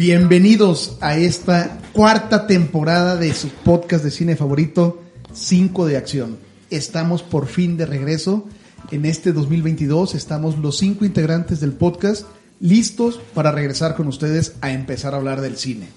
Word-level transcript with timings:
Bienvenidos 0.00 0.96
a 1.02 1.18
esta 1.18 1.78
cuarta 1.92 2.46
temporada 2.46 3.16
de 3.16 3.34
su 3.34 3.50
podcast 3.50 4.02
de 4.02 4.10
cine 4.10 4.34
favorito, 4.34 5.02
5 5.34 5.84
de 5.84 5.98
acción. 5.98 6.38
Estamos 6.70 7.22
por 7.22 7.46
fin 7.46 7.76
de 7.76 7.84
regreso. 7.84 8.46
En 8.92 9.04
este 9.04 9.34
2022 9.34 10.14
estamos 10.14 10.56
los 10.56 10.78
cinco 10.78 11.04
integrantes 11.04 11.60
del 11.60 11.72
podcast 11.72 12.24
listos 12.60 13.20
para 13.34 13.52
regresar 13.52 13.94
con 13.94 14.08
ustedes 14.08 14.54
a 14.62 14.70
empezar 14.70 15.12
a 15.12 15.18
hablar 15.18 15.42
del 15.42 15.58
cine. 15.58 15.88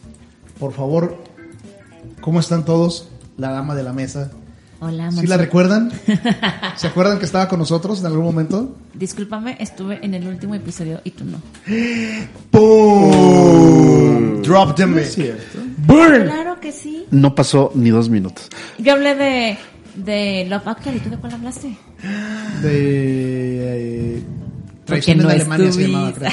Por 0.60 0.74
favor, 0.74 1.24
¿cómo 2.20 2.42
están 2.42 2.66
todos? 2.66 3.08
La 3.38 3.52
dama 3.52 3.74
de 3.74 3.84
la 3.84 3.94
mesa. 3.94 4.32
Hola, 4.82 5.12
¿Sí 5.12 5.16
Monse. 5.16 5.30
la 5.30 5.38
recuerdan? 5.38 5.94
¿Se 6.76 6.88
acuerdan 6.88 7.20
que 7.20 7.26
estaba 7.26 7.48
con 7.48 7.58
nosotros 7.58 8.02
en 8.02 8.08
algún 8.08 8.26
momento? 8.26 8.76
Discúlpame, 8.96 9.56
estuve 9.62 10.06
en 10.06 10.14
el 10.14 10.28
último 10.28 10.56
episodio 10.56 11.00
y 11.06 11.12
tú 11.12 11.24
no. 11.24 11.38
¡Pum! 12.52 13.23
Drop 14.44 14.76
the 14.76 14.86
No 14.86 14.96
mic. 14.96 15.06
cierto. 15.06 15.60
Claro 15.88 16.60
que 16.60 16.72
sí. 16.72 17.06
No 17.12 17.36
pasó 17.36 17.72
ni 17.76 17.90
dos 17.90 18.10
minutos. 18.10 18.50
Yo 18.78 18.94
hablé 18.94 19.16
de, 19.16 19.58
de 19.96 20.46
Love 20.50 20.68
Actually. 20.68 21.00
¿Tú 21.00 21.10
de 21.10 21.18
cuál 21.18 21.34
hablaste? 21.34 21.76
De 22.62 24.18
eh, 24.18 24.24
traición 24.86 25.18
no 25.20 25.24
en 25.26 25.32
Alemania 25.32 25.72
se 25.72 25.88
llamaba, 25.88 26.14
creo. 26.14 26.32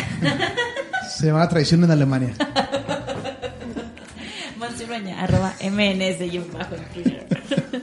Se 1.17 1.27
llamaba 1.27 1.49
traición 1.49 1.85
en 1.85 1.91
Alemania. 1.91 2.35
Monsurueña, 4.59 5.23
arroba 5.23 5.55
MNS 5.63 6.21
y 6.33 6.39
bajo 6.53 6.75
en 6.75 6.85
Twitter. 6.93 7.27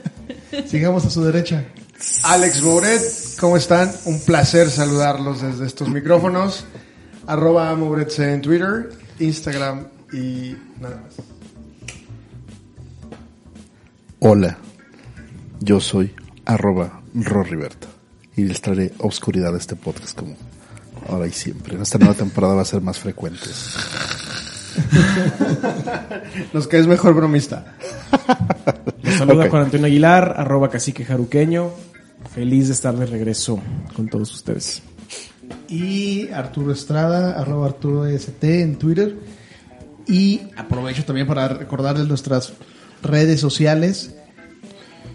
Sigamos 0.66 1.04
a 1.04 1.10
su 1.10 1.24
derecha. 1.24 1.64
Alex 2.22 2.62
Mouret, 2.62 3.02
¿cómo 3.40 3.56
están? 3.56 3.90
Un 4.04 4.20
placer 4.20 4.70
saludarlos 4.70 5.42
desde 5.42 5.66
estos 5.66 5.88
micrófonos. 5.88 6.64
Arroba 7.26 7.74
Mouret 7.74 8.16
en 8.20 8.40
Twitter, 8.40 8.90
Instagram 9.18 9.88
y 10.12 10.56
nada 10.80 11.02
más. 11.02 11.14
Hola, 14.20 14.58
yo 15.60 15.80
soy 15.80 16.12
arroba 16.44 17.02
Roriberta 17.14 17.88
y 18.36 18.44
les 18.44 18.60
traeré 18.60 18.92
oscuridad 18.98 19.54
a 19.54 19.58
este 19.58 19.76
podcast 19.76 20.18
como 20.18 20.36
ahora 21.08 21.26
y 21.26 21.32
siempre. 21.32 21.76
En 21.76 21.82
esta 21.82 21.98
nueva 21.98 22.14
temporada 22.14 22.54
va 22.54 22.62
a 22.62 22.66
ser 22.66 22.80
más 22.80 22.98
frecuente. 22.98 23.46
Nos 26.52 26.66
caes 26.68 26.86
mejor 26.86 27.14
bromista. 27.14 27.76
Los 29.02 29.14
saluda 29.14 29.44
Ok. 29.44 29.50
Juan 29.50 29.64
Antonio 29.64 29.86
Aguilar, 29.86 30.34
arroba 30.36 30.68
cacique 30.70 31.04
jaruqueño. 31.04 31.70
Feliz 32.34 32.68
de 32.68 32.74
estar 32.74 32.96
de 32.96 33.06
regreso 33.06 33.60
con 33.94 34.08
todos 34.08 34.32
ustedes. 34.34 34.82
Y 35.68 36.28
Arturo 36.30 36.72
Estrada, 36.72 37.40
arroba 37.40 37.66
Arturo 37.66 38.06
ST 38.06 38.62
en 38.62 38.76
Twitter. 38.76 39.16
Y 40.08 40.40
aprovecho 40.56 41.04
también 41.04 41.26
para 41.26 41.48
recordarles 41.48 42.08
nuestras 42.08 42.54
redes 43.02 43.40
sociales, 43.40 44.14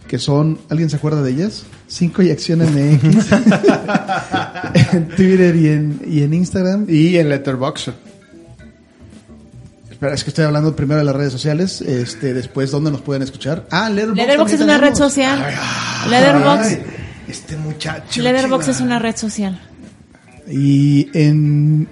que 0.07 0.19
son, 0.19 0.59
¿alguien 0.69 0.89
se 0.89 0.97
acuerda 0.97 1.23
de 1.23 1.31
ellas? 1.31 1.63
5 1.87 2.21
y 2.21 2.29
Acción 2.29 2.59
MX. 2.59 3.31
en 4.93 5.07
Twitter 5.09 5.55
y 5.55 5.67
en, 5.67 6.01
y 6.07 6.21
en 6.21 6.33
Instagram. 6.35 6.85
Y 6.87 7.17
en 7.17 7.29
Letterboxd. 7.29 7.89
Espera, 9.89 10.13
es 10.13 10.23
que 10.23 10.29
estoy 10.29 10.45
hablando 10.45 10.75
primero 10.75 10.99
de 10.99 11.05
las 11.05 11.15
redes 11.15 11.31
sociales. 11.31 11.81
Este, 11.81 12.35
después, 12.35 12.69
¿dónde 12.69 12.91
nos 12.91 13.01
pueden 13.01 13.23
escuchar? 13.23 13.65
Ah, 13.71 13.89
Letterboxd. 13.89 14.17
Letterboxd 14.17 14.53
es 14.53 14.61
una 14.61 14.77
red 14.77 14.93
social. 14.95 15.39
Letterboxd, 16.09 16.65
Ay, 16.65 16.83
este 17.27 17.57
muchacho. 17.57 18.21
Letterboxd 18.21 18.69
es 18.69 18.81
una 18.81 18.99
red 18.99 19.15
social. 19.15 19.59
Y 20.47 21.09
en 21.17 21.87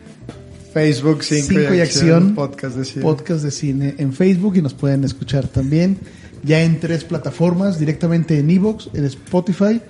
Facebook 0.73 1.23
5 1.23 1.47
5 1.47 1.73
y, 1.73 1.77
y 1.77 1.81
acción, 1.81 1.81
Acción, 1.81 2.35
podcast 2.35 2.75
de 2.75 2.85
cine. 2.85 3.01
podcast 3.01 3.43
de 3.43 3.51
cine 3.51 3.95
en 3.97 4.13
Facebook 4.13 4.55
y 4.55 4.61
nos 4.61 4.73
pueden 4.73 5.03
escuchar 5.03 5.47
también 5.47 5.97
ya 6.43 6.61
en 6.63 6.79
tres 6.79 7.03
plataformas, 7.03 7.79
directamente 7.79 8.39
en 8.39 8.49
Evox, 8.49 8.89
en 8.93 9.05
Spotify 9.05 9.81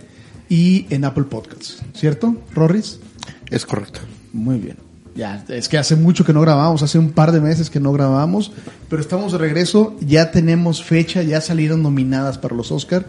y 0.49 0.85
en 0.89 1.05
Apple 1.05 1.25
Podcasts, 1.25 1.81
¿cierto? 1.93 2.35
Rorris. 2.53 2.99
Es 3.49 3.65
correcto. 3.65 4.01
Muy 4.33 4.59
bien. 4.59 4.77
Ya, 5.13 5.43
es 5.49 5.67
que 5.67 5.77
hace 5.77 5.97
mucho 5.97 6.23
que 6.23 6.31
no 6.31 6.39
grabamos, 6.39 6.83
hace 6.83 6.97
un 6.97 7.11
par 7.11 7.33
de 7.33 7.41
meses 7.41 7.69
que 7.69 7.81
no 7.81 7.91
grabamos, 7.91 8.53
pero 8.89 9.01
estamos 9.01 9.33
de 9.33 9.39
regreso, 9.39 9.95
ya 9.99 10.31
tenemos 10.31 10.83
fecha, 10.83 11.21
ya 11.21 11.41
salieron 11.41 11.83
nominadas 11.83 12.37
para 12.37 12.55
los 12.55 12.71
Oscar 12.71 13.05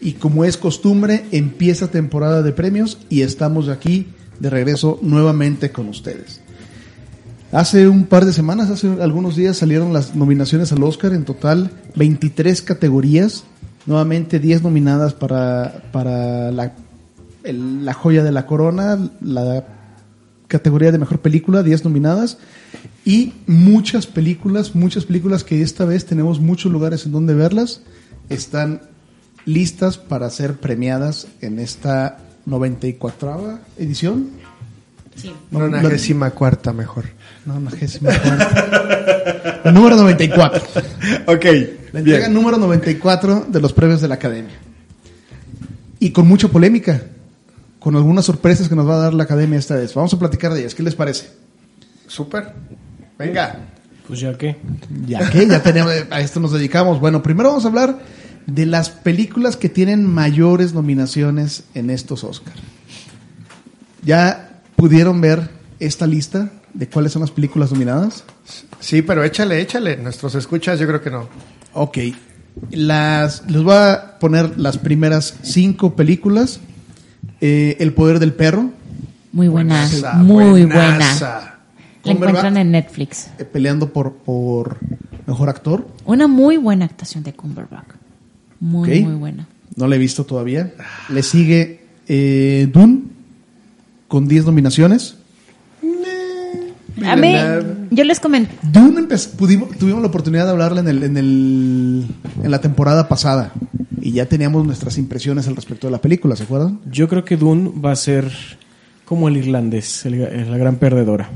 y 0.00 0.14
como 0.14 0.44
es 0.44 0.56
costumbre, 0.56 1.26
empieza 1.30 1.92
temporada 1.92 2.42
de 2.42 2.52
premios 2.52 2.98
y 3.08 3.22
estamos 3.22 3.68
aquí 3.68 4.08
de 4.40 4.50
regreso 4.50 4.98
nuevamente 5.00 5.70
con 5.70 5.88
ustedes. 5.88 6.43
Hace 7.54 7.86
un 7.86 8.06
par 8.06 8.24
de 8.24 8.32
semanas, 8.32 8.68
hace 8.68 8.88
algunos 9.00 9.36
días 9.36 9.56
salieron 9.56 9.92
las 9.92 10.16
nominaciones 10.16 10.72
al 10.72 10.82
Oscar, 10.82 11.12
en 11.12 11.24
total 11.24 11.70
23 11.94 12.62
categorías, 12.62 13.44
nuevamente 13.86 14.40
10 14.40 14.64
nominadas 14.64 15.14
para, 15.14 15.84
para 15.92 16.50
la, 16.50 16.72
la 17.44 17.94
joya 17.94 18.24
de 18.24 18.32
la 18.32 18.46
corona, 18.46 19.08
la 19.20 19.64
categoría 20.48 20.90
de 20.90 20.98
mejor 20.98 21.20
película, 21.20 21.62
10 21.62 21.84
nominadas, 21.84 22.38
y 23.04 23.34
muchas 23.46 24.08
películas, 24.08 24.74
muchas 24.74 25.04
películas 25.04 25.44
que 25.44 25.62
esta 25.62 25.84
vez 25.84 26.06
tenemos 26.06 26.40
muchos 26.40 26.72
lugares 26.72 27.06
en 27.06 27.12
donde 27.12 27.34
verlas, 27.34 27.82
están 28.30 28.80
listas 29.44 29.96
para 29.96 30.28
ser 30.28 30.54
premiadas 30.54 31.28
en 31.40 31.60
esta 31.60 32.18
94 32.46 33.60
edición. 33.78 34.43
Sí. 35.16 35.32
No, 35.50 35.68
décima 35.68 36.30
cuarta 36.30 36.72
mejor. 36.72 37.04
no, 37.46 37.54
nonagésima 37.54 38.10
cuarta. 38.18 39.62
Número 39.72 39.96
94. 39.96 40.62
Ok, 41.26 41.44
La 41.92 42.00
entrega 42.00 42.18
bien. 42.18 42.34
número 42.34 42.58
94 42.58 43.46
de 43.48 43.60
los 43.60 43.72
premios 43.72 44.00
de 44.00 44.08
la 44.08 44.14
Academia. 44.16 44.54
Y 45.98 46.10
con 46.10 46.26
mucha 46.28 46.48
polémica. 46.48 47.02
Con 47.78 47.96
algunas 47.96 48.24
sorpresas 48.24 48.68
que 48.68 48.74
nos 48.74 48.88
va 48.88 48.94
a 48.94 48.98
dar 48.98 49.14
la 49.14 49.24
Academia 49.24 49.58
esta 49.58 49.76
vez. 49.76 49.94
Vamos 49.94 50.12
a 50.14 50.18
platicar 50.18 50.52
de 50.52 50.60
ellas. 50.60 50.74
¿Qué 50.74 50.82
les 50.82 50.94
parece? 50.94 51.30
Súper. 52.06 52.52
Venga. 53.18 53.56
Pues 54.06 54.20
ya 54.20 54.36
que. 54.36 54.56
Ya 55.06 55.30
que 55.30 55.46
ya 55.46 55.62
tenemos, 55.62 55.92
a 56.10 56.20
esto 56.20 56.40
nos 56.40 56.52
dedicamos. 56.52 57.00
Bueno, 57.00 57.22
primero 57.22 57.48
vamos 57.50 57.64
a 57.64 57.68
hablar 57.68 57.98
de 58.46 58.66
las 58.66 58.90
películas 58.90 59.56
que 59.56 59.70
tienen 59.70 60.06
mayores 60.06 60.74
nominaciones 60.74 61.64
en 61.74 61.88
estos 61.88 62.24
Oscar. 62.24 62.54
¿Ya 64.02 64.53
pudieron 64.76 65.20
ver 65.20 65.50
esta 65.80 66.06
lista 66.06 66.50
de 66.72 66.88
cuáles 66.88 67.12
son 67.12 67.20
las 67.20 67.30
películas 67.30 67.72
nominadas? 67.72 68.24
Sí, 68.80 69.02
pero 69.02 69.22
échale, 69.24 69.60
échale. 69.60 69.96
Nuestros 69.96 70.34
escuchas 70.34 70.78
yo 70.78 70.86
creo 70.86 71.00
que 71.02 71.10
no. 71.10 71.28
Ok. 71.72 71.98
Las, 72.70 73.48
les 73.50 73.62
voy 73.62 73.74
a 73.74 74.18
poner 74.20 74.58
las 74.58 74.78
primeras 74.78 75.36
cinco 75.42 75.96
películas. 75.96 76.60
Eh, 77.40 77.76
El 77.80 77.92
poder 77.94 78.18
del 78.20 78.32
perro, 78.32 78.70
Muy 79.32 79.48
buena, 79.48 79.82
Buenaza, 79.86 80.14
muy 80.14 80.44
buena. 80.64 80.74
buenaza. 80.74 81.50
La 82.04 82.12
encuentran 82.12 82.56
en 82.58 82.70
Netflix. 82.70 83.28
eh, 83.38 83.44
peleando 83.44 83.92
por, 83.92 84.12
por 84.14 84.78
mejor 85.26 85.48
actor. 85.48 85.88
Una 86.04 86.28
muy 86.28 86.58
buena 86.58 86.84
actuación 86.84 87.24
de 87.24 87.32
Cumberbatch. 87.32 87.88
Muy, 88.60 88.98
Ok. 89.00 89.04
muy 89.06 89.14
buena. 89.14 89.48
No 89.76 89.88
la 89.88 89.96
he 89.96 89.98
visto 89.98 90.24
todavía. 90.24 90.72
Le 91.08 91.22
sigue 91.22 91.80
eh, 92.06 92.68
Dune 92.72 93.02
con 94.14 94.28
10 94.28 94.44
nominaciones. 94.46 95.16
A 97.04 97.16
mí, 97.16 97.34
yo 97.90 98.04
les 98.04 98.20
comenté. 98.20 98.54
Dune 98.62 99.08
pudimos, 99.36 99.76
tuvimos 99.76 100.00
la 100.02 100.06
oportunidad 100.06 100.44
de 100.44 100.52
hablarla 100.52 100.82
en, 100.82 100.86
el, 100.88 101.02
en, 101.02 101.16
el, 101.16 102.06
en 102.44 102.50
la 102.52 102.60
temporada 102.60 103.08
pasada 103.08 103.50
y 104.00 104.12
ya 104.12 104.26
teníamos 104.26 104.64
nuestras 104.64 104.98
impresiones 104.98 105.48
al 105.48 105.56
respecto 105.56 105.88
de 105.88 105.90
la 105.90 106.00
película, 106.00 106.36
¿se 106.36 106.44
acuerdan? 106.44 106.78
Yo 106.88 107.08
creo 107.08 107.24
que 107.24 107.36
Dune 107.36 107.72
va 107.84 107.90
a 107.90 107.96
ser 107.96 108.30
como 109.04 109.26
el 109.26 109.36
irlandés, 109.36 110.06
el- 110.06 110.14
el- 110.14 110.48
la 110.48 110.58
gran 110.58 110.76
perdedora. 110.76 111.28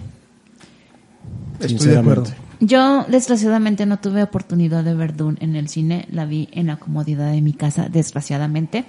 Estoy 1.58 1.88
de 1.88 1.99
acuerdo. 1.99 2.26
Yo, 2.61 3.05
desgraciadamente, 3.08 3.87
no 3.87 3.99
tuve 3.99 4.23
oportunidad 4.23 4.85
de 4.85 4.94
ver 4.94 5.17
Dune 5.17 5.38
en 5.41 5.56
el 5.56 5.69
cine. 5.69 6.06
La 6.12 6.26
vi 6.26 6.49
en 6.53 6.69
la 6.69 6.76
comodidad 6.76 7.32
de 7.32 7.41
mi 7.41 7.55
casa, 7.55 7.88
desgraciadamente. 7.91 8.85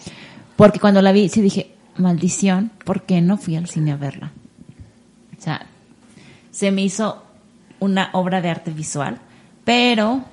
Porque 0.56 0.80
cuando 0.80 1.02
la 1.02 1.12
vi, 1.12 1.30
sí 1.30 1.42
dije, 1.42 1.72
maldición, 2.00 2.72
¿por 2.86 3.04
qué 3.04 3.22
no 3.22 3.38
fui 3.38 3.56
al 3.56 3.68
cine 3.68 3.92
a 3.92 3.98
verla? 3.98 4.32
O 5.38 5.42
sea, 5.42 5.66
se 6.52 6.72
me 6.72 6.82
hizo 6.82 7.24
una 7.80 8.10
obra 8.14 8.42
de 8.42 8.50
arte 8.50 8.72
visual, 8.72 9.20
pero 9.64 10.24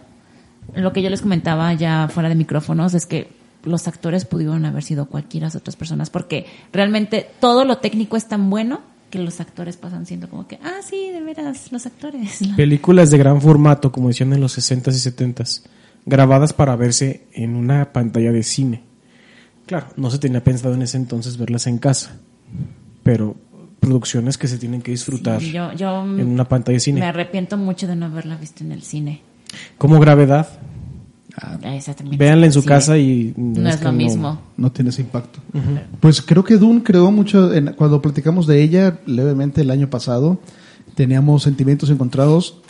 lo 0.75 0.93
que 0.93 1.03
yo 1.03 1.11
les 1.11 1.23
comentaba 1.23 1.73
ya 1.75 2.09
fuera 2.09 2.29
de 2.29 2.35
micrófonos 2.35 2.95
es 2.95 3.07
que 3.07 3.29
los 3.65 3.89
actores 3.89 4.25
pudieron 4.25 4.65
haber 4.65 4.83
sido 4.83 5.07
cualquiera 5.07 5.51
de 5.51 5.59
otras 5.59 5.77
personas, 5.77 6.11
porque 6.11 6.47
realmente 6.73 7.29
todo 7.41 7.65
lo 7.65 7.79
técnico 7.79 8.17
es 8.17 8.27
tan 8.27 8.49
bueno 8.49 8.81
que 9.11 9.19
los 9.19 9.41
actores 9.41 9.77
pasan 9.77 10.07
siendo 10.07 10.29
como 10.29 10.47
que, 10.47 10.59
ah, 10.63 10.81
sí, 10.89 11.11
de 11.11 11.21
veras, 11.21 11.71
los 11.73 11.87
actores. 11.87 12.41
Películas 12.57 13.11
de 13.11 13.19
gran 13.19 13.41
formato, 13.41 13.93
como 13.93 14.09
decían 14.09 14.33
en 14.33 14.41
los 14.41 14.59
60s 14.59 14.95
y 14.95 15.11
70s, 15.11 15.63
grabadas 16.05 16.53
para 16.53 16.77
verse 16.77 17.27
en 17.33 17.55
una 17.55 17.93
pantalla 17.93 18.33
de 18.33 18.43
cine. 18.43 18.86
Claro, 19.67 19.87
no 19.97 20.11
se 20.11 20.19
tenía 20.19 20.43
pensado 20.45 20.75
en 20.75 20.83
ese 20.83 20.97
entonces 20.97 21.37
verlas 21.37 21.67
en 21.67 21.79
casa, 21.79 22.17
pero 23.03 23.37
producciones 23.81 24.39
que 24.39 24.49
se 24.49 24.59
tienen 24.59 24.81
que 24.83 24.91
disfrutar 24.93 25.41
Sí, 25.41 25.53
yo, 25.53 25.73
yo 25.75 26.03
en 26.05 26.27
una 26.29 26.49
pantalla 26.49 26.75
de 26.75 26.77
me 26.79 26.81
cine. 26.81 27.03
arrepiento 27.05 27.57
mucho 27.57 27.87
de 27.87 27.95
no 27.97 28.07
haberla 28.07 28.37
visto 28.37 28.65
en 28.65 28.73
el 28.73 28.83
cine. 28.83 29.21
Como 29.79 29.99
gravedad, 30.01 30.49
Ah, 31.39 31.59
véanla 32.17 32.47
en 32.47 32.53
su 32.53 32.65
casa 32.65 32.97
y 32.97 33.35
No 33.37 33.69
es 33.69 33.77
que 33.77 33.85
lo 33.85 33.93
mismo. 33.93 34.41
No 34.57 34.73
tiene 34.73 34.89
ese 34.89 35.03
impacto. 35.03 35.39
Pues 36.01 36.23
creo 36.23 36.43
que 36.43 36.57
Dune 36.57 36.83
creó 36.83 37.11
mucho, 37.13 37.53
en- 37.53 37.75
cuando 37.75 38.01
platicamos 38.01 38.47
de 38.47 38.63
ella 38.63 39.01
levemente 39.05 39.61
el 39.61 39.71
año 39.71 39.91
pasado, 39.91 40.41
teníamos 40.95 41.43
sentimientos 41.43 41.91
encontrados 41.91 42.63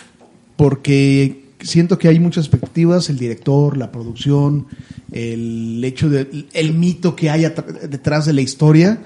porque 0.57 1.46
siento 1.67 1.99
que 1.99 2.09
hay 2.09 2.19
muchas 2.19 2.45
expectativas, 2.45 3.11
el 3.11 3.19
director, 3.19 3.77
la 3.77 3.91
producción, 3.91 4.67
el 5.13 5.83
hecho 5.85 6.09
de, 6.09 6.47
el 6.53 6.75
mito 6.75 7.17
que 7.17 7.31
hay 7.31 7.43
detrás 7.89 8.27
de 8.27 8.33
la 8.33 8.41
historia. 8.41 8.99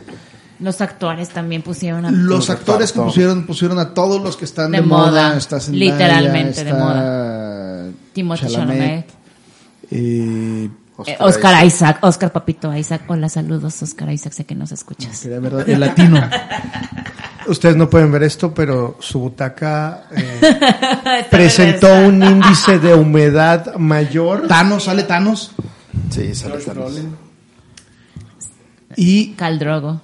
Los 0.60 0.80
actores 0.80 1.30
también 1.30 1.62
pusieron 1.62 2.04
a... 2.04 2.10
Los 2.10 2.50
actores 2.50 2.92
que 2.92 3.00
pusieron, 3.00 3.46
pusieron 3.46 3.78
a 3.78 3.94
todos 3.94 4.22
los 4.22 4.36
que 4.36 4.44
están 4.44 4.72
de, 4.72 4.80
De 4.80 4.86
moda. 4.86 5.06
moda, 5.06 5.36
Está 5.36 5.58
Zendaya, 5.58 5.92
literalmente 5.92 6.64
de 6.64 6.72
moda. 6.72 7.88
Timothée 8.12 8.48
Chalamet, 8.48 9.06
eh, 9.90 10.68
eh, 11.06 11.16
Oscar 11.20 11.64
Isaac, 11.64 11.98
Oscar 12.02 12.32
Papito 12.32 12.74
Isaac. 12.74 13.02
Hola, 13.08 13.28
saludos 13.28 13.82
Oscar 13.82 14.10
Isaac, 14.12 14.32
sé 14.34 14.44
que 14.44 14.54
nos 14.54 14.72
escuchas. 14.72 15.20
quería 15.20 15.40
ver 15.40 15.68
el 15.68 15.80
latino. 15.80 16.20
Ustedes 17.50 17.74
no 17.76 17.90
pueden 17.90 18.12
ver 18.12 18.22
esto, 18.22 18.54
pero 18.54 18.96
su 19.00 19.18
butaca 19.18 20.04
eh, 20.16 21.24
presentó 21.30 21.92
un 21.94 22.22
índice 22.22 22.78
de 22.78 22.94
humedad 22.94 23.74
mayor. 23.76 24.46
Thanos, 24.46 24.84
sale 24.84 25.02
Thanos. 25.02 25.50
Sí, 26.10 26.32
sale 26.34 26.58
Thanos. 26.58 26.92
Y 28.96 29.32
Cal 29.32 29.58
Drogo. 29.58 30.00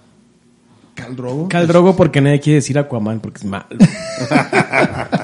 Khal 0.94 1.14
Drogo. 1.14 1.48
Cal 1.48 1.66
Drogo 1.66 1.94
porque 1.94 2.20
nadie 2.22 2.40
quiere 2.40 2.54
decir 2.56 2.78
Aquaman 2.78 3.20
porque 3.20 3.38
es 3.38 3.44
malo. 3.44 3.66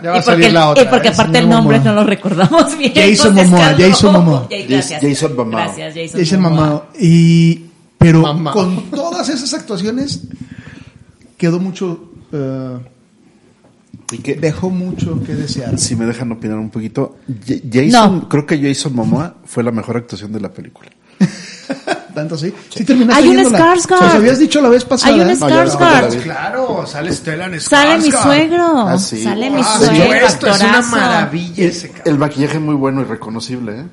Ya 0.03 0.11
va 0.11 0.17
Y 0.17 0.19
a 0.19 0.23
salir 0.23 0.45
porque, 0.47 0.53
la 0.53 0.69
otra. 0.71 0.83
y 0.83 0.87
porque 0.87 1.09
¿eh? 1.09 1.13
aparte 1.13 1.39
el 1.39 1.45
Momoa. 1.47 1.61
nombre 1.61 1.81
no 1.81 1.95
lo 1.95 2.05
recordamos 2.05 2.77
bien. 2.79 2.93
Jason 2.95 3.35
Momoa. 3.35 3.75
Jason 3.79 4.13
Momoa. 4.13 4.49
Jason 5.01 5.35
Momoa. 5.37 5.65
Gracias, 5.65 5.95
Jason, 5.95 6.21
Jason 6.21 6.41
Momoa. 6.41 6.67
Momoa. 6.67 6.87
Y, 7.01 7.65
pero 7.99 8.21
Mamá. 8.23 8.53
con 8.53 8.91
todas 8.91 9.29
esas 9.29 9.55
actuaciones 9.55 10.21
quedó 11.39 11.59
mucho, 11.59 12.12
eh, 12.33 12.79
¿Y 14.13 14.19
qué? 14.19 14.35
dejó 14.35 14.71
mucho 14.71 15.23
que 15.25 15.35
desear. 15.35 15.79
Si 15.79 15.97
me 15.97 16.05
dejan 16.07 16.33
opinar 16.33 16.59
un 16.59 16.71
poquito, 16.71 17.17
Jason, 17.47 17.91
No. 18.21 18.29
creo 18.29 18.47
que 18.47 18.61
Jason 18.61 18.95
Momoa 18.95 19.37
fue 19.45 19.63
la 19.63 19.71
mejor 19.73 19.97
actuación 19.97 20.33
de 20.33 20.41
la 20.41 20.51
película. 20.51 20.91
Tanto 22.15 22.35
así. 22.35 22.53
Sí 22.69 22.85
terminaste 22.85 23.23
Hay 23.23 23.29
un. 23.31 23.39
Skarsgård. 23.47 24.01
Nos 24.03 24.15
habías 24.17 24.39
dicho 24.39 24.61
la 24.61 24.69
vez 24.69 24.85
pasada. 24.85 25.15
Hay 25.15 25.21
un 25.21 25.31
¿eh? 25.31 25.37
No, 25.39 25.49
no 25.49 25.55
Skarsgård. 25.57 26.11
vi. 26.15 26.21
Claro, 26.21 26.87
sale 26.87 27.13
Stellan 27.13 27.59
Sale 27.61 27.99
mi 28.03 28.11
suegro. 28.13 28.87
Ah, 28.89 28.99
sí. 28.99 29.23
Sale 29.23 29.49
mi 29.49 29.63
Ah, 29.65 29.79
suegro, 29.79 29.95
sí, 29.97 30.11
esto 30.27 30.47
es 30.49 30.61
una 30.61 30.83
maravilla 30.83 31.65
ese 31.65 31.89
cabrón. 31.89 32.13
El 32.13 32.19
maquillaje 32.19 32.59
muy 32.59 32.75
bueno 32.75 33.01
y 33.01 33.05
reconocible, 33.05 33.81
¿eh? 33.81 33.85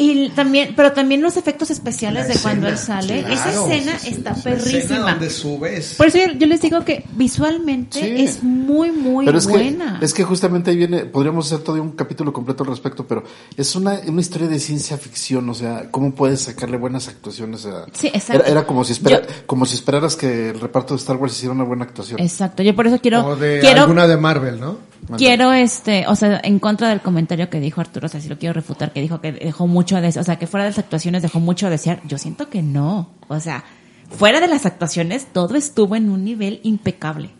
Y 0.00 0.28
también, 0.30 0.74
pero 0.76 0.92
también 0.92 1.20
los 1.22 1.36
efectos 1.36 1.70
especiales 1.70 2.28
La 2.28 2.34
de 2.34 2.40
cuando 2.40 2.68
él 2.68 2.74
escena, 2.74 3.02
sale. 3.02 3.18
claro, 3.24 3.34
Esa 3.34 3.50
escena 3.50 3.98
sí, 3.98 4.08
está 4.10 4.30
La 4.30 4.36
escena 4.36 4.56
perrísima. 4.56 4.98
donde 5.10 5.30
subes. 5.30 5.94
Por 5.94 6.06
eso 6.06 6.18
yo, 6.18 6.32
yo 6.34 6.46
les 6.46 6.60
digo 6.62 6.84
que 6.84 7.04
visualmente 7.16 8.00
Sí. 8.00 8.22
es 8.22 8.42
muy, 8.42 8.92
muy 8.92 9.26
pero 9.26 9.38
es 9.38 9.46
buena. 9.48 9.98
que 9.98 10.04
es 10.04 10.14
que 10.14 10.24
justamente 10.24 10.70
ahí 10.70 10.76
viene, 10.76 11.04
podríamos 11.04 11.46
hacer 11.46 11.64
todo 11.64 11.82
un 11.82 11.92
capítulo 11.92 12.32
completo 12.32 12.62
al 12.62 12.70
respecto, 12.70 13.06
pero 13.06 13.24
es 13.56 13.74
una, 13.74 14.00
una 14.06 14.20
historia 14.20 14.48
de 14.48 14.58
ciencia 14.60 14.96
ficción, 14.98 15.48
o 15.50 15.54
sea, 15.54 15.90
¿cómo 15.90 16.14
puedes 16.14 16.42
sacarle 16.42 16.76
buenas 16.76 17.08
actuaciones 17.08 17.66
a 17.66 17.86
Sí, 17.92 18.06
exacto. 18.08 18.42
Era, 18.44 18.50
era 18.52 18.66
como 18.66 18.84
si 18.84 18.92
espera, 18.92 19.20
Yo- 19.22 19.26
como 19.46 19.66
si 19.66 19.74
esperaras 19.74 20.14
que 20.16 20.50
el 20.50 20.60
reparto 20.60 20.94
de 20.94 20.98
Star 20.98 21.16
Wars 21.16 21.32
hiciera 21.34 21.52
una 21.54 21.64
buena 21.64 21.84
actuación. 21.84 22.20
Exacto. 22.20 22.62
Yo 22.62 22.74
por 22.76 22.86
eso 22.86 22.98
quiero, 23.00 23.26
o 23.26 23.36
de 23.36 23.58
quiero, 23.60 23.82
alguna 23.82 24.06
de 24.06 24.16
Marvel, 24.16 24.60
¿no? 24.60 24.78
Quiero 25.16 25.52
este, 25.52 26.06
o 26.06 26.16
sea, 26.16 26.40
en 26.42 26.58
contra 26.58 26.88
del 26.88 27.00
comentario 27.00 27.48
que 27.50 27.60
dijo 27.60 27.80
Arturo, 27.80 28.06
o 28.06 28.08
sea, 28.08 28.20
si 28.20 28.28
lo 28.28 28.38
quiero 28.38 28.52
refutar, 28.52 28.92
que 28.92 29.00
dijo 29.00 29.20
que 29.20 29.32
dejó 29.32 29.66
mucho 29.66 29.96
a 29.96 30.00
desear, 30.00 30.22
o 30.22 30.24
sea, 30.24 30.36
que 30.36 30.46
fuera 30.46 30.64
de 30.64 30.70
las 30.70 30.78
actuaciones 30.78 31.22
dejó 31.22 31.40
mucho 31.40 31.66
a 31.66 31.70
desear. 31.70 32.00
Yo 32.06 32.18
siento 32.18 32.48
que 32.48 32.62
no. 32.62 33.10
O 33.28 33.40
sea, 33.40 33.64
fuera 34.10 34.40
de 34.40 34.48
las 34.48 34.66
actuaciones, 34.66 35.26
todo 35.32 35.56
estuvo 35.56 35.96
en 35.96 36.10
un 36.10 36.24
nivel 36.24 36.60
impecable. 36.62 37.30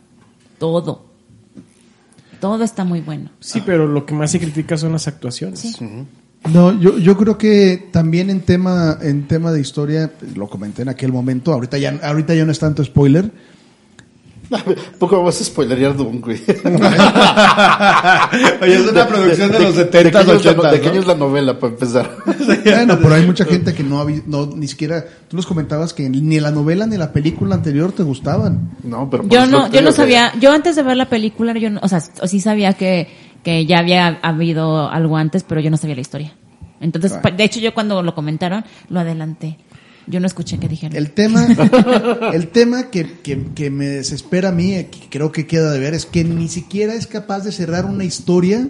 Todo. 0.59 1.07
Todo 2.41 2.65
está 2.65 2.85
muy 2.85 3.01
bueno. 3.01 3.31
Sí, 3.41 3.63
pero 3.65 3.87
lo 3.87 4.07
que 4.07 4.15
más 4.15 4.31
se 4.31 4.39
critica 4.39 4.77
son 4.77 4.93
las 4.93 5.09
actuaciones. 5.09 5.61
Sí. 5.61 5.77
No, 6.53 6.79
yo, 6.81 6.99
yo 6.99 7.17
creo 7.17 7.37
que 7.37 7.89
también 7.91 8.31
en 8.31 8.41
tema, 8.41 8.97
en 9.03 9.27
tema 9.27 9.53
de 9.53 9.61
historia, 9.61 10.13
lo 10.35 10.49
comenté 10.49 10.83
en 10.83 10.89
aquel 10.89 11.13
momento, 11.13 11.53
ahorita 11.53 11.79
ya, 11.79 11.99
ahorita 12.03 12.35
ya 12.35 12.45
no 12.45 12.53
es 12.53 12.59
tanto 12.59 12.85
spoiler. 12.85 13.31
Poco 14.99 15.23
vas 15.23 15.41
a 15.41 15.45
spoilerear 15.45 15.97
Doom, 15.97 16.21
güey. 16.21 16.41
Oye, 18.63 18.75
es 18.75 18.89
una 18.91 19.07
producción 19.07 19.53
de 19.53 19.59
los 19.61 19.77
70s, 19.77 19.91
¿De 20.03 20.11
qué 20.11 20.19
año 20.19 20.33
es 20.35 20.45
la- 20.45 20.55
80s, 20.57 20.71
¿De 20.73 20.81
qué 20.81 20.87
¿no? 20.87 20.93
año 20.93 21.01
es 21.01 21.07
la 21.07 21.15
novela, 21.15 21.59
para 21.59 21.73
empezar? 21.75 22.11
Bueno, 22.65 22.99
pero 23.03 23.15
hay 23.15 23.27
mucha 23.27 23.45
gente 23.45 23.75
que 23.75 23.83
no, 23.83 24.05
no 24.27 24.47
ni 24.55 24.67
siquiera, 24.69 25.05
tú 25.29 25.37
nos 25.37 25.47
comentabas 25.47 25.93
que 25.93 26.09
ni 26.09 26.41
la 26.41 26.51
novela 26.51 26.87
ni 26.87 26.97
la 26.97 27.13
película 27.13 27.55
anterior 27.55 27.93
te 27.93 28.03
gustaban. 28.03 28.71
No, 28.85 29.09
pero... 29.11 29.25
Yo 29.29 29.47
no, 29.47 29.71
que 29.71 29.77
yo 29.77 29.83
no 29.83 29.91
que- 29.91 29.97
sabía, 29.97 30.33
yo 30.41 30.53
antes 30.53 30.77
de 30.77 30.83
ver 30.83 30.97
la 30.97 31.09
película, 31.09 31.53
yo 31.55 31.71
no, 31.71 31.81
o 31.83 31.89
sea, 31.89 32.01
sí 32.01 32.41
sabía 32.41 32.73
que, 32.75 33.09
que 33.43 33.67
ya 33.67 33.79
había 33.79 34.19
habido 34.23 34.89
algo 34.89 35.17
antes, 35.17 35.45
pero 35.45 35.61
yo 35.61 35.71
no 35.71 35.77
sabía 35.77 35.95
la 35.97 36.01
historia. 36.03 36.33
Entonces, 36.81 37.13
pa- 37.15 37.31
de 37.33 37.45
hecho, 37.45 37.61
yo 37.61 37.75
cuando 37.75 38.03
lo 38.03 38.15
comentaron, 38.15 38.65
lo 38.89 39.01
adelanté. 39.01 39.59
Yo 40.11 40.21
no 40.21 40.27
escuché 40.27 40.59
qué 40.59 40.69
dijeron. 40.69 40.97
El 40.97 41.11
tema, 41.11 41.47
el 42.33 42.49
tema 42.49 42.85
que, 42.91 43.19
que, 43.23 43.47
que 43.55 43.71
me 43.71 43.87
desespera 43.87 44.49
a 44.51 44.53
mí, 44.53 44.75
eh, 44.75 44.89
que 44.91 45.01
creo 45.11 45.33
que 45.33 45.47
queda 45.47 45.71
de 45.73 45.79
ver, 45.79 45.95
es 45.95 46.07
que 46.07 46.25
ni 46.25 46.49
siquiera 46.49 46.95
es 46.95 47.07
capaz 47.07 47.41
de 47.41 47.53
cerrar 47.53 47.85
una 47.85 48.05
historia 48.05 48.69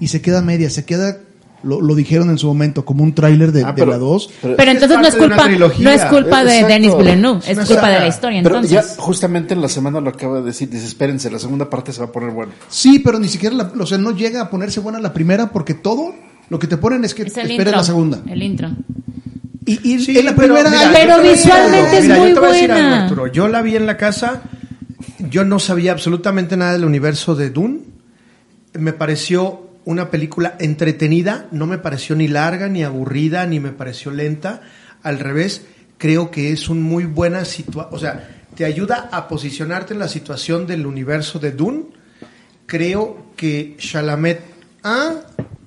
y 0.00 0.08
se 0.08 0.20
queda 0.20 0.42
media, 0.42 0.68
se 0.70 0.84
queda, 0.84 1.18
lo, 1.62 1.80
lo 1.80 1.94
dijeron 1.94 2.30
en 2.30 2.38
su 2.38 2.46
momento, 2.48 2.84
como 2.84 3.04
un 3.04 3.14
tráiler 3.14 3.52
de, 3.52 3.64
Ah, 3.64 3.72
de 3.72 3.86
la 3.86 3.98
2. 3.98 4.30
pero- 4.42 4.56
pero 4.56 4.70
entonces 4.70 4.98
no 4.98 5.06
es 5.06 5.12
de 5.14 5.18
culpa, 5.20 5.48
no 5.48 5.90
es 5.90 6.04
culpa 6.06 6.42
de 6.44 6.54
Exacto. 6.54 6.66
Denis 6.74 6.96
Villeneuve, 6.96 7.38
Es 7.46 7.58
es 7.58 7.68
culpa 7.68 7.88
de 7.90 8.00
la 8.00 8.08
historia. 8.08 8.42
Pero 8.42 8.62
ya 8.62 8.78
Entonces, 8.80 8.96
justamente 8.98 9.54
en 9.54 9.60
la 9.60 9.68
semana 9.68 10.00
lo 10.00 10.10
acaba 10.10 10.38
de 10.40 10.46
decir, 10.46 10.68
dice, 10.70 10.86
espérense, 10.86 11.30
la 11.30 11.38
segunda 11.38 11.68
parte 11.70 11.92
se 11.92 12.00
va 12.00 12.06
a 12.06 12.12
poner 12.12 12.30
buena. 12.30 12.52
Sí, 12.68 12.98
pero 12.98 13.18
ni 13.18 13.28
siquiera, 13.28 13.54
la- 13.54 13.72
o 13.78 13.86
sea, 13.86 13.98
no 13.98 14.10
llega 14.10 14.40
a 14.40 14.50
ponerse 14.50 14.80
buena 14.80 14.98
la 14.98 15.12
primera 15.12 15.52
porque 15.52 15.74
todo 15.74 16.14
lo 16.48 16.58
que 16.58 16.66
te 16.66 16.78
ponen 16.78 17.04
es 17.04 17.14
que 17.14 17.22
es 17.22 17.28
esperes 17.28 17.50
intro. 17.58 17.70
la 17.72 17.84
segunda. 17.84 18.20
El 18.26 18.42
intro. 18.42 18.70
Y, 19.70 19.94
y 19.94 19.98
Sí, 20.00 20.18
en 20.18 20.24
la 20.24 20.34
pero 20.34 20.54
primera 20.54 20.68
mira, 20.70 20.90
Pero 20.92 21.22
visualmente 21.22 21.98
es 21.98 22.02
Mira, 22.02 22.16
yo 22.16 22.22
muy 22.22 22.34
te 22.34 22.40
voy 22.40 22.48
a 22.48 22.52
decir 22.52 22.72
algo, 22.72 22.88
buena. 22.88 23.02
Arturo. 23.04 23.26
Yo 23.28 23.46
la 23.48 23.62
vi 23.62 23.76
en 23.76 23.86
la 23.86 23.96
casa, 23.96 24.42
yo 25.18 25.44
no 25.44 25.60
sabía 25.60 25.92
absolutamente 25.92 26.56
nada 26.56 26.72
del 26.72 26.84
universo 26.84 27.36
de 27.36 27.50
Dune. 27.50 27.80
Me 28.72 28.92
pareció 28.92 29.70
una 29.84 30.10
película 30.10 30.56
entretenida, 30.58 31.46
no 31.52 31.66
me 31.66 31.78
pareció 31.78 32.16
ni 32.16 32.26
larga, 32.26 32.68
ni 32.68 32.82
aburrida, 32.82 33.46
ni 33.46 33.60
me 33.60 33.70
pareció 33.70 34.10
lenta. 34.10 34.60
Al 35.04 35.20
revés, 35.20 35.62
creo 35.98 36.32
que 36.32 36.50
es 36.52 36.68
un 36.68 36.82
muy 36.82 37.04
buena 37.04 37.44
situación, 37.44 37.94
o 37.94 37.98
sea, 37.98 38.28
te 38.56 38.64
ayuda 38.64 39.08
a 39.12 39.28
posicionarte 39.28 39.94
en 39.94 40.00
la 40.00 40.08
situación 40.08 40.66
del 40.66 40.84
universo 40.84 41.38
de 41.38 41.52
Dune. 41.52 41.84
Creo 42.66 43.26
que 43.36 43.76
Chalamet, 43.78 44.40
ah, 44.82 45.14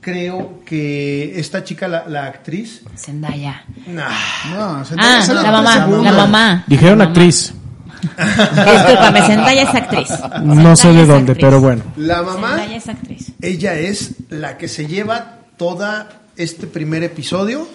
creo 0.03 0.61
que 0.65 1.39
esta 1.39 1.63
chica, 1.63 1.87
la, 1.87 2.05
la 2.07 2.25
actriz, 2.27 2.81
Zendaya. 2.95 3.63
nah, 3.87 4.09
No, 4.53 4.83
Ah, 4.97 5.19
esa 5.19 5.19
es 5.21 5.29
la 5.29 5.51
mamá, 5.51 5.73
segunda. 5.73 6.11
la 6.11 6.17
mamá. 6.17 6.63
Dijeron 6.67 6.99
La 6.99 7.05
mamá. 7.05 7.11
actriz. 7.11 7.53
Discúlpame, 8.01 9.21
Zendaya 9.25 9.61
es 9.63 9.75
actriz. 9.75 10.09
No 10.43 10.75
sé 10.75 10.81
Zendaya 10.83 11.01
de 11.01 11.07
dónde, 11.13 11.31
actriz. 11.31 11.47
pero 11.47 11.61
bueno. 11.61 11.83
la 11.97 12.21
mamá... 12.21 12.49
Zendaya 12.49 12.75
es 12.77 12.87
actriz. 12.89 13.31
Ella 13.41 13.75
es 13.75 14.11
la 14.29 14.57
que 14.57 14.67
se 14.67 14.85
lleva 14.87 15.39
toda 15.57 16.09
este 16.35 16.67
primer 16.67 17.03
episodio 17.03 17.67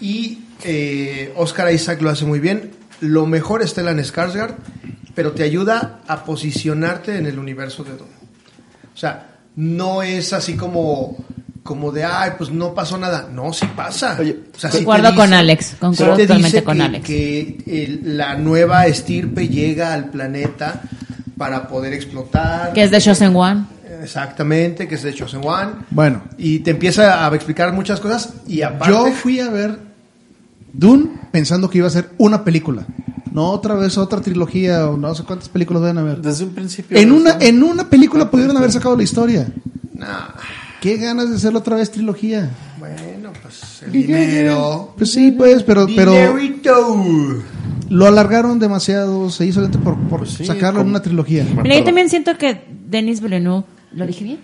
y 0.00 0.40
eh, 0.64 1.32
Oscar 1.36 1.72
Isaac 1.72 2.00
lo 2.02 2.10
hace 2.10 2.24
muy 2.24 2.38
bien. 2.40 2.70
Lo 3.00 3.26
mejor 3.26 3.62
es 3.62 3.70
Stellan 3.70 3.98
Skarsgård, 3.98 4.54
pero 5.14 5.32
te 5.32 5.42
ayuda 5.42 6.00
a 6.06 6.24
posicionarte 6.24 7.16
en 7.18 7.26
el 7.26 7.38
universo 7.38 7.82
de 7.84 7.92
Dune. 7.96 8.10
O 8.94 8.96
sea, 8.96 9.26
no 9.56 10.02
es 10.02 10.32
así 10.32 10.54
como 10.54 11.16
como 11.62 11.92
de, 11.92 12.02
ay, 12.04 12.32
pues 12.36 12.50
no 12.50 12.74
pasó 12.74 12.98
nada. 12.98 13.28
No, 13.32 13.52
sí 13.52 13.66
pasa. 13.76 14.16
Oye, 14.18 14.36
o 14.52 14.58
sea, 14.58 14.68
sí 14.70 14.78
te 14.78 14.84
Concuerdo 14.84 15.14
con 15.14 15.32
Alex, 15.32 15.76
concuerdo 15.78 16.16
sí 16.16 16.22
totalmente 16.22 16.64
con 16.64 16.76
que- 16.76 16.82
Alex. 16.82 17.06
Que 17.06 17.58
el- 17.66 18.16
la 18.16 18.34
nueva 18.36 18.86
estirpe 18.86 19.46
llega 19.48 19.94
al 19.94 20.06
planeta 20.10 20.80
para 21.38 21.68
poder 21.68 21.92
explotar. 21.92 22.72
Que 22.72 22.82
es 22.82 22.90
de 22.90 23.00
Chosen 23.00 23.36
One. 23.36 23.64
Exactamente, 24.02 24.88
que 24.88 24.96
es 24.96 25.02
de 25.04 25.14
Chosen 25.14 25.40
One. 25.44 25.70
Bueno, 25.90 26.22
Y 26.36 26.58
te 26.60 26.72
empieza 26.72 27.24
a 27.24 27.32
explicar 27.34 27.72
muchas 27.72 28.00
cosas 28.00 28.30
y 28.48 28.62
aparte... 28.62 28.92
yo 28.92 29.12
fui 29.12 29.38
a 29.38 29.48
ver 29.48 29.78
Dune 30.72 31.10
pensando 31.30 31.70
que 31.70 31.78
iba 31.78 31.86
a 31.86 31.90
ser 31.90 32.10
una 32.18 32.42
película. 32.42 32.84
No 33.32 33.50
otra 33.50 33.74
vez 33.74 33.96
otra 33.98 34.20
trilogía 34.20 34.88
o 34.88 34.96
no 34.96 35.14
sé 35.14 35.24
cuántas 35.24 35.48
películas 35.48 35.82
deben 35.82 35.98
haber. 35.98 36.20
Desde 36.20 36.44
un 36.44 36.50
principio. 36.50 36.96
En 36.96 37.12
una, 37.12 37.34
¿no? 37.34 37.40
en 37.40 37.62
una 37.62 37.88
película 37.88 38.30
pudieron 38.30 38.56
haber 38.56 38.70
sacado 38.70 38.96
la 38.96 39.02
historia. 39.02 39.48
Nah, 39.94 40.28
Qué 40.82 40.96
ganas 40.96 41.30
de 41.30 41.36
hacerlo 41.36 41.60
otra 41.60 41.76
vez 41.76 41.92
trilogía. 41.92 42.50
bueno, 42.80 43.32
pues 43.40 43.84
el 43.84 43.92
dinero... 43.92 44.92
Pues 44.98 45.12
sí, 45.12 45.30
pues, 45.30 45.62
pero, 45.62 45.86
pero 45.94 46.12
Dinerito. 46.12 46.96
Lo 47.88 48.06
alargaron 48.06 48.58
demasiado, 48.58 49.30
se 49.30 49.46
hizo 49.46 49.60
lento 49.60 49.78
por, 49.78 49.96
por 50.08 50.26
sí, 50.26 50.44
sacarlo 50.44 50.80
en 50.80 50.88
una 50.88 51.00
trilogía. 51.00 51.46
Mira, 51.62 51.78
yo 51.78 51.84
también 51.84 52.10
siento 52.10 52.36
que 52.36 52.64
Denis 52.88 53.20
Villeneuve, 53.20 53.64
¿lo 53.92 54.06
dije 54.08 54.24
bien? 54.24 54.38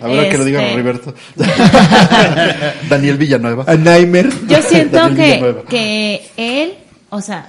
A 0.00 0.08
ver, 0.08 0.30
que 0.30 0.38
lo 0.38 0.44
diga 0.44 0.62
Este- 0.62 0.76
Roberto. 0.82 1.14
Daniel 2.88 3.16
Villanueva. 3.16 3.64
A 3.66 3.74
Nightmare. 3.76 4.30
Yo 4.48 4.62
siento 4.62 5.14
que, 5.14 5.64
que 5.68 6.26
él, 6.36 6.74
o 7.10 7.20
sea, 7.20 7.48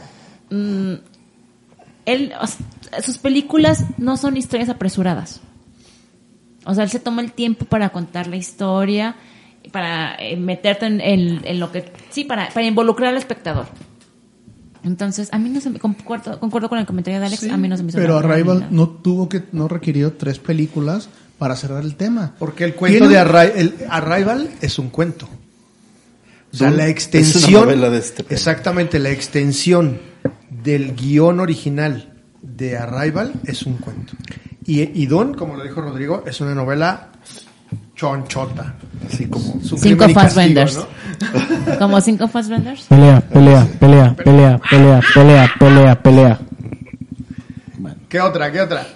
mm, 0.49 0.93
él, 2.05 2.33
o 2.39 2.47
sea, 2.47 3.01
sus 3.01 3.17
películas 3.17 3.83
no 3.97 4.17
son 4.17 4.37
historias 4.37 4.69
apresuradas. 4.69 5.41
O 6.65 6.73
sea, 6.73 6.83
él 6.83 6.89
se 6.89 6.99
toma 6.99 7.21
el 7.21 7.31
tiempo 7.31 7.65
para 7.65 7.89
contar 7.89 8.27
la 8.27 8.35
historia, 8.35 9.15
para 9.71 10.15
eh, 10.19 10.35
meterte 10.37 10.85
en, 10.85 11.01
en- 11.01 11.41
en 11.43 11.59
lo 11.59 11.71
que, 11.71 11.85
sí, 12.09 12.23
para, 12.23 12.49
para 12.49 12.65
involucrar 12.65 13.09
al 13.11 13.17
espectador. 13.17 13.67
Entonces, 14.87 15.29
a 15.31 15.37
mí 15.39 15.49
no 15.49 15.59
se 15.61 15.69
me, 15.69 15.79
concuerdo, 15.79 16.39
concuerdo 16.39 16.69
con 16.69 16.79
el 16.79 16.85
comentario 16.85 17.19
de 17.19 17.25
Alex, 17.27 17.41
Sí, 17.41 17.49
a 17.49 17.57
mí 17.57 17.67
no 17.67 17.77
se 17.77 17.83
me 17.83 17.89
hizo 17.89 17.97
pero 17.97 18.17
Arrival 18.17 18.67
no 18.71 18.89
tuvo 18.89 19.27
que, 19.29 19.43
no 19.51 19.67
requirió 19.67 20.13
tres 20.13 20.39
películas 20.39 21.09
para 21.37 21.55
cerrar 21.55 21.83
el 21.83 21.95
tema. 21.95 22.33
Porque 22.39 22.63
el 22.63 22.73
cuento 22.75 23.07
Tiene 23.07 23.13
de 23.13 23.21
Arri- 23.21 23.51
el 23.55 23.75
Arrival 23.89 24.49
es 24.61 24.79
un 24.79 24.89
cuento. 24.89 25.27
O 26.53 26.57
sea, 26.57 26.71
la 26.71 26.85
es 26.85 26.91
extensión. 26.91 27.63
una 27.63 27.65
novela 27.75 27.89
de 27.89 27.97
este 27.99 28.25
exactamente, 28.33 28.99
la 28.99 29.09
extensión 29.11 29.99
del 30.63 30.95
guion 30.95 31.39
original 31.39 32.13
de 32.41 32.77
Arrival 32.77 33.33
es 33.45 33.63
un 33.63 33.73
cuento. 33.77 34.13
Y, 34.65 34.81
y 35.01 35.05
Don, 35.05 35.33
como 35.33 35.55
lo 35.55 35.63
dijo 35.63 35.81
Rodrigo, 35.81 36.23
es 36.25 36.41
una 36.41 36.55
novela 36.55 37.09
chonchota. 37.95 38.75
Así 39.05 39.27
como. 39.27 39.61
Su 39.61 39.77
Cinco 39.77 40.07
Fassbenders. 40.09 40.77
¿no? 40.77 40.87
Como 41.79 41.99
cinco 42.01 42.27
Fassbenders. 42.27 42.83
Pelea, 42.83 43.21
pelea, 43.21 43.67
pelea, 43.79 44.15
pelea, 44.15 44.59
pelea, 44.69 45.01
pelea, 45.13 45.51
pelea, 45.59 46.01
pelea. 46.03 46.39
¿Qué 48.07 48.21
otra? 48.21 48.51
¿Qué 48.51 48.61
otra? 48.61 48.87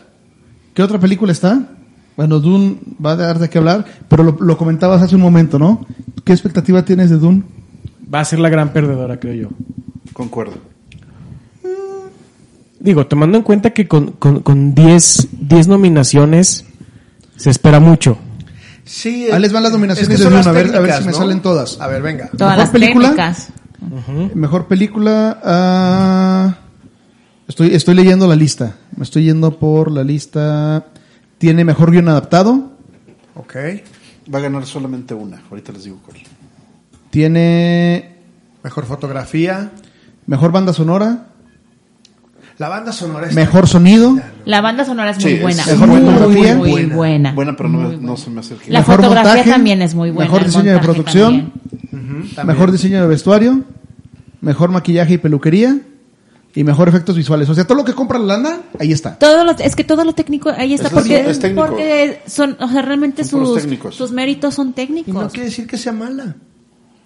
¿Qué 0.74 0.84
otra 0.84 1.00
película 1.00 1.32
está? 1.32 1.60
Bueno, 2.16 2.40
Dune 2.40 2.78
va 3.04 3.12
a 3.12 3.16
dar 3.16 3.40
de 3.40 3.50
qué 3.50 3.58
hablar, 3.58 3.86
pero 4.08 4.24
lo, 4.24 4.38
lo 4.40 4.58
comentabas 4.58 5.02
hace 5.02 5.16
un 5.16 5.22
momento, 5.22 5.58
¿no? 5.58 5.86
¿Qué 6.24 6.32
expectativa 6.32 6.86
tienes 6.86 7.10
de 7.10 7.18
Dune? 7.18 7.44
Va 8.14 8.20
a 8.20 8.26
ser 8.26 8.40
la 8.40 8.50
gran 8.50 8.72
perdedora, 8.72 9.20
creo 9.20 9.34
yo. 9.34 9.50
Concuerdo. 10.14 10.54
Digo, 12.80 13.06
tomando 13.06 13.38
en 13.38 13.44
cuenta 13.44 13.72
que 13.72 13.88
con, 13.88 14.12
con, 14.14 14.42
con 14.42 14.74
10, 14.74 15.30
10 15.48 15.68
nominaciones 15.68 16.66
se 17.36 17.50
espera 17.50 17.80
mucho. 17.80 18.18
Sí, 18.86 19.30
Ahí 19.32 19.40
les 19.40 19.52
van 19.54 19.64
las 19.64 19.72
nominaciones 19.72 20.10
es 20.12 20.18
que 20.18 20.30
de 20.30 20.36
las 20.36 20.48
a 20.48 20.52
ver- 20.52 20.76
a 20.76 20.80
ver 20.80 20.94
si 20.98 21.04
me 21.06 21.14
salen 21.14 21.42
todas. 21.42 21.80
A 21.80 21.88
ver, 21.88 22.02
venga. 22.02 22.30
Todas 22.30 22.40
¿Mejor 22.40 22.58
las 22.58 22.70
película? 22.70 23.08
técnicas. 23.10 23.48
Mejor 24.36 24.68
película. 24.68 25.40
ah, 25.44 26.56
estoy, 27.48 27.74
estoy 27.74 27.96
leyendo 27.96 28.28
la 28.28 28.36
lista. 28.36 28.76
Me 28.96 29.04
estoy 29.04 29.26
yendo 29.26 29.58
por 29.60 29.92
la 29.92 30.04
lista. 30.04 30.86
Tiene 31.38 31.64
mejor 31.66 31.92
guion 31.92 32.08
adaptado. 32.10 32.72
Ok. 33.36 33.56
Va 34.34 34.40
a 34.40 34.42
ganar 34.42 34.66
solamente 34.66 35.14
una. 35.14 35.42
Ahorita 35.50 35.72
les 35.72 35.84
digo 35.86 36.00
cuál. 36.06 36.18
Tiene 37.10 38.16
Mejor 38.64 38.86
fotografía. 38.86 39.72
mejor 40.28 40.52
banda 40.52 40.74
sonora. 40.74 41.28
La 42.62 42.70
banda 42.70 42.92
sonora 42.92 43.28
es 43.28 43.34
Mejor 43.34 43.68
sonido. 43.68 44.20
La 44.46 44.62
banda 44.62 44.86
sonora 44.86 45.10
es 45.10 45.18
Sí, 45.18 45.24
muy 45.24 45.34
es- 45.34 45.42
buena. 45.42 45.64
es 45.64 45.78
muy, 45.80 46.00
fotografía. 46.00 46.56
muy 46.56 46.70
Buena. 46.72 46.96
buena. 46.96 47.34
Buena, 47.34 47.56
pero 47.58 47.70
no, 47.70 47.78
Muy 47.80 47.88
me- 47.88 47.96
buena. 47.96 48.12
no 48.12 48.18
se 48.18 48.30
me 48.30 48.40
acerca. 48.42 48.66
La 48.68 48.80
Mejor 48.82 48.96
fotografía 48.98 49.30
montaje, 49.32 49.50
también 49.50 49.82
es 49.82 49.96
muy 49.96 50.12
buena. 50.12 50.26
mejor 50.30 50.42
el 50.42 50.46
diseño 50.46 50.66
de 50.66 50.72
montaje 50.74 50.94
producción. 50.94 51.52
también. 51.90 52.46
Mejor 52.48 52.72
diseño 52.72 53.02
de 53.02 53.08
vestuario. 53.08 53.62
Mejor 54.42 54.70
maquillaje 54.70 55.14
y 55.16 55.18
peluquería. 55.18 55.80
Y 56.54 56.64
mejor 56.64 56.88
efectos 56.88 57.16
visuales. 57.18 57.50
O 57.50 57.56
sea, 57.56 57.66
todo 57.66 57.78
lo 57.80 57.84
que 57.84 57.94
compra 57.94 58.20
la 58.20 58.38
lana, 58.38 58.60
ahí 58.80 58.92
está. 58.92 59.18
Todo 59.18 59.44
lo, 59.44 59.52
es 59.58 59.76
que 59.76 59.84
todo 59.84 60.04
lo 60.06 60.14
técnico 60.14 60.52
ahí 60.56 60.76
está 60.76 60.90
Es- 60.90 60.94
porque, 60.94 61.30
es 61.32 61.40
técnico. 61.40 61.66
porque 61.66 62.20
son, 62.28 62.58
o 62.60 62.68
sea, 62.68 62.84
realmente 62.84 63.24
Son 63.24 63.40
puros 63.40 63.54
sus, 63.56 63.62
técnicos. 63.64 63.96
sus 63.96 64.12
méritos 64.12 64.54
son 64.54 64.68
Y 64.68 64.70
no 64.70 64.76
técnicos. 64.76 65.32
quiere 65.32 65.46
decir 65.46 65.66
que 65.66 65.80
sea 65.80 65.94
mala. 65.94 66.36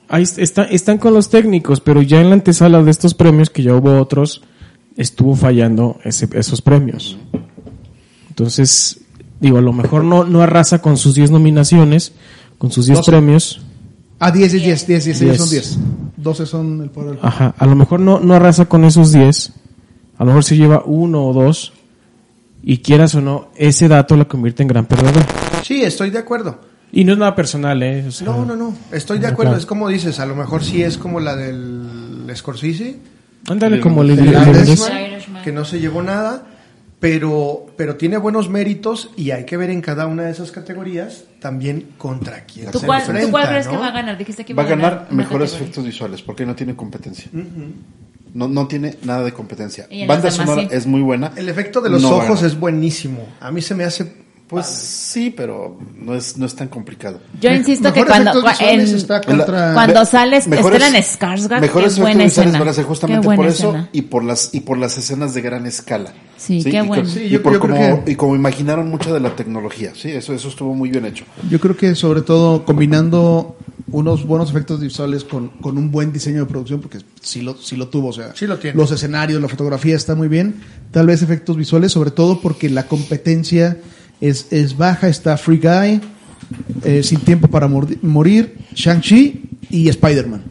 Ahí 0.09 0.23
est- 0.23 0.37
está, 0.37 0.63
están 0.63 0.97
con 0.97 1.13
los 1.13 1.29
técnicos, 1.29 1.79
pero 1.79 2.01
ya 2.01 2.19
en 2.19 2.27
la 2.29 2.33
antesala 2.35 2.83
de 2.83 2.91
estos 2.91 3.13
premios, 3.13 3.49
que 3.49 3.63
ya 3.63 3.73
hubo 3.73 3.97
otros, 4.01 4.41
estuvo 4.97 5.35
fallando 5.35 5.99
ese- 6.03 6.29
esos 6.33 6.61
premios. 6.61 7.17
Entonces, 8.29 8.99
digo, 9.39 9.57
a 9.57 9.61
lo 9.61 9.73
mejor 9.73 10.03
no, 10.03 10.23
no 10.25 10.41
arrasa 10.41 10.79
con 10.81 10.97
sus 10.97 11.15
10 11.15 11.31
nominaciones, 11.31 12.13
con 12.57 12.71
sus 12.71 12.85
10 12.87 12.99
Doce. 12.99 13.11
premios. 13.11 13.61
Ah, 14.19 14.31
10, 14.31 14.51
10, 14.53 14.63
10, 14.63 14.87
10, 14.87 15.05
10, 15.05 15.19
Diez. 15.19 15.37
son 15.37 15.49
10. 15.49 15.77
12 16.17 16.45
son 16.45 16.81
el 16.81 16.89
poder. 16.89 17.19
Ajá, 17.21 17.53
a 17.57 17.65
lo 17.65 17.75
mejor 17.75 17.99
no, 17.99 18.19
no 18.19 18.33
arrasa 18.33 18.65
con 18.65 18.83
esos 18.85 19.11
10. 19.11 19.53
A 20.17 20.23
lo 20.23 20.27
mejor 20.27 20.43
se 20.43 20.55
lleva 20.55 20.83
uno 20.85 21.25
o 21.25 21.33
dos. 21.33 21.73
Y 22.67 22.79
quieras 22.79 23.13
o 23.13 23.21
no, 23.21 23.49
ese 23.55 23.87
dato 23.87 24.15
lo 24.17 24.27
convierte 24.27 24.63
en 24.63 24.67
gran 24.69 24.85
perdedor. 24.85 25.23
Sí, 25.63 25.83
estoy 25.83 26.09
de 26.09 26.17
acuerdo. 26.17 26.59
Y 26.91 27.03
no 27.03 27.11
es 27.13 27.19
nada 27.19 27.35
personal, 27.35 27.83
¿eh? 27.83 28.05
O 28.07 28.11
sea, 28.11 28.25
No, 28.25 28.43
no, 28.45 28.55
no. 28.55 28.73
Estoy 28.91 29.19
de 29.19 29.27
acuerdo. 29.27 29.51
claro. 29.51 29.59
Es 29.59 29.65
como 29.67 29.87
dices, 29.89 30.19
a 30.19 30.25
lo 30.25 30.35
mejor 30.35 30.63
sí 30.63 30.81
es 30.81 30.97
como 30.97 31.19
la 31.19 31.35
del 31.35 32.25
Scorsese. 32.35 32.97
Ándale 33.47 33.79
como 33.79 34.03
le 34.03 34.13
El. 34.13 34.27
El 34.33 34.55
Irishman. 35.13 35.43
que 35.43 35.51
no 35.51 35.65
se 35.65 35.79
llevó 35.79 36.01
nada, 36.01 36.43
pero, 36.99 37.67
pero 37.77 37.95
tiene 37.95 38.17
buenos 38.17 38.49
méritos 38.49 39.11
y 39.15 39.31
hay 39.31 39.45
que 39.45 39.57
ver 39.57 39.69
en 39.69 39.81
cada 39.81 40.07
una 40.07 40.23
de 40.23 40.31
esas 40.31 40.51
categorías 40.51 41.25
también 41.39 41.89
contra 41.97 42.45
quién 42.45 42.71
¿Tú 42.71 42.79
se 42.79 42.85
cuál, 42.87 43.03
tú 43.03 43.11
enfrenta, 43.11 43.31
cuál 43.31 43.47
crees 43.47 43.65
¿no? 43.65 43.71
que 43.73 43.77
va 43.77 43.87
a 43.87 43.91
ganar? 43.91 44.17
Dijiste 44.17 44.45
que 44.45 44.53
Va 44.53 44.63
a 44.63 44.67
ganar 44.67 45.07
mejores 45.11 45.51
categoría. 45.51 45.57
efectos 45.65 45.85
visuales 45.85 46.21
porque 46.21 46.45
no 46.45 46.55
tiene 46.55 46.75
competencia. 46.75 47.29
no, 48.33 48.47
no 48.47 48.67
tiene 48.67 48.97
nada 49.03 49.23
de 49.23 49.31
competencia. 49.33 49.87
Banda 50.07 50.31
sonora 50.31 50.63
sí. 50.63 50.67
es 50.71 50.87
muy 50.87 51.01
buena. 51.01 51.31
El 51.35 51.47
efecto 51.49 51.81
de 51.81 51.89
los 51.91 52.01
No 52.01 52.09
ojos 52.11 52.41
es 52.43 52.59
buenísimo. 52.59 53.27
A 53.39 53.51
mí 53.51 53.61
se 53.61 53.75
me 53.75 53.83
hace... 53.83 54.24
Pues 54.47 54.67
sí, 54.67 55.33
pero 55.35 55.79
no 55.97 56.13
es, 56.13 56.37
no 56.37 56.45
es 56.45 56.55
tan 56.55 56.67
complicado. 56.67 57.19
Yo 57.41 57.51
insisto 57.51 57.91
que 57.91 58.05
cuando, 58.05 58.31
en- 58.59 58.79
está 58.81 59.19
contra... 59.19 59.73
Cuando 59.73 60.05
sales 60.05 60.47
mejores- 60.47 60.79
Stellan 60.83 61.01
Skarsgård, 61.01 61.61
Mejores 61.61 61.95
qué 61.95 62.01
buena 62.01 62.23
escena. 62.25 62.59
van 62.59 62.67
a 62.67 62.73
ser 62.73 62.83
Qué 62.83 62.87
justamente 62.89 63.25
buena 63.25 63.37
por 63.41 63.47
eso 63.51 63.69
escena. 63.69 63.89
y 63.91 64.01
por 64.03 64.23
las 64.23 64.53
y 64.53 64.59
por 64.59 64.77
las 64.77 64.97
escenas 64.99 65.33
de 65.33 65.41
gran 65.41 65.65
escala. 65.65 66.13
Sí, 66.37 66.61
qué 66.63 66.69
y 66.69 66.73
con- 66.77 66.87
bueno. 66.89 67.05
Sí, 67.09 67.21
y 67.23 67.37
por 67.39 67.53
yo 67.53 67.59
como, 67.59 68.03
que- 68.05 68.11
y 68.11 68.15
como 68.15 68.35
imaginaron 68.35 68.87
mucha 68.91 69.11
de 69.11 69.19
la 69.19 69.35
tecnología, 69.35 69.93
sí, 69.95 70.11
eso 70.11 70.31
eso 70.31 70.47
estuvo 70.49 70.75
muy 70.75 70.89
bien 70.91 71.05
hecho. 71.07 71.25
Yo 71.49 71.59
creo 71.59 71.75
que 71.75 71.95
sobre 71.95 72.21
todo 72.21 72.65
combinando 72.65 73.57
unos 73.91 74.27
buenos 74.27 74.51
efectos 74.51 74.79
visuales 74.79 75.23
con, 75.23 75.47
con 75.59 75.77
un 75.79 75.89
buen 75.89 76.13
diseño 76.13 76.41
de 76.41 76.45
producción, 76.45 76.81
porque 76.81 76.99
sí 77.21 77.41
lo, 77.41 77.55
sí 77.57 77.75
lo 77.77 77.87
tuvo, 77.87 78.09
o 78.09 78.13
sea, 78.13 78.35
Sí 78.35 78.45
lo 78.45 78.57
tiene. 78.59 78.77
los 78.77 78.91
escenarios, 78.91 79.41
la 79.41 79.47
fotografía 79.47 79.95
está 79.95 80.13
muy 80.13 80.27
bien, 80.27 80.61
tal 80.91 81.07
vez 81.07 81.23
efectos 81.23 81.57
visuales, 81.57 81.91
sobre 81.91 82.11
todo 82.11 82.41
porque 82.41 82.69
la 82.69 82.83
competencia 82.87 83.77
es, 84.21 84.47
es 84.51 84.77
baja, 84.77 85.07
está 85.07 85.37
Free 85.37 85.57
Guy, 85.59 86.01
eh, 86.83 87.03
Sin 87.03 87.19
Tiempo 87.21 87.47
para 87.47 87.67
Morir, 87.67 88.57
Shang-Chi 88.73 89.41
y 89.69 89.89
Spider-Man. 89.89 90.43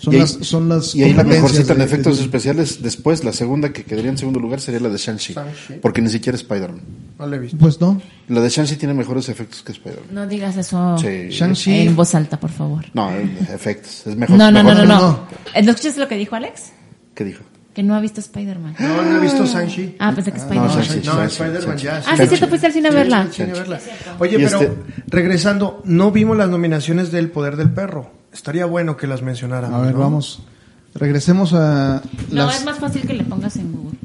Son, 0.00 0.12
y 0.12 0.16
ahí, 0.16 0.20
las, 0.22 0.30
son 0.42 0.68
las 0.68 0.94
y 0.94 1.02
ahí 1.02 1.14
la 1.14 1.24
mejorcita 1.24 1.72
en 1.72 1.78
de- 1.78 1.84
efectos 1.86 2.18
de- 2.18 2.24
especiales. 2.24 2.82
Después, 2.82 3.24
la 3.24 3.32
segunda 3.32 3.72
que 3.72 3.84
quedaría 3.84 4.10
en 4.10 4.18
segundo 4.18 4.38
lugar 4.38 4.60
sería 4.60 4.80
la 4.80 4.90
de 4.90 4.98
Shang-Chi. 4.98 5.34
Porque 5.80 6.02
ni 6.02 6.10
siquiera 6.10 6.36
Spider-Man. 6.36 6.82
No 7.18 7.26
le 7.26 7.36
he 7.36 7.38
visto. 7.38 7.56
Pues 7.56 7.80
no, 7.80 8.02
La 8.28 8.40
de 8.42 8.48
Shang-Chi 8.50 8.76
tiene 8.76 8.92
mejores 8.92 9.30
efectos 9.30 9.62
que 9.62 9.72
Spider-Man. 9.72 10.08
No 10.12 10.26
digas 10.26 10.56
eso 10.58 10.98
Sí. 10.98 11.28
Shang-Chi... 11.30 11.72
en 11.86 11.96
voz 11.96 12.14
alta, 12.14 12.38
por 12.38 12.50
favor. 12.50 12.84
No, 12.92 13.10
eh, 13.12 13.26
efectos. 13.54 14.06
Es 14.06 14.14
mejor. 14.16 14.36
No, 14.36 14.50
no, 14.50 14.62
no, 14.62 14.68
mejor- 14.74 14.86
no, 14.88 14.94
no. 15.00 15.26
no. 15.54 15.62
¿No 15.62 15.70
escuchas 15.70 15.96
lo 15.96 16.06
que 16.06 16.16
dijo 16.16 16.34
Alex? 16.34 16.72
¿Qué 17.14 17.24
dijo? 17.24 17.42
Que 17.74 17.82
no 17.82 17.94
ha 17.96 18.00
visto 18.00 18.20
Spider-Man. 18.20 18.76
No, 18.78 19.02
no 19.02 19.16
he 19.16 19.20
visto 19.20 19.44
Shang-Chi. 19.44 19.96
Ah, 19.98 20.12
pensé 20.14 20.30
que 20.32 20.38
no, 20.38 20.44
Spider-Man. 20.44 20.76
No, 20.76 20.82
Shang-Chi, 20.82 21.26
Spider-Man 21.42 21.76
ya. 21.78 22.02
Ah, 22.06 22.16
sí, 22.16 22.26
cierto, 22.28 22.48
fuiste 22.48 22.66
al 22.68 22.72
cine 22.72 22.88
a 22.88 22.92
verla. 22.92 23.28
Oye, 24.20 24.36
pero 24.38 24.46
este- 24.60 24.72
regresando, 25.08 25.82
no 25.84 26.12
vimos 26.12 26.36
las 26.36 26.48
nominaciones 26.48 27.10
del 27.10 27.30
Poder 27.30 27.56
del 27.56 27.70
Perro. 27.70 28.12
Estaría 28.32 28.64
bueno 28.66 28.96
que 28.96 29.06
las 29.06 29.22
mencionáramos. 29.22 29.78
A 29.80 29.82
ver, 29.84 29.94
¿no? 29.94 30.00
vamos. 30.00 30.42
Regresemos 30.94 31.52
a 31.54 32.00
No, 32.30 32.46
las, 32.46 32.58
es 32.60 32.64
más 32.64 32.78
fácil 32.78 33.02
que 33.02 33.14
le 33.14 33.24
pongas 33.24 33.56
en 33.56 33.72
Google. 33.72 33.98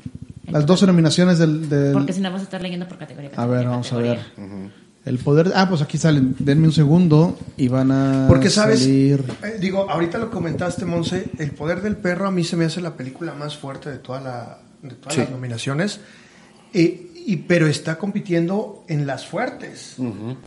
las 0.49 0.65
12 0.65 0.88
nominaciones 0.88 1.38
del... 1.38 1.69
del- 1.69 1.93
Porque 1.93 2.13
si 2.13 2.21
no 2.21 2.31
vas 2.31 2.41
a 2.41 2.43
estar 2.45 2.61
leyendo 2.61 2.88
por 2.88 2.97
categoría. 2.97 3.29
A 3.35 3.45
ver, 3.45 3.65
categoría, 3.65 3.69
vamos 3.69 3.93
a 3.93 3.97
ver. 3.97 4.17
categoría. 4.17 4.71
El 5.06 5.18
poder... 5.18 5.51
Ah, 5.56 5.68
pues 5.70 5.82
aquí 5.82 5.98
salen. 5.98 6.36
Denme 6.39 6.68
un 6.68 6.74
segundo 6.74 7.38
y 7.58 7.68
van 7.68 7.91
a 7.91 8.25
Porque, 8.27 8.50
¿sabes? 8.50 8.82
salir... 8.82 9.24
Eh, 9.44 9.58
digo, 9.60 9.89
ahorita 9.89 10.18
lo 10.18 10.29
comentaste, 10.29 10.86
Monse, 10.86 11.27
El 11.39 11.51
Poder 11.51 11.82
del 11.82 11.96
Perro 11.96 12.27
a 12.27 12.32
mí 12.32 12.44
se 12.44 12.56
me 12.58 12.65
hace 12.65 12.82
la 12.82 12.96
película 12.96 13.34
más 13.34 13.58
fuerte 13.58 13.89
de, 13.89 13.98
toda 13.98 14.20
la, 14.22 14.60
de 14.82 14.96
todas 14.96 15.13
Sí. 15.15 15.22
las 15.22 15.32
nominaciones. 15.32 16.01
Eh, 16.74 17.06
y, 17.25 17.38
pero 17.38 17.68
está 17.68 17.98
compitiendo 17.98 18.84
en 18.88 19.06
las 19.08 19.25
fuertes. 19.25 19.96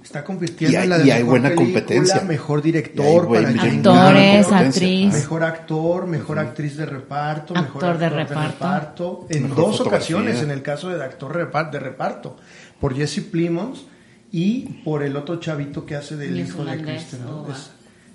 Está 0.02 0.23
compitiendo 0.25 0.73
Y 0.73 0.76
hay- 0.76 0.85
en 0.85 0.90
la 0.90 0.99
de 0.99 1.06
y 1.06 1.11
hay 1.11 1.18
mejor 1.23 1.30
buena 1.40 1.49
película, 1.54 1.80
competencia. 1.80 2.21
mejor 2.23 2.62
director, 2.62 3.26
buen- 3.26 3.44
para 3.56 3.62
Actores, 3.73 4.47
actriz. 4.52 5.12
Mejor 5.12 5.44
actor, 5.44 6.06
mejor 6.06 6.38
actriz 6.38 6.76
de 6.76 6.87
reparto, 6.87 7.54
mejor 7.54 7.85
Actor 7.85 7.99
de 7.99 8.06
actor 8.06 8.37
reparto. 8.37 9.26
en 9.30 9.42
Mejor 9.44 9.56
dos 9.56 9.78
fotografía. 9.78 10.16
ocasiones, 10.16 10.42
en 10.42 10.50
el 10.50 10.62
caso 10.62 10.88
de 10.90 11.02
actor 11.04 11.32
de 11.71 11.78
reparto, 11.78 12.37
por 12.80 12.94
Jesse 12.94 13.21
Plimons 13.21 13.85
y 14.32 14.60
por 14.84 15.02
el 15.02 15.16
otro 15.16 15.36
chavito 15.38 15.84
que 15.84 15.94
hace 15.94 16.16
del 16.16 16.40
hijo 16.40 16.64
de 16.64 16.82
Kristen. 16.82 17.20
¿no? 17.24 17.42
oh, 17.46 17.52
Es- 17.52 17.70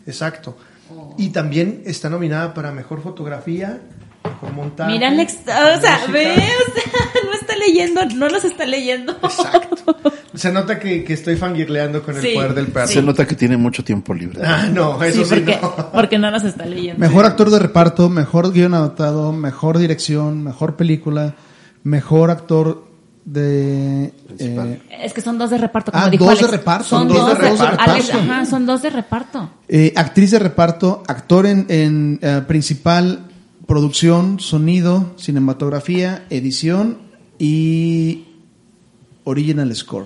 exacto. 0.07 0.57
Y 1.17 1.29
también 1.29 1.83
está 1.85 2.09
nominada 2.09 2.53
para 2.53 2.71
mejor 2.71 3.01
fotografía, 3.03 3.81
mejor 4.23 4.53
montaje. 4.53 4.91
Mira, 4.93 5.09
Alex, 5.09 5.37
o 5.43 5.81
sea, 5.81 5.99
ve, 6.11 6.31
o 6.31 6.73
sea, 6.73 6.83
no 7.25 7.33
está 7.33 7.55
leyendo, 7.57 8.05
no 8.15 8.29
los 8.29 8.45
está 8.45 8.65
leyendo. 8.65 9.11
Exacto. 9.21 9.97
Se 10.33 10.51
nota 10.51 10.79
que, 10.79 11.03
que 11.03 11.13
estoy 11.13 11.35
fangirleando 11.35 12.03
con 12.03 12.15
el 12.15 12.33
poder 12.33 12.53
del 12.53 12.67
perro. 12.67 12.87
Se 12.87 13.01
nota 13.01 13.25
que 13.25 13.35
tiene 13.35 13.57
mucho 13.57 13.83
tiempo 13.83 14.13
libre. 14.13 14.41
Ah, 14.45 14.67
no, 14.71 15.01
eso 15.03 15.25
Sí, 15.25 15.29
sí, 15.29 15.35
porque, 15.35 15.59
no. 15.61 15.91
porque 15.91 16.17
no 16.19 16.29
los 16.31 16.43
está 16.43 16.65
leyendo. 16.65 16.99
Mejor 16.99 17.25
actor 17.25 17.49
de 17.49 17.59
reparto, 17.59 18.07
mejor 18.09 18.53
guion 18.53 18.73
adaptado, 18.75 19.33
mejor 19.33 19.79
dirección, 19.79 20.43
mejor 20.43 20.75
película, 20.77 21.35
mejor 21.83 22.29
actor 22.31 22.86
de... 23.27 24.13
Eh, 24.39 24.81
Es 25.03 25.13
que 25.13 25.19
son 25.19 25.37
dos 25.37 25.49
de 25.49 25.57
reparto, 25.57 25.91
como 25.91 26.05
Ah, 26.05 26.09
dijo 26.09 26.23
dos 26.25 26.39
de 26.39 26.47
reparto, 26.47 26.85
Son 26.85 27.07
dos 27.09 27.17
de 27.17 27.21
dos 27.23 27.37
de 27.37 27.49
reparto. 27.49 27.91
Alex, 27.91 28.13
ajá, 28.13 28.45
son 28.45 28.65
dos 28.65 28.81
de 28.81 28.89
reparto. 28.89 29.49
eh, 29.67 29.91
actriz 29.97 30.31
de 30.31 30.39
reparto, 30.39 31.03
actor 31.07 31.45
en, 31.45 31.65
en, 31.67 32.19
eh, 32.21 32.41
principal, 32.47 33.27
producción, 33.65 34.39
sonido, 34.39 35.13
cinematografía, 35.17 36.25
edición 36.29 36.99
y 37.37 38.25
original 39.25 39.75
score. 39.75 40.05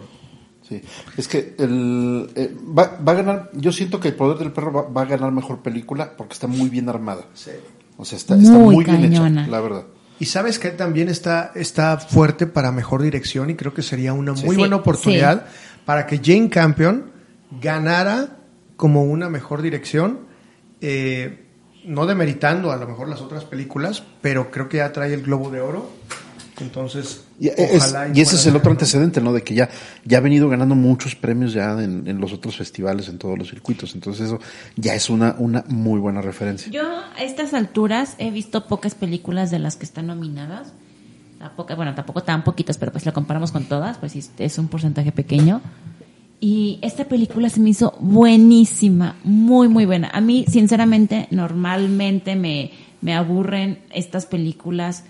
Sí. 0.68 0.82
Es 1.16 1.28
que 1.28 1.56
el, 1.60 2.28
eh, 2.36 2.56
va, 2.75 2.98
va 3.08 3.12
a 3.12 3.16
ganar, 3.16 3.50
yo 3.54 3.72
siento 3.72 4.00
que 4.00 4.08
el 4.08 4.13
poder 4.16 4.40
del 4.40 4.51
perro 4.51 4.72
va, 4.74 4.82
va 4.84 5.01
a 5.01 5.06
ganar 5.06 5.32
mejor 5.32 5.60
película 5.60 6.13
porque 6.18 6.34
está 6.34 6.48
muy 6.48 6.70
bien 6.70 6.90
armada. 6.90 7.25
O 7.98 8.06
sea, 8.06 8.18
está, 8.18 8.36
está 8.36 8.51
Muy 8.58 8.75
muy 8.75 8.86
bien 8.86 9.01
cañona. 9.01 9.42
hecha, 9.44 9.51
la 9.51 9.62
verdad. 9.62 9.84
Y 10.22 10.28
sabes 10.28 10.60
que 10.60 10.70
también 10.70 11.10
está, 11.10 11.51
está 11.56 11.98
fuerte 11.98 12.46
para 12.46 12.72
mejor 12.72 13.01
dirección 13.01 13.50
y 13.50 13.56
creo 13.56 13.74
que 13.74 13.82
sería 13.82 14.13
una 14.13 14.34
muy 14.34 14.51
Sí, 14.51 14.56
buena 14.56 14.75
oportunidad 14.75 15.48
para 15.84 16.06
que 16.06 16.22
Jane 16.24 16.48
Campion 16.48 17.12
ganara 17.60 18.38
como 18.75 19.04
una 19.04 19.32
mejor 19.32 19.63
dirección, 19.63 20.20
eh, 20.80 21.48
no 21.86 22.06
demeritando 22.06 22.72
a 22.72 22.78
lo 22.78 22.88
mejor 22.88 23.10
las 23.10 23.20
otras 23.20 23.46
películas, 23.46 24.04
pero 24.22 24.51
creo 24.51 24.70
que 24.70 24.78
ya 24.78 24.94
trae 24.94 25.12
el 25.12 25.24
Globo 25.24 25.50
de 25.50 25.62
Oro. 25.62 25.90
Entonces, 26.62 27.24
Y, 27.39 27.48
es- 27.48 27.56
ojalá 27.84 28.08
y 28.13 28.22
ese 28.22 28.36
es 28.36 28.46
el 28.46 28.56
otro 28.56 28.72
antecedente, 28.72 29.20
¿no? 29.22 29.34
De 29.34 29.44
que 29.44 29.53
ya, 29.53 29.70
ya 30.06 30.20
ha 30.20 30.22
venido 30.22 30.48
ganando 30.50 30.75
muchos 30.75 31.15
premios 31.15 31.53
ya 31.53 31.72
en, 31.82 32.08
en 32.08 32.20
los 32.22 32.32
otros 32.34 32.56
festivales, 32.58 33.10
en 33.10 33.18
todos 33.18 33.38
los 33.38 33.50
circuitos. 33.50 33.96
Entonces 33.96 34.27
eso 34.27 34.39
ya 34.75 34.94
es 34.96 35.10
una, 35.10 35.36
una 35.39 35.63
muy 35.68 36.00
buena 36.00 36.22
referencia. 36.22 36.72
Yo 36.72 36.84
a 36.84 37.22
estas 37.24 37.53
alturas 37.53 38.15
he 38.20 38.32
visto 38.32 38.68
pocas 38.68 38.96
películas 38.96 39.51
de 39.51 39.60
las 39.60 39.75
que 39.75 39.86
están 39.86 40.08
nominadas. 40.08 40.74
Tampoco, 41.39 41.75
bueno, 41.75 41.96
tampoco 41.96 42.22
tan 42.22 42.44
poquitas, 42.44 42.77
pero 42.77 42.91
pues 42.91 43.01
si 43.03 43.10
la 43.10 43.13
comparamos 43.13 43.51
con 43.51 43.65
todas, 43.65 43.98
pues 43.98 44.12
sí, 44.12 44.24
es 44.38 44.58
un 44.60 44.68
porcentaje 44.68 45.12
pequeño. 45.12 45.62
Y 46.39 46.80
esta 46.82 47.06
película 47.06 47.50
se 47.50 47.60
me 47.60 47.70
hizo 47.72 47.96
buenísima, 48.00 49.15
muy, 49.24 49.68
muy 49.68 49.86
buena. 49.86 50.10
A 50.13 50.22
mí, 50.22 50.46
sinceramente, 50.48 51.27
normalmente 51.32 52.36
me, 52.36 52.72
me 53.01 53.13
aburren 53.15 53.80
estas 53.91 54.25
películas. 54.25 55.03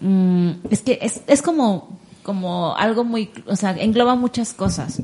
Mm, 0.00 0.50
es 0.70 0.82
que 0.82 0.98
es, 1.02 1.22
es 1.26 1.42
como, 1.42 1.98
como 2.22 2.76
algo 2.76 3.04
muy, 3.04 3.30
o 3.46 3.56
sea, 3.56 3.70
engloba 3.72 4.14
muchas 4.14 4.52
cosas. 4.52 5.02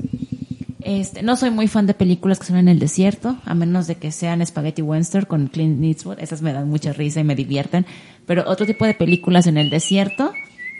Este, 0.81 1.23
no 1.23 1.37
soy 1.37 1.49
muy 1.49 1.69
fan 1.69 1.87
de 1.87 1.93
películas 1.93 2.39
que 2.39 2.45
son 2.45 2.57
en 2.57 2.67
el 2.67 2.77
desierto, 2.77 3.37
a 3.45 3.53
menos 3.53 3.87
de 3.87 3.95
que 3.95 4.11
sean 4.11 4.45
Spaghetti 4.45 4.81
Western 4.81 5.25
con 5.25 5.47
Clint 5.47 5.81
Eastwood. 5.81 6.19
Esas 6.19 6.41
me 6.41 6.51
dan 6.51 6.69
mucha 6.69 6.91
risa 6.91 7.21
y 7.21 7.23
me 7.23 7.35
divierten. 7.35 7.85
Pero 8.25 8.43
otro 8.47 8.65
tipo 8.65 8.85
de 8.85 8.93
películas 8.93 9.47
en 9.47 9.57
el 9.57 9.69
desierto 9.69 10.33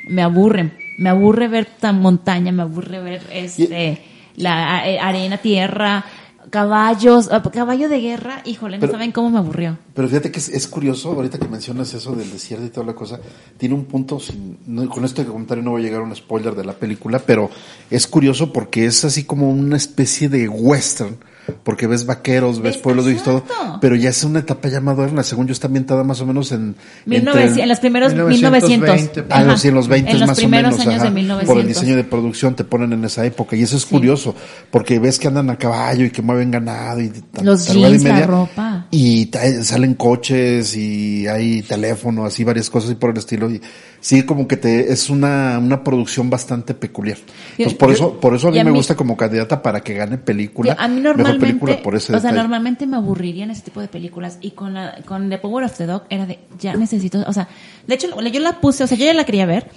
me 0.07 0.21
aburren. 0.21 0.73
Me 0.97 1.09
aburre 1.09 1.47
ver 1.47 1.65
tan 1.65 2.01
montaña, 2.01 2.51
me 2.51 2.63
aburre 2.63 2.99
ver 2.99 3.21
este, 3.31 3.99
la 4.35 4.87
eh, 4.87 4.99
arena, 4.99 5.37
tierra, 5.37 6.05
caballos, 6.49 7.29
ah, 7.31 7.41
caballo 7.51 7.89
de 7.89 7.99
guerra. 7.99 8.41
Híjole, 8.45 8.77
no 8.77 8.81
Pero- 8.81 8.93
saben 8.93 9.11
cómo 9.11 9.29
me 9.29 9.37
aburrió. 9.39 9.77
Pero 9.93 10.07
fíjate 10.07 10.31
que 10.31 10.39
es, 10.39 10.49
es 10.49 10.67
curioso, 10.67 11.11
ahorita 11.11 11.37
que 11.37 11.47
mencionas 11.47 11.93
eso 11.93 12.15
del 12.15 12.31
desierto 12.31 12.65
y 12.65 12.69
toda 12.69 12.85
la 12.85 12.93
cosa, 12.93 13.19
tiene 13.57 13.75
un 13.75 13.85
punto, 13.85 14.19
sin, 14.19 14.57
no- 14.67 14.87
con 14.89 15.05
este 15.05 15.25
comentario 15.25 15.63
no 15.63 15.71
voy 15.71 15.81
a 15.81 15.85
llegar 15.85 16.01
a 16.01 16.03
un 16.03 16.15
spoiler 16.15 16.55
de 16.55 16.65
la 16.65 16.73
película, 16.73 17.19
pero 17.19 17.49
es 17.89 18.07
curioso 18.07 18.51
porque 18.53 18.85
es 18.85 19.03
así 19.05 19.23
como 19.23 19.49
una 19.49 19.77
especie 19.77 20.29
de 20.29 20.47
western, 20.49 21.17
porque 21.63 21.87
ves 21.87 22.05
vaqueros, 22.05 22.61
ves 22.61 22.75
Es- 22.75 22.81
pueblos 22.81 23.07
y 23.09 23.15
todo, 23.15 23.43
pero 23.81 23.95
ya 23.95 24.09
es 24.09 24.23
una 24.23 24.39
etapa 24.39 24.69
ya 24.69 24.81
moderna, 24.81 25.23
según 25.23 25.47
yo 25.47 25.53
está 25.53 25.67
ambientada 25.67 26.03
más 26.03 26.21
o 26.21 26.25
menos 26.25 26.51
en... 26.51 26.75
1900, 27.05 27.47
entre- 27.49 27.63
en 27.63 27.69
los 27.69 27.79
primeros 27.79 28.13
1920, 28.13 28.77
1900. 29.21 29.25
Ah, 29.29 29.43
no, 29.43 29.57
sí, 29.57 29.67
en 29.67 29.73
los 29.75 29.87
20 29.87 30.11
En 30.11 30.19
los 30.19 30.27
más 30.27 30.37
primeros 30.37 30.73
o 30.73 30.77
menos. 30.77 30.87
años 30.87 31.01
ajá, 31.01 31.09
de 31.09 31.15
1900. 31.15 31.53
Por 31.53 31.61
el 31.61 31.67
diseño 31.67 31.95
de 31.95 32.03
producción 32.03 32.55
te 32.55 32.63
ponen 32.63 32.93
en 32.93 33.03
esa 33.05 33.25
época. 33.25 33.55
Y 33.55 33.63
eso 33.63 33.77
es 33.77 33.85
curioso, 33.85 34.35
porque 34.71 34.99
ves 34.99 35.19
que 35.19 35.27
andan 35.27 35.49
a 35.49 35.57
caballo 35.57 36.05
y 36.05 36.11
que 36.11 36.21
mueven 36.21 36.51
ganado 36.51 36.99
y 37.01 37.09
tal- 37.09 37.45
Los 37.45 37.65
tarugada 37.65 37.91
jeans, 37.91 38.03
la 38.03 38.25
ropa. 38.25 38.87
Y 38.91 39.29
salen 39.63 39.95
coches 39.95 40.75
y 40.75 41.27
hay 41.27 41.61
teléfono, 41.63 42.25
así 42.25 42.43
varias 42.43 42.69
cosas 42.69 42.91
y 42.91 42.95
por 42.95 43.11
el 43.11 43.17
estilo. 43.17 43.49
Y 43.49 43.61
sí, 44.03 44.23
como 44.23 44.47
que 44.49 44.57
te 44.57 44.91
es 44.91 45.09
una, 45.09 45.57
una 45.59 45.81
producción 45.83 46.29
bastante 46.29 46.73
peculiar. 46.73 47.17
Entonces, 47.51 47.73
por 47.75 47.89
Yo- 47.89 47.95
eso, 47.95 48.19
por 48.19 48.35
eso 48.35 48.49
a 48.49 48.51
mí 48.51 48.59
a 48.59 48.63
me 48.65 48.71
mí- 48.71 48.75
gusta 48.77 48.95
como 48.95 49.15
candidata 49.15 49.61
para 49.63 49.79
que 49.81 49.93
gane 49.93 50.17
película. 50.17 50.75
A 50.77 50.87
mí 50.89 50.95
mejor 50.99 51.17
normalmente, 51.17 51.45
película 51.47 51.81
por 51.81 51.95
ese 51.95 52.11
o 52.11 52.19
sea, 52.19 52.29
detalle. 52.29 52.35
normalmente 52.37 52.85
me 52.85 52.97
aburriría 52.97 53.45
en 53.45 53.51
ese 53.51 53.61
tipo 53.61 53.79
de 53.81 53.87
películas 53.87 54.37
y 54.41 54.51
con 54.51 54.73
la, 54.73 54.97
con 55.05 55.29
The 55.29 55.37
Power 55.37 55.63
of 55.65 55.77
the 55.77 55.85
Dog 55.85 56.03
era 56.09 56.25
de, 56.25 56.39
ya 56.59 56.75
necesito, 56.75 57.23
o 57.25 57.33
sea, 57.33 57.47
de 57.87 57.95
hecho 57.95 58.07
yo 58.09 58.39
la 58.41 58.59
puse, 58.59 58.83
o 58.83 58.87
sea, 58.87 58.97
yo 58.97 59.05
ya 59.05 59.13
la 59.13 59.23
quería 59.25 59.45
ver 59.45 59.69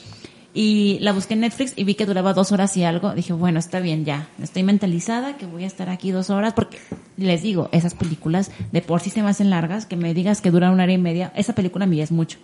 y 0.54 0.98
la 1.02 1.12
busqué 1.12 1.34
en 1.34 1.40
Netflix 1.40 1.74
y 1.76 1.84
vi 1.84 1.94
que 1.94 2.06
duraba 2.06 2.32
dos 2.32 2.50
horas 2.50 2.76
y 2.78 2.82
algo, 2.84 3.12
dije, 3.14 3.32
bueno, 3.34 3.58
está 3.58 3.78
bien, 3.78 4.04
ya, 4.04 4.28
estoy 4.42 4.62
mentalizada 4.62 5.36
que 5.36 5.44
voy 5.46 5.64
a 5.64 5.66
estar 5.66 5.88
aquí 5.90 6.10
dos 6.10 6.30
horas 6.30 6.54
porque 6.54 6.78
les 7.18 7.42
digo, 7.42 7.68
esas 7.72 7.94
películas 7.94 8.50
de 8.72 8.80
por 8.82 9.00
sí 9.00 9.10
se 9.10 9.22
me 9.22 9.28
hacen 9.28 9.50
largas, 9.50 9.84
que 9.86 9.96
me 9.96 10.14
digas 10.14 10.40
que 10.40 10.50
duran 10.50 10.72
una 10.72 10.84
hora 10.84 10.92
y 10.92 10.98
media, 10.98 11.30
esa 11.36 11.54
película 11.54 11.84
a 11.84 11.88
mí 11.88 12.00
es 12.00 12.10
mucho. 12.10 12.38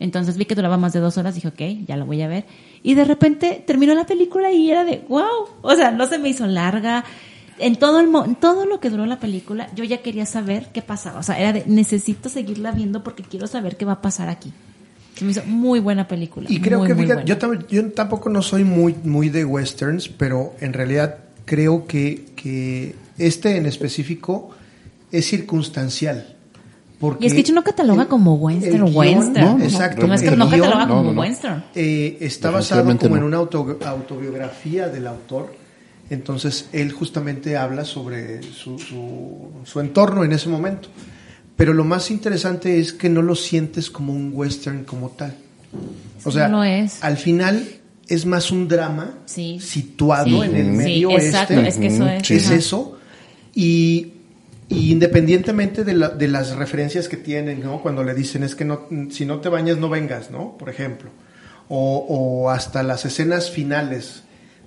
Entonces 0.00 0.36
vi 0.36 0.44
que 0.44 0.54
duraba 0.54 0.76
más 0.76 0.92
de 0.92 1.00
dos 1.00 1.18
horas, 1.18 1.34
dije, 1.34 1.48
ok, 1.48 1.86
ya 1.86 1.96
la 1.96 2.04
voy 2.04 2.22
a 2.22 2.28
ver. 2.28 2.44
Y 2.82 2.94
de 2.94 3.04
repente 3.04 3.62
terminó 3.66 3.94
la 3.94 4.06
película 4.06 4.52
y 4.52 4.70
era 4.70 4.84
de, 4.84 5.02
wow, 5.08 5.48
o 5.62 5.74
sea, 5.74 5.90
no 5.90 6.06
se 6.06 6.18
me 6.18 6.28
hizo 6.28 6.46
larga. 6.46 7.04
En 7.58 7.74
todo, 7.74 7.98
el 7.98 8.06
mo- 8.06 8.24
en 8.24 8.36
todo 8.36 8.66
lo 8.66 8.78
que 8.78 8.88
duró 8.90 9.04
la 9.06 9.18
película, 9.18 9.68
yo 9.74 9.82
ya 9.82 9.98
quería 9.98 10.26
saber 10.26 10.68
qué 10.72 10.80
pasaba. 10.82 11.18
O 11.18 11.22
sea, 11.24 11.38
era 11.40 11.52
de, 11.52 11.64
necesito 11.66 12.28
seguirla 12.28 12.70
viendo 12.70 13.02
porque 13.02 13.24
quiero 13.24 13.48
saber 13.48 13.76
qué 13.76 13.84
va 13.84 13.94
a 13.94 14.00
pasar 14.00 14.28
aquí. 14.28 14.52
Se 15.16 15.24
me 15.24 15.32
hizo 15.32 15.42
muy 15.44 15.80
buena 15.80 16.06
película. 16.06 16.46
Y 16.48 16.60
creo 16.60 16.78
muy, 16.78 16.86
que, 16.86 16.94
muy 16.94 17.06
yo, 17.24 17.36
yo 17.68 17.90
tampoco 17.90 18.28
no 18.30 18.40
soy 18.42 18.62
muy, 18.62 18.94
muy 19.02 19.30
de 19.30 19.44
westerns, 19.44 20.08
pero 20.08 20.54
en 20.60 20.72
realidad 20.72 21.16
creo 21.44 21.88
que, 21.88 22.26
que 22.36 22.94
este 23.18 23.56
en 23.56 23.66
específico 23.66 24.50
es 25.10 25.26
circunstancial. 25.26 26.36
Porque 27.00 27.24
Y 27.24 27.26
es 27.28 27.34
que 27.34 27.40
hecho 27.40 27.52
no 27.52 27.62
cataloga 27.62 28.02
el- 28.02 28.08
como 28.08 28.34
western, 28.34 28.86
guión- 28.86 28.94
western. 28.96 29.32
no, 29.46 29.58
No, 29.58 29.64
exacto. 29.64 30.06
No, 30.06 30.14
es 30.14 30.22
que 30.22 30.30
no 30.32 30.50
cataloga 30.50 30.88
como 30.88 31.02
no, 31.04 31.12
no. 31.12 31.20
western. 31.20 31.64
eh, 31.74 32.16
está 32.20 32.50
basado 32.50 32.96
como 32.98 33.16
en 33.16 33.22
una 33.22 33.36
auto- 33.36 33.78
autobiografía 33.84 34.88
del 34.88 35.06
autor. 35.06 35.54
Entonces, 36.10 36.68
él 36.72 36.90
justamente 36.92 37.56
habla 37.56 37.84
sobre 37.84 38.42
su, 38.42 38.78
su- 38.78 39.50
su 39.64 39.78
entorno 39.80 40.24
en 40.24 40.32
ese 40.32 40.48
momento. 40.48 40.88
Pero 41.54 41.72
lo 41.74 41.84
más 41.84 42.10
interesante 42.10 42.78
es 42.80 42.92
que 42.92 43.08
no 43.08 43.20
lo 43.22 43.34
sientes 43.34 43.90
como 43.90 44.12
un 44.12 44.32
western 44.34 44.84
como 44.84 45.10
tal. 45.10 45.34
O 46.24 46.30
Sí, 46.30 46.38
sea, 46.38 46.48
no 46.48 46.64
es. 46.64 47.02
al 47.04 47.16
final 47.16 47.62
es 48.08 48.24
más 48.26 48.50
un 48.50 48.66
drama 48.68 49.18
Sí. 49.26 49.60
situado 49.60 50.24
Sí, 50.42 50.48
en 50.48 50.56
el 50.56 50.66
sí, 50.66 50.72
medio 50.72 51.10
exacto, 51.10 51.54
oeste. 51.54 51.68
es 51.68 51.76
que 51.76 51.86
eso 51.88 52.08
es. 52.08 52.30
Es 52.30 52.50
eso. 52.50 52.98
Y, 53.54 54.12
y 54.68 54.92
independientemente 54.92 55.84
de, 55.84 55.94
la- 55.94 56.10
de 56.10 56.28
las 56.28 56.56
referencias 56.56 57.08
que 57.08 57.16
tienen, 57.16 57.60
¿no? 57.62 57.80
Cuando 57.82 58.04
le 58.04 58.14
dicen 58.14 58.42
es 58.42 58.54
que 58.54 58.64
no, 58.64 58.86
si 59.10 59.24
no 59.26 59.40
te 59.40 59.48
bañas 59.48 59.78
no 59.78 59.88
vengas, 59.88 60.30
¿no? 60.30 60.56
Por 60.58 60.68
ejemplo. 60.68 61.10
O, 61.68 62.06
o 62.08 62.50
hasta 62.50 62.82
las 62.82 63.04
escenas 63.04 63.50
finales, 63.50 64.22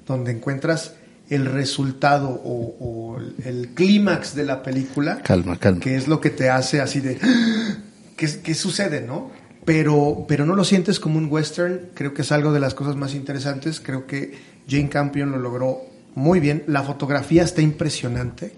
donde 0.06 0.32
encuentras 0.32 0.96
el 1.30 1.46
resultado 1.46 2.30
o, 2.30 2.76
o 2.80 3.18
el, 3.46 3.70
clímax 3.74 4.36
de 4.36 4.44
la 4.46 4.62
película. 4.64 5.22
Calma, 5.24 5.58
calma. 5.58 5.80
Que 5.80 5.96
es 5.96 6.08
lo 6.08 6.20
que 6.20 6.30
te 6.30 6.50
hace 6.50 6.82
así 6.82 7.00
de... 7.00 7.18
¿Qué, 8.18 8.28
qué 8.44 8.54
sucede, 8.54 9.02
no? 9.02 9.32
Pero, 9.66 10.26
pero 10.28 10.46
no 10.46 10.56
lo 10.56 10.64
sientes 10.64 11.00
como 11.00 11.18
un 11.18 11.28
western. 11.32 11.90
Creo 11.94 12.14
que 12.14 12.24
es 12.24 12.32
algo 12.32 12.52
de 12.54 12.60
las 12.60 12.74
cosas 12.74 12.96
más 12.96 13.14
interesantes. 13.16 13.80
Creo 13.80 14.06
que 14.08 14.34
Jane 14.68 14.90
Campion 14.90 15.32
lo 15.32 15.40
logró 15.40 15.82
muy 16.16 16.40
bien. 16.40 16.64
La 16.68 16.84
fotografía 16.84 17.44
está 17.44 17.62
impresionante. 17.62 18.54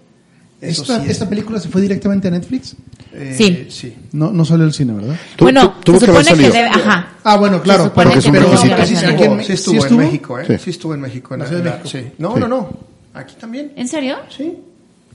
Eso 0.64 0.82
¿Esta, 0.82 1.02
sí. 1.02 1.10
esta 1.10 1.28
película 1.28 1.58
se 1.60 1.68
fue 1.68 1.80
directamente 1.82 2.28
a 2.28 2.30
Netflix? 2.30 2.74
Eh, 3.12 3.34
Sí. 3.36 3.66
sí. 3.70 3.96
No, 4.12 4.32
no 4.32 4.44
salió 4.44 4.64
al 4.64 4.72
cine, 4.72 4.92
¿verdad? 4.94 5.16
Bueno, 5.38 5.72
tu- 5.74 5.92
tuvo 5.92 6.00
se 6.00 6.06
que 6.06 6.12
supone 6.12 6.24
que, 6.24 6.30
salido. 6.30 6.52
debe, 6.52 6.68
ajá. 6.68 7.08
Ah, 7.22 7.36
bueno, 7.36 7.62
claro. 7.62 7.84
Que 7.84 7.90
pero 7.94 8.10
sí, 8.20 8.30
que 8.32 8.86
sí 8.86 9.52
estuvo, 9.52 9.86
en 9.86 9.96
México, 9.96 10.38
¿eh? 10.38 10.44
Sí. 10.46 10.58
Sí 10.58 10.70
estuvo 10.70 10.94
en 10.94 11.00
México. 11.00 11.34
en 11.34 11.40
¿La 11.40 11.46
México? 11.50 11.88
sí. 11.88 12.12
No, 12.18 12.36
no, 12.36 12.48
no. 12.48 12.70
Aquí 13.14 13.34
también. 13.38 13.72
¿En 13.76 13.86
serio? 13.88 14.16
Sí. 14.36 14.56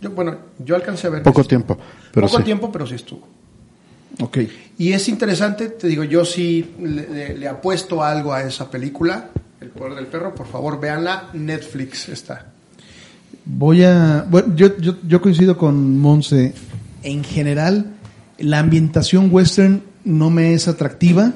Yo, 0.01 0.11
bueno, 0.11 0.37
yo 0.63 0.75
alcancé 0.75 1.07
a 1.07 1.09
ver. 1.09 1.23
Poco 1.23 1.43
tiempo, 1.43 1.77
pero 2.13 2.27
Poco 2.27 2.37
sí. 2.39 2.43
tiempo, 2.45 2.71
pero 2.71 2.87
sí 2.87 2.95
estuvo. 2.95 3.27
Ok. 4.21 4.37
Y 4.77 4.93
es 4.93 5.07
interesante, 5.09 5.67
te 5.69 5.87
digo, 5.87 6.03
yo 6.05 6.23
sí 6.25 6.71
le, 6.81 7.07
le- 7.09 7.37
le 7.37 7.47
apuesto 7.47 8.01
algo 8.03 8.33
a 8.33 8.43
esa 8.43 8.69
película, 8.71 9.29
El 9.61 9.69
poder 9.71 9.95
del 9.95 10.07
perro, 10.07 10.33
por 10.33 10.47
favor, 10.47 10.79
véanla, 10.79 11.29
Netflix 11.33 12.07
está. 12.07 12.45
Voy 13.45 13.83
a. 13.83 14.25
Bueno, 14.29 14.55
yo, 14.55 14.69
yo, 14.79 15.21
coincido 15.21 15.57
con 15.57 15.97
Monse. 15.99 16.53
En 17.01 17.23
general, 17.23 17.95
La 18.37 18.59
ambientación 18.59 19.29
western 19.31 19.81
no 20.03 20.29
me 20.29 20.53
es 20.53 20.67
atractiva 20.67 21.33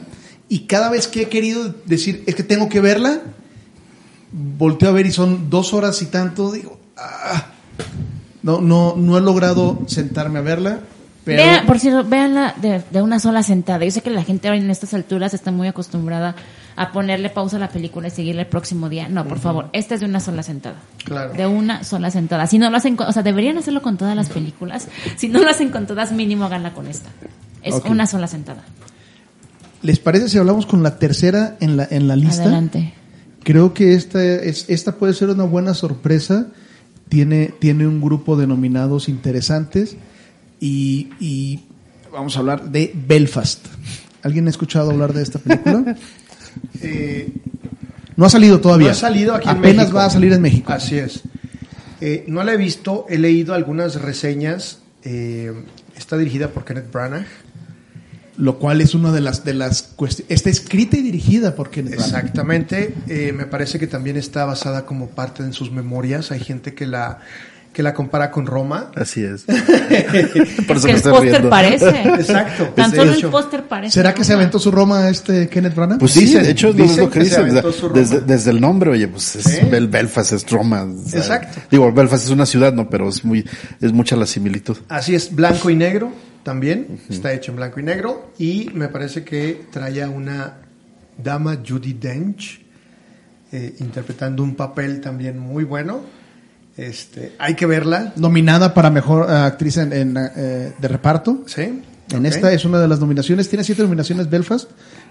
y 0.50 0.68
cada 0.68 0.90
vez 0.90 1.08
que 1.08 1.24
he 1.24 1.30
querido 1.30 1.74
decir 1.86 2.24
es 2.28 2.36
que 2.36 2.44
tengo 2.44 2.70
que 2.70 2.82
verla, 2.82 3.22
volteo 4.32 4.90
a 4.90 4.92
ver 4.92 5.06
y 5.06 5.12
son 5.12 5.50
dos 5.50 5.74
horas 5.74 6.02
y 6.02 6.06
tanto, 6.06 6.52
digo, 6.52 6.80
ah, 6.98 7.48
no, 8.42 8.62
no, 8.62 8.96
no 8.98 9.18
he 9.18 9.22
logrado 9.22 9.84
sentarme 9.88 10.40
a 10.40 10.44
verla. 10.44 10.82
Pero 11.24 11.66
por 11.66 11.80
cierto, 11.80 12.08
véanla 12.08 12.54
de, 12.62 12.84
de 12.92 13.02
una 13.02 13.20
sola 13.20 13.44
sentada. 13.44 13.86
Yo 13.86 13.92
sé 13.92 14.02
que 14.02 14.10
la 14.10 14.24
gente 14.24 14.50
ahora 14.50 14.60
en 14.60 14.70
estas 14.70 14.94
alturas 14.94 15.34
está 15.34 15.52
muy 15.52 15.68
acostumbrada 15.68 16.36
a 16.76 16.92
ponerle 16.92 17.30
pausa 17.30 17.58
a 17.58 17.60
la 17.60 17.70
película 17.70 18.08
y 18.08 18.12
seguirle 18.12 18.42
el 18.42 18.48
próximo 18.48 18.90
día. 18.90 19.08
No, 19.10 19.26
por 19.28 19.40
favor, 19.40 19.70
esta 19.74 19.96
es 19.96 20.00
de 20.02 20.06
una 20.08 20.20
sola 20.20 20.44
sentada. 20.44 20.76
Claro. 21.04 21.34
De 21.34 21.46
una 21.46 21.84
sola 21.84 22.10
sentada. 22.12 22.48
Si 22.48 22.58
no 22.60 22.70
lo 22.70 22.78
hacen, 22.78 22.96
con- 22.96 23.08
o 23.08 23.12
sea, 23.12 23.24
deberían 23.24 23.58
hacerlo 23.58 23.82
con 23.82 23.98
todas 23.98 24.16
las 24.16 24.30
películas. 24.30 24.88
Si 25.18 25.28
no 25.30 25.40
lo 25.44 25.50
hacen 25.50 25.70
con 25.70 25.86
todas, 25.88 26.12
mínimo 26.12 26.46
háganla 26.46 26.74
con 26.74 26.88
esta. 26.88 27.10
Es 27.62 27.76
una 27.90 28.08
sola 28.08 28.28
sentada. 28.28 28.64
¿les 29.82 30.00
parece 30.00 30.30
si 30.30 30.38
hablamos 30.38 30.66
con 30.66 30.82
la 30.82 30.98
tercera 30.98 31.58
en 31.60 31.76
la, 31.76 31.86
en 31.92 32.08
la 32.08 32.16
lista? 32.16 32.44
Adelante. 32.44 32.94
Creo 33.44 33.74
que 33.74 33.94
esta, 33.96 34.24
es, 34.24 34.70
esta 34.70 34.94
puede 34.96 35.14
ser 35.14 35.30
una 35.30 35.44
buena 35.44 35.74
sorpresa. 35.74 36.48
Tiene, 37.10 37.54
tiene 37.60 37.86
un 37.86 38.00
grupo 38.02 38.38
de 38.38 38.48
nominados 38.48 39.10
interesantes. 39.10 39.98
Y, 40.62 41.10
y 41.20 41.60
vamos 42.12 42.38
a 42.38 42.40
hablar 42.40 42.72
de 42.72 42.94
Belfast. 42.96 43.66
¿Alguien 44.22 44.48
ha 44.48 44.50
escuchado 44.52 44.92
hablar 44.92 45.12
de 45.12 45.22
esta 45.22 45.40
película? 45.40 45.98
Eh, 46.82 47.32
no 48.16 48.26
ha 48.26 48.30
salido 48.30 48.60
todavía. 48.60 48.88
No 48.88 48.92
ha 48.92 48.96
salido 48.96 49.36
aquí 49.36 49.50
en 49.50 49.58
Apenas 49.58 49.78
México. 49.86 49.98
va 49.98 50.06
a 50.06 50.10
salir 50.10 50.34
en 50.34 50.42
México. 50.42 50.72
Así 50.74 50.98
es. 50.98 51.22
Eh, 52.02 52.26
no 52.28 52.44
la 52.44 52.54
he 52.54 52.58
visto, 52.58 53.06
he 53.10 53.18
leído 53.18 53.54
algunas 53.54 53.96
reseñas. 54.02 54.80
eh, 55.04 55.52
está 55.98 56.18
dirigida 56.18 56.48
por 56.50 56.66
Kenneth 56.66 56.92
Branagh. 56.92 57.26
Lo 58.36 58.58
cual 58.58 58.82
es 58.82 58.96
una 58.96 59.12
de 59.12 59.22
las, 59.22 59.44
de 59.46 59.54
las 59.54 59.84
cuestiones. 59.84 60.32
Está 60.32 60.50
escrita 60.50 60.98
y 60.98 61.02
dirigida 61.04 61.56
por 61.56 61.70
Kenneth 61.70 61.96
Branagh. 61.98 62.06
Exactamente. 62.16 62.94
eh, 63.08 63.32
me 63.32 63.46
parece 63.46 63.78
que 63.80 63.86
también 63.88 64.18
está 64.18 64.44
basada 64.46 64.86
como 64.88 65.10
parte 65.10 65.44
en 65.44 65.54
sus 65.54 65.72
memorias. 65.72 66.32
Hay 66.32 66.40
gente 66.40 66.74
que 66.74 66.88
la, 66.88 67.20
que 67.74 67.82
la 67.84 67.94
compara 67.94 68.30
con 68.32 68.46
Roma. 68.46 68.92
Así 68.96 69.24
es. 69.24 69.44
Por 70.68 70.78
eso 70.78 70.88
que 70.88 70.94
el 70.94 71.02
póster 71.02 71.50
parece. 71.50 71.90
Exacto. 71.90 72.66
Tan 72.76 72.92
De 72.92 72.98
solo 72.98 73.14
el 73.14 73.26
póster 73.30 73.64
parece. 73.64 73.94
¿Será 73.94 74.14
que 74.14 74.24
se 74.24 74.34
aventó 74.34 74.60
su 74.60 74.70
Roma 74.72 75.10
este 75.10 75.50
Kenneth 75.50 75.76
Branagh? 75.76 75.98
Pues 76.00 76.12
sí, 76.12 76.32
de 76.34 76.52
hecho 76.52 76.70
es 76.70 76.76
dicen 76.78 77.06
lo 77.06 77.10
que 77.10 77.20
que 77.20 77.26
dicen. 77.26 77.62
Desde, 77.94 78.22
desde 78.22 78.52
el 78.52 78.62
nombre, 78.62 78.92
oye, 78.92 79.08
pues 79.08 79.36
es. 79.36 79.70
Bel- 79.70 79.90
Belfast, 79.90 80.34
es 80.34 80.50
Roma. 80.50 80.88
Exacto. 81.14 81.60
Digo, 81.72 81.92
Belfast 81.92 82.26
es 82.26 82.30
una 82.30 82.46
ciudad, 82.46 82.74
no, 82.74 82.90
pero 82.90 83.10
es 83.10 83.26
muy, 83.26 83.44
es 83.82 83.92
mucha 83.92 84.16
la 84.16 84.26
similitud. 84.28 84.78
Así 84.90 85.16
es, 85.16 85.34
blanco 85.34 85.70
y 85.70 85.76
negro 85.76 86.12
también. 86.44 87.00
Está 87.10 87.34
hecho 87.34 87.52
en 87.52 87.58
blanco 87.58 87.80
y 87.80 87.84
negro. 87.84 88.32
Y 88.38 88.70
me 88.76 88.88
parece 88.88 89.24
que 89.24 89.66
trae 89.72 90.04
a 90.04 90.10
una 90.10 90.58
dama, 91.18 91.58
Judy 91.68 91.94
Dench, 91.94 92.62
eh, 93.52 93.74
interpretando 93.80 94.44
un 94.44 94.56
papel 94.56 95.02
también 95.02 95.40
muy 95.40 95.64
bueno. 95.64 96.02
Este, 96.78 97.34
hay 97.40 97.56
que 97.56 97.66
verla. 97.66 98.14
Nominada 98.16 98.74
para 98.74 98.90
mejor 98.90 99.28
eh, 99.30 99.34
actriz 99.34 99.78
en, 99.78 99.94
en, 99.94 100.18
eh, 100.18 100.74
de 100.80 100.88
reparto. 100.88 101.44
¿Sí? 101.46 101.82
En 102.12 102.26
esta 102.26 102.52
es 102.52 102.66
una 102.66 102.80
de 102.80 102.88
las 102.88 103.00
nominaciones. 103.00 103.48
Tiene 103.50 103.64
siete 103.64 103.82
nominaciones 103.84 104.30
Belfast. 104.30 104.70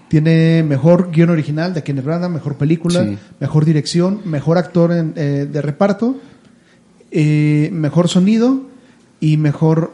Tiene 0.09 0.63
mejor 0.63 1.09
guion 1.11 1.29
original 1.31 1.73
de 1.73 1.81
Kenneth 1.83 2.05
Branagh, 2.05 2.29
mejor 2.29 2.55
película, 2.57 3.03
Sí. 3.03 3.17
mejor 3.39 3.65
dirección, 3.65 4.21
mejor 4.25 4.57
actor 4.57 4.91
en, 4.91 5.13
eh, 5.15 5.47
de 5.51 5.61
reparto, 5.61 6.17
eh, 7.11 7.69
mejor 7.71 8.07
sonido 8.09 8.63
y 9.19 9.37
mejor 9.37 9.93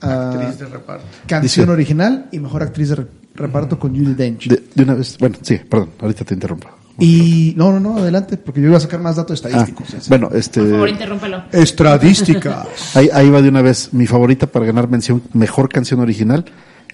ah, 0.00 0.30
Actriz 0.34 0.58
de 0.58 0.66
reparto. 0.66 1.04
canción 1.26 1.66
Dice- 1.66 1.72
original 1.72 2.28
y 2.32 2.38
mejor 2.38 2.62
actriz 2.62 2.88
de 2.90 2.94
re- 2.96 3.06
reparto 3.34 3.78
con 3.78 3.90
Judy 3.96 4.14
Dench. 4.14 4.48
De, 4.48 4.62
de 4.74 4.82
una 4.84 4.94
vez, 4.94 5.16
bueno, 5.18 5.36
sí, 5.42 5.58
perdón, 5.68 5.90
ahorita 6.00 6.24
te 6.24 6.34
interrumpo. 6.34 6.68
Y 6.98 7.54
no, 7.56 7.72
no, 7.72 7.80
no, 7.80 7.96
adelante, 7.98 8.36
porque 8.36 8.60
yo 8.60 8.68
iba 8.68 8.76
a 8.76 8.80
sacar 8.80 9.00
más 9.00 9.16
datos 9.16 9.42
Ah, 9.44 9.48
estadísticos. 9.48 9.88
sé. 9.88 10.08
bueno, 10.08 10.28
este, 10.34 10.60
Por 10.60 10.70
favor, 10.70 10.88
interrúmpelo. 10.90 11.42
Estadísticas. 11.52 12.66
ahí, 12.96 13.08
ahí 13.12 13.30
va 13.30 13.42
de 13.42 13.48
una 13.48 13.62
vez. 13.62 13.90
Mi 13.92 14.06
favorita 14.06 14.46
para 14.46 14.66
ganar 14.66 14.88
mención, 14.88 15.22
mejor 15.32 15.68
canción 15.68 16.00
original, 16.00 16.44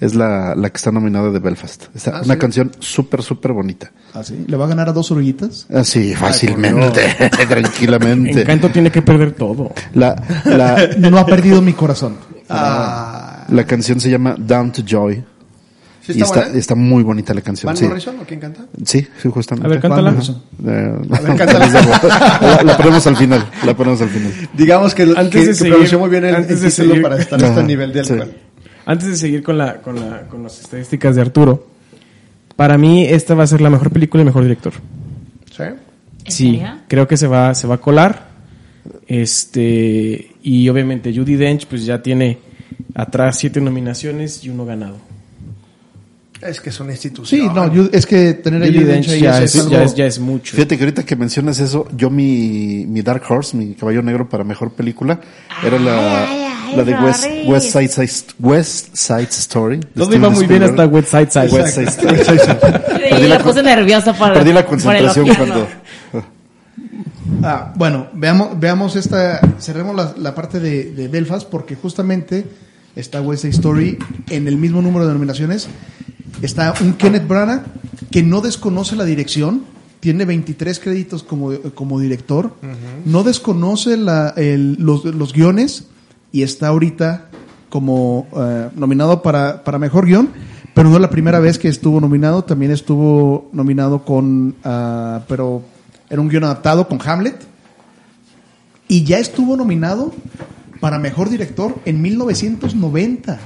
es 0.00 0.14
la, 0.14 0.54
la 0.54 0.70
que 0.70 0.76
está 0.76 0.92
nominada 0.92 1.30
de 1.30 1.38
Belfast. 1.40 1.86
Está 1.94 2.18
Ah, 2.18 2.22
una 2.24 2.34
sí. 2.34 2.40
canción 2.40 2.70
súper, 2.78 3.22
súper 3.22 3.52
bonita. 3.52 3.90
¿Ah, 4.14 4.22
sí? 4.22 4.44
¿Le 4.46 4.56
va 4.56 4.66
a 4.66 4.68
ganar 4.68 4.88
a 4.88 4.92
dos 4.92 5.10
oruguitas? 5.10 5.66
Así, 5.74 6.14
fácilmente, 6.14 7.00
tranquilamente. 7.48 8.42
Encanto 8.42 8.70
tiene 8.70 8.90
que 8.92 9.02
perder 9.02 9.32
todo. 9.32 9.72
La, 9.94 10.14
la, 10.44 10.88
No 10.98 11.18
ha 11.18 11.26
perdido 11.26 11.60
mi 11.60 11.72
corazón. 11.72 12.16
Ah, 12.48 13.44
la 13.48 13.64
canción 13.64 13.98
se 14.00 14.10
llama 14.10 14.36
Down 14.38 14.72
to 14.72 14.82
Joy. 14.86 15.24
¿Sí 16.12 16.18
y 16.18 16.22
está 16.22 16.34
está, 16.34 16.40
buena? 16.46 16.58
está 16.58 16.74
muy 16.74 17.02
bonita 17.02 17.34
la 17.34 17.40
canción. 17.40 17.66
¿Van 17.68 17.76
Sí, 17.76 17.86
Morrison 17.86 18.18
o 18.20 18.24
quién 18.24 18.40
canta? 18.40 18.64
sí, 18.84 19.06
sí, 19.22 19.28
justamente. 19.30 19.66
A 19.66 19.70
ver, 19.70 19.80
cántala. 19.80 20.10
Eh, 20.66 20.94
A 21.10 21.20
ver, 21.20 21.36
cántala. 21.36 21.66
la, 22.40 22.62
la 22.64 22.76
ponemos 22.76 23.06
al 23.06 23.16
final. 23.16 23.46
La 23.64 23.76
ponemos 23.76 24.00
al 24.02 24.08
final. 24.08 24.32
Digamos 24.54 24.94
que, 24.94 25.02
Antes 25.02 25.28
que- 25.30 25.38
de 25.40 25.46
que 25.46 25.54
seguir- 25.54 25.72
pronunció 25.72 25.98
muy 25.98 26.10
bien 26.10 26.24
el, 26.24 26.34
antes 26.34 26.56
el 26.58 26.62
de 26.62 26.70
seguir- 26.70 27.02
para 27.02 27.18
estar 27.18 27.42
a 27.42 27.46
este 27.46 27.58
Ajá, 27.60 27.66
nivel 27.66 27.92
de 27.92 28.04
sí. 28.04 28.12
alcohol. 28.12 28.32
Antes 28.86 29.08
de 29.08 29.16
seguir 29.16 29.42
con, 29.42 29.58
la, 29.58 29.76
con, 29.82 29.96
la, 30.00 30.22
con 30.28 30.42
las 30.42 30.60
estadísticas 30.60 31.14
de 31.14 31.20
Arturo, 31.22 31.66
para 32.56 32.78
mí 32.78 33.04
esta 33.04 33.34
va 33.34 33.44
a 33.44 33.46
ser 33.46 33.60
la 33.60 33.70
mejor 33.70 33.90
película 33.90 34.22
y 34.22 34.26
mejor 34.26 34.42
director. 34.42 34.72
¿Sí? 35.54 35.62
¿En 35.64 35.78
Sí, 36.32 36.62
creo 36.88 37.06
que 37.08 37.16
se 37.16 37.26
va, 37.26 37.54
se 37.54 37.66
va 37.66 37.76
a 37.76 37.78
colar. 37.78 38.28
Este, 39.06 40.32
y 40.42 40.68
obviamente 40.68 41.12
Judy 41.14 41.36
Dench 41.36 41.66
pues 41.66 41.84
ya 41.84 42.02
tiene 42.02 42.38
atrás 42.94 43.38
siete 43.38 43.60
nominaciones 43.60 44.42
y 44.44 44.48
uno 44.50 44.64
ganado. 44.64 44.96
Es 46.40 46.60
que 46.60 46.70
es 46.70 46.78
una 46.78 46.92
institución. 46.92 47.40
Sí, 47.40 47.48
no, 47.52 47.72
yo- 47.74 47.88
es 47.92 48.06
que 48.06 48.34
tener 48.34 48.60
Judy 48.64 48.84
Dench 48.84 49.06
ya 49.18 49.42
es 49.42 49.56
algo- 49.56 49.70
ya 49.70 49.82
es, 49.82 49.94
ya 49.94 50.06
es 50.06 50.18
mucho. 50.20 50.54
Fíjate 50.54 50.76
que 50.78 50.84
ahorita 50.84 51.04
que 51.04 51.16
mencionas 51.16 51.58
eso, 51.58 51.88
yo 51.96 52.10
mi, 52.10 52.84
mi 52.86 53.02
Dark 53.02 53.22
Horse, 53.28 53.56
mi 53.56 53.74
caballo 53.74 54.02
negro 54.02 54.28
para 54.28 54.44
mejor 54.44 54.70
película, 54.72 55.18
era 55.64 55.78
la, 55.80 56.28
Ay, 56.28 56.44
ay, 56.70 56.76
la 56.76 56.84
de 56.84 56.94
West. 56.94 57.24
West, 57.46 57.72
Side, 57.72 57.88
Side- 57.88 58.34
West 58.38 58.94
Side 58.94 59.28
Story. 59.30 59.80
Todo 59.96 60.14
iba 60.14 60.30
muy 60.30 60.46
bien 60.46 60.62
hasta. 60.62 60.86
West 60.86 61.08
Side 61.10 61.30
Side. 61.32 61.48
West 61.48 61.74
Side 61.74 61.88
Story. 61.88 62.18
Sí, 62.18 62.30
Perdí 63.10 63.26
la 63.28 63.38
me 63.38 63.44
puse 63.44 63.62
nerviosa 63.62 64.12
por, 64.12 64.32
Perdí 64.32 64.52
la 64.52 64.64
concentración 64.64 65.26
cuando... 65.34 65.66
Ah, 67.42 67.72
bueno, 67.76 68.08
veamos, 68.14 68.58
veamos 68.58 68.96
esta, 68.96 69.40
cerremos 69.60 69.94
la, 69.94 70.14
la 70.16 70.34
parte 70.34 70.60
de, 70.60 70.92
de 70.92 71.08
Belfast 71.08 71.48
porque 71.48 71.74
justamente 71.76 72.44
está 72.96 73.20
West 73.20 73.42
Side 73.42 73.54
Story 73.54 73.98
en 74.30 74.48
el 74.48 74.56
mismo 74.56 74.80
número 74.82 75.06
de 75.06 75.12
nominaciones. 75.14 75.68
Está 76.42 76.74
un 76.80 76.94
Kenneth 76.94 77.26
Branagh 77.26 77.62
que 78.10 78.22
no 78.22 78.40
desconoce 78.40 78.94
la 78.96 79.04
dirección, 79.04 79.62
tiene 80.00 80.24
23 80.24 80.78
créditos 80.78 81.22
como, 81.24 81.52
como 81.74 81.98
director, 81.98 82.54
no 83.04 83.24
desconoce 83.24 83.96
la- 83.96 84.32
el- 84.36 84.74
los, 84.78 85.04
los 85.04 85.32
guiones 85.32 85.84
y 86.32 86.42
está 86.42 86.68
ahorita 86.68 87.28
como 87.68 88.26
eh, 88.36 88.68
nominado 88.76 89.20
para, 89.22 89.64
para 89.64 89.78
mejor 89.78 90.06
guion, 90.06 90.28
pero 90.74 90.88
no 90.88 90.94
es 90.96 91.02
la 91.02 91.10
primera 91.10 91.40
vez 91.40 91.58
que 91.58 91.68
estuvo 91.68 92.00
nominado, 92.00 92.44
también 92.44 92.70
estuvo 92.70 93.50
nominado 93.52 94.04
con, 94.04 94.54
ah, 94.64 95.22
pero 95.28 95.62
era 96.08 96.20
un 96.20 96.28
guion 96.28 96.44
adaptado 96.44 96.86
con 96.88 96.98
Hamlet, 97.04 97.36
y 98.86 99.02
ya 99.04 99.18
estuvo 99.18 99.56
nominado 99.56 100.12
para 100.80 100.98
mejor 101.00 101.28
director 101.28 101.74
en 101.84 102.00
1990, 102.00 103.38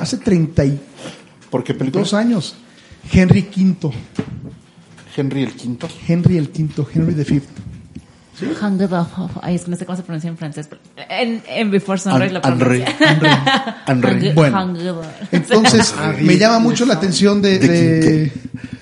hace 0.00 0.16
32 0.18 0.80
¿Por 0.80 1.15
qué 1.64 1.74
película? 1.74 2.04
años. 2.12 2.54
Henry 3.12 3.42
V, 3.42 3.92
Henry 5.16 5.42
el 5.42 5.52
Quinto. 5.52 5.88
Henry 6.06 6.38
el 6.38 6.48
V, 6.48 6.86
Henry 6.92 7.14
V. 7.14 7.42
Hang 7.42 7.75
up. 8.42 9.30
Ay, 9.42 9.54
es 9.56 9.64
que 9.64 9.70
no 9.70 9.76
sé 9.76 9.86
cómo 9.86 9.96
se 9.96 10.02
pronuncia 10.02 10.28
en 10.28 10.36
francés. 10.36 10.68
pero 10.68 10.80
En, 11.08 11.42
en 11.48 11.70
Before 11.70 11.98
Sunrise 11.98 12.32
lo 12.32 12.40
Henry. 12.44 12.82
pronuncia. 12.84 12.96
Henry. 13.86 14.08
Hang- 14.30 14.34
Bueno. 14.34 15.02
Entonces, 15.32 15.94
me 16.22 16.36
llama 16.38 16.58
mucho 16.58 16.84
la 16.86 16.94
atención 16.94 17.40
de, 17.42 17.58
¿De 17.58 17.68
de 17.68 18.32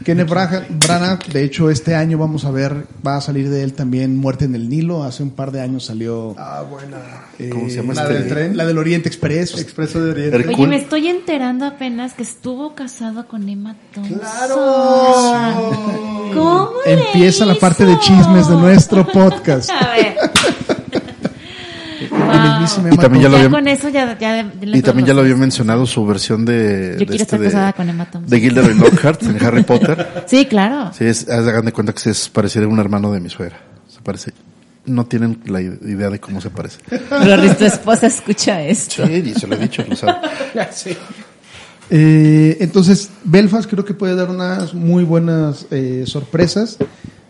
Kenneth 0.04 0.28
Branagh. 0.28 1.24
De 1.32 1.44
hecho, 1.44 1.70
este 1.70 1.94
año 1.94 2.18
vamos 2.18 2.44
a 2.44 2.50
ver, 2.50 2.86
va 3.06 3.16
a 3.16 3.20
salir 3.20 3.48
de 3.48 3.62
él 3.62 3.72
también 3.74 4.16
Muerte 4.16 4.44
en 4.44 4.54
el 4.54 4.68
Nilo. 4.68 5.02
Hace 5.04 5.22
un 5.22 5.30
par 5.30 5.50
de 5.52 5.60
años 5.62 5.84
salió 5.84 6.34
Ah, 6.38 6.62
buena. 6.68 6.96
eh, 7.38 7.48
¿Cómo 7.50 7.68
se 7.68 7.76
llama 7.76 7.94
la 7.94 8.02
este? 8.02 8.14
del 8.14 8.28
tren, 8.28 8.56
la 8.56 8.66
del 8.66 8.76
Oriente 8.78 9.08
Express. 9.08 9.58
Expreso 9.58 10.02
de 10.02 10.10
Oriente. 10.10 10.36
Hercule. 10.36 10.56
Oye, 10.56 10.66
me 10.66 10.76
estoy 10.76 11.08
enterando 11.08 11.64
apenas 11.64 12.12
que 12.14 12.22
estuvo 12.22 12.74
casado 12.74 13.26
con 13.28 13.48
Emma 13.48 13.76
Thompson. 13.94 14.18
¡Claro! 14.18 15.70
¿Cómo 16.34 16.70
le 16.84 16.92
Empieza 16.94 17.44
la 17.46 17.54
parte 17.54 17.84
de 17.84 17.92
hizo? 17.92 18.00
chismes 18.02 18.48
de 18.48 18.56
nuestro 18.56 19.06
podcast. 19.06 19.43
A 19.52 19.92
ver. 19.94 20.16
Y 22.92 22.96
también 22.96 23.22
ya 23.22 23.28
lo 23.28 23.36
ya 23.36 23.44
había- 23.44 23.50
con 23.50 23.68
eso 23.68 23.88
ya, 23.88 24.18
ya, 24.18 24.42
ya 24.42 24.50
le 24.66 24.78
Y 24.78 24.82
también 24.82 25.06
ya 25.06 25.12
lo 25.14 25.18
puedo- 25.20 25.32
había 25.32 25.36
mencionado 25.36 25.86
su 25.86 26.04
versión 26.06 26.44
de... 26.44 26.92
Yo 26.94 26.98
de 27.00 27.06
quiero 27.06 27.22
estar 27.22 27.38
de- 27.40 27.46
casada 27.46 27.72
con 27.72 27.88
Emma 27.88 28.04
Thompson. 28.10 28.30
De 28.30 28.40
Gilderoy 28.40 28.74
Lockhart 28.74 29.22
en 29.22 29.42
Harry 29.44 29.62
Potter. 29.62 30.24
Sí, 30.26 30.46
claro. 30.46 30.90
Sí, 30.96 31.04
es, 31.04 31.28
hagan 31.28 31.64
de 31.66 31.72
cuenta 31.72 31.92
que 31.92 32.00
se 32.00 32.10
es 32.10 32.28
parecido 32.28 32.64
a 32.66 32.68
un 32.68 32.78
hermano 32.78 33.12
de 33.12 33.20
mi 33.20 33.28
suegra. 33.30 33.58
Se 33.88 34.00
parece. 34.00 34.32
no 34.86 35.06
tienen 35.06 35.40
la 35.46 35.60
idea 35.60 36.10
de 36.10 36.18
cómo 36.20 36.40
se 36.40 36.50
parece. 36.50 36.78
Pero 36.88 37.54
tu 37.54 37.64
esposa 37.64 38.06
escucha 38.08 38.60
esto. 38.62 39.06
Sí, 39.06 39.12
y 39.26 39.34
se 39.34 39.46
lo 39.46 39.54
he 39.56 39.58
dicho, 39.58 39.84
lo 39.88 39.96
sabe. 39.96 40.14
Eh, 41.90 42.56
entonces, 42.60 43.10
Belfast 43.24 43.68
creo 43.70 43.84
que 43.84 43.92
puede 43.92 44.14
dar 44.16 44.30
unas 44.30 44.72
muy 44.72 45.04
buenas 45.04 45.66
eh, 45.70 46.04
sorpresas. 46.06 46.78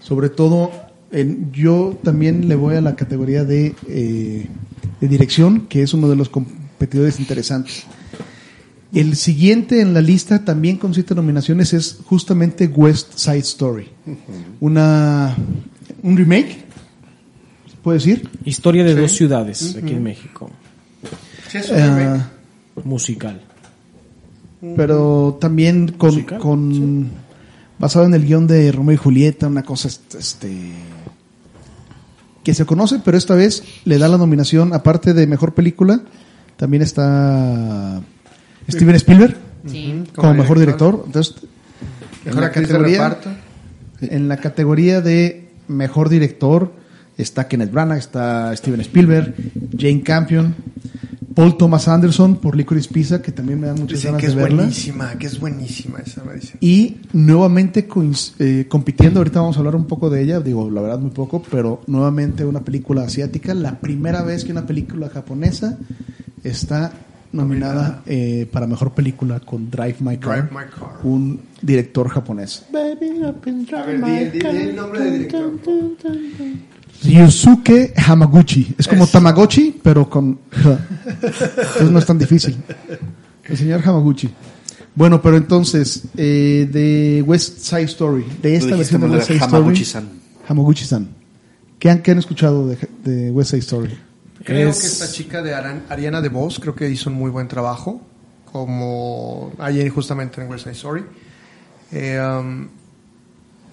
Sobre 0.01 0.29
todo, 0.29 0.71
en- 1.15 1.51
yo 1.53 1.99
también 2.03 2.49
le 2.49 2.55
voy 2.57 2.75
a 2.77 2.81
la 2.81 2.95
categoría 2.97 3.45
de, 3.45 3.75
eh, 3.89 4.47
de 5.01 5.09
dirección, 5.09 5.67
que 5.69 5.83
es 5.83 5.95
uno 5.95 6.09
de 6.09 6.17
los 6.17 6.29
competidores 6.29 7.19
interesantes. 7.21 7.85
El 8.93 9.17
siguiente 9.17 9.81
en 9.81 9.93
la 9.95 10.01
lista, 10.01 10.45
también 10.45 10.77
con 10.77 10.95
siete 10.95 11.15
nominaciones, 11.15 11.73
es 11.73 11.99
justamente 12.07 12.67
West 12.69 13.15
Side 13.17 13.39
Story. 13.39 13.89
Una, 14.61 15.35
un 16.03 16.17
remake, 16.17 16.59
¿se 17.71 17.77
puede 17.83 17.99
decir? 17.99 18.29
Historia 18.45 18.85
de 18.85 18.95
dos 18.95 19.11
ciudades 19.13 19.77
aquí 19.77 19.95
en 19.95 20.03
México. 20.03 20.49
Sí, 21.49 21.59
es 21.59 21.71
un 21.71 21.77
remake. 21.77 22.07
Ah, 22.21 22.31
Musical. 22.85 23.41
pero 24.77 25.39
también 25.41 25.89
con, 25.93 26.11
Musical, 26.15 26.39
con 26.39 27.09
basado 27.79 28.07
en 28.07 28.15
el 28.15 28.25
guion 28.25 28.47
de 28.47 28.71
Romeo 28.73 28.95
y 28.95 28.97
Julieta, 28.97 29.47
una 29.49 29.63
cosa 29.65 29.89
este 29.89 30.53
que 32.45 32.55
se 32.55 32.65
conoce, 32.65 33.01
pero 33.05 33.17
esta 33.17 33.35
vez 33.35 33.65
le 33.85 33.99
da 33.99 34.09
la 34.09 34.19
nominación, 34.19 34.73
aparte 34.73 35.15
de 35.15 35.27
mejor 35.27 35.55
película, 35.55 36.03
también 36.57 36.83
está 36.83 38.01
Steven 38.71 38.95
Spielberg 38.97 39.37
Sí. 39.67 40.05
como, 40.15 40.35
mejor 40.35 40.59
director. 40.59 41.03
Entonces, 41.07 41.37
en 42.25 42.41
la 42.41 42.51
categoría, 42.53 43.09
reparto. 43.09 43.31
en 44.03 44.29
la 44.29 44.37
categoría 44.37 45.01
de 45.01 45.49
mejor 45.69 46.09
director 46.11 46.73
está 47.17 47.49
Kenneth 47.49 47.73
Branagh, 47.73 47.99
está 47.99 48.55
Steven 48.57 48.81
Spielberg, 48.83 49.35
Jane 49.77 50.03
Campion, 50.03 50.55
Paul 51.35 51.57
Thomas 51.57 51.89
Anderson 51.89 52.37
por 52.37 52.57
Licorice 52.57 52.89
Pizza, 52.93 53.21
que 53.21 53.33
también 53.33 53.61
me 53.61 53.67
da 53.67 53.73
muchas 53.75 53.89
Dicen 53.99 54.13
ganas 54.13 54.21
que 54.21 54.27
de 54.29 54.33
es 54.33 54.37
verla. 54.37 54.57
buenísima, 54.63 55.19
que 55.19 55.27
es 55.27 55.41
buenísima 55.41 55.99
esa, 55.99 56.23
me 56.25 56.35
dicen. 56.35 56.57
Y 56.61 56.97
nuevamente 57.13 57.89
eh, 58.39 58.67
compitiendo, 58.69 59.21
ahorita 59.21 59.41
vamos 59.41 59.57
a 59.57 59.59
hablar 59.61 59.75
un 59.77 59.87
poco 59.87 60.11
de 60.11 60.23
ella, 60.23 60.41
digo, 60.41 60.71
la 60.71 60.81
verdad 60.81 60.99
muy 60.99 61.11
poco, 61.11 61.43
pero 61.51 61.81
nuevamente 61.87 62.45
una 62.45 62.61
película 62.61 63.03
asiática, 63.03 63.53
la 63.55 63.81
primera 63.81 64.23
vez 64.23 64.45
que 64.45 64.53
una 64.53 64.65
película 64.67 65.09
japonesa 65.09 65.77
está 66.43 66.93
nominada 67.33 68.03
eh, 68.07 68.49
para 68.53 68.69
mejor 68.69 68.93
película 68.93 69.41
con 69.41 69.69
Drive 69.69 69.97
My 70.01 70.19
Car, 70.19 70.49
Drive 70.49 70.51
My 70.53 70.71
Car. 70.71 71.01
un 71.03 71.41
director 71.61 72.09
japonés. 72.09 72.65
A 72.73 72.77
ver, 72.77 72.99
di, 74.05 74.13
di- 74.31 74.39
di 74.39 74.47
el 74.47 74.77
nombre 74.77 75.01
del 75.01 75.13
director. 75.15 75.53
Ryusuke 77.03 77.93
Hamaguchi, 77.97 78.75
es 78.79 78.89
como 78.89 79.07
Tamagotchi, 79.07 79.79
pero 79.83 80.09
con. 80.09 80.39
Entonces 80.55 81.91
no 81.91 81.99
es 81.99 82.07
tan 82.07 82.19
difícil. 82.19 82.57
El 83.45 83.57
señor 83.59 83.81
Hamaguchi. 83.85 84.31
Bueno, 84.95 85.21
pero 85.21 85.37
entonces, 85.37 86.05
eh, 86.17 86.69
de 86.71 87.23
West 87.27 87.59
Side 87.59 87.83
Story, 87.83 88.25
de 88.41 88.57
esta 88.57 88.77
versión 88.77 89.01
de 89.03 89.09
West 89.09 89.27
Side 89.27 89.39
Story. 89.39 89.55
Hamaguchi-san. 89.57 90.09
Hamaguchi-san. 90.49 91.09
¿Qué 91.79 91.91
han, 91.91 92.01
qué 92.03 92.13
han 92.13 92.19
escuchado 92.19 92.69
de, 92.69 92.79
de 93.05 93.31
West 93.33 93.51
Side 93.51 93.61
Story? 93.61 93.99
Creo 94.45 94.71
Es- 94.71 94.81
que 94.81 94.87
esta 94.87 95.11
chica 95.11 95.43
de 95.43 95.55
Aran- 95.55 95.83
Ariana 95.89 96.21
de 96.23 96.29
Vos 96.29 96.59
creo 96.61 96.75
que 96.75 96.89
hizo 96.89 97.11
un 97.11 97.17
muy 97.17 97.31
buen 97.31 97.49
trabajo, 97.49 98.01
como 98.51 99.53
ayer 99.59 99.89
justamente 99.91 100.41
en 100.41 100.49
West 100.49 100.63
Side 100.65 100.77
Story. 100.77 101.05
Eh, 101.93 102.19
um, 102.21 102.69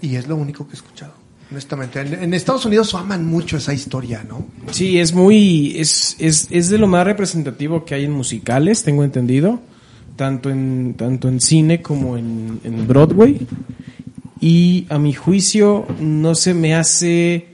y 0.01 0.15
es 0.15 0.27
lo 0.27 0.35
único 0.35 0.65
que 0.65 0.71
he 0.73 0.75
escuchado, 0.75 1.13
honestamente. 1.51 1.99
En, 2.01 2.13
en 2.23 2.33
Estados 2.33 2.65
Unidos 2.65 2.93
aman 2.95 3.25
mucho 3.25 3.57
esa 3.57 3.73
historia, 3.73 4.23
¿no? 4.27 4.45
Sí, 4.71 4.99
es 4.99 5.13
muy. 5.13 5.73
Es, 5.77 6.15
es, 6.19 6.47
es 6.49 6.69
de 6.69 6.77
lo 6.77 6.87
más 6.87 7.05
representativo 7.05 7.85
que 7.85 7.95
hay 7.95 8.05
en 8.05 8.11
musicales, 8.11 8.83
tengo 8.83 9.03
entendido. 9.03 9.59
Tanto 10.15 10.49
en, 10.49 10.95
tanto 10.97 11.29
en 11.29 11.39
cine 11.39 11.81
como 11.81 12.17
en, 12.17 12.59
en 12.63 12.87
Broadway. 12.87 13.47
Y 14.39 14.85
a 14.89 14.97
mi 14.99 15.13
juicio, 15.13 15.85
no 15.99 16.35
se 16.35 16.53
me 16.53 16.75
hace 16.75 17.45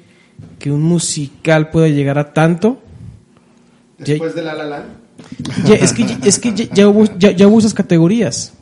que 0.59 0.71
un 0.71 0.81
musical 0.81 1.69
pueda 1.69 1.87
llegar 1.87 2.17
a 2.17 2.33
tanto. 2.33 2.81
Después 3.97 4.35
de 4.35 4.41
La 4.43 4.53
La 4.53 4.65
Land. 4.65 4.85
Ya, 5.65 5.75
es 5.75 5.93
que, 5.93 6.03
ya- 6.05 6.19
es 6.23 6.39
que 6.39 6.53
ya, 6.53 6.65
ya 6.73 6.87
hubo, 6.89 7.05
ya, 7.17 7.31
ya 7.31 7.47
hubo 7.47 7.59
esas 7.59 7.73
categorías. 7.73 8.53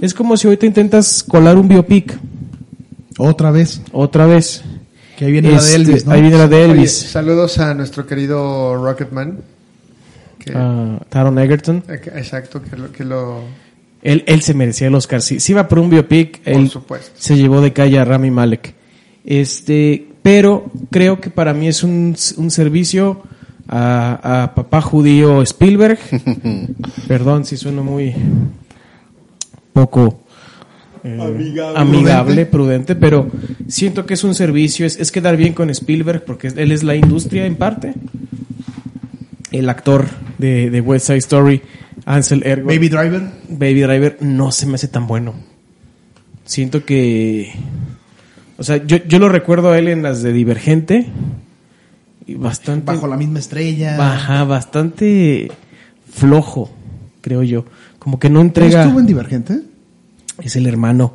Es 0.00 0.12
como 0.14 0.36
si 0.36 0.46
ahorita 0.48 0.66
intentas 0.66 1.22
colar 1.22 1.56
un 1.56 1.68
biopic 1.68 2.18
Otra 3.18 3.50
vez. 3.50 3.80
otra 3.92 4.26
vez. 4.26 4.62
Que 5.20 5.26
ahí 5.26 5.32
viene 5.32 5.50
la 5.50 5.56
de 5.56 5.62
Este, 5.66 5.76
Elvis, 5.76 6.06
¿no? 6.06 6.12
Ahí 6.12 6.22
viene 6.22 6.38
la 6.38 6.48
de 6.48 6.56
Oye, 6.64 6.72
Elvis. 6.72 6.92
saludos 6.92 7.58
a 7.58 7.74
nuestro 7.74 8.06
querido 8.06 8.74
Rocketman. 8.82 9.36
Que, 10.38 10.52
a 10.56 10.98
Taron 11.10 11.38
Egerton. 11.38 11.84
eh, 11.90 12.00
exacto, 12.16 12.62
que 12.62 12.74
lo, 12.74 12.90
que 12.90 13.04
lo 13.04 13.42
Él, 14.00 14.24
él 14.26 14.40
se 14.40 14.54
merecía 14.54 14.86
el 14.88 14.94
Oscar. 14.94 15.20
Si, 15.20 15.38
si 15.38 15.52
iba 15.52 15.68
por 15.68 15.78
un 15.78 15.90
biopic, 15.90 16.40
por 16.42 16.52
él 16.54 16.70
supuesto. 16.70 17.10
se 17.18 17.36
llevó 17.36 17.60
de 17.60 17.74
calle 17.74 17.98
a 17.98 18.06
Rami 18.06 18.30
Malek. 18.30 18.72
Este, 19.26 20.08
pero 20.22 20.70
creo 20.90 21.20
que 21.20 21.28
para 21.28 21.52
mí 21.52 21.68
es 21.68 21.82
un, 21.84 22.16
un 22.38 22.50
servicio 22.50 23.20
a, 23.68 24.44
a 24.44 24.54
papá 24.54 24.80
judío 24.80 25.42
Spielberg. 25.42 25.98
Perdón 27.08 27.44
si 27.44 27.58
suena 27.58 27.82
muy 27.82 28.14
poco 29.74 30.22
eh, 31.04 31.18
amigable, 31.76 32.46
prudente, 32.46 32.94
pero 32.94 33.30
siento 33.68 34.06
que 34.06 34.14
es 34.14 34.24
un 34.24 34.34
servicio, 34.34 34.86
es, 34.86 34.98
es 34.98 35.10
quedar 35.12 35.36
bien 35.36 35.52
con 35.52 35.70
Spielberg 35.70 36.24
porque 36.24 36.48
él 36.48 36.72
es 36.72 36.82
la 36.82 36.94
industria 36.94 37.46
en 37.46 37.56
parte. 37.56 37.94
El 39.50 39.68
actor 39.68 40.06
de, 40.38 40.70
de 40.70 40.80
West 40.80 41.06
Side 41.06 41.18
Story, 41.18 41.62
Ansel 42.04 42.42
Elgort. 42.44 42.74
Baby 42.74 42.88
Driver. 42.88 43.22
Baby 43.48 43.80
Driver 43.80 44.16
no 44.20 44.52
se 44.52 44.66
me 44.66 44.74
hace 44.76 44.88
tan 44.88 45.06
bueno. 45.06 45.34
Siento 46.44 46.84
que. 46.84 47.52
O 48.58 48.64
sea, 48.64 48.84
yo, 48.84 48.98
yo 49.06 49.18
lo 49.18 49.28
recuerdo 49.28 49.70
a 49.70 49.78
él 49.78 49.88
en 49.88 50.02
las 50.02 50.22
de 50.22 50.32
Divergente. 50.32 51.06
Y 52.26 52.34
bastante. 52.34 52.86
Bajo 52.92 53.06
la 53.06 53.16
misma 53.16 53.38
estrella. 53.38 53.96
Baja, 53.96 54.44
bastante 54.44 55.50
flojo, 56.12 56.70
creo 57.20 57.42
yo. 57.42 57.64
Como 57.98 58.18
que 58.18 58.28
no 58.28 58.36
¿No 58.36 58.42
entrega. 58.42 58.82
estuvo 58.82 59.00
en 59.00 59.06
Divergente? 59.06 59.60
Es 60.42 60.56
el 60.56 60.66
hermano. 60.66 61.14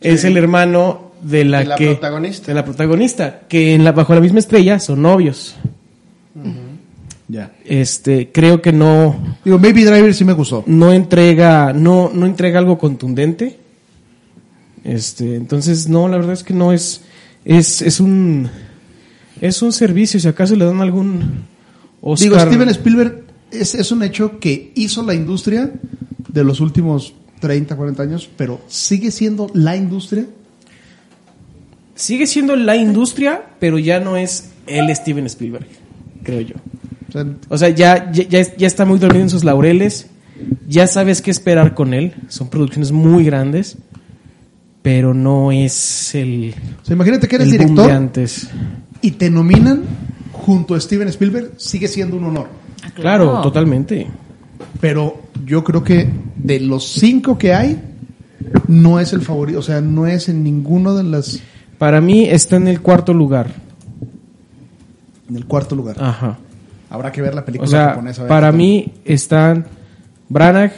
Es 0.00 0.24
el 0.24 0.36
hermano 0.36 1.12
de 1.22 1.44
la, 1.44 1.60
De 1.60 1.64
la 1.64 1.76
que. 1.76 1.86
protagonista. 1.86 2.46
De 2.46 2.54
la 2.54 2.64
protagonista. 2.64 3.40
Que 3.48 3.74
en 3.74 3.84
la, 3.84 3.92
bajo 3.92 4.14
la 4.14 4.20
misma 4.20 4.38
estrella 4.38 4.78
son 4.78 5.02
novios. 5.02 5.56
Ya. 7.28 7.52
Este, 7.64 8.30
creo 8.30 8.60
que 8.60 8.72
no. 8.72 9.36
Digo, 9.44 9.58
Baby 9.58 9.84
Driver 9.84 10.14
sí 10.14 10.24
me 10.24 10.34
gustó. 10.34 10.62
no 10.66 10.92
entrega, 10.92 11.72
no, 11.72 12.10
no 12.12 12.26
entrega 12.26 12.58
algo 12.58 12.78
contundente. 12.78 13.58
Este, 14.84 15.36
entonces 15.36 15.88
no, 15.88 16.08
la 16.08 16.18
verdad 16.18 16.34
es 16.34 16.44
que 16.44 16.52
no 16.52 16.72
es, 16.72 17.00
es, 17.46 17.80
es 17.80 18.00
un, 18.00 18.50
es 19.40 19.62
un 19.62 19.72
servicio. 19.72 20.20
Si 20.20 20.28
acaso 20.28 20.54
le 20.54 20.66
dan 20.66 20.82
algún 20.82 21.44
Oscar. 22.02 22.28
Digo, 22.28 22.40
Steven 22.40 22.68
Spielberg 22.68 23.24
es, 23.50 23.74
es 23.74 23.90
un 23.90 24.02
hecho 24.02 24.38
que 24.38 24.72
hizo 24.74 25.02
la 25.02 25.14
industria 25.14 25.72
de 26.28 26.44
los 26.44 26.60
últimos 26.60 27.14
30, 27.44 27.76
40 27.76 28.02
años, 28.02 28.30
pero 28.38 28.62
sigue 28.68 29.10
siendo 29.10 29.50
la 29.52 29.76
industria. 29.76 30.24
sigue 31.94 32.26
siendo 32.26 32.56
la 32.56 32.74
industria, 32.76 33.42
pero 33.60 33.78
ya 33.78 34.00
no 34.00 34.16
es 34.16 34.50
el 34.66 34.94
Steven 34.96 35.26
Spielberg, 35.26 35.66
creo 36.22 36.40
yo. 36.40 36.54
O 37.50 37.58
sea, 37.58 37.68
ya, 37.68 38.10
ya, 38.10 38.26
ya- 38.56 38.66
está 38.66 38.84
muy 38.86 38.98
dormido 38.98 39.22
en 39.24 39.30
sus 39.30 39.44
laureles. 39.44 40.06
Ya 40.68 40.86
sabes 40.86 41.20
qué 41.22 41.30
esperar 41.30 41.74
con 41.74 41.94
él. 41.94 42.14
Son 42.28 42.48
producciones 42.48 42.90
muy 42.90 43.24
grandes, 43.24 43.76
pero 44.82 45.12
no 45.14 45.52
es 45.52 46.14
el, 46.14 46.54
o 46.82 46.84
sea, 46.84 46.94
imagínate 46.94 47.28
que 47.28 47.36
eres 47.36 47.50
director 47.52 47.86
de 47.86 47.92
antes. 47.92 48.48
y 49.02 49.12
te 49.12 49.28
nominan 49.30 49.82
junto 50.32 50.74
a 50.74 50.80
Steven 50.80 51.08
Spielberg, 51.08 51.52
sigue 51.58 51.86
siendo 51.88 52.16
un 52.16 52.24
honor. 52.24 52.48
Ah, 52.82 52.90
Claro, 52.94 53.40
totalmente. 53.42 54.08
Pero 54.80 55.22
yo 55.44 55.62
creo 55.64 55.82
que 55.84 56.08
de 56.36 56.60
los 56.60 56.84
cinco 56.92 57.38
que 57.38 57.54
hay, 57.54 57.80
no 58.68 59.00
es 59.00 59.12
el 59.12 59.22
favorito. 59.22 59.58
O 59.58 59.62
sea, 59.62 59.80
no 59.80 60.06
es 60.06 60.28
en 60.28 60.42
ninguno 60.44 60.94
de 60.94 61.04
las. 61.04 61.40
Para 61.78 62.00
mí 62.00 62.24
está 62.24 62.56
en 62.56 62.68
el 62.68 62.80
cuarto 62.80 63.12
lugar. 63.14 63.48
En 65.28 65.36
el 65.36 65.46
cuarto 65.46 65.74
lugar. 65.74 65.96
Ajá. 65.98 66.38
Habrá 66.90 67.10
que 67.10 67.22
ver 67.22 67.34
la 67.34 67.44
película 67.44 67.66
O 67.66 67.70
sea, 67.70 67.88
japonesa. 67.90 68.20
a 68.20 68.24
ver 68.24 68.28
para 68.28 68.52
mí 68.52 68.92
están 69.04 69.66
Branagh, 70.28 70.72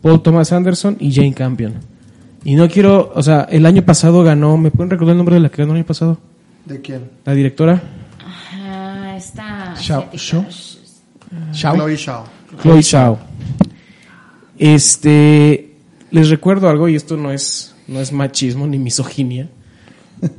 Paul 0.00 0.22
Thomas 0.22 0.52
Anderson 0.52 0.96
y 1.00 1.12
Jane 1.12 1.34
Campion. 1.34 1.74
Y 2.44 2.54
no 2.56 2.68
quiero, 2.68 3.12
o 3.14 3.22
sea, 3.22 3.46
el 3.50 3.66
año 3.66 3.82
pasado 3.82 4.22
ganó, 4.22 4.56
¿me 4.56 4.70
pueden 4.70 4.90
recordar 4.90 5.12
el 5.12 5.18
nombre 5.18 5.34
de 5.36 5.40
la 5.40 5.48
que 5.48 5.62
ganó 5.62 5.72
el 5.72 5.78
año 5.78 5.86
pasado? 5.86 6.18
¿De 6.66 6.80
quién? 6.80 7.02
La 7.24 7.34
directora, 7.34 7.82
Ah, 8.54 9.14
está. 9.16 9.74
Shao. 9.78 10.06
Shao. 10.12 10.44
Chloe 11.52 11.96
Shao. 11.96 12.24
Chloe 12.60 12.82
Zhao. 12.82 13.18
Este, 14.58 15.74
les 16.10 16.28
recuerdo 16.30 16.68
algo 16.68 16.88
y 16.88 16.96
esto 16.96 17.16
no 17.16 17.32
es 17.32 17.74
no 17.88 18.00
es 18.00 18.12
machismo 18.12 18.66
ni 18.66 18.78
misoginia, 18.78 19.48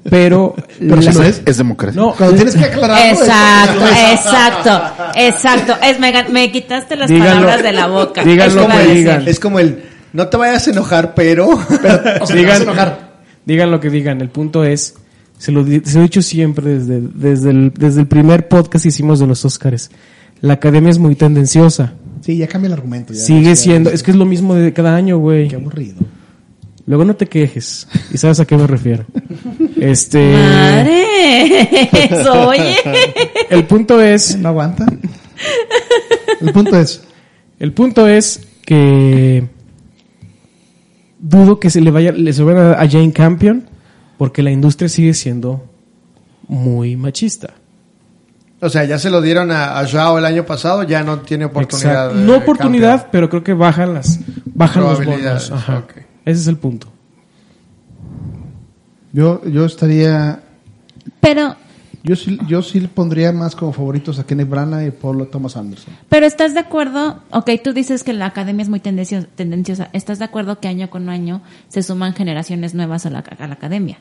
pero... 0.10 0.56
Pero 0.80 1.02
si 1.02 1.12
lo 1.12 1.23
es. 1.23 1.41
Es 1.45 1.58
democracia. 1.58 2.02
No, 2.02 2.13
Cuando 2.15 2.36
tienes 2.36 2.56
que 2.56 2.65
aclarar 2.65 2.97
algo, 2.97 3.21
Exacto, 3.21 3.86
exacto, 4.12 4.82
exacto. 5.15 5.73
Es, 5.84 5.99
me, 5.99 6.13
me 6.32 6.52
quitaste 6.52 6.95
las 6.95 7.10
Díganlo. 7.10 7.34
palabras 7.41 7.63
de 7.63 7.71
la 7.73 7.88
boca. 7.88 8.23
Díganlo 8.26 8.45
Es 8.45 8.56
lo 8.56 8.62
que 8.62 8.65
iba 8.67 8.76
a 8.76 8.80
decir. 8.80 8.95
digan. 8.97 9.28
Es 9.28 9.39
como 9.39 9.60
el, 9.60 9.84
no 10.13 10.28
te 10.28 10.38
vayas 10.38 10.67
a 10.67 10.71
enojar, 10.71 11.13
pero... 11.13 11.47
o 11.49 11.58
sea, 11.67 12.02
te 12.02 12.19
vas 12.19 12.32
a 12.32 12.34
digan, 12.34 12.62
enojar. 12.62 13.13
digan 13.45 13.71
lo 13.71 13.80
que 13.80 13.89
digan. 13.89 14.21
El 14.21 14.30
punto 14.30 14.63
es, 14.63 14.95
se 15.38 15.52
lo, 15.52 15.65
se 15.65 15.69
lo 15.93 15.99
he 15.99 16.04
dicho 16.04 16.21
siempre 16.21 16.80
desde, 16.80 17.02
desde, 17.02 17.49
el, 17.52 17.73
desde 17.73 17.99
el 18.02 18.08
primer 18.08 18.47
podcast 18.47 18.84
que 18.84 18.89
hicimos 18.89 19.19
de 19.19 19.28
los 19.28 19.43
Óscares. 19.43 19.91
La 20.39 20.54
academia 20.54 20.89
es 20.91 20.97
muy 20.97 21.15
tendenciosa. 21.15 21.93
Sí, 22.24 22.38
ya 22.38 22.48
cambia 22.48 22.68
el 22.68 22.74
argumento. 22.74 23.14
ya. 23.14 23.20
Sigue 23.20 23.56
siendo, 23.58 23.90
es 23.90 24.02
que 24.02 24.12
es 24.12 24.18
lo 24.18 24.26
mismo 24.26 24.56
de 24.56 24.72
cada 24.72 24.96
año, 24.96 25.18
güey. 25.18 25.50
Qué 25.50 25.58
aburrido. 25.58 25.98
Luego 26.86 27.04
no 27.04 27.16
te 27.16 27.28
quejes. 27.28 27.88
Y 28.14 28.18
sabes 28.18 28.40
a 28.40 28.46
qué 28.46 28.56
me 28.56 28.66
refiero. 28.66 29.06
Este, 29.80 30.32
Madre, 30.32 31.90
eso, 32.10 32.48
oye. 32.48 32.76
el 33.50 33.66
punto 33.66 34.02
es, 34.02 34.38
¿No 34.38 34.50
aguanta? 34.50 34.86
El 36.40 36.54
punto 36.54 36.78
es, 36.78 37.04
el 37.60 37.74
punto 37.74 38.08
es 38.08 38.42
que 38.66 39.48
dudo 41.20 41.60
que 41.60 41.70
se 41.70 41.82
le 41.82 41.92
vaya, 41.92 42.12
le 42.14 42.32
se 42.32 42.44
vaya 42.44 42.74
a 42.82 42.90
Jane 42.90 43.12
Campion 43.12 43.68
porque 44.18 44.42
la 44.44 44.52
industria 44.52 44.88
sigue 44.88 45.14
siendo 45.14 45.66
muy 46.48 46.96
machista. 46.96 47.56
O 48.63 48.69
sea, 48.69 48.86
ya 48.86 48.97
se 48.97 49.10
lo 49.10 49.21
dieron 49.21 49.52
a, 49.52 49.78
a 49.80 49.88
Joao 49.88 50.17
el 50.17 50.26
año 50.26 50.45
pasado, 50.45 50.84
ya 50.84 51.04
no 51.04 51.19
tiene 51.19 51.45
oportunidad. 51.45 52.06
Exacto. 52.06 52.17
de 52.17 52.26
No 52.26 52.38
oportunidad, 52.38 52.91
campeón. 52.91 53.10
pero 53.12 53.30
creo 53.30 53.43
que 53.43 53.54
bajan 53.54 53.93
las 53.93 54.19
bajan 54.45 54.84
los 54.84 54.97
Probabilidades, 54.99 55.49
bonos. 55.49 55.63
Ajá. 55.69 55.84
Ese 56.26 56.41
es 56.41 56.47
el 56.47 56.58
punto. 56.58 56.88
yo, 59.12 59.43
yo 59.45 59.65
estaría, 59.65 60.39
Pero, 61.19 61.56
yo 62.04 62.15
sí, 62.15 62.39
yo 62.47 62.62
sí 62.62 62.80
pondría 62.82 63.32
más 63.32 63.56
como 63.56 63.71
favoritos 63.73 64.19
a 64.19 64.26
Kenneth 64.26 64.49
Branagh 64.49 64.88
y 64.88 64.91
Paul 64.91 65.28
Thomas 65.30 65.56
Anderson. 65.58 65.93
pero 66.10 66.26
¿estás 66.26 66.54
de 66.54 66.60
acuerdo? 66.62 67.21
Ok, 67.32 67.49
tú 67.63 67.73
dices 67.73 68.04
que 68.04 68.13
la 68.13 68.26
academia 68.28 68.63
es 68.63 68.69
muy 68.69 68.80
tendencio- 68.80 69.28
tendenciosa. 69.36 69.89
¿Estás 69.93 70.19
de 70.19 70.26
acuerdo 70.26 70.60
que 70.60 70.67
año 70.67 70.89
con 70.89 71.10
año 71.10 71.41
se 71.69 71.84
suman 71.84 72.13
generaciones 72.13 72.73
nuevas 72.73 73.06
a 73.06 73.10
la, 73.10 73.19
a 73.19 73.47
la 73.47 73.54
academia? 73.54 73.99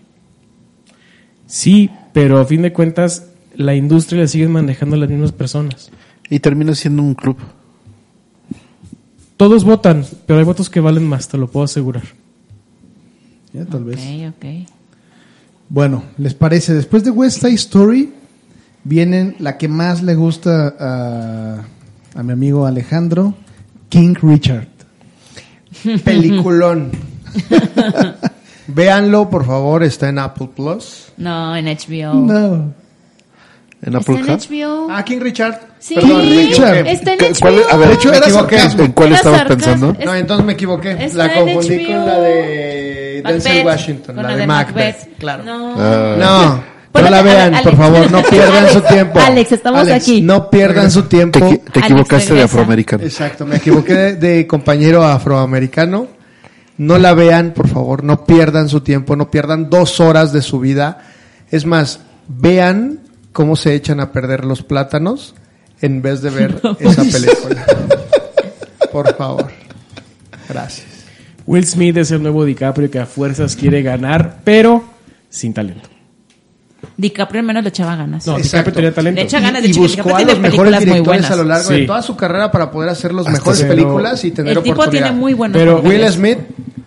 Sí, 1.46 1.90
pero 2.12 2.40
a 2.40 2.44
fin 2.46 2.62
de 2.62 2.72
cuentas 2.72 3.27
la 3.57 3.75
industria 3.75 4.23
la 4.23 4.29
siguen 4.29 4.53
manejando 4.53 4.97
las 4.97 5.09
mismas 5.09 5.33
personas. 5.33 5.91
Y 6.29 6.41
termina 6.41 6.75
siendo 6.75 7.03
un 7.03 7.15
club. 7.15 7.37
Todos 9.37 9.65
votan, 9.65 10.05
pero 10.27 10.38
hay 10.38 10.45
votos 10.45 10.71
que 10.71 10.81
valen 10.81 11.07
más, 11.07 11.29
te 11.29 11.37
lo 11.37 11.49
puedo 11.49 11.65
asegurar. 11.65 12.05
Ya, 13.53 13.65
tal 13.67 13.85
vez. 13.85 13.99
Ok, 13.99 14.35
ok. 14.37 14.69
Bueno, 15.69 16.05
¿les 16.19 16.35
parece? 16.35 16.75
Después 16.75 17.05
de 17.05 17.11
West 17.11 17.41
Side 17.41 17.55
Story, 17.55 18.12
vienen 18.85 19.37
la 19.38 19.59
que 19.59 19.69
más 19.69 20.03
le 20.03 20.15
gusta 20.15 20.75
a, 20.79 21.65
a 22.15 22.23
mi 22.23 22.33
amigo 22.33 22.67
Alejandro, 22.67 23.35
King 23.88 24.15
Richard. 24.23 24.69
Peliculón. 26.05 26.91
Véanlo, 28.69 29.29
por 29.29 29.45
favor, 29.45 29.83
está 29.83 30.09
en 30.09 30.19
Apple 30.19 30.51
Plus. 30.55 31.12
No, 31.17 31.57
en 31.57 31.67
HBO. 31.67 32.15
No. 32.15 32.82
En 33.85 33.97
¿Está 33.97 33.99
Apple 33.99 34.14
en 34.21 34.27
Car. 34.27 34.38
HBO? 34.38 34.87
Ah, 34.90 35.05
King 35.05 35.18
Richard. 35.21 35.61
Sí, 35.81 35.95
Perdón, 35.97 36.21
Richard. 36.23 36.87
está 36.87 37.12
en 37.14 37.18
¿Qué- 37.18 37.27
HBO. 37.33 37.40
cuál 37.40 37.55
es? 37.59 37.66
A 37.73 37.77
ver, 37.77 37.88
De 37.88 37.95
hecho, 37.95 38.11
me 38.11 38.16
era 38.16 38.27
equivoqué. 38.27 38.57
sarcasmo. 38.59 38.85
¿En 38.85 38.92
cuál 38.92 39.09
Era 39.09 39.16
estabas 39.16 39.38
sarcasmo. 39.40 39.64
pensando? 39.73 39.97
Es- 40.01 40.07
No, 40.07 40.14
entonces 40.14 40.47
me 40.47 40.53
equivoqué. 40.53 40.90
Está 41.05 41.18
La 41.18 41.27
en 41.35 41.40
confundí 41.55 41.85
con 41.87 42.07
la 42.07 42.18
de 42.21 43.23
Denzel 43.27 43.66
Washington, 43.66 44.14
con 44.14 44.25
la 44.25 44.37
de 44.37 44.47
Macbeth. 44.47 45.18
Claro. 45.18 45.42
No. 45.45 45.75
Ah. 45.77 46.61
No, 46.95 47.01
la 47.11 47.23
vean, 47.23 47.55
Alex. 47.55 47.62
por 47.62 47.77
favor, 47.77 48.11
no 48.11 48.23
pierdan 48.23 48.57
Alex, 48.59 48.73
su 48.73 48.81
tiempo. 48.83 49.18
Alex, 49.18 49.53
estamos 49.53 49.88
aquí. 49.88 50.21
No 50.23 50.49
pierdan 50.51 50.90
su 50.90 51.03
tiempo. 51.05 51.40
Te, 51.40 51.81
equivocaste 51.81 52.35
de 52.35 52.42
afroamericano. 52.42 53.03
Exacto, 53.03 53.45
me 53.47 53.57
equivoqué 53.57 53.95
de, 53.95 54.14
de 54.16 54.47
compañero 54.47 55.03
afroamericano. 55.03 56.07
No 56.79 56.99
la 56.99 57.14
vean, 57.14 57.53
por 57.53 57.66
favor, 57.68 58.05
no 58.05 58.25
pierdan 58.25 58.68
su 58.68 58.81
tiempo, 58.81 59.16
no 59.16 59.31
pierdan 59.31 59.68
dos 59.71 59.99
horas 60.01 60.33
de 60.33 60.40
su 60.42 60.61
vida. 60.61 60.99
Es 61.51 61.66
más, 61.66 62.01
vean 62.29 63.01
cómo 63.33 63.57
se 63.57 63.75
echan 63.75 64.01
a 64.01 64.12
perder 64.12 64.45
los 64.45 64.62
plátanos 64.62 65.35
en 65.81 66.03
vez 66.03 66.23
de 66.23 66.31
ver 66.31 66.61
esa 66.81 67.03
película. 67.03 67.64
Por 68.92 69.14
favor. 69.16 69.47
Gracias. 70.49 70.87
Will 71.47 71.66
Smith 71.66 71.97
es 71.97 72.11
el 72.11 72.23
nuevo 72.23 72.45
DiCaprio 72.45 72.90
que 72.90 72.99
a 72.99 73.07
fuerzas 73.07 73.57
quiere 73.57 73.83
ganar, 73.83 74.40
pero 74.45 74.85
sin 75.29 75.53
talento. 75.55 75.88
DiCaprio 76.97 77.40
al 77.40 77.47
menos 77.47 77.62
le 77.62 77.68
echaba 77.71 77.97
ganas. 77.97 78.27
No, 78.27 78.37
Exacto. 78.37 78.71
DiCaprio 78.71 78.75
tenía 78.75 78.95
talento. 78.95 79.21
Le 79.21 79.25
echa 79.27 79.40
ganas. 79.40 79.62
de 79.62 79.68
Y 79.68 79.71
hecho, 79.71 79.81
buscó 79.81 80.03
DiCaprio 80.03 80.25
a 80.27 80.31
los 80.31 80.38
mejores 80.40 80.79
directores 80.81 81.31
a 81.31 81.37
lo 81.37 81.45
largo 81.45 81.68
Sí. 81.68 81.75
de 81.81 81.87
toda 81.87 82.03
su 82.03 82.16
carrera 82.16 82.51
para 82.53 82.71
poder 82.71 82.90
hacer 82.90 83.12
las 83.14 83.29
mejores 83.29 83.62
películas 83.62 84.25
y 84.25 84.31
tener 84.31 84.57
El 84.59 84.62
tipo 84.62 84.75
oportunidad. 84.75 85.07
tiene 85.07 85.18
muy 85.21 85.35
buenos 85.35 85.57
Pero. 85.57 85.81
Will 85.81 86.07
Smith 86.12 86.38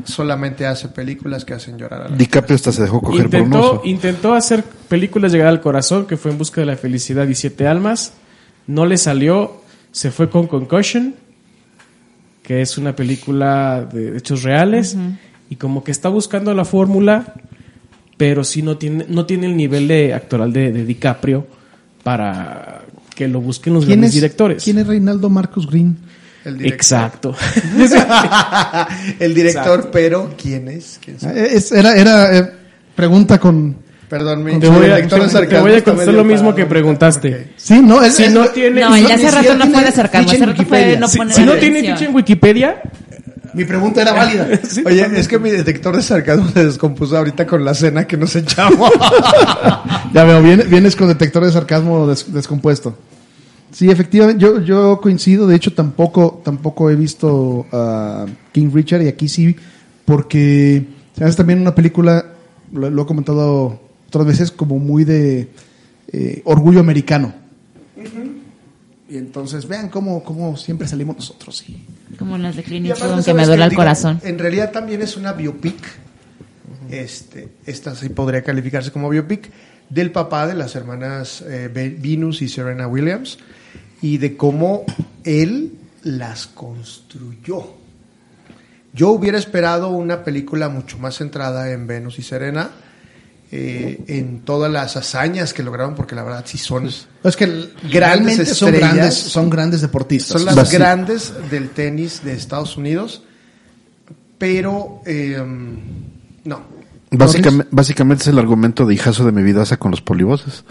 solamente 0.05 0.65
hace 0.65 0.87
películas 0.87 1.43
que 1.45 1.53
hacen 1.53 1.77
llorar 1.77 2.03
a 2.03 2.09
la 2.09 2.15
DiCaprio 2.15 2.55
hasta 2.55 2.71
se 2.71 2.83
dejó 2.83 3.01
coger 3.01 3.29
por 3.29 3.35
un 3.41 3.45
Intentó, 3.45 3.71
oso. 3.71 3.81
intentó 3.85 4.33
hacer 4.33 4.63
películas 4.63 5.31
llegar 5.31 5.47
al 5.47 5.61
corazón, 5.61 6.05
que 6.05 6.17
fue 6.17 6.31
en 6.31 6.37
busca 6.37 6.61
de 6.61 6.67
la 6.67 6.75
felicidad 6.77 7.27
y 7.27 7.35
siete 7.35 7.67
almas. 7.67 8.13
No 8.67 8.85
le 8.85 8.97
salió, 8.97 9.61
se 9.91 10.11
fue 10.11 10.29
con 10.29 10.47
Concussion, 10.47 11.15
que 12.43 12.61
es 12.61 12.77
una 12.77 12.95
película 12.95 13.87
de 13.91 14.17
hechos 14.17 14.43
reales, 14.43 14.97
y 15.49 15.55
como 15.55 15.83
que 15.83 15.91
está 15.91 16.09
buscando 16.09 16.53
la 16.53 16.65
fórmula, 16.65 17.33
pero 18.17 18.43
sí 18.43 18.61
no 18.61 18.77
tiene, 18.77 19.05
no 19.09 19.25
tiene 19.25 19.47
el 19.47 19.57
nivel 19.57 19.87
de 19.87 20.13
actoral 20.13 20.53
de, 20.53 20.71
de 20.71 20.85
DiCaprio 20.85 21.47
para 22.03 22.83
que 23.15 23.27
lo 23.27 23.41
busquen 23.41 23.73
los 23.73 23.85
¿Quién 23.85 23.99
grandes 23.99 24.09
es, 24.09 24.15
directores. 24.15 24.63
¿Quién 24.63 24.77
es 24.77 24.87
Reinaldo 24.87 25.29
Marcos 25.29 25.67
Green? 25.67 25.97
El 26.45 26.58
director. 26.58 26.73
Exacto. 26.75 27.36
El 29.19 29.34
director, 29.34 29.63
Exacto. 29.79 29.91
pero 29.91 30.34
¿quién 30.41 30.67
es? 30.67 30.99
¿Quién 31.03 31.19
sabe? 31.19 31.55
es- 31.55 31.71
era 31.71 31.95
era 31.95 32.38
eh, 32.38 32.51
pregunta 32.95 33.39
con... 33.39 33.84
Perdón, 34.10 34.43
mi 34.43 34.60
Te 34.60 34.67
voy 34.69 34.86
a, 34.86 34.97
de 34.97 35.01
te- 35.03 35.08
te 35.19 35.29
sarcasmo 35.29 35.62
voy 35.67 35.73
a 35.77 35.84
contestar 35.84 36.13
lo 36.13 36.23
mismo 36.23 36.53
que 36.53 36.67
preguntaste. 36.67 37.34
Ok. 37.34 37.41
Sí, 37.58 37.81
no, 37.81 38.03
él- 38.03 38.12
Si 38.12 38.29
no 38.29 38.45
tiene, 38.49 38.81
No, 38.81 38.93
si 38.95 39.01
no- 39.01 39.08
hace 39.10 39.17
si 39.17 39.25
rato 39.36 39.53
no 39.55 39.65
tiene 39.65 39.75
fue 39.75 39.84
de 39.86 39.91
sarcasmo. 39.91 40.29
ficha 40.29 40.36
Hace 40.36 40.43
en 40.43 40.49
rato 40.51 40.63
fue 40.63 40.77
Wikipedia. 40.77 40.99
no 40.99 41.08
Si- 41.08 41.17
poner 41.17 41.34
si 41.34 41.41
no 41.41 41.51
atención. 41.53 41.73
tiene 41.73 41.93
ficha 41.95 42.05
en 42.10 42.15
Wikipedia, 42.15 42.81
Mi 43.55 43.65
pregunta 43.65 44.01
era 44.03 44.13
válida. 44.13 44.47
sí, 44.69 44.81
Oye, 44.86 44.95
totalmente. 44.97 45.19
es 45.21 45.27
que 45.27 45.39
mi 45.39 45.49
detector 45.49 45.95
de 45.95 46.03
sarcasmo 46.03 46.49
se 46.53 46.65
descompuso 46.65 47.17
ahorita 47.17 47.47
con 47.47 47.65
la 47.65 47.73
cena 47.73 48.05
que 48.05 48.17
nos 48.17 48.36
echamos. 48.36 48.91
Ya 50.13 50.23
veo, 50.23 50.41
vienes, 50.41 50.69
vienes 50.69 50.95
con 50.95 51.08
detector 51.10 51.43
de 51.43 51.51
sarcasmo 51.51 52.08
des- 52.08 52.31
descompuesto. 52.31 52.97
Sí, 53.75 53.89
efectivamente, 53.91 54.41
yo, 54.41 54.61
yo 54.61 55.01
coincido. 55.01 55.47
De 55.47 55.55
hecho, 55.57 55.73
tampoco, 55.73 56.41
tampoco 56.45 56.89
he 56.89 56.95
visto 56.95 57.65
a 57.73 58.25
King 58.53 58.69
Richard 58.73 59.01
y 59.01 59.09
aquí 59.09 59.27
sí, 59.27 59.53
porque 60.05 60.85
es 61.19 61.35
también 61.35 61.59
una 61.59 61.75
película, 61.75 62.25
lo, 62.71 62.89
lo 62.89 63.01
he 63.01 63.05
comentado 63.05 63.81
otras 64.07 64.25
veces, 64.25 64.49
como 64.51 64.79
muy 64.79 65.03
de 65.03 65.49
eh, 66.13 66.41
orgullo 66.45 66.79
americano. 66.79 67.33
Y 69.09 69.17
entonces, 69.17 69.67
vean 69.67 69.89
cómo, 69.89 70.23
cómo 70.23 70.55
siempre 70.55 70.88
salimos 70.88 71.17
nosotros. 71.17 71.57
sí. 71.57 71.85
Como 72.17 72.38
las 72.38 72.55
de 72.55 72.63
que 72.63 72.95
¿sabes 72.95 73.27
me 73.35 73.45
duele 73.45 73.65
el 73.65 73.69
Digo, 73.71 73.81
corazón. 73.81 74.21
En 74.23 74.39
realidad 74.39 74.71
también 74.71 75.01
es 75.01 75.17
una 75.17 75.33
biopic. 75.33 75.75
Este, 76.89 77.49
esta 77.65 77.93
sí 77.93 78.07
podría 78.07 78.41
calificarse 78.41 78.91
como 78.91 79.09
biopic 79.09 79.49
del 79.89 80.11
papá 80.11 80.47
de 80.47 80.53
las 80.55 80.75
hermanas 80.75 81.41
eh, 81.41 81.69
Ve- 81.73 81.97
Venus 81.99 82.41
y 82.41 82.47
Serena 82.47 82.88
Williams 82.88 83.38
y 84.05 84.17
de 84.19 84.37
cómo 84.37 84.83
él 85.23 85.71
las 86.03 86.45
construyó. 86.45 87.63
Yo 88.93 89.09
hubiera 89.09 89.39
esperado 89.39 89.89
una 89.89 90.23
película 90.23 90.69
mucho 90.69 90.99
más 90.99 91.15
centrada 91.17 91.71
en 91.71 91.87
Venus 91.87 92.19
y 92.19 92.21
Serena, 92.21 92.69
eh, 93.51 94.03
en 94.08 94.41
todas 94.41 94.71
las 94.71 94.95
hazañas 94.95 95.56
que 95.56 95.63
lograron, 95.63 95.95
porque 95.95 96.13
la 96.13 96.21
verdad 96.23 96.43
sí 96.45 96.60
son, 96.60 96.87
Es 97.23 97.35
que 97.35 97.47
realmente 97.89 98.45
son 98.45 98.71
grandes, 98.73 99.15
son 99.15 99.49
grandes 99.49 99.81
deportistas. 99.81 100.39
son 100.39 100.45
las 100.45 100.56
Basi- 100.56 100.73
grandes 100.73 101.33
del 101.49 101.69
tenis 101.69 102.21
de 102.23 102.33
Estados 102.33 102.77
Unidos, 102.77 103.23
pero 104.37 105.01
eh, 105.08 105.43
no. 106.43 106.62
Básicamente, 107.10 107.67
básicamente 107.71 108.21
es 108.23 108.27
el 108.27 108.37
argumento 108.37 108.85
de 108.85 108.93
hijazo 108.93 109.25
de 109.25 109.31
mi 109.31 109.41
vidaza 109.41 109.77
con 109.77 109.89
los 109.91 110.01
polivoces. 110.01 110.63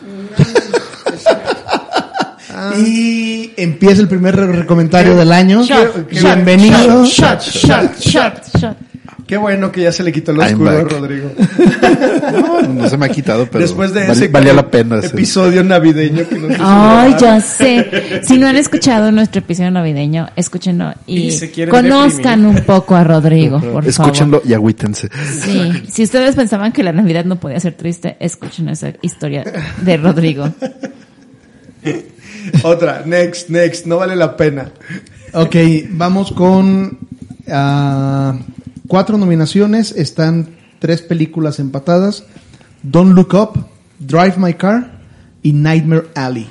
Y 2.78 3.52
empieza 3.56 4.00
el 4.00 4.08
primer 4.08 4.34
re- 4.36 4.46
recomentario 4.52 5.14
del 5.16 5.32
año. 5.32 5.62
Shot, 5.64 6.08
Bienvenido. 6.10 7.04
Shot, 7.04 7.40
shot, 7.40 7.98
shot, 7.98 8.56
shot. 8.58 8.76
Qué 9.26 9.38
bueno 9.38 9.72
que 9.72 9.80
ya 9.80 9.90
se 9.90 10.02
le 10.02 10.12
quitó 10.12 10.32
el 10.32 10.40
oscuro 10.40 10.68
a. 10.70 10.80
Rodrigo. 10.82 11.30
No, 12.32 12.60
no 12.62 12.88
se 12.90 12.98
me 12.98 13.06
ha 13.06 13.08
quitado, 13.08 13.46
pero 13.46 13.62
Después 13.62 13.94
de 13.94 14.00
vale- 14.00 14.12
ese 14.12 14.28
valía 14.28 14.52
la 14.52 14.70
pena. 14.70 14.98
ese- 14.98 15.06
episodio 15.08 15.64
navideño 15.64 16.28
que 16.28 16.34
nos 16.38 16.52
Ay, 16.60 17.14
ya 17.18 17.40
sé. 17.40 18.20
Si 18.22 18.36
no 18.38 18.46
han 18.48 18.56
escuchado 18.56 19.10
nuestro 19.12 19.38
episodio 19.38 19.70
navideño, 19.70 20.28
escúchenlo 20.36 20.92
y, 21.06 21.30
conozcan 21.70 22.40
deprimir. 22.42 22.60
un 22.60 22.64
poco 22.66 22.96
a 22.96 23.04
Rodrigo, 23.04 23.60
por 23.62 23.86
Escúchenlo 23.86 24.42
y 24.44 24.52
agüítense. 24.52 25.08
Sí. 25.42 25.72
Si 25.90 26.02
ustedes 26.02 26.34
pensaban 26.36 26.72
que 26.72 26.82
la 26.82 26.92
Navidad 26.92 27.24
no 27.24 27.36
podía 27.36 27.58
ser 27.60 27.72
triste, 27.72 28.16
escuchen 28.20 28.68
esa 28.68 28.92
historia 29.00 29.42
de 29.80 29.96
Rodrigo. 29.96 30.52
Otra, 32.62 33.02
next, 33.04 33.48
next, 33.48 33.86
no 33.86 33.98
vale 33.98 34.16
la 34.16 34.36
pena. 34.36 34.72
Ok, 35.32 35.56
vamos 35.90 36.32
con 36.32 36.98
ah, 37.48 38.38
cuatro 38.86 39.18
nominaciones. 39.18 39.92
Están 39.92 40.48
tres 40.78 41.02
películas 41.02 41.58
empatadas. 41.58 42.24
Don't 42.82 43.14
Look 43.14 43.34
Up, 43.34 43.66
Drive 43.98 44.36
My 44.36 44.54
Car 44.54 45.00
y 45.42 45.52
Nightmare 45.52 46.08
Alley. 46.14 46.48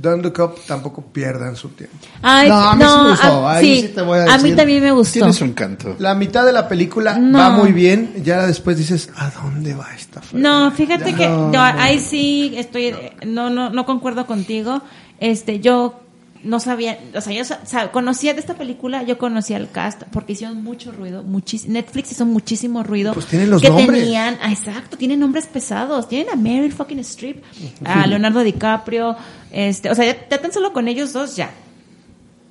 Don't 0.00 0.22
Look 0.22 0.38
Up 0.38 0.54
tampoco 0.66 1.02
pierdan 1.02 1.56
su 1.56 1.70
tiempo. 1.70 1.96
Ay, 2.22 2.48
No, 2.48 2.54
a 2.56 2.76
mí 2.76 2.84
sí 2.84 2.88
me 2.88 3.02
no, 3.02 3.08
gustó, 3.10 3.48
a- 3.48 3.54
ahí 3.56 3.64
sí, 3.76 3.82
sí 3.82 3.88
te 3.94 4.02
voy 4.02 4.18
a 4.20 4.32
a 4.34 4.38
mí 4.38 4.52
también 4.52 4.82
me 4.82 4.92
gustó. 4.92 5.14
Tiene 5.14 5.32
su 5.32 5.44
encanto. 5.44 5.96
La 5.98 6.14
mitad 6.14 6.46
de 6.46 6.52
la 6.52 6.68
película 6.68 7.18
No. 7.18 7.36
va 7.38 7.50
muy 7.50 7.72
bien, 7.72 8.12
ya 8.22 8.46
después 8.46 8.76
dices, 8.78 9.10
¿a 9.16 9.30
dónde 9.30 9.74
va 9.74 9.88
esta 9.96 10.22
fregada? 10.22 10.60
No, 10.66 10.70
fíjate 10.70 11.14
que 11.14 11.24
yo 11.24 11.60
ahí 11.60 11.98
sí 11.98 12.54
estoy, 12.56 12.94
no, 13.26 13.50
no, 13.50 13.70
no 13.70 13.84
concuerdo 13.84 14.24
contigo. 14.26 14.82
Este, 15.18 15.58
yo 15.58 15.98
no 16.44 16.60
sabía, 16.60 16.98
o 17.14 17.20
sea, 17.20 17.32
yo 17.32 17.92
conocía 17.92 18.34
de 18.34 18.40
esta 18.40 18.54
película, 18.54 19.02
yo 19.02 19.18
conocía 19.18 19.56
el 19.56 19.70
cast 19.70 20.02
porque 20.12 20.32
hicieron 20.32 20.62
mucho 20.62 20.92
ruido, 20.92 21.22
muchísimo, 21.22 21.72
Netflix 21.72 22.12
hizo 22.12 22.26
muchísimo 22.26 22.82
ruido. 22.82 23.12
Pues 23.12 23.26
tienen 23.26 23.50
los 23.50 23.60
que 23.60 23.70
nombres. 23.70 24.04
tenían, 24.04 24.38
ah, 24.40 24.52
exacto, 24.52 24.96
tienen 24.96 25.20
nombres 25.20 25.46
pesados, 25.46 26.08
tienen 26.08 26.32
a 26.32 26.36
Meryl 26.36 26.72
fucking 26.72 27.00
Streep, 27.00 27.42
a 27.84 28.06
Leonardo 28.06 28.42
DiCaprio, 28.44 29.16
este, 29.50 29.90
o 29.90 29.94
sea, 29.94 30.04
ya, 30.04 30.28
ya 30.28 30.38
tan 30.38 30.52
solo 30.52 30.72
con 30.72 30.88
ellos 30.88 31.12
dos 31.12 31.36
ya. 31.36 31.50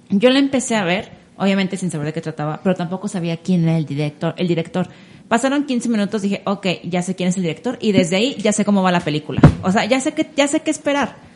Yo 0.09 0.29
la 0.29 0.39
empecé 0.39 0.75
a 0.75 0.83
ver, 0.83 1.11
obviamente 1.37 1.77
sin 1.77 1.91
saber 1.91 2.07
de 2.07 2.13
qué 2.13 2.21
trataba, 2.21 2.59
pero 2.63 2.75
tampoco 2.75 3.07
sabía 3.07 3.37
quién 3.37 3.63
era 3.63 3.77
el 3.77 3.85
director, 3.85 4.33
el 4.37 4.47
director. 4.47 4.87
Pasaron 5.27 5.65
15 5.65 5.89
minutos, 5.89 6.21
dije, 6.21 6.41
ok, 6.45 6.67
ya 6.85 7.01
sé 7.01 7.15
quién 7.15 7.29
es 7.29 7.37
el 7.37 7.43
director, 7.43 7.77
y 7.81 7.91
desde 7.91 8.15
ahí 8.15 8.35
ya 8.39 8.53
sé 8.53 8.63
cómo 8.63 8.81
va 8.81 8.91
la 8.91 9.01
película. 9.01 9.41
O 9.61 9.71
sea, 9.71 9.85
ya 9.85 9.99
sé 9.99 10.13
que, 10.13 10.29
ya 10.35 10.47
sé 10.47 10.61
qué 10.61 10.71
esperar. 10.71 11.26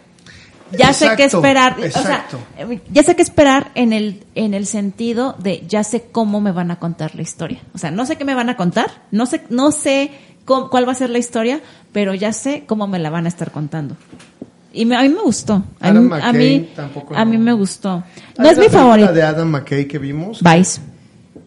Ya 0.78 0.94
sé 0.94 1.06
qué 1.16 1.24
Exacto, 1.24 1.38
esperar. 1.38 1.76
O 1.80 1.84
exacto. 1.84 2.40
sea, 2.58 2.66
eh, 2.68 2.82
ya 2.92 3.04
sé 3.04 3.16
qué 3.16 3.22
esperar 3.22 3.72
en 3.76 3.94
el, 3.94 4.24
en 4.36 4.54
el 4.54 4.66
sentido 4.66 5.36
de 5.40 5.64
ya 5.68 5.84
sé 5.84 6.06
cómo 6.12 6.42
me 6.42 6.52
van 6.52 6.72
a 6.72 6.78
contar 6.80 7.16
la 7.16 7.22
historia. 7.22 7.60
O 7.74 7.78
sea, 7.78 7.92
no 7.92 8.06
sé 8.06 8.16
qué 8.18 8.26
me 8.26 8.36
van 8.36 8.50
a 8.50 8.58
contar, 8.58 8.90
no 9.12 9.26
sé, 9.26 9.42
no 9.50 9.72
sé 9.72 10.12
cómo- 10.46 10.70
cuál 10.70 10.88
va 10.88 10.92
a 10.94 10.96
ser 10.96 11.10
la 11.10 11.18
historia, 11.20 11.60
pero 11.92 12.14
ya 12.14 12.34
sé 12.34 12.64
cómo 12.68 12.88
me 12.88 13.00
la 13.00 13.10
van 13.10 13.26
a 13.26 13.30
estar 13.30 13.52
contando. 13.52 13.96
Y 14.74 14.86
me- 14.86 14.96
a 14.96 15.02
mí 15.02 15.10
me 15.10 15.22
gustó. 15.22 15.64
A 15.82 15.90
Adam 15.90 16.06
mí, 16.06 16.14
a 16.14 16.16
McKay 16.32 16.60
mí, 16.60 16.70
tampoco 16.76 17.16
a 17.16 17.26
mí 17.26 17.38
no. 17.38 17.44
me 17.44 17.54
gustó. 17.54 18.04
No 18.38 18.46
Hay 18.46 18.52
es 18.52 18.58
mi 18.58 18.70
favorito. 18.70 19.12
de 19.14 19.22
Adam 19.24 19.50
McKay 19.50 19.86
que 19.88 19.98
vimos. 19.98 20.42
Vice. 20.42 20.80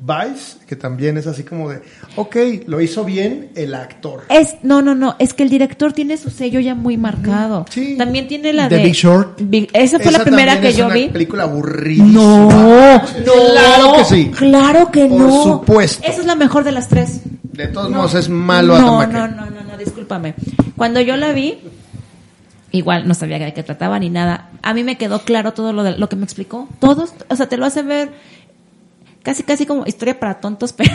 Vice, 0.06 0.58
que 0.66 0.76
también 0.76 1.16
es 1.16 1.26
así 1.26 1.44
como 1.44 1.70
de, 1.70 1.80
ok, 2.16 2.36
lo 2.66 2.82
hizo 2.82 3.04
bien 3.06 3.50
el 3.54 3.74
actor. 3.74 4.24
Es, 4.28 4.56
no, 4.62 4.82
no, 4.82 4.94
no, 4.94 5.16
es 5.18 5.32
que 5.32 5.42
el 5.44 5.48
director 5.48 5.94
tiene 5.94 6.18
su 6.18 6.28
sello 6.28 6.60
ya 6.60 6.74
muy 6.74 6.98
marcado. 6.98 7.64
Sí. 7.70 7.96
También 7.96 8.28
tiene 8.28 8.52
la 8.52 8.68
The 8.68 8.76
de... 8.76 8.82
Big 8.82 8.92
Short. 8.94 9.40
Big- 9.40 9.70
esa 9.72 9.98
fue 9.98 10.10
Esa 10.10 10.18
la 10.18 10.24
primera 10.24 10.60
que 10.60 10.68
es 10.68 10.76
yo 10.76 10.84
una 10.86 10.94
vi. 10.94 11.08
película 11.08 11.44
aburridísima. 11.44 12.12
No, 12.12 12.50
no. 12.50 13.02
Claro 13.24 13.92
que 13.96 14.04
sí. 14.04 14.30
Claro 14.36 14.90
que 14.90 15.06
Por 15.06 15.20
no. 15.20 15.42
supuesto. 15.42 16.06
Esa 16.06 16.20
es 16.20 16.26
la 16.26 16.34
mejor 16.36 16.64
de 16.64 16.72
las 16.72 16.88
tres. 16.88 17.22
De 17.42 17.68
todos 17.68 17.88
No. 17.90 17.96
modos 17.98 18.14
es 18.14 18.28
malo 18.28 18.78
no, 18.78 19.00
Adam 19.00 19.12
no, 19.12 19.26
no, 19.46 19.50
no, 19.50 19.62
no, 19.70 19.78
discúlpame. 19.78 20.34
Cuando 20.76 21.00
yo 21.00 21.16
la 21.16 21.32
vi, 21.32 21.58
igual 22.72 23.06
no 23.08 23.14
sabía 23.14 23.38
de 23.38 23.54
qué 23.54 23.62
trataba 23.62 23.98
ni 23.98 24.10
nada. 24.10 24.50
A 24.62 24.74
mí 24.74 24.84
me 24.84 24.98
quedó 24.98 25.20
claro 25.20 25.52
todo 25.52 25.72
lo, 25.72 25.82
de, 25.82 25.96
lo 25.96 26.08
que 26.08 26.16
me 26.16 26.24
explicó. 26.24 26.68
Todos, 26.80 27.14
o 27.28 27.36
sea, 27.36 27.48
te 27.48 27.56
lo 27.56 27.64
hace 27.64 27.82
ver 27.82 28.10
casi, 29.24 29.42
casi 29.42 29.66
como 29.66 29.84
historia 29.86 30.20
para 30.20 30.38
tontos, 30.38 30.72
pero 30.76 30.92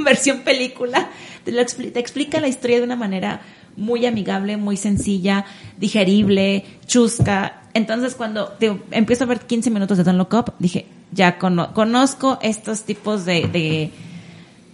versión 0.00 0.40
película. 0.40 1.08
Te, 1.44 1.52
lo 1.52 1.64
te 1.64 1.98
explica 1.98 2.40
la 2.40 2.48
historia 2.48 2.78
de 2.78 2.84
una 2.84 2.96
manera 2.96 3.40
muy 3.76 4.04
amigable, 4.04 4.58
muy 4.58 4.76
sencilla, 4.76 5.46
digerible, 5.78 6.64
chusca. 6.86 7.62
Entonces, 7.72 8.14
cuando 8.14 8.48
te, 8.48 8.76
empiezo 8.90 9.24
a 9.24 9.26
ver 9.28 9.40
15 9.40 9.70
minutos 9.70 9.96
de 9.96 10.04
Don't 10.04 10.18
Look 10.18 10.34
Up, 10.34 10.52
dije, 10.58 10.86
ya 11.12 11.38
cono- 11.38 11.72
conozco 11.72 12.38
estos 12.42 12.82
tipos 12.82 13.24
de, 13.24 13.46
de, 13.48 13.90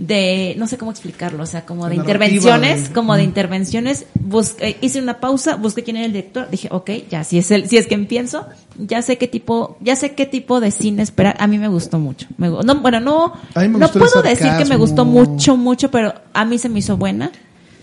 de, 0.01 0.55
no 0.57 0.67
sé 0.67 0.79
cómo 0.79 0.91
explicarlo, 0.91 1.43
o 1.43 1.47
sea, 1.47 1.67
como 1.67 1.87
de 1.87 1.97
Narrativa, 1.97 2.19
intervenciones, 2.25 2.89
de- 2.89 2.95
como 2.95 3.15
de 3.17 3.23
intervenciones. 3.23 4.07
Busqué, 4.15 4.79
hice 4.81 4.99
una 5.01 5.21
pausa, 5.21 5.57
busqué 5.57 5.83
quién 5.83 5.99
era 5.99 6.07
el 6.07 6.13
director, 6.15 6.49
dije, 6.51 6.69
ok, 6.71 6.91
ya, 7.11 7.23
si 7.23 7.37
es 7.39 7.51
el, 7.51 7.69
si 7.69 7.77
es 7.77 7.87
que 7.87 7.95
empiezo, 7.97 8.47
ya 8.79 9.03
sé 9.03 9.19
qué 9.19 9.29
tipo, 9.29 9.77
ya 9.81 9.97
sé 9.97 10.15
qué 10.15 10.25
tipo 10.25 10.61
de 10.61 10.71
cine 10.71 11.03
esperar. 11.03 11.37
A 11.39 11.47
mí 11.47 11.59
me 11.59 11.69
gustó 11.69 11.99
mucho. 11.99 12.27
Me 12.39 12.49
no, 12.49 12.81
bueno, 12.81 12.99
no, 13.01 13.35
A 13.55 13.61
mí 13.61 13.69
me 13.69 13.79
no 13.79 13.89
puedo 13.93 14.23
decir 14.23 14.51
que 14.57 14.65
me 14.65 14.77
gustó 14.77 15.05
mucho, 15.05 15.57
mucho, 15.59 15.91
pero 15.91 16.15
a 16.33 16.45
mí 16.47 16.57
se 16.59 16.71
me 16.71 16.79
hizo 16.79 16.97
buena. 16.97 17.31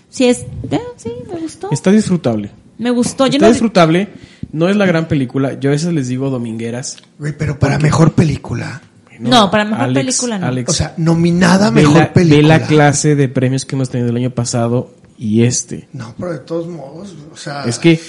Sí 0.10 0.26
es, 0.26 0.46
eh, 0.72 0.82
sí, 0.96 1.12
me 1.32 1.40
gustó. 1.40 1.70
Está 1.70 1.92
disfrutable. 1.92 2.50
Me 2.80 2.90
gustó. 2.92 3.28
Yo 3.28 3.34
Está 3.34 3.46
no, 3.46 3.52
disfrutable. 3.52 4.08
No 4.52 4.70
es 4.70 4.76
la 4.76 4.86
gran 4.86 5.08
película. 5.08 5.60
Yo 5.60 5.70
a 5.70 5.74
veces 5.74 5.94
les 5.94 6.08
digo 6.08 6.30
domingueras. 6.30 6.98
Güey, 7.20 7.38
pero 7.38 7.60
para 7.60 7.78
mejor 7.78 8.14
película. 8.14 8.82
No, 9.20 9.50
para 9.52 9.66
mejor 9.66 9.94
película 9.94 10.38
no. 10.38 10.48
Alex, 10.48 10.70
O 10.70 10.74
sea, 10.74 10.94
nominada 10.98 11.72
mejor 11.72 11.98
la, 11.98 12.14
película. 12.14 12.38
ve 12.58 12.62
la 12.62 12.68
clase 12.68 13.16
de 13.16 13.30
premios 13.30 13.66
que 13.66 13.76
hemos 13.76 13.90
tenido 13.90 14.10
el 14.10 14.18
año 14.18 14.32
pasado 14.32 14.92
y 15.18 15.44
este. 15.44 15.88
No, 15.94 16.14
pero 16.18 16.34
de 16.34 16.40
todos 16.40 16.68
modos, 16.68 17.16
o 17.32 17.38
sea, 17.38 17.66
Es 17.66 17.80
que 17.80 18.00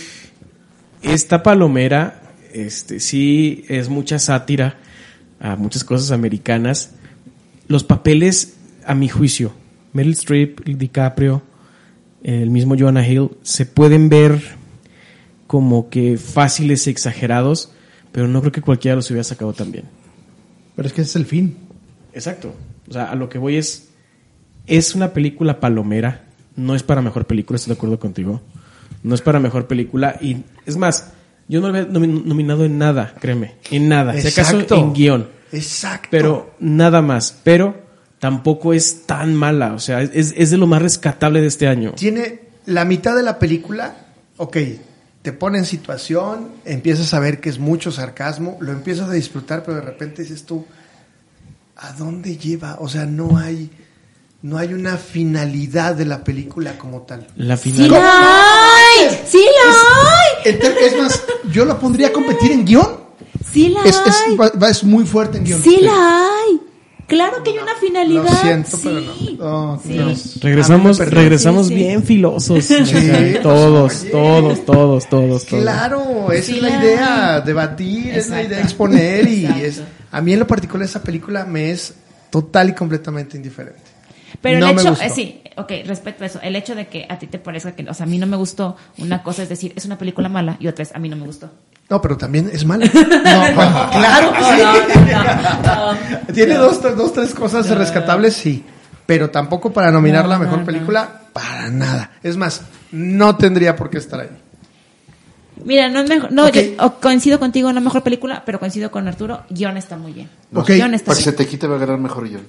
esta 1.02 1.42
palomera, 1.42 2.22
este, 2.52 3.00
sí 3.00 3.64
es 3.68 3.88
mucha 3.88 4.18
sátira 4.18 4.78
a 5.40 5.56
muchas 5.56 5.84
cosas 5.84 6.10
americanas. 6.10 6.92
Los 7.66 7.84
papeles, 7.84 8.54
a 8.84 8.94
mi 8.94 9.08
juicio, 9.08 9.52
Meryl 9.92 10.12
Streep, 10.12 10.64
DiCaprio, 10.64 11.42
el 12.22 12.50
mismo 12.50 12.76
Jonah 12.78 13.06
Hill, 13.06 13.30
se 13.42 13.66
pueden 13.66 14.08
ver 14.08 14.42
como 15.46 15.88
que 15.88 16.18
fáciles 16.18 16.86
y 16.86 16.90
exagerados, 16.90 17.72
pero 18.12 18.28
no 18.28 18.40
creo 18.40 18.52
que 18.52 18.60
cualquiera 18.60 18.96
los 18.96 19.10
hubiera 19.10 19.24
sacado 19.24 19.52
tan 19.52 19.72
bien. 19.72 19.84
Pero 20.78 20.86
es 20.86 20.92
que 20.94 21.00
ese 21.02 21.10
es 21.10 21.16
el 21.16 21.26
fin. 21.26 21.56
Exacto. 22.12 22.54
O 22.88 22.92
sea, 22.92 23.10
a 23.10 23.16
lo 23.16 23.28
que 23.28 23.38
voy 23.38 23.56
es. 23.56 23.88
Es 24.68 24.94
una 24.94 25.12
película 25.12 25.58
palomera. 25.58 26.26
No 26.54 26.76
es 26.76 26.84
para 26.84 27.02
mejor 27.02 27.26
película, 27.26 27.56
estoy 27.56 27.72
de 27.74 27.78
acuerdo 27.78 27.98
contigo. 27.98 28.40
No 29.02 29.16
es 29.16 29.20
para 29.20 29.40
mejor 29.40 29.66
película. 29.66 30.16
Y 30.20 30.36
es 30.66 30.76
más, 30.76 31.10
yo 31.48 31.60
no 31.60 31.68
lo 31.68 31.76
había 31.76 31.88
nomi- 31.90 32.22
nominado 32.24 32.64
en 32.64 32.78
nada, 32.78 33.12
créeme. 33.20 33.56
En 33.72 33.88
nada. 33.88 34.12
Si 34.12 34.28
acaso 34.28 34.52
Exacto. 34.60 34.76
en 34.76 34.92
guion. 34.92 35.28
Exacto. 35.50 36.08
Pero 36.12 36.54
nada 36.60 37.02
más. 37.02 37.36
Pero 37.42 37.74
tampoco 38.20 38.72
es 38.72 39.04
tan 39.04 39.34
mala. 39.34 39.72
O 39.74 39.80
sea, 39.80 40.00
es, 40.00 40.32
es 40.36 40.50
de 40.50 40.58
lo 40.58 40.68
más 40.68 40.80
rescatable 40.80 41.40
de 41.40 41.48
este 41.48 41.66
año. 41.66 41.92
tiene 41.96 42.40
la 42.66 42.84
mitad 42.84 43.16
de 43.16 43.24
la 43.24 43.40
película, 43.40 43.96
ok, 44.36 44.56
te 45.28 45.32
pone 45.34 45.58
en 45.58 45.66
situación, 45.66 46.48
empiezas 46.64 47.12
a 47.12 47.20
ver 47.20 47.38
que 47.38 47.50
es 47.50 47.58
mucho 47.58 47.92
sarcasmo, 47.92 48.56
lo 48.62 48.72
empiezas 48.72 49.10
a 49.10 49.12
disfrutar, 49.12 49.62
pero 49.62 49.74
de 49.74 49.82
repente 49.82 50.22
dices 50.22 50.44
tú, 50.46 50.64
¿a 51.76 51.92
dónde 51.92 52.38
lleva? 52.38 52.78
O 52.80 52.88
sea, 52.88 53.04
no 53.04 53.36
hay, 53.36 53.70
no 54.40 54.56
hay 54.56 54.72
una 54.72 54.96
finalidad 54.96 55.94
de 55.94 56.06
la 56.06 56.24
película 56.24 56.78
como 56.78 57.02
tal. 57.02 57.26
La 57.36 57.58
Sí 57.58 57.72
final. 57.72 57.90
la 57.90 57.98
hay, 58.00 59.20
sí 59.26 59.44
la 59.44 60.50
hay, 60.50 60.58
Es 60.86 60.98
más, 60.98 61.22
yo 61.52 61.66
la 61.66 61.78
pondría 61.78 62.06
a 62.06 62.12
competir 62.12 62.50
en 62.52 62.64
guion. 62.64 62.88
sí 63.52 63.68
la 63.68 63.82
Es, 63.82 64.00
es, 64.06 64.16
hay, 64.28 64.34
va- 64.36 64.70
es 64.70 64.82
muy 64.82 65.04
fuerte 65.04 65.36
en 65.36 65.44
guion. 65.44 65.62
sí 65.62 65.78
la 65.82 65.92
hay. 65.92 66.60
Claro 67.08 67.42
que 67.42 67.50
hay 67.50 67.58
una 67.58 67.74
finalidad. 67.74 68.22
Lo 68.22 68.36
siento, 68.36 68.78
pero. 68.84 69.02
Oh, 69.40 69.80
Sí. 69.82 69.94
Dios. 69.94 70.38
Regresamos, 70.40 70.98
regresamos 70.98 71.66
Sí, 71.66 71.72
sí. 71.72 71.74
bien 71.82 72.04
filosos. 72.04 72.68
Todos, 73.42 74.02
oye. 74.02 74.10
todos, 74.10 74.64
todos, 74.64 74.64
todos, 74.64 75.06
todos. 75.08 75.44
Claro, 75.46 76.30
esa 76.30 76.46
Sí 76.46 76.56
es 76.56 76.62
la 76.62 76.70
idea, 76.70 77.40
debatir, 77.40 78.10
es 78.10 78.28
la 78.28 78.42
idea 78.42 78.60
exponer 78.60 79.26
y 79.26 79.46
Exacto. 79.46 79.64
es, 79.64 79.82
a 80.12 80.20
mí 80.20 80.32
en 80.34 80.38
lo 80.40 80.46
particular 80.46 80.84
esa 80.86 81.02
película 81.02 81.44
me 81.46 81.70
es 81.70 81.94
total 82.30 82.68
y 82.68 82.72
completamente 82.74 83.36
indiferente. 83.38 83.80
Pero 84.42 84.60
No 84.60 84.68
el 84.70 84.78
hecho, 84.78 84.94
eh, 85.00 85.10
sí, 85.10 85.40
ok, 85.58 85.72
respeto 85.86 86.24
eso. 86.24 86.40
El 86.42 86.56
hecho 86.56 86.74
de 86.74 86.86
que 86.88 87.06
a 87.08 87.18
ti 87.18 87.26
te 87.26 87.38
parezca 87.38 87.72
que, 87.72 87.88
o 87.88 87.94
sea, 87.94 88.04
a 88.04 88.08
mí 88.08 88.18
no 88.18 88.26
me 88.26 88.36
gustó, 88.36 88.76
una 88.98 89.22
cosa 89.22 89.42
es 89.42 89.48
decir, 89.48 89.72
es 89.76 89.84
una 89.84 89.98
película 89.98 90.28
mala 90.28 90.56
y 90.60 90.66
otra 90.68 90.82
es, 90.82 90.94
a 90.94 90.98
mí 90.98 91.08
no 91.08 91.16
me 91.16 91.24
gustó. 91.26 91.50
No, 91.90 92.00
pero 92.02 92.16
también 92.16 92.50
es 92.52 92.64
mala. 92.64 92.86
No, 92.94 93.54
bueno, 93.54 93.88
claro 93.92 94.32
que 94.32 94.42
sí. 96.26 96.32
Tiene 96.34 96.54
dos, 96.54 96.80
tres- 96.80 96.96
dos, 96.96 97.12
tres 97.12 97.34
cosas 97.34 97.68
rescatables, 97.70 98.34
sí. 98.34 98.64
Pero 99.06 99.30
tampoco 99.30 99.72
para 99.72 99.90
nominar 99.90 100.24
No, 100.24 100.30
la 100.30 100.36
no, 100.38 100.44
mejor 100.44 100.58
no. 100.60 100.64
película, 100.66 101.22
para 101.32 101.70
nada. 101.70 102.10
Es 102.22 102.36
más, 102.36 102.62
no 102.92 103.36
tendría 103.36 103.74
por 103.74 103.88
qué 103.90 103.98
estar 103.98 104.20
ahí. 104.20 104.28
Mira, 105.64 105.88
no 105.88 106.00
es 106.00 106.08
mejor, 106.08 106.30
no, 106.30 106.46
Ok. 106.46 106.54
yo 106.54 106.84
o 106.86 106.92
coincido 107.00 107.38
contigo 107.40 107.68
en 107.70 107.74
la 107.74 107.80
mejor 107.80 108.02
película, 108.02 108.42
pero 108.46 108.60
coincido 108.60 108.90
con 108.90 109.08
Arturo, 109.08 109.42
guion 109.50 109.76
está 109.76 109.96
muy 109.96 110.12
bien. 110.12 110.28
Ok, 110.54 110.68
Guión 110.70 110.94
está 110.94 111.06
Para 111.06 111.18
que 111.18 111.24
se 111.24 111.32
te 111.32 111.46
quite 111.46 111.66
va 111.66 111.76
a 111.76 111.78
ganar 111.78 111.98
mejor 111.98 112.28
guion. 112.28 112.46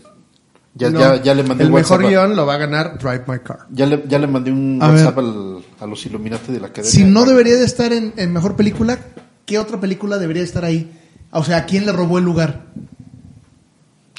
Ya, 0.76 0.90
No, 0.90 1.00
ya, 1.00 1.22
ya 1.22 1.34
le 1.34 1.44
mandé 1.44 1.64
el 1.64 1.70
un 1.72 1.76
mejor 1.76 2.00
WhatsApp 2.00 2.06
a- 2.06 2.10
guion 2.10 2.36
lo 2.36 2.46
va 2.46 2.54
a 2.54 2.58
ganar 2.58 2.98
Drive 3.00 3.24
My 3.28 3.40
Car. 3.40 3.60
Ya 3.72 3.86
le, 3.86 4.04
ya 4.08 4.20
le 4.20 4.28
mandé 4.28 4.52
un 4.52 4.80
A 4.82 4.90
WhatsApp 4.90 5.18
al- 5.18 5.64
a 5.82 5.86
los 5.86 6.06
Illuminati 6.06 6.52
de 6.54 6.60
la 6.60 6.68
academia. 6.68 6.92
Si 6.92 7.04
no 7.04 7.26
debería 7.26 7.56
de 7.56 7.66
estar 7.66 7.92
en, 7.92 8.14
en 8.18 8.32
mejor 8.32 8.56
película, 8.56 8.98
¿qué 9.46 9.58
otra 9.60 9.80
película 9.80 10.18
debería 10.18 10.44
estar 10.44 10.64
ahí? 10.64 10.92
O 11.32 11.44
sea, 11.44 11.58
¿a 11.58 11.66
quién 11.66 11.86
le 11.86 11.92
robó 11.92 12.18
el 12.20 12.24
lugar? 12.24 12.66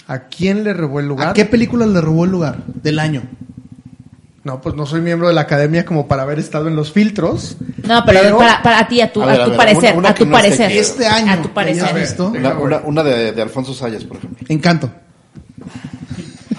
¿A 0.06 0.20
quién 0.28 0.64
le 0.64 0.74
robó 0.74 1.00
el 1.00 1.06
lugar? 1.06 1.28
¿A 1.28 1.32
qué 1.32 1.44
película 1.44 1.86
le 1.86 2.00
robó 2.00 2.24
el 2.24 2.30
lugar 2.32 2.58
del 2.66 2.98
año? 2.98 3.22
No, 4.42 4.60
pues 4.60 4.74
no 4.74 4.86
soy 4.86 5.00
miembro 5.02 5.28
de 5.28 5.34
la 5.34 5.42
academia 5.42 5.84
como 5.84 6.08
para 6.08 6.22
haber 6.22 6.38
estado 6.38 6.66
en 6.66 6.74
los 6.74 6.90
filtros. 6.92 7.56
No, 7.86 8.02
pero, 8.04 8.20
Pero- 8.22 8.38
para, 8.38 8.62
para 8.62 8.88
ti, 8.88 9.00
a 9.00 9.12
tu, 9.12 9.20
A 9.22 9.24
a 9.24 9.26
ver, 9.28 9.40
a 9.40 9.44
tu 9.44 9.50
ver, 9.50 9.56
parecer, 9.58 9.90
una- 9.92 9.98
una 9.98 10.08
a 10.10 10.14
tu 10.14 10.24
no 10.26 10.32
parecer. 10.32 10.72
Este 10.72 11.06
año. 11.06 11.32
A 11.32 11.42
tu 11.42 11.50
parecer. 11.50 11.84
¿ya 11.84 11.88
has 11.90 11.94
visto? 11.94 12.28
Una, 12.28 12.54
una, 12.58 12.78
una 12.78 13.02
de, 13.04 13.32
de 13.32 13.42
Alfonso 13.42 13.72
Sayas, 13.74 14.04
por 14.04 14.16
ejemplo. 14.16 14.44
Encanto. 14.48 14.90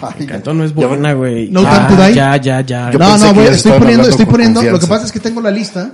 Ay, 0.01 0.25
Canto 0.25 0.53
no 0.53 0.63
es 0.63 0.73
buena, 0.73 1.13
güey. 1.13 1.49
No 1.49 1.63
ya, 1.63 1.87
Time 1.87 1.95
to 1.97 2.03
Die. 2.03 2.13
ya, 2.15 2.37
ya, 2.37 2.61
ya. 2.61 2.91
Yo 2.91 2.99
no, 2.99 3.17
no, 3.17 3.33
ya 3.35 3.51
estoy 3.51 3.71
poniendo, 3.79 4.07
estoy 4.09 4.25
poniendo. 4.25 4.61
Lo 4.63 4.79
que 4.79 4.87
pasa 4.87 5.05
es 5.05 5.11
que 5.11 5.19
tengo 5.19 5.41
la 5.41 5.51
lista. 5.51 5.91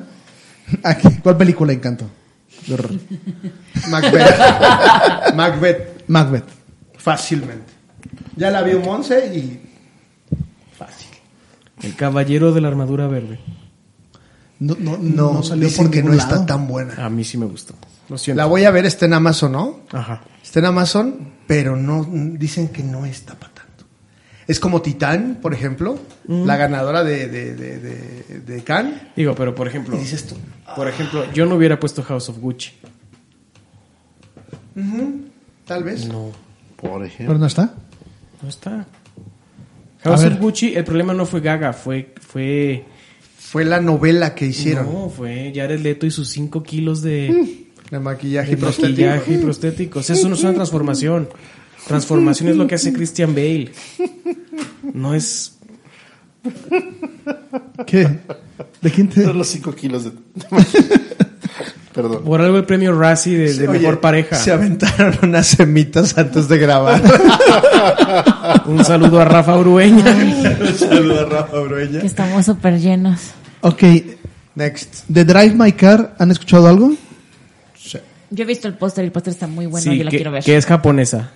Aquí, 0.83 1.07
¿Cuál 1.23 1.37
película 1.37 1.73
Encanto? 1.73 2.09
Macbeth. 3.89 5.33
Macbeth, 5.35 6.03
Macbeth. 6.07 6.43
fácilmente. 6.97 7.73
Ya 8.35 8.51
la 8.51 8.61
vio 8.63 8.79
Monse 8.81 9.27
y 9.35 9.59
fácil. 10.77 11.09
El 11.81 11.95
caballero 11.95 12.51
de 12.51 12.61
la 12.61 12.67
armadura 12.67 13.07
verde. 13.07 13.39
No, 14.59 14.75
no, 14.79 14.97
No, 14.97 15.33
no, 15.33 15.43
salió 15.43 15.67
dicen 15.67 15.85
por 15.85 15.93
que 15.93 16.03
no 16.03 16.13
está 16.13 16.45
tan 16.45 16.67
buena. 16.67 17.05
A 17.05 17.09
mí 17.09 17.23
sí 17.23 17.37
me 17.37 17.45
gustó. 17.45 17.75
Lo 18.09 18.17
siento. 18.17 18.37
La 18.37 18.45
voy 18.45 18.63
a 18.65 18.71
ver, 18.71 18.85
está 18.85 19.05
en 19.05 19.13
Amazon, 19.13 19.51
¿no? 19.51 19.79
Ajá. 19.91 20.21
Está 20.43 20.59
en 20.59 20.65
Amazon, 20.65 21.33
pero 21.45 21.75
no 21.75 22.05
dicen 22.09 22.69
que 22.69 22.83
no 22.83 23.05
está 23.05 23.35
para. 23.35 23.56
Es 24.47 24.59
como 24.61 24.81
Titán, 24.81 25.39
por 25.41 25.53
ejemplo, 25.53 25.99
la 26.27 26.55
ganadora 26.55 27.03
de, 27.03 27.27
de, 27.27 27.53
de, 27.55 27.79
de, 27.79 28.39
de 28.45 28.63
Cannes. 28.63 28.95
Digo, 29.15 29.35
pero 29.35 29.53
por 29.53 29.67
ejemplo, 29.67 29.95
Y 29.95 29.99
dices 29.99 30.25
tú, 30.25 30.35
por 30.75 30.87
ejemplo, 30.87 31.25
yo 31.33 31.45
no 31.45 31.55
hubiera 31.55 31.79
puesto 31.79 32.01
House 32.03 32.29
of 32.29 32.37
Gucci. 32.39 32.71
tal 35.65 35.83
vez. 35.83 36.05
No, 36.07 36.31
Por 36.75 36.91
Pero 36.91 37.05
ejemplo. 37.05 37.37
no 37.37 37.45
está. 37.45 37.73
no 38.41 38.49
está. 38.49 38.85
House 40.03 40.23
of 40.23 40.39
Gucci, 40.39 40.75
el 40.75 40.83
problema 40.83 41.13
no 41.13 41.25
fue 41.25 41.41
Gaga, 41.41 41.73
fue, 41.73 42.13
fue, 42.21 42.85
Fue 43.37 43.65
la 43.65 43.81
novela 43.81 44.33
que 44.35 44.45
hicieron. 44.45 44.85
no, 44.91 45.09
fue 45.09 45.51
Jared 45.53 45.81
Leto 45.81 46.05
y 46.05 46.11
sus 46.11 46.29
5 46.29 46.63
kilos 46.63 47.01
de, 47.01 47.65
De 47.91 47.99
maquillaje 47.99 48.51
de 48.51 48.53
y 48.53 48.55
prostético. 48.55 48.91
maquillaje 48.91 49.33
y 49.33 49.37
prostéticos. 49.39 50.09
Eso 50.09 50.29
no 50.29 50.35
es 50.35 50.43
una 50.43 50.53
transformación. 50.53 51.27
Transformación 51.87 52.49
es 52.49 52.55
lo 52.55 52.67
que 52.67 52.75
hace 52.75 52.93
Christian 52.93 53.33
Bale. 53.33 53.71
No 54.93 55.13
es, 55.13 55.57
¿Qué? 57.85 58.07
¿De 58.81 58.91
quién 58.91 59.09
te.? 59.09 59.23
Son 59.23 59.37
los 59.37 59.47
5 59.47 59.73
kilos 59.73 60.05
de. 60.05 60.11
Perdón. 61.93 62.23
por 62.25 62.41
algo 62.41 62.57
el 62.57 62.65
premio 62.65 62.93
Razzie 62.93 63.35
de, 63.35 63.53
de 63.55 63.67
Oye, 63.67 63.79
mejor 63.79 63.99
pareja. 63.99 64.35
Se 64.35 64.51
aventaron 64.51 65.17
unas 65.23 65.47
semitas 65.47 66.15
antes 66.15 66.47
de 66.47 66.59
grabar. 66.59 67.01
Un 68.67 68.85
saludo 68.85 69.19
a 69.19 69.25
Rafa 69.25 69.57
Urueña. 69.57 70.05
Un 70.61 70.75
saludo 70.75 71.21
a 71.21 71.25
Rafa 71.25 71.59
Bruella. 71.59 72.01
Que 72.01 72.05
estamos 72.05 72.45
súper 72.45 72.79
llenos. 72.79 73.31
Ok. 73.61 73.83
Next. 74.53 75.05
¿De 75.07 75.25
Drive 75.25 75.55
My 75.55 75.71
Car 75.71 76.15
han 76.19 76.29
escuchado 76.29 76.67
algo? 76.67 76.93
Sí. 77.75 77.97
Yo 78.29 78.43
he 78.43 78.47
visto 78.47 78.67
el 78.67 78.75
póster 78.75 79.03
y 79.03 79.07
el 79.07 79.11
póster 79.11 79.33
está 79.33 79.47
muy 79.47 79.65
bueno. 79.65 79.91
Sí, 79.91 79.97
yo 79.97 80.03
la 80.03 80.11
que, 80.11 80.17
quiero 80.17 80.31
ver. 80.31 80.43
que 80.43 80.55
es 80.55 80.67
japonesa. 80.67 81.31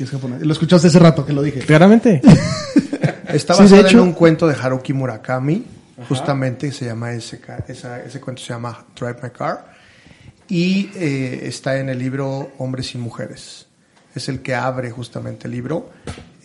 Que 0.00 0.04
es 0.04 0.10
japonés. 0.12 0.40
Lo 0.40 0.52
escuchaste 0.54 0.86
hace 0.86 0.98
rato 0.98 1.26
que 1.26 1.34
lo 1.34 1.42
dije. 1.42 1.60
Claramente. 1.60 2.22
Está 3.28 3.52
Sí, 3.52 3.64
de 3.64 3.68
basada 3.68 3.80
hecho- 3.82 3.98
en 3.98 4.04
un 4.04 4.12
cuento 4.14 4.48
de 4.48 4.54
Haruki 4.54 4.94
Murakami, 4.94 5.62
justamente 6.08 6.72
se 6.72 6.86
llama 6.86 7.12
ese, 7.12 7.38
esa- 7.68 8.02
ese 8.02 8.18
cuento 8.18 8.40
se 8.42 8.54
llama 8.54 8.82
Drive 8.98 9.18
My 9.22 9.28
Car 9.28 9.74
y 10.48 10.90
eh, 10.96 11.40
está 11.42 11.76
en 11.78 11.90
el 11.90 11.98
libro 11.98 12.50
Hombres 12.56 12.94
y 12.94 12.98
Mujeres. 12.98 13.66
Es 14.14 14.30
el 14.30 14.40
que 14.40 14.54
abre 14.54 14.90
justamente 14.90 15.48
el 15.48 15.52
libro. 15.52 15.90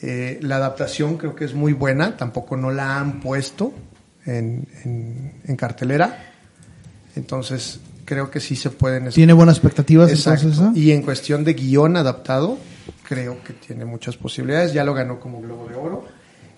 Eh, 0.02 0.38
la 0.42 0.58
adaptación 0.58 1.16
creo 1.16 1.34
que 1.34 1.46
es 1.46 1.54
muy 1.54 1.72
buena, 1.72 2.18
tampoco 2.18 2.58
no 2.58 2.72
la 2.72 3.00
han 3.00 3.22
puesto 3.22 3.74
en, 4.26 4.68
en- 4.84 5.32
en 5.46 5.56
cartelera, 5.56 6.34
entonces 7.16 7.80
creo 8.04 8.30
que 8.30 8.40
sí 8.42 8.56
se 8.58 8.70
pueden. 8.70 9.10
¿Tiene 9.12 9.32
buenas 9.34 9.56
expectativas 9.56 10.12
Exacto. 10.12 10.42
entonces 10.50 10.62
esa? 10.72 10.78
Y 10.78 10.92
en 10.92 11.02
cuestión 11.02 11.44
de 11.46 11.54
guion 11.54 11.96
adaptado, 11.98 12.58
creo 13.08 13.42
que 13.44 13.54
tiene 13.54 13.86
muchas 13.86 14.18
posibilidades. 14.18 14.74
Ya 14.74 14.84
lo 14.84 14.94
ganó 14.94 15.20
como 15.20 15.42
Globo 15.42 15.68
de 15.68 15.76
Oro 15.76 16.06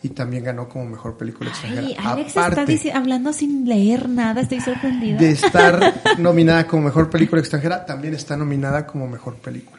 y 0.04 0.10
también 0.10 0.44
ganó 0.44 0.70
como 0.70 0.86
mejor 0.86 1.18
película 1.18 1.50
extranjera. 1.50 1.88
Ay, 1.88 1.98
Alex 2.00 2.28
está 2.30 2.46
Aparte 2.48 2.74
dici- 2.74 2.92
hablando 2.94 3.34
sin 3.34 3.68
leer 3.68 4.08
nada. 4.10 4.42
Estoy 4.42 4.62
sorprendida. 4.62 5.18
de 5.18 5.32
estar 5.32 5.94
nominada 6.20 6.66
como 6.68 6.84
mejor 6.84 7.10
película 7.10 7.42
extranjera, 7.42 7.86
también 7.86 8.14
está 8.14 8.38
nominada 8.38 8.86
como 8.86 9.08
mejor 9.08 9.36
película. 9.36 9.78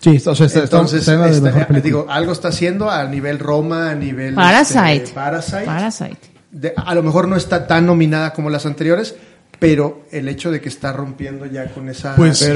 Sí, 0.00 0.22
o 0.24 0.34
sea, 0.34 0.46
está, 0.46 0.60
Entonces, 0.60 1.00
está 1.00 1.26
está- 1.28 1.40
mejor 1.40 1.66
película. 1.66 1.80
digo, 1.80 2.06
algo 2.08 2.32
está 2.32 2.48
haciendo 2.48 2.90
a 2.90 3.02
nivel 3.04 3.38
Roma, 3.38 3.90
a 3.90 3.94
nivel 3.94 4.34
Parasite. 4.34 4.96
este, 4.96 5.14
Parasite. 5.14 5.64
Parasite. 5.64 6.18
De- 6.52 6.74
a 6.76 6.94
lo 6.94 7.02
mejor 7.02 7.26
no 7.26 7.34
está 7.36 7.66
tan 7.66 7.86
nominada 7.86 8.32
como 8.32 8.48
las 8.50 8.66
anteriores, 8.66 9.16
pero 9.58 10.02
el 10.12 10.28
hecho 10.28 10.50
de 10.50 10.60
que 10.60 10.68
está 10.68 10.92
rompiendo 10.92 11.46
ya 11.46 11.66
con 11.72 11.88
esa. 11.88 12.14
Pues, 12.14 12.46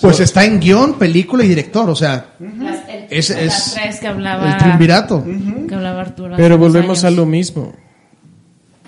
pues 0.00 0.20
está 0.20 0.44
en 0.44 0.60
guion, 0.60 0.94
película 0.98 1.44
y 1.44 1.48
director, 1.48 1.88
o 1.90 1.96
sea, 1.96 2.26
Las, 2.38 2.88
el, 2.88 3.06
Es- 3.10 3.30
las 3.30 3.40
es 3.40 3.74
tres 3.74 4.00
que 4.00 4.06
hablaba. 4.06 4.52
el 4.52 4.56
triunvirato. 4.58 5.24
Que 5.68 5.74
hablaba 5.74 6.00
Arturo. 6.02 6.34
Pero 6.36 6.56
volvemos 6.58 7.04
a 7.04 7.10
lo 7.10 7.26
mismo. 7.26 7.74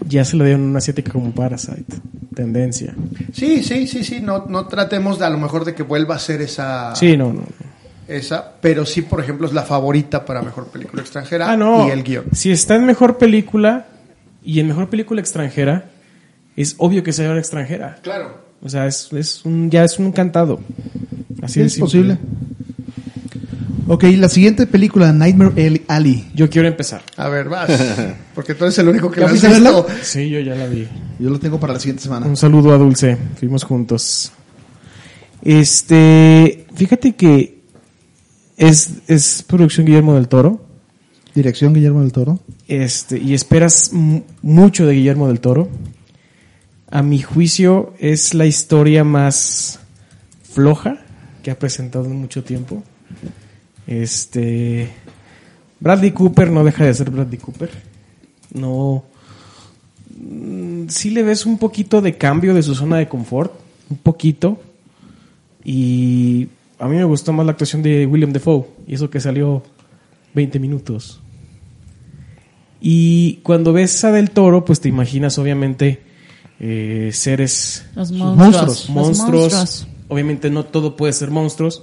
Ya 0.07 0.25
se 0.25 0.37
le 0.37 0.45
dieron 0.45 0.63
una 0.63 0.79
asiática 0.79 1.11
como 1.11 1.33
Parasite. 1.33 1.85
Tendencia. 2.35 2.95
Sí, 3.33 3.63
sí, 3.65 3.87
sí, 3.87 4.05
sí. 4.05 4.21
No, 4.21 4.45
no 4.47 4.67
tratemos 4.67 5.19
de 5.19 5.25
a 5.25 5.31
lo 5.31 5.39
mejor 5.39 5.65
de 5.65 5.75
que 5.75 5.83
vuelva 5.83 6.17
a 6.17 6.19
ser 6.19 6.43
esa. 6.43 6.95
Sí, 6.95 7.17
no, 7.17 7.33
no. 7.33 7.43
esa, 8.07 8.53
pero 8.61 8.85
sí, 8.87 9.03
por 9.03 9.21
ejemplo, 9.21 9.47
es 9.47 9.55
la 9.55 9.63
favorita 9.63 10.25
para 10.25 10.43
mejor 10.43 10.67
película 10.69 11.03
extranjera 11.03 11.51
Ah, 11.51 11.57
no. 11.57 11.89
y 11.89 11.91
el 11.91 12.05
guion. 12.05 12.27
Si 12.33 12.53
está 12.53 12.77
en 12.77 12.85
mejor 12.85 13.17
película 13.19 13.87
y 14.45 14.61
en 14.61 14.69
mejor 14.69 14.89
película 14.91 15.21
extranjera, 15.21 15.87
es 16.57 16.75
obvio 16.79 17.03
que 17.03 17.13
sea 17.13 17.31
una 17.31 17.39
extranjera. 17.41 17.99
Claro. 18.03 18.45
O 18.63 18.69
sea, 18.69 18.87
es, 18.87 19.13
es 19.13 19.45
un, 19.45 19.71
ya 19.71 19.85
es 19.85 19.99
un 19.99 20.11
cantado. 20.13 20.61
Así 21.43 21.61
de 21.61 21.67
es 21.67 21.75
simple. 21.75 21.85
posible. 21.87 22.19
Ok, 23.89 24.03
la 24.17 24.29
siguiente 24.29 24.67
película, 24.67 25.13
Nightmare 25.13 25.83
Alley. 25.87 26.29
Yo 26.35 26.51
quiero 26.51 26.67
empezar. 26.67 27.03
A 27.17 27.29
ver, 27.29 27.49
vas. 27.49 27.71
Porque 28.35 28.55
tú 28.55 28.65
eres 28.65 28.77
el 28.79 28.89
único 28.89 29.11
que 29.11 29.21
¿Ya 29.21 29.29
lo 29.29 29.33
has 29.35 29.43
visto. 29.43 29.87
Sí, 30.03 30.29
yo 30.29 30.41
ya 30.41 30.57
la 30.57 30.67
vi. 30.67 30.89
Yo 31.21 31.31
lo 31.31 31.39
tengo 31.39 31.61
para 31.61 31.75
la 31.75 31.79
siguiente 31.79 32.03
semana. 32.03 32.27
Un 32.27 32.37
saludo 32.37 32.73
a 32.75 32.79
Dulce. 32.79 33.17
Fuimos 33.39 33.63
juntos. 33.63 34.33
Este, 35.43 36.67
fíjate 36.75 37.15
que 37.15 37.61
es, 38.57 38.91
es 39.07 39.45
producción 39.47 39.87
Guillermo 39.87 40.15
del 40.15 40.27
Toro. 40.29 40.65
Dirección 41.35 41.73
Guillermo 41.73 42.01
del 42.01 42.11
Toro. 42.13 42.41
Este, 42.67 43.19
y 43.19 43.35
esperas 43.35 43.93
mu- 43.93 44.23
mucho 44.43 44.87
de 44.87 44.95
Guillermo 44.95 45.29
del 45.29 45.39
Toro. 45.41 45.69
A 46.91 47.03
mi 47.03 47.21
juicio 47.21 47.95
es 47.99 48.33
la 48.35 48.47
historia 48.47 49.03
más 49.03 49.81
floja 50.43 50.99
que 51.43 51.51
ha 51.51 51.59
presentado 51.59 52.05
en 52.05 52.17
mucho 52.17 52.45
tiempo. 52.45 52.83
Este, 53.87 54.91
Bradley 55.81 56.13
Cooper 56.13 56.51
no 56.51 56.65
deja 56.65 56.85
de 56.85 56.95
ser 56.95 57.11
Bradley 57.11 57.39
Cooper. 57.39 57.71
No, 58.55 59.05
mm, 60.17 60.89
sí 60.89 61.11
le 61.11 61.25
ves 61.25 61.45
un 61.45 61.59
poquito 61.59 62.01
de 62.01 62.17
cambio 62.17 62.55
de 62.55 62.63
su 62.63 62.75
zona 62.75 62.99
de 62.99 63.09
confort, 63.09 63.53
un 63.91 63.97
poquito. 63.97 64.61
Y 65.65 66.49
a 66.79 66.87
mí 66.87 66.97
me 66.97 67.05
gustó 67.05 67.33
más 67.33 67.47
la 67.47 67.53
actuación 67.53 67.83
de 67.83 68.07
William 68.07 68.33
Defoe 68.33 68.67
y 68.87 68.95
eso 68.95 69.11
que 69.11 69.21
salió 69.21 69.65
20 70.35 70.61
minutos. 70.61 71.21
Y 72.81 73.41
cuando 73.43 73.73
ves 73.73 74.05
a 74.05 74.13
Del 74.13 74.31
Toro, 74.31 74.65
pues 74.65 74.81
te 74.81 74.89
imaginas 74.89 75.39
obviamente 75.39 76.01
eh, 76.61 77.11
seres 77.13 77.87
Los 77.95 78.13
monstruos. 78.13 78.41
monstruos. 78.41 78.69
Los 78.69 78.91
monstruos. 78.91 79.53
monstruos. 79.53 79.87
Obviamente 80.09 80.51
no 80.51 80.65
todo 80.65 80.97
puede 80.97 81.13
ser 81.13 81.31
monstruos, 81.31 81.83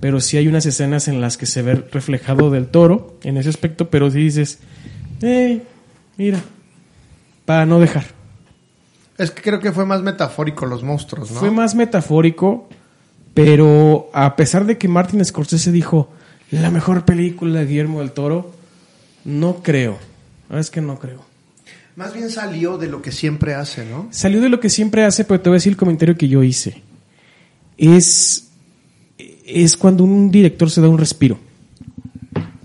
pero 0.00 0.20
sí 0.20 0.36
hay 0.36 0.48
unas 0.48 0.66
escenas 0.66 1.08
en 1.08 1.20
las 1.20 1.36
que 1.36 1.46
se 1.46 1.62
ve 1.62 1.74
reflejado 1.74 2.50
Del 2.50 2.66
Toro 2.66 3.18
en 3.22 3.36
ese 3.36 3.48
aspecto, 3.48 3.90
pero 3.90 4.10
sí 4.10 4.18
dices, 4.18 4.58
eh, 5.22 5.62
mira, 6.16 6.40
para 7.44 7.66
no 7.66 7.78
dejar. 7.78 8.04
Es 9.18 9.30
que 9.30 9.42
creo 9.42 9.60
que 9.60 9.72
fue 9.72 9.84
más 9.84 10.02
metafórico 10.02 10.66
los 10.66 10.82
monstruos, 10.82 11.30
¿no? 11.30 11.40
Fue 11.40 11.50
más 11.50 11.74
metafórico, 11.74 12.68
pero 13.34 14.10
a 14.14 14.34
pesar 14.34 14.64
de 14.64 14.78
que 14.78 14.88
Martin 14.88 15.24
Scorsese 15.24 15.70
dijo 15.70 16.08
la 16.50 16.70
mejor 16.70 17.04
película 17.04 17.60
de 17.60 17.66
Guillermo 17.66 18.00
del 18.00 18.12
Toro, 18.12 18.50
no 19.24 19.62
creo. 19.62 19.98
Es 20.50 20.70
que 20.70 20.80
no 20.80 20.98
creo. 20.98 21.29
Más 22.00 22.14
bien 22.14 22.30
salió 22.30 22.78
de 22.78 22.88
lo 22.88 23.02
que 23.02 23.12
siempre 23.12 23.52
hace, 23.54 23.84
¿no? 23.84 24.08
Salió 24.10 24.40
de 24.40 24.48
lo 24.48 24.58
que 24.58 24.70
siempre 24.70 25.04
hace, 25.04 25.22
pero 25.24 25.38
te 25.40 25.50
voy 25.50 25.56
a 25.56 25.58
decir 25.58 25.72
el 25.72 25.76
comentario 25.76 26.16
que 26.16 26.28
yo 26.28 26.42
hice. 26.42 26.80
Es, 27.76 28.48
es 29.44 29.76
cuando 29.76 30.02
un 30.04 30.30
director 30.30 30.70
se 30.70 30.80
da 30.80 30.88
un 30.88 30.96
respiro. 30.96 31.38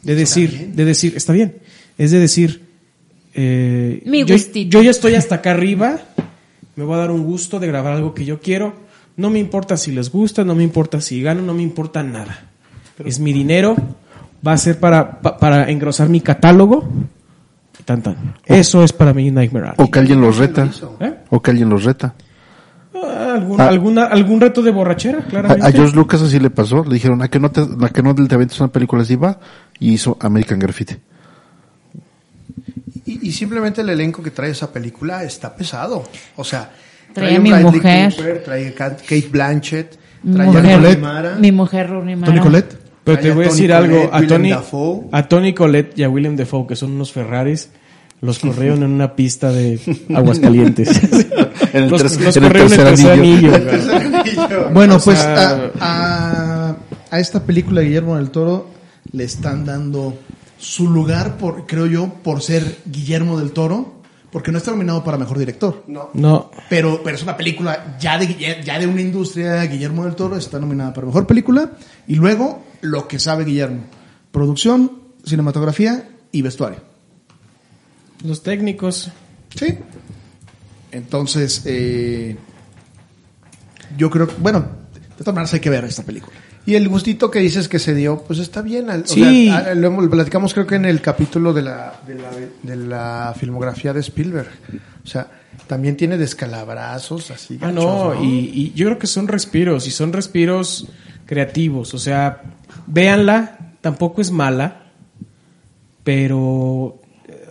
De 0.03 0.15
decir, 0.15 0.71
de 0.73 0.85
decir, 0.85 1.13
está 1.17 1.33
bien. 1.33 1.55
Es 1.97 2.11
de 2.11 2.19
decir, 2.19 2.61
eh, 3.33 4.01
Mi 4.05 4.23
yo, 4.23 4.35
gustito. 4.35 4.69
yo 4.69 4.81
ya 4.81 4.91
estoy 4.91 5.15
hasta 5.15 5.35
acá 5.35 5.51
arriba, 5.51 5.99
me 6.77 6.85
voy 6.85 6.95
a 6.95 6.99
dar 6.99 7.11
un 7.11 7.23
gusto 7.25 7.59
de 7.59 7.67
grabar 7.67 7.91
algo 7.93 8.13
que 8.13 8.23
yo 8.23 8.39
quiero. 8.39 8.73
No 9.17 9.29
me 9.29 9.39
importa 9.39 9.75
si 9.75 9.91
les 9.91 10.11
gusta, 10.11 10.45
no 10.45 10.55
me 10.55 10.63
importa 10.63 11.01
si 11.01 11.21
gano, 11.21 11.41
no 11.41 11.53
me 11.53 11.61
importa 11.63 12.03
nada. 12.03 12.51
es 13.03 13.19
mi 13.19 13.33
dinero, 13.33 13.75
va 14.47 14.53
a 14.53 14.57
ser 14.57 14.79
para, 14.79 15.19
pa- 15.21 15.37
para 15.37 15.69
engrosar 15.69 16.07
mi 16.07 16.21
catálogo. 16.21 16.87
Tan, 17.83 18.01
tan. 18.01 18.35
Eso 18.45 18.83
es 18.83 18.93
para 18.93 19.13
mí 19.13 19.29
Nightmare 19.31 19.65
Alley. 19.67 19.75
O 19.77 19.91
que 19.91 19.99
alguien 19.99 20.21
los 20.21 20.37
reta. 20.37 20.69
¿Eh? 20.99 21.13
O 21.29 21.41
que 21.41 21.51
alguien 21.51 21.69
los 21.69 21.83
reta. 21.83 22.13
Ah, 22.95 23.33
¿Algún, 23.35 23.59
Ah. 23.61 23.67
alguna, 23.67 24.05
algún 24.05 24.39
reto 24.41 24.61
de 24.63 24.71
borrachera, 24.71 25.19
A, 25.19 25.23
claramente. 25.27 25.67
a 25.67 25.71
George 25.71 25.95
Lucas 25.95 26.21
así 26.21 26.39
le 26.39 26.49
pasó. 26.49 26.83
Le 26.85 26.93
dijeron, 26.93 27.21
¿a 27.21 27.27
que 27.27 27.39
no 27.39 27.51
te, 27.51 27.61
a 27.61 27.89
que 27.89 28.01
no 28.01 28.15
te 28.15 28.33
avientes 28.33 28.59
una 28.59 28.69
película 28.71 29.01
así 29.03 29.15
va? 29.15 29.39
Y 29.79 29.91
hizo 29.93 30.17
American 30.21 30.57
Graffiti. 30.59 30.95
Y, 33.05 33.27
y 33.27 33.31
simplemente 33.31 33.81
el 33.81 33.89
elenco 33.89 34.23
que 34.23 34.31
trae 34.31 34.51
esa 34.51 34.71
película 34.71 35.23
está 35.23 35.53
pesado. 35.55 36.03
O 36.37 36.43
sea, 36.43 36.71
Trae 37.13 37.27
trae 37.27 37.35
a 37.35 37.39
mi 37.39 37.49
Bradley 37.51 37.71
mujer. 37.73 38.15
Cooper, 38.15 38.43
trae 38.43 38.67
a 38.69 38.73
Kate 38.75 39.27
Blanchett, 39.31 39.97
Mi 40.23 40.33
trae 40.33 40.47
a 40.47 40.51
mujer, 40.51 40.77
Rooney 40.81 40.97
Mara. 40.97 41.35
mi 41.35 41.51
mujer 41.51 41.89
Rooney 41.89 42.15
Mara. 42.15 42.31
Tony 42.33 42.43
Colette. 42.43 42.77
Pero 43.05 43.19
te 43.19 43.31
voy 43.31 43.45
a 43.45 43.47
decir 43.47 43.71
algo, 43.71 44.09
a 44.11 44.21
Tony, 44.27 44.49
Dafoe. 44.49 45.01
a 45.11 45.27
Tony 45.27 45.53
Colette 45.53 45.97
y 45.99 46.03
a 46.03 46.09
William 46.09 46.35
Defoe, 46.35 46.67
que 46.67 46.75
son 46.75 46.91
unos 46.91 47.11
Ferraris, 47.13 47.69
los 48.21 48.39
corrieron 48.39 48.83
en 48.83 48.91
una 48.91 49.15
pista 49.15 49.51
de 49.51 49.79
Aguascalientes. 50.13 50.89
En 51.73 51.83
el 51.83 51.89
los, 51.89 52.01
ter- 52.11 52.21
los 52.21 52.35
en 52.37 52.43
el 52.43 52.49
corrieron 52.51 52.73
en 52.73 52.79
el 52.79 52.85
tercer 52.95 53.11
anillo. 53.11 54.69
Bueno, 54.73 54.95
O 54.95 54.99
pues 54.99 55.19
sea- 55.19 55.71
a, 55.79 56.69
a- 56.69 56.77
a 57.11 57.19
esta 57.19 57.43
película 57.43 57.81
de 57.81 57.87
Guillermo 57.87 58.17
del 58.17 58.29
Toro 58.31 58.69
le 59.11 59.23
están 59.23 59.65
dando 59.65 60.17
su 60.57 60.89
lugar, 60.89 61.37
por, 61.37 61.67
creo 61.67 61.85
yo, 61.85 62.09
por 62.23 62.41
ser 62.41 62.79
Guillermo 62.91 63.37
del 63.39 63.51
Toro, 63.51 63.93
porque 64.35 64.51
no 64.51 64.57
está 64.57 64.71
nominado 64.71 65.01
para 65.01 65.17
mejor 65.17 65.39
director. 65.39 65.85
No, 65.87 66.51
Pero, 66.69 66.99
pero 67.01 67.15
es 67.15 67.23
una 67.23 67.37
película 67.37 67.95
ya 67.97 68.17
de, 68.17 68.61
ya 68.65 68.77
de 68.77 68.85
una 68.85 68.99
industria, 68.99 69.63
Guillermo 69.63 70.03
del 70.03 70.13
Toro 70.13 70.35
está 70.35 70.59
nominada 70.59 70.91
para 70.91 71.07
mejor 71.07 71.25
película. 71.25 71.71
Y 72.05 72.15
luego, 72.15 72.61
lo 72.81 73.07
que 73.07 73.17
sabe 73.17 73.45
Guillermo: 73.45 73.85
producción, 74.33 74.91
cinematografía 75.23 76.09
y 76.33 76.41
vestuario. 76.41 76.81
los 78.25 78.43
técnicos. 78.43 79.09
Sí. 79.57 79.77
Entonces, 80.91 81.61
eh, 81.63 82.35
yo 83.97 84.09
creo 84.09 84.27
que, 84.27 84.33
bueno, 84.39 84.65
de 85.17 85.19
todas 85.19 85.33
maneras 85.33 85.53
hay 85.53 85.61
que 85.61 85.69
ver 85.69 85.85
esta 85.85 86.03
película. 86.03 86.35
Y 86.65 86.75
el 86.75 86.87
gustito 86.89 87.29
que 87.29 87.39
dices 87.39 87.67
que 87.67 87.77
se 87.79 87.93
dio, 87.93 88.23
pues 88.25 88.39
está 88.39 88.61
bien. 88.61 88.89
O 88.89 89.01
Sí. 89.05 89.47
sea, 89.49 89.75
lo 89.75 90.09
platicamos 90.09 90.53
creo 90.53 90.65
que 90.65 90.75
en 90.75 90.85
el 90.85 90.99
capítulo 91.01 91.53
de 91.53 91.61
la, 91.61 91.99
de 92.07 92.15
la, 92.15 92.31
de 92.63 92.75
la 92.75 93.35
filmografía 93.39 93.93
de 93.93 93.99
Spielberg. 93.99 94.49
O 95.03 95.07
sea, 95.07 95.27
también 95.67 95.95
tiene 95.95 96.17
descalabrazos 96.17 97.29
así. 97.31 97.59
Ah, 97.61 97.67
gachos, 97.71 97.75
no, 97.83 98.23
y, 98.23 98.51
y 98.53 98.73
yo 98.75 98.87
creo 98.87 98.97
que 98.99 99.05
son 99.07 99.27
respiros, 99.27 99.85
y 99.87 99.91
son 99.91 100.11
respiros 100.11 100.87
creativos. 101.27 101.93
O 101.93 101.99
sea, 101.99 102.41
véanla, 102.87 103.75
tampoco 103.81 104.21
es 104.21 104.31
mala, 104.31 104.83
pero, 106.03 106.29
o 106.39 107.01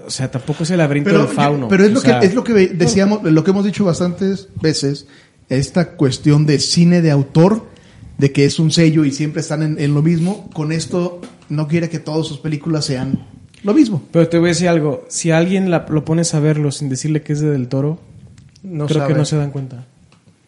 sea, 0.09 0.31
tampoco 0.31 0.65
es 0.65 0.71
el 0.71 0.79
laberinto 0.79 1.11
del 1.17 1.29
fauno. 1.29 1.69
pero 1.69 1.85
es 1.85 1.93
lo 1.93 2.01
sea, 2.01 2.21
que 2.21 2.27
es 2.27 2.35
lo 2.35 2.45
que 2.45 2.53
decíamos, 2.53 3.23
lo 3.23 3.45
que 3.45 3.51
hemos 3.51 3.65
dicho 3.65 3.85
bastantes 3.85 4.49
veces, 4.61 5.07
esta 5.49 5.91
cuestión 5.93 6.47
de 6.47 6.59
cine 6.59 7.01
de 7.03 7.11
autor, 7.11 7.67
de 8.19 8.33
que 8.33 8.45
es 8.45 8.59
un 8.59 8.71
sello 8.71 9.05
y 9.05 9.12
siempre 9.12 9.41
están 9.41 9.62
en, 9.62 9.79
en 9.81 9.95
lo 9.95 10.03
mismo. 10.03 10.49
Con 10.53 10.73
esto 10.73 11.21
no 11.49 11.69
quiere 11.69 11.89
que 11.89 11.99
todas 11.99 12.27
sus 12.27 12.39
películas 12.39 12.85
sean 12.85 13.27
lo 13.62 13.75
mismo. 13.75 14.03
Pero 14.12 14.29
te 14.29 14.39
voy 14.39 14.49
a 14.49 14.53
decir 14.53 14.69
algo, 14.69 15.05
si 15.09 15.31
a 15.31 15.39
alguien 15.39 15.71
la- 15.71 15.87
lo 15.89 16.05
pones 16.05 16.35
a 16.35 16.41
verlo 16.41 16.71
sin 16.71 16.89
decirle 16.89 17.23
que 17.23 17.33
es 17.33 17.41
de 17.41 17.51
Del 17.51 17.69
Toro, 17.69 17.99
No 18.62 18.87
creo 18.87 19.01
sabe. 19.01 19.12
que 19.12 19.19
no 19.19 19.25
se 19.25 19.37
dan 19.37 19.51
cuenta. 19.51 19.87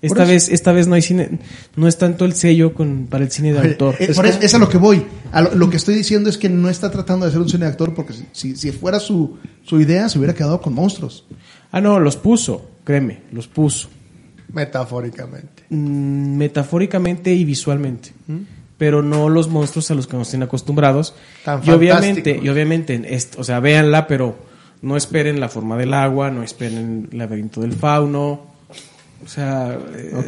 Esta 0.03 0.25
vez, 0.25 0.51
esta 0.51 0.73
vez 0.73 0.87
no 0.87 0.95
hay 0.95 1.03
cine, 1.03 1.39
no 1.75 1.89
es 1.89 1.97
tanto 1.99 2.27
el 2.27 2.35
sello 2.35 2.75
con, 2.75 3.07
para 3.11 3.25
el 3.25 3.31
cine 3.31 3.53
de 3.55 3.59
Oye, 3.61 3.69
autor. 3.71 3.97
eh, 3.99 4.13
por 4.15 4.27
eso, 4.27 4.39
es 4.41 4.55
a 4.55 4.59
lo 4.59 4.69
que 4.69 4.77
voy. 4.79 5.03
A 5.33 5.41
lo, 5.41 5.55
lo 5.55 5.71
que 5.71 5.79
estoy 5.79 5.95
diciendo 5.97 6.29
es 6.31 6.37
que 6.39 6.49
no 6.51 6.69
está 6.69 6.91
tratando 6.91 7.25
de 7.25 7.31
hacer 7.31 7.41
un 7.41 7.49
cine 7.49 7.65
de 7.65 7.71
actor 7.73 7.93
porque 7.95 8.13
si, 8.13 8.27
si, 8.33 8.57
si 8.57 8.71
fuera 8.73 9.01
su, 9.01 9.39
su 9.65 9.81
idea 9.81 10.09
se 10.09 10.19
hubiera 10.19 10.35
quedado 10.35 10.61
con 10.61 10.75
monstruos. 10.75 11.25
Ah, 11.73 11.81
no, 11.81 11.99
los 11.99 12.17
puso, 12.17 12.71
créeme, 12.85 13.23
los 13.33 13.49
puso. 13.49 13.89
Metafóricamente. 14.53 15.65
Mm, 15.71 16.37
metafóricamente 16.37 17.33
y 17.33 17.45
visualmente. 17.45 18.13
Pero 18.79 19.03
no 19.03 19.29
los 19.29 19.49
monstruos 19.49 19.91
a 19.91 19.95
los 19.95 20.07
que 20.07 20.17
nos 20.17 20.29
tienen 20.29 20.47
acostumbrados. 20.47 21.15
Tan 21.45 21.61
y 21.65 21.71
obviamente, 21.71 22.39
y 22.43 22.49
obviamente, 22.49 23.19
o 23.39 23.45
sea, 23.45 23.61
véanla, 23.61 24.07
pero 24.07 24.37
no 24.83 24.97
esperen 24.97 25.41
la 25.41 25.49
forma 25.49 25.77
del 25.77 25.95
agua, 25.95 26.31
no 26.31 26.43
esperen 26.43 27.09
el 27.11 27.19
laberinto 27.19 27.61
del 27.61 27.73
fauno. 27.73 28.55
O 29.25 29.29
sea, 29.29 29.79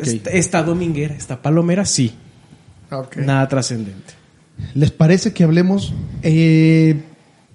esta, 0.02 0.30
esta 0.30 0.62
dominguera, 0.62 1.14
esta 1.14 1.40
palomera, 1.42 1.84
sí. 1.84 2.14
Nada 3.16 3.46
trascendente. 3.48 4.14
¿Les 4.74 4.90
parece 4.90 5.32
que 5.32 5.44
hablemos 5.44 5.94
eh, 6.22 7.00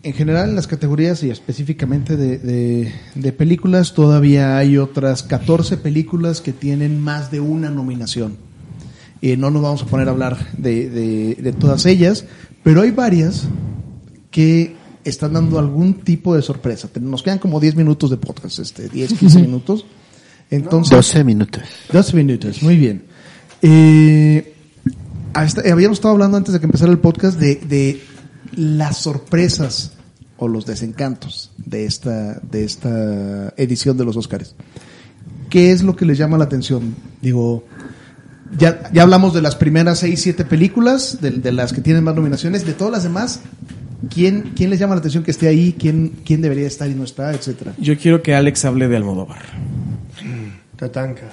en 0.04 0.14
general 0.14 0.50
en 0.50 0.56
las 0.56 0.68
categorías 0.68 1.24
y 1.24 1.30
específicamente 1.30 2.18
de, 2.18 2.38
de- 2.38 2.92
de 3.16 3.32
películas? 3.34 3.94
Todavía 3.94 4.58
hay 4.58 4.78
otras 4.78 5.24
14 5.24 5.78
películas 5.78 6.42
que 6.42 6.52
tienen 6.54 7.00
más 7.00 7.32
de 7.32 7.40
una 7.40 7.70
nominación. 7.70 8.38
Eh, 9.22 9.38
no 9.38 9.50
nos 9.50 9.62
vamos 9.62 9.82
a 9.84 9.86
poner 9.86 10.08
a 10.10 10.12
hablar 10.12 10.38
de, 10.58 10.90
de- 10.90 11.36
de 11.42 11.54
todas 11.54 11.86
ellas, 11.86 12.26
pero 12.64 12.82
hay 12.82 12.92
varias 12.92 13.46
que 14.32 14.76
están 15.06 15.34
dando 15.34 15.58
algún 15.60 15.94
tipo 15.96 16.36
de 16.36 16.42
sorpresa. 16.42 16.90
Nos 17.00 17.24
quedan 17.24 17.40
como 17.40 17.60
10 17.60 17.76
minutos 17.76 18.10
de 18.10 18.18
podcast, 18.18 18.60
este, 18.60 18.90
10, 18.90 19.14
15 19.14 19.40
minutos. 19.42 19.86
Entonces, 20.50 20.92
12 20.96 21.24
minutos. 21.24 21.64
12 21.92 22.16
minutos, 22.18 22.62
muy 22.62 22.76
bien. 22.78 23.04
Eh, 23.62 24.54
a 25.34 25.46
esta- 25.46 25.62
habíamos 25.72 25.98
estado 25.98 26.14
hablando 26.14 26.38
antes 26.38 26.54
de 26.54 26.60
que 26.60 26.66
empezara 26.66 26.92
el 26.92 27.00
podcast 27.00 27.40
de, 27.40 27.56
de 27.56 28.02
las 28.56 28.98
sorpresas 28.98 29.94
o 30.38 30.48
los 30.48 30.66
desencantos 30.66 31.52
de 31.58 31.86
esta, 31.86 32.40
de 32.40 32.64
esta 32.64 33.54
edición 33.58 33.98
de 33.98 34.06
los 34.06 34.18
Oscars. 34.18 34.56
¿Qué 35.50 35.72
es 35.72 35.84
lo 35.84 35.96
que 35.96 36.06
les 36.06 36.18
llama 36.18 36.38
la 36.38 36.46
atención? 36.46 36.96
Digo, 37.22 37.66
ya, 38.58 38.90
ya 38.92 39.04
hablamos 39.04 39.34
de 39.34 39.42
las 39.42 39.56
primeras 39.56 40.00
6, 40.00 40.20
7 40.22 40.46
películas, 40.46 41.20
de, 41.22 41.32
de 41.32 41.52
las 41.52 41.74
que 41.74 41.82
tienen 41.82 42.04
más 42.04 42.16
nominaciones, 42.16 42.66
de 42.66 42.74
todas 42.74 42.92
las 42.92 43.04
demás. 43.04 43.42
¿Quién, 44.14 44.52
¿Quién 44.56 44.70
les 44.70 44.80
llama 44.80 44.96
la 44.96 45.00
atención 45.00 45.24
que 45.24 45.32
esté 45.32 45.48
ahí? 45.48 45.76
¿Quién, 45.80 46.14
quién 46.26 46.42
debería 46.42 46.68
estar 46.68 46.90
y 46.90 46.94
no 46.96 47.04
está? 47.04 47.32
Etcétera. 47.34 47.74
Yo 47.78 47.98
quiero 47.98 48.22
que 48.22 48.36
Alex 48.36 48.66
hable 48.66 48.88
de 48.88 48.98
Almodóvar. 48.98 49.44
Tatanka. 50.76 51.30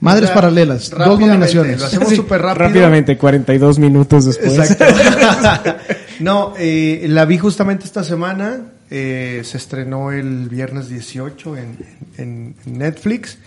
Madres 0.00 0.24
O 0.24 0.26
sea, 0.28 0.34
paralelas, 0.34 0.90
dos 0.90 1.20
nominaciones. 1.20 1.78
Lo 1.78 1.86
hacemos 1.86 2.08
Sí, 2.08 2.16
súper 2.16 2.40
rápido. 2.40 2.68
Rápidamente, 2.68 3.18
42 3.18 3.78
minutos 3.78 4.24
después. 4.26 4.58
Exacto. 4.58 4.84
no, 6.20 6.54
eh, 6.58 7.06
la 7.08 7.24
vi 7.24 7.38
justamente 7.38 7.84
esta 7.84 8.04
semana. 8.04 8.72
eh, 8.92 9.42
se 9.44 9.56
estrenó 9.56 10.10
el 10.10 10.48
viernes 10.48 10.88
18 10.88 11.56
en, 11.56 11.78
en- 12.18 12.54
en 12.66 12.78
Netflix. 12.78 13.38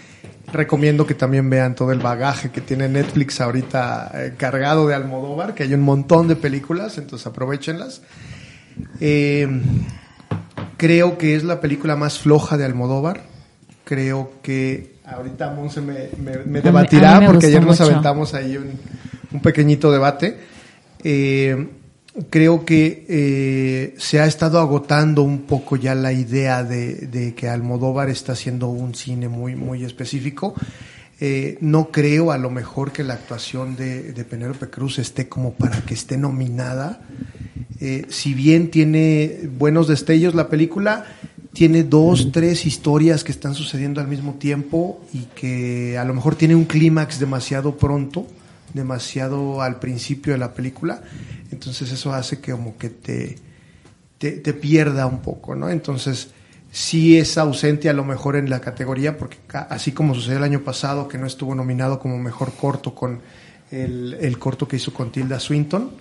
Recomiendo 0.53 1.05
que 1.05 1.15
también 1.15 1.49
vean 1.49 1.75
todo 1.75 1.91
el 1.91 1.99
bagaje 1.99 2.49
que 2.51 2.61
tiene 2.61 2.87
Netflix 2.87 3.41
ahorita 3.41 4.11
eh, 4.13 4.33
cargado 4.37 4.87
de 4.87 4.95
Almodóvar, 4.95 5.53
que 5.53 5.63
hay 5.63 5.73
un 5.73 5.81
montón 5.81 6.27
de 6.29 6.35
películas, 6.35 6.97
entonces 6.97 7.25
aprovechenlas. 7.27 8.01
Eh, 9.01 9.47
creo 10.77 11.17
que 11.17 11.35
es 11.35 11.43
la 11.43 11.59
película 11.61 11.95
más 11.95 12.19
floja 12.19 12.57
de 12.57 12.65
Almodóvar. 12.65 13.23
Creo 13.85 14.33
que 14.41 14.95
ahorita 15.05 15.51
Monse 15.51 15.81
me, 15.81 16.09
me- 16.45 16.61
debatirá 16.61 17.19
me 17.19 17.27
porque 17.27 17.47
ayer 17.47 17.61
nos 17.61 17.79
mucho. 17.79 17.91
aventamos 17.91 18.33
ahí 18.33 18.55
un, 18.57 18.71
un 19.31 19.41
pequeñito 19.41 19.91
debate. 19.91 20.39
Eh, 21.03 21.67
creo 22.29 22.65
que 22.65 23.05
eh, 23.07 23.95
se 23.97 24.19
ha 24.19 24.25
estado 24.25 24.59
agotando 24.59 25.23
un 25.23 25.41
poco 25.41 25.75
ya 25.75 25.95
la 25.95 26.13
idea 26.13 26.63
de, 26.63 27.33
que 27.35 27.49
Almodóvar 27.49 28.09
está 28.09 28.33
haciendo 28.33 28.69
un 28.69 28.95
cine 28.95 29.29
muy, 29.29 29.55
muy 29.55 29.83
específico. 29.83 30.53
Eh, 31.19 31.57
no 31.61 31.89
creo 31.89 32.31
a 32.31 32.37
lo 32.37 32.49
mejor 32.49 32.91
que 32.91 33.03
la 33.03 33.13
actuación 33.13 33.75
de, 33.75 34.11
de 34.11 34.25
Penélope 34.25 34.69
Cruz 34.69 34.99
esté 34.99 35.29
como 35.29 35.53
para 35.53 35.81
que 35.81 35.93
esté 35.93 36.17
nominada. 36.17 37.01
Eh, 37.79 38.05
si 38.09 38.33
bien 38.33 38.71
tiene 38.71 39.49
buenos 39.57 39.87
destellos 39.87 40.35
la 40.35 40.49
película, 40.49 41.05
tiene 41.53 41.83
dos, 41.83 42.31
tres 42.31 42.65
historias 42.65 43.23
que 43.23 43.31
están 43.31 43.55
sucediendo 43.55 44.01
al 44.01 44.07
mismo 44.07 44.35
tiempo 44.35 45.01
y 45.13 45.25
que 45.35 45.97
a 45.97 46.05
lo 46.05 46.13
mejor 46.13 46.35
tiene 46.35 46.55
un 46.55 46.65
clímax 46.65 47.19
demasiado 47.19 47.77
pronto, 47.77 48.25
demasiado 48.73 49.61
al 49.61 49.79
principio 49.79 50.33
de 50.33 50.39
la 50.39 50.53
película. 50.53 51.03
Entonces 51.53 51.91
eso 51.91 52.13
hace 52.13 52.39
que 52.39 52.51
como 52.51 52.77
que 52.77 52.89
te, 52.89 53.37
te, 54.17 54.31
te 54.33 54.53
pierda 54.53 55.05
un 55.05 55.19
poco, 55.19 55.55
¿no? 55.55 55.69
Entonces 55.69 56.29
sí 56.71 57.17
es 57.17 57.37
ausente 57.37 57.89
a 57.89 57.93
lo 57.93 58.03
mejor 58.03 58.35
en 58.35 58.49
la 58.49 58.59
categoría, 58.59 59.17
porque 59.17 59.37
así 59.69 59.91
como 59.91 60.13
sucedió 60.15 60.37
el 60.39 60.43
año 60.43 60.61
pasado, 60.61 61.07
que 61.07 61.17
no 61.17 61.27
estuvo 61.27 61.53
nominado 61.55 61.99
como 61.99 62.17
mejor 62.17 62.53
corto 62.53 62.93
con 62.95 63.21
el, 63.71 64.17
el 64.19 64.37
corto 64.39 64.67
que 64.67 64.77
hizo 64.77 64.93
con 64.93 65.11
Tilda 65.11 65.39
Swinton, 65.39 65.91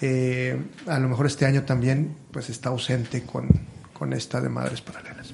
eh, 0.00 0.60
a 0.86 0.98
lo 0.98 1.08
mejor 1.08 1.26
este 1.26 1.46
año 1.46 1.62
también 1.62 2.14
pues 2.30 2.50
está 2.50 2.68
ausente 2.70 3.22
con, 3.22 3.48
con 3.92 4.12
esta 4.12 4.40
de 4.40 4.48
Madres 4.48 4.80
Paralelas. 4.80 5.28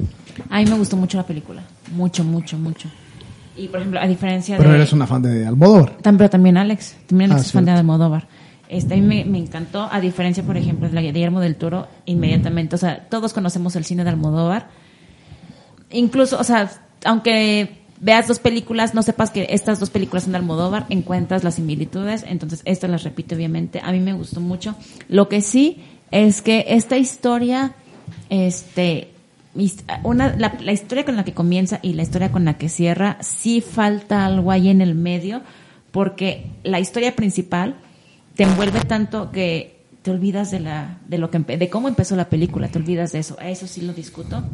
A 0.50 0.58
mí 0.60 0.66
me 0.66 0.76
gustó 0.76 0.96
mucho 0.96 1.16
la 1.18 1.26
película. 1.26 1.62
Mucho, 1.92 2.22
mucho, 2.22 2.56
mucho. 2.58 2.88
Y 3.56 3.66
por 3.68 3.80
ejemplo, 3.80 3.98
a 4.00 4.06
diferencia 4.06 4.56
Pero 4.56 4.70
de. 4.70 4.76
eres 4.76 4.92
una 4.92 5.06
fan 5.06 5.22
de 5.22 5.44
Almodóvar. 5.46 5.96
Pero 6.02 6.30
también 6.30 6.56
Alex. 6.56 6.94
También 7.08 7.32
Alex 7.32 7.44
Ah, 7.44 7.46
es 7.46 7.52
fan 7.52 7.64
de. 7.64 7.72
Almodóvar. 7.72 8.28
Este, 8.68 8.94
a 8.94 8.96
mí 8.98 9.24
me, 9.24 9.38
encantó, 9.38 9.88
a 9.90 10.00
diferencia, 10.00 10.42
por 10.42 10.56
ejemplo, 10.56 10.88
de 10.88 10.94
la 10.94 11.00
Guillermo 11.00 11.40
del 11.40 11.56
Toro, 11.56 11.88
inmediatamente. 12.04 12.74
O 12.74 12.78
sea, 12.78 13.06
todos 13.08 13.32
conocemos 13.32 13.74
el 13.76 13.84
cine 13.84 14.04
de 14.04 14.10
Almodóvar. 14.10 14.68
Incluso, 15.90 16.38
o 16.38 16.44
sea, 16.44 16.70
aunque 17.04 17.78
veas 18.00 18.28
dos 18.28 18.38
películas, 18.38 18.94
no 18.94 19.02
sepas 19.02 19.30
que 19.30 19.46
estas 19.50 19.80
dos 19.80 19.88
películas 19.88 20.24
son 20.24 20.32
de 20.32 20.38
Almodóvar, 20.38 20.84
encuentras 20.90 21.44
las 21.44 21.54
similitudes. 21.54 22.24
Entonces, 22.28 22.60
estas 22.66 22.90
las 22.90 23.04
repito, 23.04 23.34
obviamente. 23.34 23.80
A 23.82 23.90
mí 23.90 24.00
me 24.00 24.12
gustó 24.12 24.40
mucho. 24.40 24.74
Lo 25.08 25.30
que 25.30 25.40
sí 25.40 25.82
es 26.10 26.42
que 26.42 26.66
esta 26.68 26.98
historia, 26.98 27.72
este, 28.28 29.08
una, 30.02 30.36
la 30.36 30.72
historia 30.72 31.06
con 31.06 31.16
la 31.16 31.24
que 31.24 31.32
comienza 31.32 31.80
y 31.82 31.94
la 31.94 32.02
historia 32.02 32.30
con 32.30 32.44
la 32.44 32.58
que 32.58 32.68
cierra, 32.68 33.16
sí 33.22 33.62
falta 33.62 34.26
algo 34.26 34.50
ahí 34.50 34.68
en 34.68 34.82
el 34.82 34.94
medio, 34.94 35.40
porque 35.90 36.50
la 36.64 36.80
historia 36.80 37.16
principal 37.16 37.76
te 38.38 38.44
envuelve 38.44 38.80
tanto 38.82 39.32
que 39.32 39.80
te 40.02 40.12
olvidas 40.12 40.52
de 40.52 40.60
la, 40.60 40.98
de 41.08 41.18
lo 41.18 41.28
que, 41.28 41.40
de 41.40 41.68
cómo 41.68 41.88
empezó 41.88 42.14
la 42.14 42.28
película, 42.28 42.68
te 42.68 42.78
olvidas 42.78 43.10
de 43.10 43.18
eso. 43.18 43.36
Eso 43.40 43.66
sí 43.66 43.80
lo 43.80 43.92
discuto. 43.92 44.44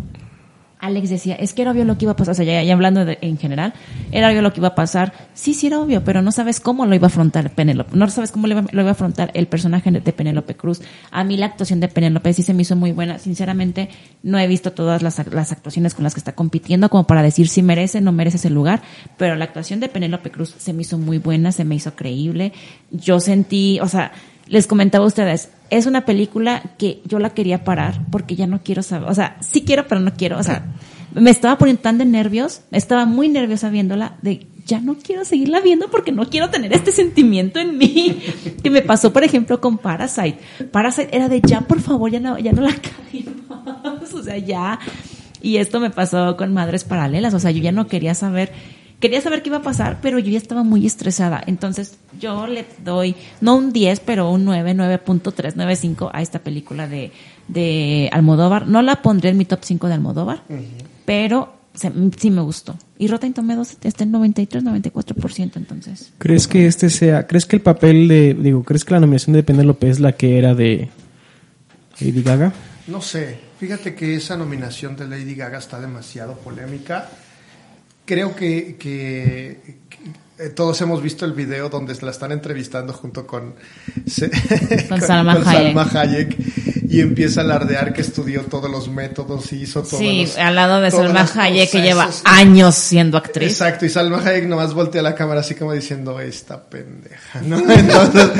Alex 0.85 1.09
decía, 1.11 1.35
es 1.35 1.53
que 1.55 1.63
era 1.63 1.71
obvio 1.71 1.85
lo 1.85 1.97
que 1.99 2.05
iba 2.05 2.13
a 2.13 2.17
pasar, 2.17 2.33
o 2.33 2.35
sea, 2.35 2.45
ya, 2.45 2.63
ya 2.63 2.75
hablando 2.75 3.05
de- 3.05 3.19
en 3.23 3.39
general, 3.39 3.73
era 4.13 4.29
obvio 4.29 4.43
lo 4.43 4.53
que 4.53 4.61
iba 4.61 4.69
a 4.69 4.75
pasar. 4.75 5.13
Sí, 5.35 5.55
sí 5.55 5.67
era 5.69 5.81
obvio, 5.81 6.05
pero 6.05 6.23
no 6.23 6.31
sabes 6.33 6.61
cómo 6.61 6.87
lo 6.87 6.95
iba 6.95 7.07
a 7.07 7.09
afrontar 7.09 7.51
Penélope, 7.51 7.97
no 7.97 8.09
sabes 8.11 8.31
cómo 8.31 8.47
lo 8.47 8.53
iba, 8.53 8.65
lo 8.71 8.81
iba 8.83 8.91
a 8.91 8.93
afrontar 8.93 9.31
el 9.35 9.47
personaje 9.47 9.91
de 9.91 10.13
Penélope 10.13 10.55
Cruz. 10.57 10.81
A 11.11 11.25
mí 11.25 11.37
la 11.37 11.47
actuación 11.47 11.81
de 11.81 11.89
Penélope 11.89 12.33
sí 12.33 12.43
se 12.43 12.55
me 12.55 12.63
hizo 12.63 12.77
muy 12.77 12.93
buena. 12.93 13.19
Sinceramente, 13.19 13.89
no 14.23 14.39
he 14.39 14.47
visto 14.47 14.73
todas 14.73 15.03
las, 15.03 15.27
las 15.33 15.53
actuaciones 15.53 15.95
con 15.95 16.05
las 16.05 16.15
que 16.15 16.21
está 16.21 16.33
compitiendo 16.35 16.89
como 16.91 17.07
para 17.07 17.23
decir 17.23 17.49
si 17.49 17.63
merece 17.63 18.01
no 18.01 18.13
merece 18.13 18.37
ese 18.37 18.51
lugar, 18.51 18.83
pero 19.17 19.37
la 19.37 19.45
actuación 19.45 19.81
de 19.81 19.89
Penélope 19.89 20.31
Cruz 20.31 20.55
se 20.59 20.73
me 20.73 20.83
hizo 20.83 20.99
muy 20.99 21.19
buena, 21.19 21.51
se 21.53 21.65
me 21.65 21.75
hizo 21.75 21.95
creíble. 21.97 22.53
Yo 22.91 23.21
sentí, 23.21 23.81
o 23.81 23.89
sea, 23.89 24.13
les 24.47 24.67
comentaba 24.67 25.05
a 25.05 25.09
ustedes, 25.09 25.51
es 25.71 25.87
una 25.87 26.05
película 26.05 26.63
que 26.79 27.01
yo 27.05 27.19
la 27.19 27.31
quería 27.31 27.65
parar 27.65 28.01
porque 28.11 28.37
ya 28.37 28.47
no 28.47 28.63
quiero 28.63 28.83
saber, 28.83 29.09
o 29.09 29.15
sea, 29.15 29.37
sí 29.41 29.63
quiero, 29.63 29.87
pero 29.87 30.01
no 30.01 30.13
quiero, 30.15 30.39
o 30.39 30.43
sea, 30.43 30.67
me 31.15 31.31
estaba 31.31 31.59
poniendo 31.59 31.83
tan 31.83 31.99
de 31.99 32.05
nervios, 32.05 32.63
estaba 32.71 33.07
muy 33.07 33.29
nerviosa 33.29 33.71
viéndola, 33.71 34.17
de 34.23 34.47
ya 34.67 34.81
no 34.81 34.97
quiero 34.97 35.25
seguirla 35.25 35.61
viendo 35.61 35.89
porque 35.91 36.11
no 36.11 36.29
quiero 36.29 36.51
tener 36.51 36.73
este 36.73 36.91
sentimiento 36.91 37.61
en 37.61 37.77
mí. 37.77 38.19
Que 38.63 38.71
me 38.71 38.81
pasó, 38.81 39.13
por 39.13 39.23
ejemplo, 39.25 39.61
con 39.61 39.77
Parasite. 39.77 40.39
Parasite 40.73 41.15
era 41.15 41.29
de 41.29 41.43
ya, 41.43 41.61
por 41.61 41.81
favor, 41.81 42.11
ya 42.11 42.19
no, 42.19 42.39
ya 42.39 42.53
no 42.53 42.63
la 42.63 42.75
más, 43.85 44.15
o 44.15 44.23
sea, 44.23 44.39
ya. 44.39 44.79
Y 45.43 45.59
esto 45.59 45.81
me 45.81 45.91
pasó 45.91 46.37
con 46.39 46.55
Madres 46.55 46.85
Paralelas, 46.85 47.35
o 47.35 47.39
sea, 47.39 47.51
yo 47.51 47.61
ya 47.61 47.73
no 47.73 47.87
quería 47.87 48.15
saber 48.15 48.53
quería 49.01 49.21
saber 49.21 49.43
qué 49.43 49.49
iba 49.51 49.59
a 49.59 49.63
pasar, 49.63 49.99
pero 50.01 50.19
yo 50.19 50.31
ya 50.31 50.39
estaba 50.39 50.63
muy 50.63 50.87
estresada. 50.87 51.43
Entonces, 51.47 51.97
yo 52.21 52.47
le 52.47 52.65
doy, 52.85 53.15
no 53.41 53.57
un 53.57 53.73
10, 53.73 54.01
pero 54.01 54.31
un 54.31 54.45
9, 54.45 54.75
9.395 54.75 56.11
a 56.13 56.23
esta 56.23 56.39
película 56.39 56.89
de, 56.89 57.13
de 57.49 58.09
Almodóvar. 58.13 58.67
No 58.67 58.83
la 58.83 59.03
pondré 59.03 59.31
en 59.31 59.37
mi 59.39 59.45
top 59.45 59.61
5 59.63 59.89
de 59.89 59.95
Almodóvar, 59.95 60.43
pero 61.05 61.55
se- 61.75 61.93
sí 62.19 62.31
me 62.31 62.41
gustó. 62.41 62.77
Y 62.99 63.09
Rotten 63.09 63.35
Tomatoes 63.35 63.77
está 63.83 64.05
en 64.05 64.13
93, 64.13 64.65
94%, 64.65 65.57
entonces. 65.57 66.13
¿Crees 66.19 66.47
que 66.47 66.67
este 66.67 66.89
sea, 66.91 67.27
crees 67.27 67.45
que 67.47 67.57
el 67.57 67.63
papel 67.63 68.09
de, 68.09 68.35
digo, 68.35 68.63
crees 68.63 68.85
que 68.85 68.95
la 68.95 69.01
nominación 69.01 69.35
de 69.35 69.43
Penélope 69.43 69.91
es 69.91 70.01
la 70.01 70.13
que 70.13 70.39
era 70.39 70.55
de 70.55 70.89
Lady 72.01 72.23
Gaga? 72.23 72.53
No 72.87 73.01
sé, 73.01 73.39
fíjate 73.59 73.95
que 73.95 74.15
esa 74.15 74.37
nominación 74.37 74.97
de 74.97 75.09
Lady 75.09 75.35
Gaga 75.35 75.59
está 75.59 75.81
demasiado 75.81 76.35
polémica. 76.35 77.09
Creo 78.05 78.35
que, 78.37 78.77
que- 78.79 79.59
que, 79.89 80.49
todos 80.51 80.81
hemos 80.83 81.01
visto 81.03 81.25
el 81.25 81.33
video 81.33 81.69
donde 81.71 81.95
la 82.03 82.11
están 82.11 82.33
entrevistando 82.33 82.93
junto 82.93 83.27
con, 83.27 83.55
se- 84.07 84.31
Con 84.89 85.01
Salma 85.07 85.35
Hayek. 85.35 85.45
Salma 85.75 85.89
Hayek 85.93 86.37
y 86.91 87.01
empieza 87.01 87.41
a 87.41 87.45
alardear 87.45 87.93
que 87.95 88.03
estudió 88.03 88.43
todos 88.43 88.71
los 88.71 88.89
métodos 88.89 89.53
y 89.53 89.63
hizo 89.63 89.83
todos 89.83 89.99
Sí, 89.99 90.23
los- 90.27 90.37
al 90.37 90.55
lado 90.55 90.81
de 90.81 90.91
Salma 90.91 91.27
Hayek, 91.35 91.71
que 91.71 91.81
lleva 91.83 92.11
años 92.25 92.75
siendo 92.75 93.17
actriz. 93.17 93.53
Exacto, 93.53 93.87
y 93.87 93.89
Salma 93.89 94.19
Hayek 94.19 94.47
nomás 94.47 94.75
voltea 94.75 95.01
la 95.03 95.15
cámara 95.15 95.41
así 95.41 95.55
como 95.55 95.73
diciendo, 95.73 96.21
esta 96.21 96.63
pendeja, 96.63 97.41
¿no? 97.43 97.59
Entonces... 97.71 98.31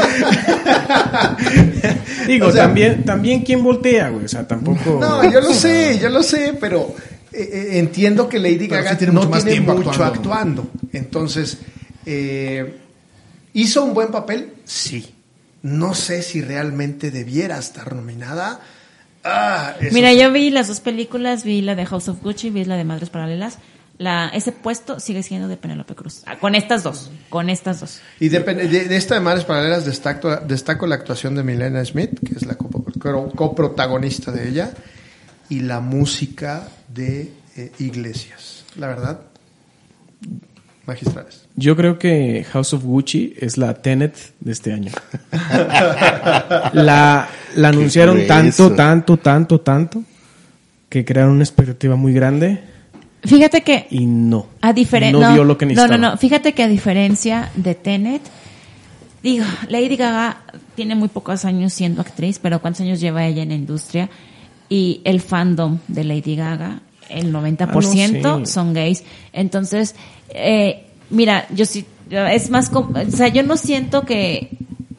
Digo, 2.27 2.49
O 2.49 2.53
sea, 2.53 2.65
también, 2.65 3.05
también 3.05 3.43
quién 3.43 3.63
voltea, 3.63 4.09
güey, 4.11 4.25
o 4.25 4.29
sea, 4.29 4.47
tampoco. 4.47 4.99
No, 5.01 5.31
yo 5.31 5.41
lo 5.41 5.53
sé, 5.53 5.99
yo 6.01 6.09
lo 6.09 6.23
sé, 6.23 6.57
pero 6.61 6.95
eh, 7.35 7.51
eh, 7.75 7.79
entiendo 7.79 8.29
que 8.29 8.39
Lady 8.39 8.69
Pero 8.69 8.77
Gaga 8.83 8.91
sí 8.93 8.97
tiene 8.99 9.13
no 9.13 9.21
mucho 9.21 9.31
más 9.31 9.45
tiene 9.45 9.61
tiempo 9.61 9.75
mucho 9.75 9.91
actuando. 10.05 10.15
actuando. 10.21 10.71
Entonces, 10.93 11.59
eh, 12.07 12.79
¿hizo 13.53 13.85
un 13.85 13.95
buen 13.95 14.09
papel? 14.09 14.53
Sí. 14.65 15.15
No 15.63 15.95
sé 15.95 16.23
si 16.23 16.43
realmente 16.43 17.11
debiera 17.11 17.59
estar 17.59 17.95
nominada. 17.95 18.61
Ah, 19.25 19.75
Mira, 19.93 20.11
sí. 20.11 20.19
yo 20.21 20.31
vi 20.33 20.51
las 20.51 20.69
dos 20.69 20.81
películas, 20.81 21.45
vi 21.45 21.63
la 21.63 21.75
de 21.75 21.87
House 21.87 22.09
of 22.09 22.23
Gucci, 22.23 22.51
vi 22.51 22.65
la 22.65 22.77
de 22.77 22.85
Madres 22.85 23.09
Paralelas. 23.11 23.59
La, 23.97 24.29
ese 24.35 24.51
puesto 24.51 24.99
sigue 24.99 25.23
siendo 25.23 25.47
de 25.47 25.57
Penélope 25.57 25.95
Cruz. 25.95 26.23
Ah, 26.27 26.37
Con 26.41 26.57
estas 26.57 26.83
dos, 26.83 27.11
con 27.31 27.49
estas 27.49 27.79
dos. 27.81 28.01
Y 28.19 28.29
de, 28.29 28.41
de- 28.41 28.67
de 28.89 28.97
esta 28.97 29.15
de 29.15 29.21
Madres 29.21 29.45
Paralelas 29.45 29.85
destaco, 29.87 30.35
destaco 30.37 30.87
la 30.89 30.97
actuación 30.97 31.37
de 31.37 31.45
Milena 31.45 31.83
Smith, 31.85 32.11
que 32.27 32.35
es 32.35 32.45
la 32.45 32.57
coprotagonista 32.57 34.33
de 34.33 34.49
ella, 34.49 34.75
y 35.49 35.61
la 35.61 35.81
música 35.81 36.69
de 36.89 37.33
eh, 37.57 37.73
Iglesias. 37.79 38.65
La 38.77 38.89
verdad, 38.89 39.21
magistrales. 40.87 41.47
Yo 41.57 41.77
creo 41.77 41.99
que 41.99 42.45
House 42.53 42.75
of 42.75 42.83
Gucci 42.83 43.35
es 43.39 43.57
la 43.57 43.75
Tenet 43.75 44.17
de 44.41 44.53
este 44.53 44.73
año. 44.73 44.93
la, 46.73 47.29
la 47.57 47.69
anunciaron 47.69 48.27
tanto, 48.27 48.73
tanto, 48.75 49.17
tanto, 49.17 49.61
tanto, 49.61 50.03
que 50.89 51.05
crearon 51.05 51.35
una 51.35 51.45
expectativa 51.45 51.97
muy 51.97 52.13
grande 52.13 52.75
Fíjate 53.25 53.63
que 53.63 53.87
y 53.91 54.07
no. 54.07 54.47
a 54.61 54.73
diferencia 54.73 55.29
No, 55.29 55.33
dio 55.33 55.45
lo 55.45 55.57
que 55.57 55.65
no, 55.65 55.71
necesitaba. 55.71 55.97
no, 55.99 56.11
no, 56.11 56.17
fíjate 56.19 56.53
que 56.53 56.63
a 56.63 56.69
diferencia 56.69 57.51
de 57.55 57.75
Tenet, 57.75 58.23
digo, 59.23 59.45
Lady 59.69 59.97
Gaga 59.97 60.43
tiene 60.75 60.95
muy 60.95 61.09
pocos 61.09 61.45
años 61.45 61.73
siendo 61.73 62.03
actriz, 62.03 62.39
pero 62.39 62.61
¿cuántos 62.61 62.83
años 62.83 63.01
lleva 63.01 63.25
ella 63.27 63.43
en 63.43 63.49
la 63.51 63.55
industria? 63.55 64.11
Y 64.75 65.03
el 65.05 65.21
fandom 65.21 65.79
de 65.87 66.03
Lady 66.03 66.35
Gaga, 66.35 66.81
el 67.09 67.33
90% 67.33 68.19
Ah, 68.25 68.39
no, 68.39 68.45
sí. 68.45 68.53
son 68.53 68.75
gays. 68.75 69.05
Entonces, 69.33 69.95
eh, 70.31 70.87
mira, 71.11 71.47
yo 71.55 71.65
sí, 71.65 71.87
es 72.11 72.51
más, 72.51 72.73
o 72.75 72.91
sea, 73.09 73.29
yo 73.29 73.45
no 73.45 73.57
siento 73.57 74.03
que, 74.03 74.51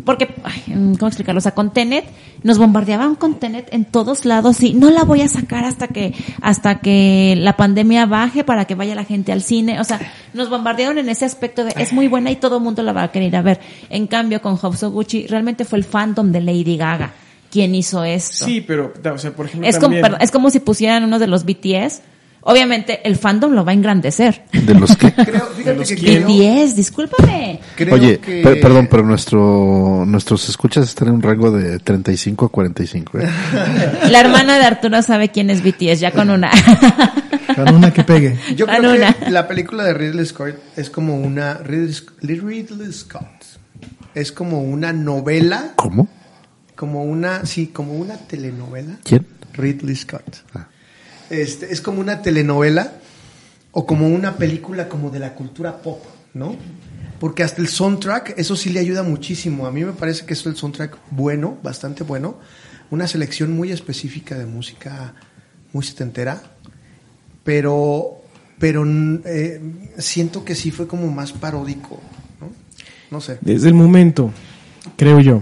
porque, 0.06 0.34
ay, 0.46 0.96
¿cómo 0.98 1.08
explicarlo? 1.08 1.40
O 1.40 1.42
sea, 1.42 1.54
con 1.54 1.74
Tenet, 1.74 2.06
nos 2.42 2.58
bombardeaban 2.58 3.16
con 3.16 3.38
Tenet 3.38 3.68
en 3.74 3.84
todos 3.84 4.24
lados 4.24 4.64
y 4.64 4.74
no 4.74 4.92
la 4.92 5.04
voy 5.04 5.20
a 5.24 5.28
sacar 5.28 5.66
hasta 5.66 5.90
que, 5.90 6.14
hasta 6.42 6.80
que 6.80 7.36
la 7.38 7.58
pandemia 7.58 8.06
baje 8.06 8.46
para 8.46 8.64
que 8.64 8.76
vaya 8.76 8.96
la 8.96 9.04
gente 9.04 9.34
al 9.34 9.42
cine. 9.42 9.82
O 9.82 9.84
sea, 9.84 10.00
nos 10.34 10.50
bombardearon 10.50 11.00
en 11.00 11.10
ese 11.10 11.26
aspecto 11.26 11.66
de 11.66 11.74
es 11.76 11.92
muy 11.92 12.08
buena 12.08 12.32
y 12.32 12.38
todo 12.38 12.60
el 12.60 12.64
mundo 12.64 12.82
la 12.82 12.94
va 12.94 13.04
a 13.04 13.12
querer 13.12 13.36
a 13.36 13.42
ver. 13.42 13.60
En 13.90 14.08
cambio, 14.08 14.42
con 14.42 14.56
House 14.56 14.84
of 14.84 14.94
Gucci, 14.94 15.28
realmente 15.28 15.66
fue 15.66 15.80
el 15.80 15.84
fandom 15.84 16.32
de 16.32 16.40
Lady 16.40 16.78
Gaga 16.78 17.25
quien 17.56 17.74
hizo 17.74 18.04
esto. 18.04 18.44
Sí, 18.46 18.60
pero, 18.60 18.92
o 19.14 19.18
sea, 19.18 19.32
por 19.32 19.46
ejemplo, 19.46 19.70
Es 19.70 19.76
como, 19.76 19.84
también- 19.86 20.02
perdón, 20.02 20.20
es 20.22 20.30
como 20.32 20.50
si 20.50 20.60
pusieran 20.60 21.06
uno 21.06 21.20
de 21.20 21.28
los 21.28 21.46
BTS. 21.46 22.02
Obviamente, 22.48 23.00
el 23.08 23.16
fandom 23.16 23.54
lo 23.54 23.64
va 23.66 23.72
a 23.72 23.74
engrandecer. 23.74 24.44
De 24.52 24.76
los 24.76 24.96
que... 24.98 25.12
Creo, 25.16 25.46
fíjate 25.56 25.78
los 25.78 25.88
que 25.90 25.96
quién? 25.96 26.24
creo, 26.26 26.64
BTS, 26.68 26.76
discúlpame. 26.76 27.60
creo 27.78 27.96
Oye, 27.96 28.20
que- 28.20 28.44
per- 28.44 28.60
perdón, 28.60 28.88
pero 28.92 29.04
nuestro, 29.04 30.04
nuestros 30.06 30.48
escuchas 30.50 30.88
están 30.90 31.08
en 31.08 31.14
un 31.16 31.22
rango 31.24 31.50
de 31.50 31.80
35 31.80 32.46
a 32.46 32.50
45. 32.50 33.20
¿eh? 33.20 33.30
La 34.12 34.20
hermana 34.20 34.60
de 34.60 34.66
Arturo 34.66 35.02
sabe 35.02 35.30
quién 35.30 35.50
es 35.50 35.64
BTS, 35.64 36.02
ya 36.02 36.12
con 36.12 36.30
una. 36.30 36.52
Para 37.56 37.72
una 37.72 37.92
que 37.94 38.04
pegue. 38.04 38.38
Yo 38.56 38.68
creo 38.68 38.82
no, 38.82 38.92
que 38.92 38.98
una. 38.98 39.16
la 39.30 39.48
película 39.48 39.84
de 39.86 39.94
Ridley 39.94 40.26
Scott 40.26 40.56
es 40.76 40.90
como 40.90 41.16
una 41.18 41.54
Ridley, 41.56 41.96
Ridley 42.22 42.92
Scott 42.92 43.24
es 44.14 44.32
como 44.32 44.62
una 44.62 44.94
novela, 44.94 45.74
¿Cómo? 45.76 46.08
Como 46.76 47.04
una 47.04 47.46
sí, 47.46 47.68
como 47.68 47.94
una 47.94 48.18
telenovela. 48.18 49.00
¿Quién? 49.04 49.26
Ridley 49.54 49.96
Scott. 49.96 50.44
Ah. 50.54 50.68
Este 51.30 51.72
es 51.72 51.82
como 51.82 52.02
una 52.02 52.22
telenovela 52.22 52.94
o 53.72 53.86
como 53.86 54.08
una 54.08 54.38
película 54.38 54.88
como 54.88 55.10
de 55.10 55.20
la 55.20 55.34
cultura 55.34 55.82
pop, 55.82 56.04
¿no? 56.34 56.56
Porque 57.20 57.44
hasta 57.44 57.62
el 57.62 57.68
soundtrack, 57.68 58.38
eso 58.38 58.56
sí 58.56 58.70
le 58.70 58.80
ayuda 58.80 59.04
muchísimo. 59.04 59.66
A 59.66 59.72
mí 59.72 59.84
me 59.84 59.94
parece 59.94 60.26
que 60.26 60.34
es 60.34 60.46
el 60.46 60.56
soundtrack 60.56 60.98
bueno, 61.12 61.58
bastante 61.64 62.04
bueno. 62.04 62.38
Una 62.92 63.08
selección 63.08 63.56
muy 63.56 63.72
específica 63.72 64.38
de 64.38 64.46
música 64.46 65.14
muy 65.74 65.84
setentera. 65.84 66.42
Pero, 67.44 68.22
pero 68.60 68.86
eh, 69.26 69.62
siento 69.98 70.44
que 70.44 70.56
sí 70.56 70.72
fue 70.72 70.88
como 70.88 71.12
más 71.12 71.32
paródico, 71.32 72.02
¿no? 72.40 72.52
No 73.12 73.22
sé. 73.22 73.38
Desde 73.42 73.68
el 73.68 73.74
momento, 73.74 74.32
creo 74.98 75.20
yo, 75.20 75.42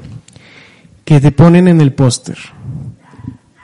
que 1.05 1.19
te 1.21 1.31
ponen 1.31 1.67
en 1.67 1.81
el 1.81 1.93
póster 1.93 2.37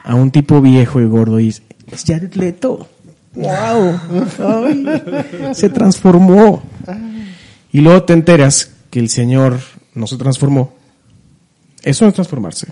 a 0.03 0.15
un 0.15 0.31
tipo 0.31 0.61
viejo 0.61 0.99
y 1.01 1.05
gordo 1.05 1.39
y 1.39 1.49
es 1.49 1.61
es 1.91 2.03
Jared 2.05 2.33
Leto. 2.35 2.87
¡Wow! 3.33 3.99
Ay, 4.39 4.85
se 5.53 5.69
transformó. 5.69 6.61
Y 7.71 7.81
luego 7.81 8.03
te 8.03 8.13
enteras 8.13 8.71
que 8.89 8.99
el 8.99 9.09
señor 9.09 9.59
no 9.95 10.05
se 10.07 10.17
transformó. 10.17 10.73
Eso 11.83 12.05
no 12.05 12.09
es 12.09 12.15
transformarse. 12.15 12.67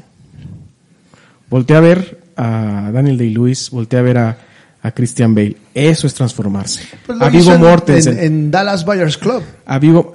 Voltea 1.50 1.78
a 1.78 1.82
ver 1.82 2.20
a 2.36 2.90
Daniel 2.94 3.18
Day-Lewis, 3.18 3.70
voltea 3.72 4.00
a 4.00 4.04
ver 4.04 4.18
a, 4.18 4.38
a 4.82 4.92
Christian 4.92 5.34
Bale. 5.34 5.56
Eso 5.74 6.06
es 6.08 6.14
transformarse. 6.14 6.84
Pues 7.06 7.20
a 7.22 7.30
en- 7.56 7.62
Mortensen. 7.62 8.18
En, 8.18 8.24
en 8.26 8.52
Dallas 8.52 8.86
Buyers 8.86 9.18
Club. 9.18 9.42
a 9.66 9.80
Vigo. 9.80 10.14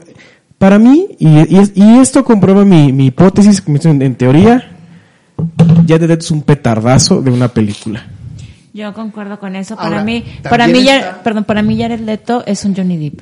Para 0.63 0.79
mí, 0.79 1.09
y, 1.19 1.27
y- 1.29 1.73
y 1.75 1.99
esto 1.99 2.23
comprueba 2.25 2.65
mi, 2.65 2.93
mi 2.93 3.07
hipótesis, 3.07 3.61
en, 3.85 4.01
en 4.01 4.15
teoría, 4.15 4.71
Jared 5.89 6.07
Leto 6.09 6.21
es 6.25 6.31
un 6.31 6.43
petardazo 6.43 7.21
de 7.21 7.33
una 7.33 7.49
película. 7.49 8.07
Yo 8.73 8.95
concuerdo 8.95 9.41
con 9.41 9.57
eso. 9.57 9.75
Ahora, 9.77 9.91
para 9.91 10.05
mí, 10.05 10.21
también 10.23 10.43
para 10.51 10.67
mí, 10.69 10.85
ya- 10.85 11.21
perdón, 11.25 11.43
para 11.43 11.63
mí 11.63 11.77
Jared 11.77 11.99
Leto 11.99 12.45
es 12.47 12.65
un 12.65 12.77
Johnny 12.77 12.97
Depp. 12.97 13.21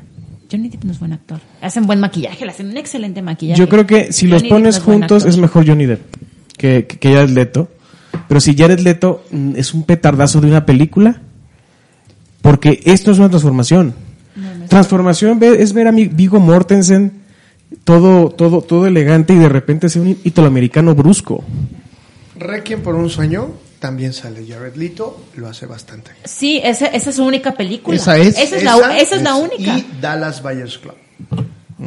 Johnny 0.52 0.68
Depp 0.68 0.84
no 0.84 0.92
es 0.92 0.98
buen 1.00 1.14
actor. 1.14 1.40
Hacen 1.62 1.86
buen 1.86 1.98
maquillaje, 1.98 2.44
le 2.44 2.50
hacen 2.50 2.68
un 2.68 2.76
excelente 2.76 3.22
maquillaje. 3.22 3.58
Yo 3.58 3.70
creo 3.70 3.86
que 3.86 4.12
si 4.12 4.26
los 4.26 4.42
Johnny 4.42 4.50
pones 4.50 4.78
no 4.80 4.84
juntos 4.84 5.24
es 5.24 5.38
mejor 5.38 5.66
Johnny 5.66 5.86
Depp 5.86 6.02
que, 6.58 6.84
que, 6.86 6.98
que 6.98 7.14
Jared 7.14 7.30
Leto. 7.30 7.68
Pero 8.28 8.38
si 8.42 8.54
Jared 8.54 8.80
Leto 8.80 9.24
mm, 9.30 9.52
es 9.56 9.72
un 9.72 9.84
petardazo 9.84 10.42
de 10.42 10.46
una 10.48 10.66
película, 10.66 11.22
porque 12.42 12.82
esto 12.84 13.12
es 13.12 13.18
una 13.18 13.30
transformación. 13.30 13.94
Transformación 14.68 15.40
es 15.42 15.72
ver 15.72 15.88
a 15.88 15.92
mi 15.92 16.04
Vigo 16.06 16.38
Mortensen 16.38 17.19
todo, 17.84 18.30
todo, 18.30 18.62
todo 18.62 18.86
elegante 18.86 19.32
y 19.32 19.36
de 19.38 19.48
repente 19.48 19.88
ser 19.88 20.02
un 20.02 20.18
italoamericano 20.24 20.94
brusco. 20.94 21.44
Requiem 22.36 22.82
por 22.82 22.94
un 22.94 23.10
sueño 23.10 23.48
también 23.78 24.12
sale 24.12 24.44
Jared 24.46 24.74
Leto, 24.76 25.24
lo 25.36 25.48
hace 25.48 25.66
bastante 25.66 26.12
bien. 26.12 26.22
Sí, 26.24 26.60
esa, 26.62 26.86
esa 26.86 27.10
es 27.10 27.16
su 27.16 27.24
única 27.24 27.52
película. 27.52 27.96
Esa 27.96 28.16
es. 28.18 28.38
Esa 28.38 28.56
es, 28.56 28.62
la, 28.64 28.98
esa 28.98 29.16
es 29.16 29.22
la 29.22 29.34
única. 29.36 29.78
Y 29.78 29.86
Dallas 30.00 30.42
Buyers 30.42 30.78
Club, 30.78 30.94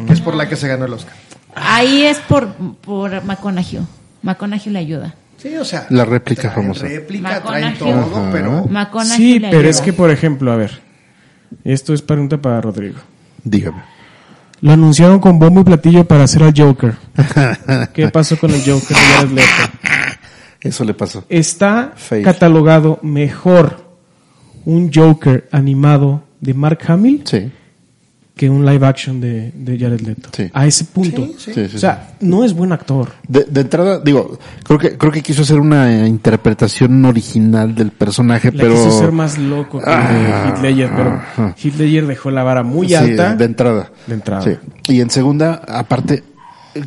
que 0.07 0.13
es 0.13 0.21
por 0.21 0.35
la 0.35 0.49
que 0.49 0.55
se 0.55 0.67
ganó 0.67 0.85
el 0.85 0.93
Oscar. 0.93 1.13
Ahí 1.55 2.03
es 2.03 2.17
por, 2.19 2.51
por 2.81 3.23
McConaughey. 3.23 3.79
McConaughey 4.23 4.73
le 4.73 4.79
ayuda. 4.79 5.15
Sí, 5.37 5.55
o 5.55 5.63
sea. 5.65 5.85
La 5.91 6.03
réplica 6.05 6.49
famosa. 6.49 6.87
Réplica, 6.87 7.43
traen 7.43 7.77
todo, 7.77 7.91
Ajá. 7.99 8.29
pero. 8.31 8.65
McConaughey 8.65 9.15
Sí, 9.17 9.33
le 9.39 9.47
pero 9.49 9.59
ayuda. 9.59 9.69
es 9.69 9.81
que, 9.81 9.93
por 9.93 10.09
ejemplo, 10.09 10.51
a 10.51 10.55
ver, 10.55 10.81
esto 11.63 11.93
es 11.93 12.01
pregunta 12.01 12.37
para 12.37 12.59
Rodrigo. 12.61 12.97
Dígame. 13.43 13.83
Lo 14.63 14.71
anunciaron 14.71 15.19
con 15.19 15.39
bombo 15.39 15.59
y 15.59 15.65
platillo 15.65 16.05
para 16.05 16.23
hacer 16.23 16.41
al 16.41 16.53
Joker. 16.55 16.95
¿Qué 17.93 18.07
pasó 18.07 18.37
con 18.37 18.49
el 18.49 18.61
Joker 18.61 18.95
de 18.95 19.03
Jared 19.03 19.31
Leto? 19.31 19.47
Eso 20.61 20.85
le 20.85 20.93
pasó. 20.93 21.25
Está 21.27 21.91
Fail. 21.97 22.23
catalogado 22.23 22.97
mejor 23.01 23.97
un 24.63 24.89
Joker 24.93 25.49
animado 25.51 26.23
de 26.39 26.53
Mark 26.53 26.79
Hamill 26.87 27.23
Sí. 27.25 27.51
Que 28.35 28.49
un 28.49 28.65
live 28.65 28.83
action 28.85 29.21
de, 29.21 29.51
de 29.55 29.77
Jared 29.77 30.01
Leto. 30.01 30.29
Sí. 30.35 30.49
A 30.53 30.65
ese 30.65 30.85
punto. 30.85 31.23
Sí, 31.37 31.53
Sí, 31.53 31.67
sí, 31.69 31.75
o 31.75 31.79
sea, 31.79 32.15
no 32.19 32.43
es 32.43 32.53
buen 32.53 32.71
actor. 32.71 33.09
De, 33.27 33.43
de 33.43 33.61
entrada, 33.61 33.99
digo, 33.99 34.39
creo 34.63 34.79
que 34.79 34.97
creo 34.97 35.11
que 35.11 35.21
quiso 35.21 35.43
hacer 35.43 35.59
una 35.59 36.03
eh, 36.03 36.07
interpretación 36.07 37.05
original 37.05 37.75
del 37.75 37.91
personaje, 37.91 38.51
Le 38.51 38.57
pero 38.57 38.73
quiso 38.73 38.91
ser 38.99 39.11
más 39.11 39.37
loco 39.37 39.79
que 39.79 39.85
Ah, 39.87 40.47
Heath 40.47 40.61
Ledger, 40.63 40.89
pero. 40.95 41.21
Heath 41.63 41.75
Ledger 41.77 42.07
dejó 42.07 42.31
la 42.31 42.41
vara 42.43 42.63
muy 42.63 42.87
Sí, 42.87 42.95
alta. 42.95 43.35
de 43.35 43.45
entrada. 43.45 43.91
De 44.07 44.13
entrada. 44.15 44.41
Sí. 44.41 44.57
Y 44.93 45.01
en 45.01 45.11
segunda, 45.11 45.61
aparte, 45.67 46.23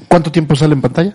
¿cuánto 0.09 0.33
tiempo 0.33 0.57
sale 0.57 0.75
en 0.75 0.81
pantalla? 0.81 1.15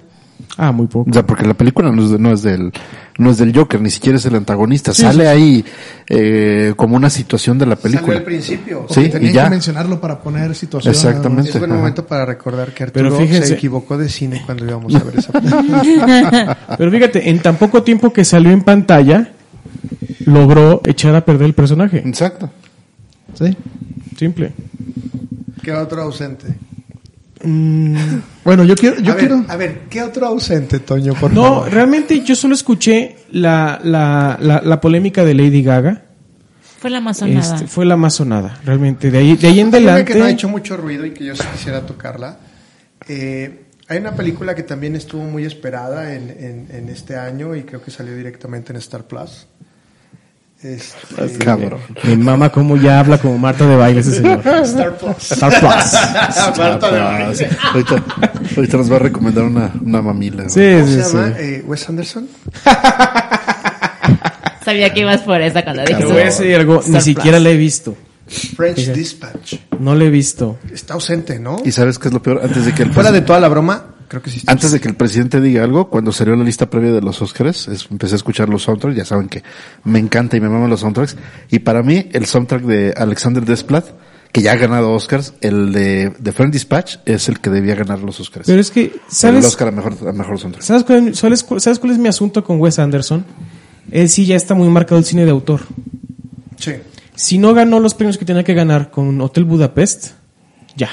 Ah, 0.57 0.71
muy 0.71 0.87
poco. 0.87 1.09
O 1.09 1.13
sea, 1.13 1.25
porque 1.25 1.45
la 1.45 1.53
película 1.53 1.91
no 1.91 2.03
es, 2.03 2.09
de- 2.11 2.19
no 2.19 2.31
es 2.33 2.41
del 2.43 2.71
no 3.17 3.29
es 3.29 3.37
del 3.37 3.55
Joker, 3.55 3.79
ni 3.79 3.89
siquiera 3.91 4.17
es 4.17 4.25
el 4.25 4.35
antagonista. 4.35 4.93
Sí, 4.93 5.03
sale 5.03 5.23
sí, 5.25 5.29
ahí 5.29 5.65
eh, 6.07 6.73
como 6.75 6.95
una 6.95 7.09
situación 7.09 7.57
de 7.59 7.65
la 7.67 7.75
película. 7.75 8.17
al 8.17 8.23
principio. 8.23 8.87
Sí, 8.89 9.09
Tenían 9.09 9.31
y 9.31 9.33
ya. 9.35 9.43
que 9.43 9.49
mencionarlo 9.51 10.01
para 10.01 10.19
poner 10.19 10.55
situación. 10.55 10.93
Exactamente. 10.93 11.49
Es 11.51 11.59
buen 11.59 11.71
Ajá. 11.71 11.79
momento 11.79 12.05
para 12.07 12.25
recordar 12.25 12.73
que 12.73 12.87
Pero 12.87 13.07
Arturo 13.09 13.25
fíjense- 13.27 13.47
se 13.49 13.53
equivocó 13.55 13.97
de 13.97 14.09
cine 14.09 14.41
cuando 14.45 14.65
íbamos 14.65 14.95
a 14.95 14.99
ver 15.03 15.19
esa 15.19 15.31
película. 15.33 16.57
Pero 16.77 16.91
fíjate, 16.91 17.29
en 17.29 17.39
tan 17.39 17.57
poco 17.57 17.83
tiempo 17.83 18.11
que 18.11 18.25
salió 18.25 18.51
en 18.51 18.61
pantalla, 18.63 19.31
logró 20.25 20.81
echar 20.85 21.15
a 21.15 21.23
perder 21.23 21.47
el 21.47 21.53
personaje. 21.53 21.97
Exacto. 21.99 22.49
Sí. 23.35 23.55
Simple. 24.17 24.51
¿Qué 25.61 25.71
otro 25.73 26.01
ausente? 26.01 26.47
Mm, 27.43 27.95
Bueno, 28.43 28.63
yo 28.63 28.75
quiero, 28.75 28.99
yo 29.01 29.13
a, 29.13 29.15
ver, 29.15 29.27
quiero. 29.27 29.45
a 29.47 29.55
ver, 29.57 29.79
¿qué 29.89 30.01
otro 30.01 30.25
ausente, 30.27 30.79
Toño, 30.79 31.13
por 31.15 31.31
No, 31.33 31.43
favor? 31.43 31.71
realmente 31.71 32.21
yo 32.21 32.35
solo 32.35 32.53
escuché 32.55 33.17
la, 33.31 33.79
la, 33.83 34.37
la, 34.41 34.61
la 34.61 34.81
polémica 34.81 35.23
de 35.25 35.33
Lady 35.33 35.61
Gaga. 35.63 36.03
Fue 36.79 36.89
la 36.89 36.99
más 37.01 37.17
sonada. 37.19 37.55
Este, 37.55 37.67
fue 37.67 37.85
la 37.85 37.95
más 37.97 38.15
sonada, 38.15 38.59
realmente. 38.65 39.11
De 39.11 39.17
ahí, 39.19 39.35
de 39.35 39.47
ahí 39.47 39.59
en 39.59 39.67
Hay 39.73 39.81
una 39.83 39.91
adelante. 39.93 40.13
que 40.13 40.19
no 40.19 40.25
ha 40.25 40.29
hecho 40.31 40.49
mucho 40.49 40.77
ruido 40.77 41.05
y 41.05 41.11
que 41.11 41.25
yo 41.25 41.35
sí 41.35 41.43
quisiera 41.53 41.85
tocarla. 41.85 42.37
Eh, 43.07 43.65
hay 43.87 43.97
una 43.99 44.15
película 44.15 44.55
que 44.55 44.63
también 44.63 44.95
estuvo 44.95 45.23
muy 45.23 45.43
esperada 45.45 46.13
en, 46.15 46.29
en- 46.29 46.67
en 46.71 46.89
este 46.89 47.17
año 47.17 47.55
y 47.55 47.63
creo 47.63 47.81
que 47.83 47.91
salió 47.91 48.15
directamente 48.15 48.71
en 48.71 48.77
Star 48.77 49.03
Plus. 49.05 49.47
Este, 50.63 51.39
Cabrón. 51.43 51.79
Mi 52.03 52.15
mamá 52.17 52.51
como 52.51 52.77
ya 52.77 52.99
habla 52.99 53.17
como 53.17 53.35
Marta 53.39 53.65
de 53.65 53.75
baile 53.75 54.01
ese 54.01 54.11
señor. 54.17 54.41
Star 54.63 54.95
Plus. 54.95 55.31
Star 55.31 55.59
Plus. 55.59 56.53
Marta 56.57 56.91
de 56.91 56.99
Ah, 56.99 57.19
Baile. 57.25 57.49
ahorita, 57.73 58.03
ahorita 58.57 58.77
nos 58.77 58.91
va 58.91 58.95
a 58.97 58.99
recomendar 58.99 59.43
una, 59.45 59.71
una 59.83 60.01
mamila. 60.03 60.43
¿no? 60.43 60.49
Sí, 60.49 60.59
¿Cómo 60.73 60.85
sí, 60.87 60.93
se 60.93 61.03
sí. 61.03 61.17
llama? 61.17 61.33
Eh, 61.39 61.63
Wes 61.65 61.89
Anderson. 61.89 62.27
Sabía 64.63 64.93
que 64.93 64.99
ibas 64.99 65.21
por 65.21 65.41
esa 65.41 65.63
cuando 65.63 65.83
Te 65.83 65.93
dijiste. 65.93 66.13
voy 66.13 66.21
a 66.21 66.25
decir 66.25 66.55
algo, 66.55 66.75
ni 66.75 66.85
Star 66.89 67.01
siquiera 67.01 67.37
Plus. 67.37 67.43
la 67.43 67.49
he 67.49 67.57
visto. 67.57 67.95
French 68.31 68.77
Fíjate. 68.77 68.97
Dispatch. 68.99 69.55
No 69.79 69.95
la 69.95 70.05
he 70.05 70.09
visto. 70.09 70.57
Está 70.71 70.93
ausente, 70.95 71.39
¿no? 71.39 71.57
Y 71.65 71.71
sabes 71.71 71.99
qué 71.99 72.07
es 72.07 72.13
lo 72.13 72.21
peor, 72.21 72.41
antes 72.43 72.65
de 72.65 72.73
que 72.73 72.83
el 72.83 72.93
Fuera 72.93 73.11
de 73.11 73.21
toda 73.21 73.39
la 73.39 73.47
broma, 73.49 73.95
creo 74.07 74.21
que 74.21 74.29
sí 74.29 74.41
antes 74.47 74.71
de 74.71 74.79
que 74.79 74.87
el 74.87 74.95
presidente 74.95 75.39
diga 75.41 75.63
algo, 75.63 75.89
cuando 75.89 76.11
salió 76.11 76.35
la 76.35 76.43
lista 76.43 76.69
previa 76.69 76.91
de 76.91 77.01
los 77.01 77.21
Oscars, 77.21 77.67
es- 77.67 77.87
empecé 77.91 78.15
a 78.15 78.17
escuchar 78.17 78.49
los 78.49 78.63
soundtracks, 78.63 78.95
ya 78.97 79.05
saben 79.05 79.27
que 79.29 79.43
me 79.83 79.99
encanta 79.99 80.37
y 80.37 80.41
me 80.41 80.49
maman 80.49 80.69
los 80.69 80.79
soundtracks, 80.81 81.15
y 81.49 81.59
para 81.59 81.83
mí 81.83 82.09
el 82.13 82.25
soundtrack 82.25 82.63
de 82.63 82.93
Alexander 82.95 83.43
Desplat, 83.45 83.85
que 84.31 84.41
ya 84.41 84.53
ha 84.53 84.55
ganado 84.55 84.93
Oscars, 84.93 85.33
el 85.41 85.73
de, 85.73 86.13
de 86.17 86.31
Friend 86.31 86.53
Dispatch 86.53 86.97
es 87.05 87.27
el 87.27 87.41
que 87.41 87.49
debía 87.49 87.75
ganar 87.75 87.99
los 87.99 88.17
Oscars. 88.21 88.45
Pero 88.47 88.61
es 88.61 88.71
que, 88.71 88.83
el 88.85 88.91
¿sabes? 89.09 89.45
Oscar 89.45 89.67
a 89.67 89.71
mejor, 89.71 89.93
a 90.07 90.13
mejor 90.13 90.39
soundtrack. 90.39 90.63
¿Sabes 90.63 90.83
cuál, 90.85 91.13
sabes 91.15 91.43
cuál- 91.43 91.59
sabes 91.59 91.79
cuál 91.79 91.91
es 91.91 91.97
mi 91.97 92.07
asunto 92.07 92.41
con 92.43 92.59
Wes 92.61 92.79
Anderson? 92.79 93.25
Él 93.91 94.07
sí 94.07 94.25
ya 94.25 94.37
está 94.37 94.53
muy 94.53 94.69
marcado 94.69 94.99
el 94.99 95.05
cine 95.05 95.25
de 95.25 95.31
autor. 95.31 95.59
Sí. 96.57 96.73
Si 97.21 97.37
no 97.37 97.53
ganó 97.53 97.79
los 97.79 97.93
premios 97.93 98.17
que 98.17 98.25
tenía 98.25 98.43
que 98.43 98.55
ganar 98.55 98.89
con 98.89 99.21
Hotel 99.21 99.43
Budapest, 99.45 100.13
ya. 100.75 100.89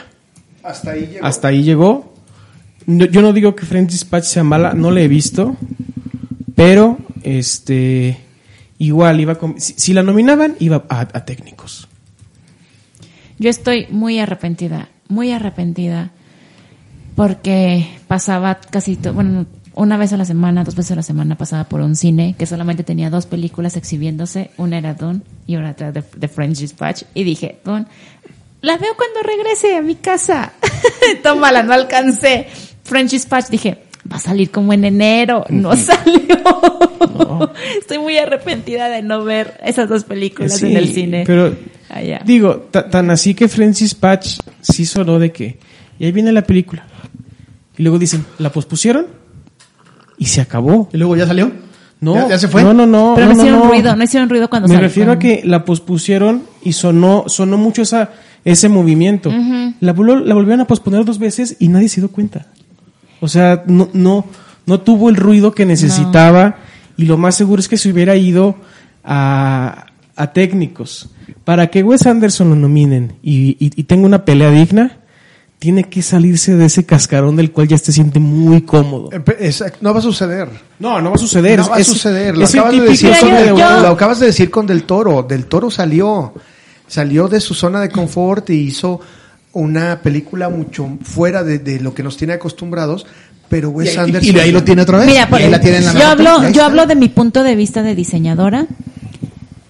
Hasta 0.63 0.91
ahí 0.91 1.07
llegó. 1.07 1.27
Hasta 1.27 1.49
ahí 1.49 1.63
llegó. 1.63 2.15
No- 2.87 3.07
yo 3.07 3.23
no 3.23 3.33
digo 3.33 3.57
que 3.57 3.65
French 3.65 3.91
Dispatch 3.93 4.25
sea 4.25 4.45
mala, 4.45 4.75
no 4.75 4.91
la 4.91 5.01
he 5.01 5.09
visto, 5.09 5.57
pero 6.55 6.99
este 7.23 8.19
igual 8.79 9.21
iba 9.21 9.37
con, 9.37 9.59
si, 9.59 9.73
si 9.79 9.93
la 9.95 10.03
nominaban 10.03 10.55
iba 10.61 10.85
a, 10.91 11.01
a 11.01 11.25
técnicos. 11.25 11.89
Yo 13.39 13.49
estoy 13.49 13.87
muy 13.91 14.19
arrepentida, 14.19 14.91
muy 15.09 15.33
arrepentida, 15.33 16.11
porque 17.17 17.89
pasaba 18.07 18.57
casi, 18.57 18.97
to- 18.97 19.15
bueno, 19.15 19.47
una 19.79 19.97
vez 19.97 20.13
a 20.13 20.17
la 20.17 20.25
semana, 20.25 20.65
dos 20.65 20.75
veces 20.75 20.93
a 20.93 20.97
la 20.97 21.03
semana 21.03 21.37
pasaba 21.37 21.65
por 21.65 21.81
un 21.81 21.97
cine 21.97 22.35
que 22.39 22.47
solamente 22.47 22.85
tenía 22.85 23.11
dos 23.11 23.27
películas 23.27 23.77
exhibiéndose, 23.77 24.51
una 24.57 24.79
era 24.79 24.95
Dune 24.95 25.21
y 25.47 25.57
otra 25.57 25.71
era 25.71 25.93
The, 25.93 26.03
The 26.19 26.29
French 26.29 26.59
Dispatch, 26.59 27.03
y 27.15 27.25
dije, 27.25 27.59
Dune, 27.65 27.87
la 28.61 28.77
veo 28.77 28.93
cuando 28.97 29.23
regrese 29.23 29.77
a 29.77 29.83
mi 29.83 29.95
casa. 29.95 30.53
Tómala, 31.23 31.63
no 31.63 31.73
alcancé. 31.73 32.47
French 32.83 33.11
Dispatch, 33.13 33.49
dije, 33.51 33.79
va 34.11 34.17
a 34.17 34.21
salir 34.21 34.51
como 34.51 34.73
en 34.73 34.85
enero, 34.85 35.45
no 35.49 35.77
salió. 35.77 36.27
Estoy 37.79 37.99
muy 37.99 38.17
arrepentida 38.19 38.89
de 38.89 39.03
no 39.03 39.25
ver 39.25 39.59
esas 39.65 39.89
dos 39.89 40.05
películas 40.05 40.57
Sí, 40.59 40.67
en 40.67 40.77
el 40.77 40.89
cine. 40.93 41.25
Pero 41.27 41.55
Allá. 41.89 42.21
digo, 42.25 42.69
ta- 42.71 42.89
tan 42.91 43.11
así 43.11 43.35
que 43.35 43.49
Francis 43.49 43.95
Patch 43.95 44.39
sí 44.61 44.87
sonó 44.87 45.19
de 45.19 45.31
que 45.33 45.59
y 45.99 46.05
ahí 46.05 46.13
viene 46.13 46.33
la 46.33 46.43
película. 46.43 46.85
Y 47.77 47.83
luego 47.83 47.99
dicen, 47.99 48.25
¿la 48.39 48.51
pospusieron? 48.51 49.07
Y 50.19 50.27
se 50.27 50.41
acabó. 50.41 50.89
Y 50.93 50.97
luego 50.99 51.17
ya 51.17 51.27
salió. 51.27 51.51
No, 52.01 52.15
¿Ya, 52.15 52.29
ya 52.29 52.39
se 52.39 52.49
fue? 52.49 52.63
No, 52.63 52.73
no, 52.73 52.87
no. 52.87 53.15
Pero 53.17 53.29
no, 53.29 53.35
no, 53.35 53.41
hicieron 53.41 53.61
no. 53.61 53.69
ruido, 53.71 53.97
no 53.97 54.05
hicieron 54.05 54.29
ruido 54.29 54.49
cuando 54.51 54.69
Me 54.69 54.75
salió. 54.75 54.89
refiero 54.89 55.13
a 55.13 55.19
que 55.19 55.43
la 55.45 55.65
pospusieron 55.65 56.45
y 56.63 56.73
sonó, 56.73 57.25
sonó 57.27 57.57
mucho 57.57 57.83
esa, 57.83 58.11
ese 58.45 58.69
movimiento. 58.69 59.33
la, 59.81 59.93
volvió- 59.93 60.21
la 60.25 60.35
volvieron 60.35 60.61
a 60.61 60.67
posponer 60.67 61.05
dos 61.05 61.19
veces 61.19 61.57
y 61.59 61.69
nadie 61.69 61.89
se 61.89 62.01
dio 62.01 62.11
cuenta. 62.11 62.47
O 63.21 63.27
sea, 63.27 63.65
no, 63.67 63.89
no, 63.95 64.25
no 64.67 64.81
tuvo 64.81 65.09
el 65.11 65.17
ruido 65.17 65.53
que 65.53 65.67
necesitaba 65.67 66.57
y 66.97 67.05
lo 67.07 67.17
más 67.19 67.35
seguro 67.35 67.59
es 67.61 67.69
que 67.69 67.77
se 67.77 67.91
hubiera 67.91 68.15
ido 68.15 68.55
a, 69.05 69.87
a 70.15 70.33
técnicos. 70.33 71.11
Para 71.45 71.67
que 71.69 71.83
Wes 71.83 72.07
Anderson 72.07 72.51
lo 72.51 72.57
nominen 72.57 73.15
y, 73.23 73.57
y, 73.59 73.73
y 73.75 73.83
tenga 73.85 74.07
una 74.07 74.25
pelea 74.25 74.51
digna, 74.51 74.98
tiene 75.59 75.85
que 75.85 76.03
salirse 76.03 76.55
de 76.55 76.67
ese 76.67 76.85
cascarón 76.87 77.35
del 77.37 77.51
cual 77.51 77.67
ya 77.69 77.79
se 77.79 77.91
siente 77.93 78.21
muy 78.21 78.63
cómodo. 78.63 79.11
Exacto, 79.41 79.79
No 79.81 79.93
va 79.93 79.99
a 79.99 80.03
suceder. 80.03 80.49
No, 80.79 81.01
no 81.01 81.11
va 81.11 81.17
a 81.17 81.19
suceder. 81.19 81.59
No 81.59 81.69
va 81.69 81.77
a 81.77 81.81
Es- 81.81 81.87
suceder. 81.89 82.37
Lo 82.37 82.45
acabas, 82.47 82.73
de 82.73 82.81
decir 82.81 83.11
con 83.21 83.29
yo- 83.31 83.35
del, 83.37 83.49
yo- 83.49 83.81
lo 83.81 83.89
acabas 83.89 84.21
de 84.21 84.27
decir 84.27 84.51
con 84.51 84.67
Del 84.67 84.85
Toro. 84.85 85.23
Del 85.25 85.47
Toro 85.47 85.71
salió. 85.71 86.33
Salió 86.87 87.29
de 87.29 87.41
su 87.41 87.55
zona 87.55 87.81
de 87.81 87.91
confort 87.91 88.49
y 88.51 88.55
hizo 88.55 89.01
una 89.53 90.01
película 90.01 90.49
mucho 90.49 90.89
fuera 91.03 91.43
de, 91.43 91.59
de 91.59 91.81
lo 91.81 91.93
que 91.93 92.03
nos 92.03 92.17
tiene 92.17 92.35
acostumbrados. 92.35 93.05
Pero 93.49 93.71
Wes 93.71 93.95
Y, 93.95 93.99
Anderson. 93.99 94.37
y 94.37 94.39
ahí 94.39 94.53
lo 94.53 94.63
tiene 94.63 94.83
otra 94.83 94.99
vez. 94.99 95.07
Mira, 95.07 95.29
por- 95.29 95.41
ahí 95.41 95.51
la 95.51 95.59
tiene 95.61 95.79
en 95.79 95.87
la 95.87 95.93
yo 95.95 95.99
mano. 95.99 96.31
hablo, 96.31 96.49
yo 96.51 96.65
hablo 96.65 96.87
de 96.87 96.95
mi 96.95 97.09
punto 97.09 97.43
de 97.43 97.57
vista 97.57 97.83
de 97.83 97.95
diseñadora. 97.95 98.67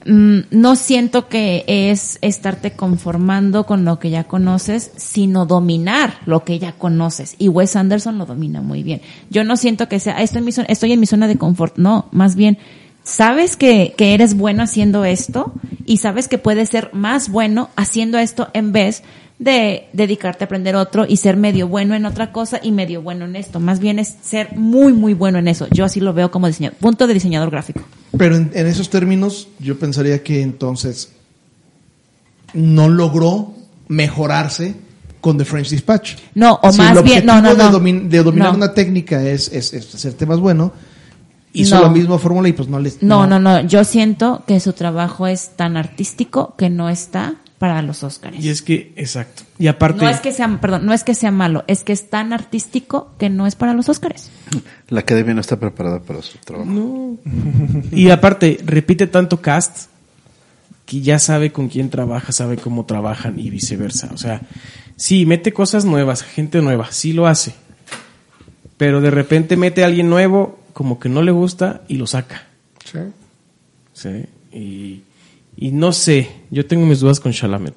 Mm, 0.08 0.38
no 0.50 0.74
siento 0.74 1.28
que 1.28 1.64
es 1.66 2.18
estarte 2.22 2.70
conformando 2.70 3.66
con 3.66 3.84
lo 3.84 3.98
que 3.98 4.08
ya 4.08 4.24
conoces, 4.24 4.90
sino 4.96 5.44
dominar 5.44 6.14
lo 6.24 6.44
que 6.44 6.58
ya 6.58 6.72
conoces. 6.72 7.34
Y 7.38 7.48
Wes 7.48 7.76
Anderson 7.76 8.16
lo 8.16 8.24
domina 8.24 8.62
muy 8.62 8.82
bien. 8.82 9.02
Yo 9.28 9.44
no 9.44 9.58
siento 9.58 9.86
que 9.86 10.00
sea, 10.00 10.16
"Ah, 10.16 10.22
estoy 10.22 10.38
en 10.38 10.44
mi 10.46 10.52
zona, 10.52 10.66
estoy 10.70 10.92
en 10.92 11.00
mi 11.00 11.04
zona 11.04 11.28
de 11.28 11.36
confort. 11.36 11.76
No, 11.76 12.06
más 12.10 12.36
bien, 12.36 12.56
sabes 13.02 13.56
que, 13.56 13.94
que 13.98 14.14
eres 14.14 14.34
bueno 14.34 14.62
haciendo 14.62 15.04
esto 15.04 15.52
y 15.84 15.98
sabes 15.98 16.26
que 16.26 16.38
puedes 16.38 16.70
ser 16.70 16.88
más 16.94 17.28
bueno 17.28 17.68
haciendo 17.76 18.16
esto 18.18 18.48
en 18.54 18.72
vez 18.72 19.02
de 19.02 19.08
dedicarte 19.38 20.42
a 20.42 20.46
aprender 20.46 20.74
otro 20.74 21.06
y 21.08 21.16
ser 21.18 21.36
medio 21.36 21.68
bueno 21.68 21.94
en 21.94 22.06
otra 22.06 22.32
cosa 22.32 22.58
y 22.62 22.72
medio 22.72 23.02
bueno 23.02 23.24
en 23.24 23.36
esto. 23.36 23.60
Más 23.60 23.78
bien 23.78 23.98
es 24.00 24.16
ser 24.20 24.56
muy, 24.56 24.92
muy 24.92 25.14
bueno 25.14 25.38
en 25.38 25.46
eso. 25.48 25.68
Yo 25.70 25.84
así 25.84 26.00
lo 26.00 26.12
veo 26.12 26.30
como 26.30 26.48
diseñador, 26.48 26.76
punto 26.78 27.06
de 27.06 27.14
diseñador 27.14 27.50
gráfico. 27.50 27.80
Pero 28.16 28.36
en, 28.36 28.50
en 28.54 28.66
esos 28.66 28.90
términos, 28.90 29.48
yo 29.60 29.78
pensaría 29.78 30.22
que 30.24 30.42
entonces 30.42 31.12
no 32.54 32.88
logró 32.88 33.54
mejorarse 33.88 34.74
con 35.20 35.36
The 35.38 35.44
French 35.44 35.70
Dispatch. 35.70 36.16
No, 36.34 36.58
o 36.62 36.72
Si 36.72 36.78
más 36.78 36.96
el 36.96 37.02
bien, 37.02 37.26
no, 37.26 37.40
no, 37.42 37.54
no. 37.54 37.70
De, 37.70 37.76
domin- 37.78 38.08
de 38.08 38.22
dominar 38.22 38.50
No. 38.50 38.56
una 38.56 38.74
técnica 38.74 39.22
es, 39.22 39.48
es, 39.52 39.72
es 39.74 39.94
hacerte 39.94 40.26
más 40.26 40.38
bueno, 40.40 40.72
hizo 41.52 41.76
No. 41.76 41.82
la 41.82 41.88
misma 41.90 42.18
fórmula 42.18 42.48
y 42.48 42.52
pues 42.52 42.68
no 42.68 42.78
les... 42.78 43.02
No, 43.02 43.26
no, 43.26 43.38
no. 43.38 43.60
Yo 43.62 43.84
siento 43.84 44.44
que 44.46 44.60
su 44.60 44.72
trabajo 44.72 45.26
es 45.26 45.50
tan 45.56 45.76
artístico 45.76 46.54
que 46.56 46.70
no 46.70 46.88
está 46.88 47.34
para 47.58 47.82
los 47.82 48.04
Óscares. 48.04 48.44
Y 48.44 48.48
es 48.48 48.62
que, 48.62 48.92
exacto. 48.96 49.42
Y 49.58 49.66
aparte, 49.66 50.04
No 50.04 50.08
es 50.08 50.20
que 50.20 50.32
sea, 50.32 50.60
perdón, 50.60 50.86
no 50.86 50.92
es 50.92 51.02
que 51.02 51.14
sea 51.14 51.30
malo, 51.30 51.64
es 51.66 51.82
que 51.82 51.92
es 51.92 52.08
tan 52.08 52.32
artístico 52.32 53.12
que 53.18 53.30
no 53.30 53.46
es 53.46 53.56
para 53.56 53.74
los 53.74 53.88
Óscares. 53.88 54.30
La 54.88 55.00
academia 55.00 55.34
no 55.34 55.40
está 55.40 55.58
preparada 55.58 56.00
para 56.00 56.22
su 56.22 56.38
trabajo. 56.38 57.18
y 57.92 58.10
aparte, 58.10 58.58
repite 58.64 59.06
tanto 59.06 59.40
cast 59.40 59.88
que 60.86 61.02
ya 61.02 61.18
sabe 61.18 61.52
con 61.52 61.68
quién 61.68 61.90
trabaja, 61.90 62.32
sabe 62.32 62.56
cómo 62.56 62.86
trabajan 62.86 63.38
y 63.38 63.50
viceversa. 63.50 64.08
O 64.14 64.16
sea, 64.16 64.40
sí, 64.96 65.26
mete 65.26 65.52
cosas 65.52 65.84
nuevas, 65.84 66.22
gente 66.22 66.62
nueva, 66.62 66.90
sí 66.92 67.12
lo 67.12 67.26
hace. 67.26 67.54
Pero 68.78 69.02
de 69.02 69.10
repente 69.10 69.56
mete 69.56 69.82
a 69.82 69.86
alguien 69.86 70.08
nuevo, 70.08 70.60
como 70.72 70.98
que 70.98 71.10
no 71.10 71.20
le 71.22 71.32
gusta 71.32 71.82
y 71.88 71.96
lo 71.96 72.06
saca. 72.06 72.46
Sí. 72.84 73.00
Sí. 73.92 74.24
Y, 74.50 75.02
y 75.60 75.72
no 75.72 75.92
sé, 75.92 76.30
yo 76.50 76.64
tengo 76.66 76.86
mis 76.86 77.00
dudas 77.00 77.18
con 77.20 77.32
Chalamet. 77.32 77.74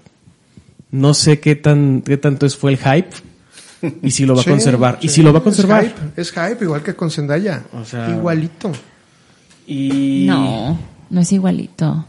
No 0.92 1.14
sé 1.14 1.40
qué 1.40 1.56
tan 1.56 2.02
qué 2.06 2.18
tanto 2.18 2.46
es 2.46 2.56
fue 2.56 2.72
el 2.74 2.78
hype 2.78 3.10
y 4.04 4.12
si 4.12 4.26
lo 4.26 4.36
va 4.36 4.42
a 4.42 4.44
Sí, 4.46 4.50
conservar. 4.52 5.00
Y 5.02 5.08
si 5.10 5.24
lo 5.24 5.34
va 5.34 5.40
a 5.40 5.44
conservar. 5.44 5.84
Es 5.86 5.92
hype, 5.92 6.22
es 6.22 6.32
hype, 6.54 6.64
igual 6.66 6.84
que 6.84 6.94
con 6.96 7.10
Zendaya. 7.10 7.64
O 7.74 7.84
sea- 7.84 8.10
Igualito. 8.10 8.72
Y 9.68 10.26
No, 10.28 10.78
no 11.10 11.22
es 11.22 11.32
igualito. 11.32 12.06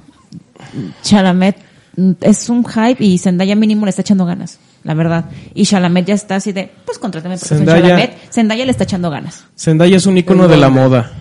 Chalamet 1.02 1.56
mm, 1.96 2.12
es 2.20 2.48
un 2.48 2.64
hype 2.64 3.02
y 3.04 3.18
Zendaya 3.18 3.54
mínimo 3.56 3.86
le 3.86 3.90
está 3.90 4.02
echando 4.02 4.26
ganas, 4.26 4.58
la 4.84 4.94
verdad. 4.94 5.26
Y 5.54 5.64
Chalamet 5.64 6.06
ya 6.06 6.14
está 6.14 6.36
así 6.36 6.52
de, 6.52 6.70
pues 6.84 6.98
contrátame 6.98 7.36
porque 7.36 7.48
soy 7.48 7.58
Zendaya- 7.58 7.82
Chalamet. 7.82 8.32
Zendaya 8.32 8.64
le 8.64 8.70
está 8.72 8.84
echando 8.84 9.10
ganas. 9.10 9.44
Zendaya 9.58 9.96
es 9.96 10.06
un 10.06 10.18
icono 10.18 10.44
¿En 10.44 10.50
de 10.50 10.56
la 10.56 10.68
moda. 10.70 11.12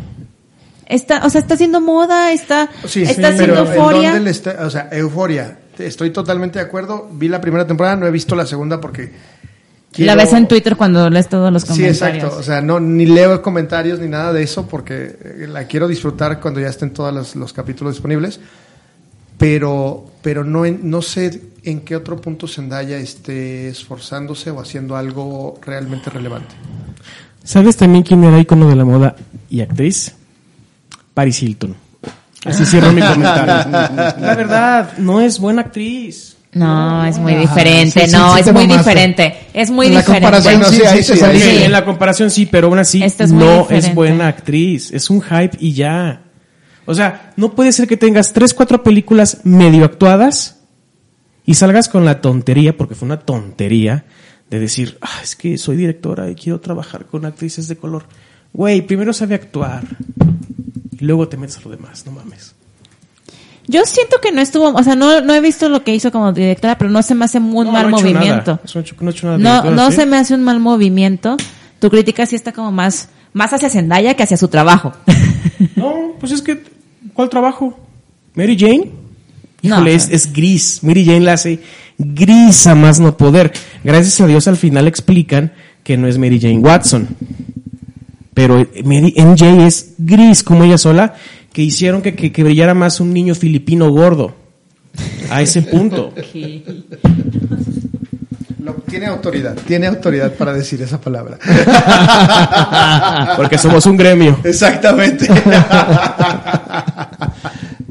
Está, 0.92 1.26
o 1.26 1.30
sea, 1.30 1.42
está 1.42 1.54
haciendo 1.56 1.82
moda, 1.82 2.32
está, 2.34 2.70
Sí, 2.86 3.02
está 3.04 3.30
sí, 3.30 3.34
haciendo 3.34 3.56
pero 3.56 3.66
¿en 3.66 3.74
euforia. 3.74 4.10
dónde 4.12 4.24
le 4.26 4.30
está- 4.32 4.58
o 4.66 4.70
sea, 4.70 4.89
euforia. 4.92 5.58
Estoy 5.80 6.12
totalmente 6.12 6.60
de 6.60 6.66
acuerdo. 6.66 7.10
Vi 7.14 7.28
la 7.28 7.42
primera 7.42 7.66
temporada, 7.66 7.96
no 7.96 8.06
he 8.06 8.12
visto 8.12 8.36
la 8.36 8.46
segunda 8.46 8.80
porque 8.80 9.04
La 9.04 9.10
quiero- 9.92 10.16
ves 10.18 10.34
en 10.34 10.48
Twitter 10.48 10.76
cuando 10.76 11.10
lees 11.10 11.28
todos 11.30 11.52
los 11.52 11.64
Sí, 11.64 11.70
comentarios. 11.70 12.02
exacto. 12.24 12.38
O 12.39 12.44
sea, 12.44 12.62
no 12.62 12.80
ni 12.80 13.06
leo 13.06 13.42
comentarios 13.42 14.00
ni 14.00 14.08
nada 14.08 14.32
de 14.34 14.44
eso 14.44 14.68
porque 14.68 15.16
eh, 15.24 15.48
la 15.50 15.64
quiero 15.66 15.88
disfrutar 15.88 16.39
cuando 16.39 16.60
ya 16.60 16.68
estén 16.68 16.92
todos 16.92 17.14
los, 17.14 17.36
los 17.36 17.54
capítulos 17.54 17.96
disponibles. 17.96 18.39
Pero, 19.38 20.06
pero 20.22 20.44
no, 20.44 20.66
en- 20.66 20.82
no 20.89 21.02
sé 21.02 21.42
en 21.64 21.82
qué 21.82 21.96
otro 21.96 22.18
punto 22.22 22.48
Zendaya 22.48 22.98
esté 22.98 23.70
esforzándose 23.70 24.52
o 24.52 24.60
haciendo 24.60 24.96
algo 24.96 25.60
realmente 25.66 26.10
relevante. 26.12 26.54
¿Sabes 27.44 27.76
también 27.76 28.04
quién 28.04 28.24
era 28.24 28.38
icono 28.39 28.70
de 28.70 28.76
la 28.76 28.86
moda 28.86 29.16
y 29.50 29.62
actriz? 29.62 30.16
Paris 31.14 31.41
Hilton. 31.43 31.76
Así 32.45 32.66
cierro 32.66 32.91
mi 32.91 33.01
comentario. 33.01 33.72
La 33.72 34.36
verdad, 34.36 34.97
no 34.97 35.22
es 35.22 35.39
buena 35.39 35.62
actriz. 35.62 36.38
No, 36.53 37.05
es 37.05 37.18
muy 37.18 37.36
diferente, 37.36 38.01
sí, 38.01 38.07
sí, 38.07 38.12
no, 38.18 38.34
sí 38.34 38.41
es 38.41 38.45
muy 38.53 38.68
mamaste. 38.68 38.78
diferente. 38.89 39.38
Es 39.53 39.72
muy 39.72 39.88
En 39.88 39.93
la 39.93 39.99
diferente. 40.01 40.26
comparación, 40.28 40.59
Bueno, 40.59 41.39
sí, 41.39 41.64
en 41.64 41.72
la 41.72 41.86
comparación 41.86 42.30
sí, 42.32 42.45
pero 42.45 42.68
aún 42.68 42.80
así 42.80 43.01
es 43.03 43.18
no 43.32 43.59
diferente. 43.62 43.78
es 43.89 43.95
buena 43.95 44.28
actriz. 44.28 44.91
Es 44.91 45.09
un 45.09 45.22
hype 45.22 45.57
y 45.62 45.74
ya. 45.74 46.24
O 46.86 46.93
sea, 46.93 47.32
no 47.38 47.53
puede 47.55 47.72
ser 47.72 47.88
que 47.88 47.95
tengas 47.95 48.34
tres, 48.34 48.53
cuatro 48.53 48.84
películas 48.84 49.41
medio 49.45 49.86
actuadas 49.86 50.59
y 51.45 51.53
salgas 51.53 51.88
con 51.88 52.03
la 52.03 52.20
tontería, 52.20 52.76
porque 52.76 52.95
fue 52.95 53.05
una 53.05 53.20
tontería, 53.20 54.03
de 54.49 54.59
decir, 54.59 54.97
ah, 55.01 55.20
es 55.24 55.38
que 55.38 55.57
soy 55.57 55.78
directora 55.78 56.30
y 56.30 56.36
quiero 56.36 56.59
trabajar 56.59 57.05
con 57.05 57.24
actrices 57.26 57.70
de 57.70 57.78
color. 57.78 58.03
Güey, 58.51 58.82
primero 58.82 59.14
sabe 59.14 59.36
actuar 59.36 59.84
y 61.02 61.06
luego 61.06 61.28
te 61.28 61.36
metes 61.36 61.58
a 61.58 61.62
lo 61.62 61.72
demás, 61.72 62.06
no 62.06 62.12
mames. 62.14 62.54
Yo 63.68 63.82
siento 63.86 64.18
que 64.22 64.32
no 64.32 64.41
estuvo, 64.41 64.70
o 64.70 64.84
sea, 64.84 64.95
no, 64.95 65.22
no 65.22 65.34
he 65.34 65.39
visto 65.41 65.70
lo 65.70 65.84
que 65.84 65.93
hizo 65.93 66.12
como 66.12 66.32
directora, 66.34 66.78
pero 66.78 66.89
no 66.89 67.02
se 67.04 67.16
me 67.16 67.26
hace 67.26 67.38
un 67.39 67.52
No, 67.52 67.72
mal 67.72 67.89
no 67.89 67.97
movimiento. 67.97 68.52
nada. 68.52 68.62
No 68.74 68.82
hecho- 68.82 68.95
no 68.99 69.08
ha 69.08 69.12
hecho 69.12 69.26
nada 69.28 69.38
No, 69.38 69.49
directora, 69.62 69.76
no 69.76 69.89
¿sí? 69.91 69.95
se 69.97 70.06
me 70.06 70.18
hace 70.18 70.34
un 70.36 70.43
mal 70.43 70.60
movimiento. 70.60 71.38
Tu 71.80 71.89
crítica 71.89 72.26
sí 72.26 72.36
está 72.36 72.52
como 72.52 72.72
más, 72.72 73.10
más 73.34 73.54
hacia 73.54 73.70
Zendaya 73.70 74.16
que 74.16 74.24
hacia 74.24 74.38
su 74.38 74.47
trabajo. 74.47 74.93
No, 75.76 76.14
pues 76.20 76.32
es 76.32 76.41
que, 76.41 76.64
¿cuál 77.14 77.30
trabajo? 77.30 77.80
¿Mary 78.34 78.58
Jane? 78.60 78.91
Híjole, 79.62 79.93
es, 79.93 80.10
es 80.10 80.34
gris. 80.34 80.80
Mary 80.84 81.06
Jane 81.06 81.20
la 81.22 81.34
hace 81.34 81.60
gris 81.99 82.66
a 82.66 82.74
más 82.74 82.99
no 82.99 83.16
poder. 83.16 83.52
Gracias 83.84 84.20
a 84.22 84.28
Dios 84.28 84.47
al 84.47 84.58
final 84.58 84.88
explican 84.88 85.54
que 85.84 85.97
no 85.97 86.08
es 86.08 86.18
Mary 86.18 86.39
Jane 86.41 86.58
Watson. 86.60 87.10
Pero 88.34 88.66
MJ 88.84 89.66
es 89.68 89.94
gris 89.98 90.44
como 90.44 90.64
ella 90.64 90.78
sola, 90.78 91.16
que 91.52 91.62
hicieron 91.62 92.02
que, 92.02 92.16
que, 92.16 92.32
que 92.32 92.44
brillara 92.44 92.74
más 92.74 93.00
un 93.02 93.14
niño 93.14 93.36
filipino 93.36 93.90
gordo. 93.90 94.34
A 95.30 95.42
ese 95.42 95.62
punto. 95.64 96.14
Lo- 98.64 98.74
tiene 98.90 99.08
autoridad, 99.08 99.56
tiene 99.68 99.88
autoridad 99.88 100.34
para 100.34 100.54
decir 100.54 100.82
esa 100.82 101.00
palabra. 101.02 101.38
Porque 103.38 103.58
somos 103.58 103.86
un 103.86 103.98
gremio. 103.98 104.40
Exactamente. 104.44 105.28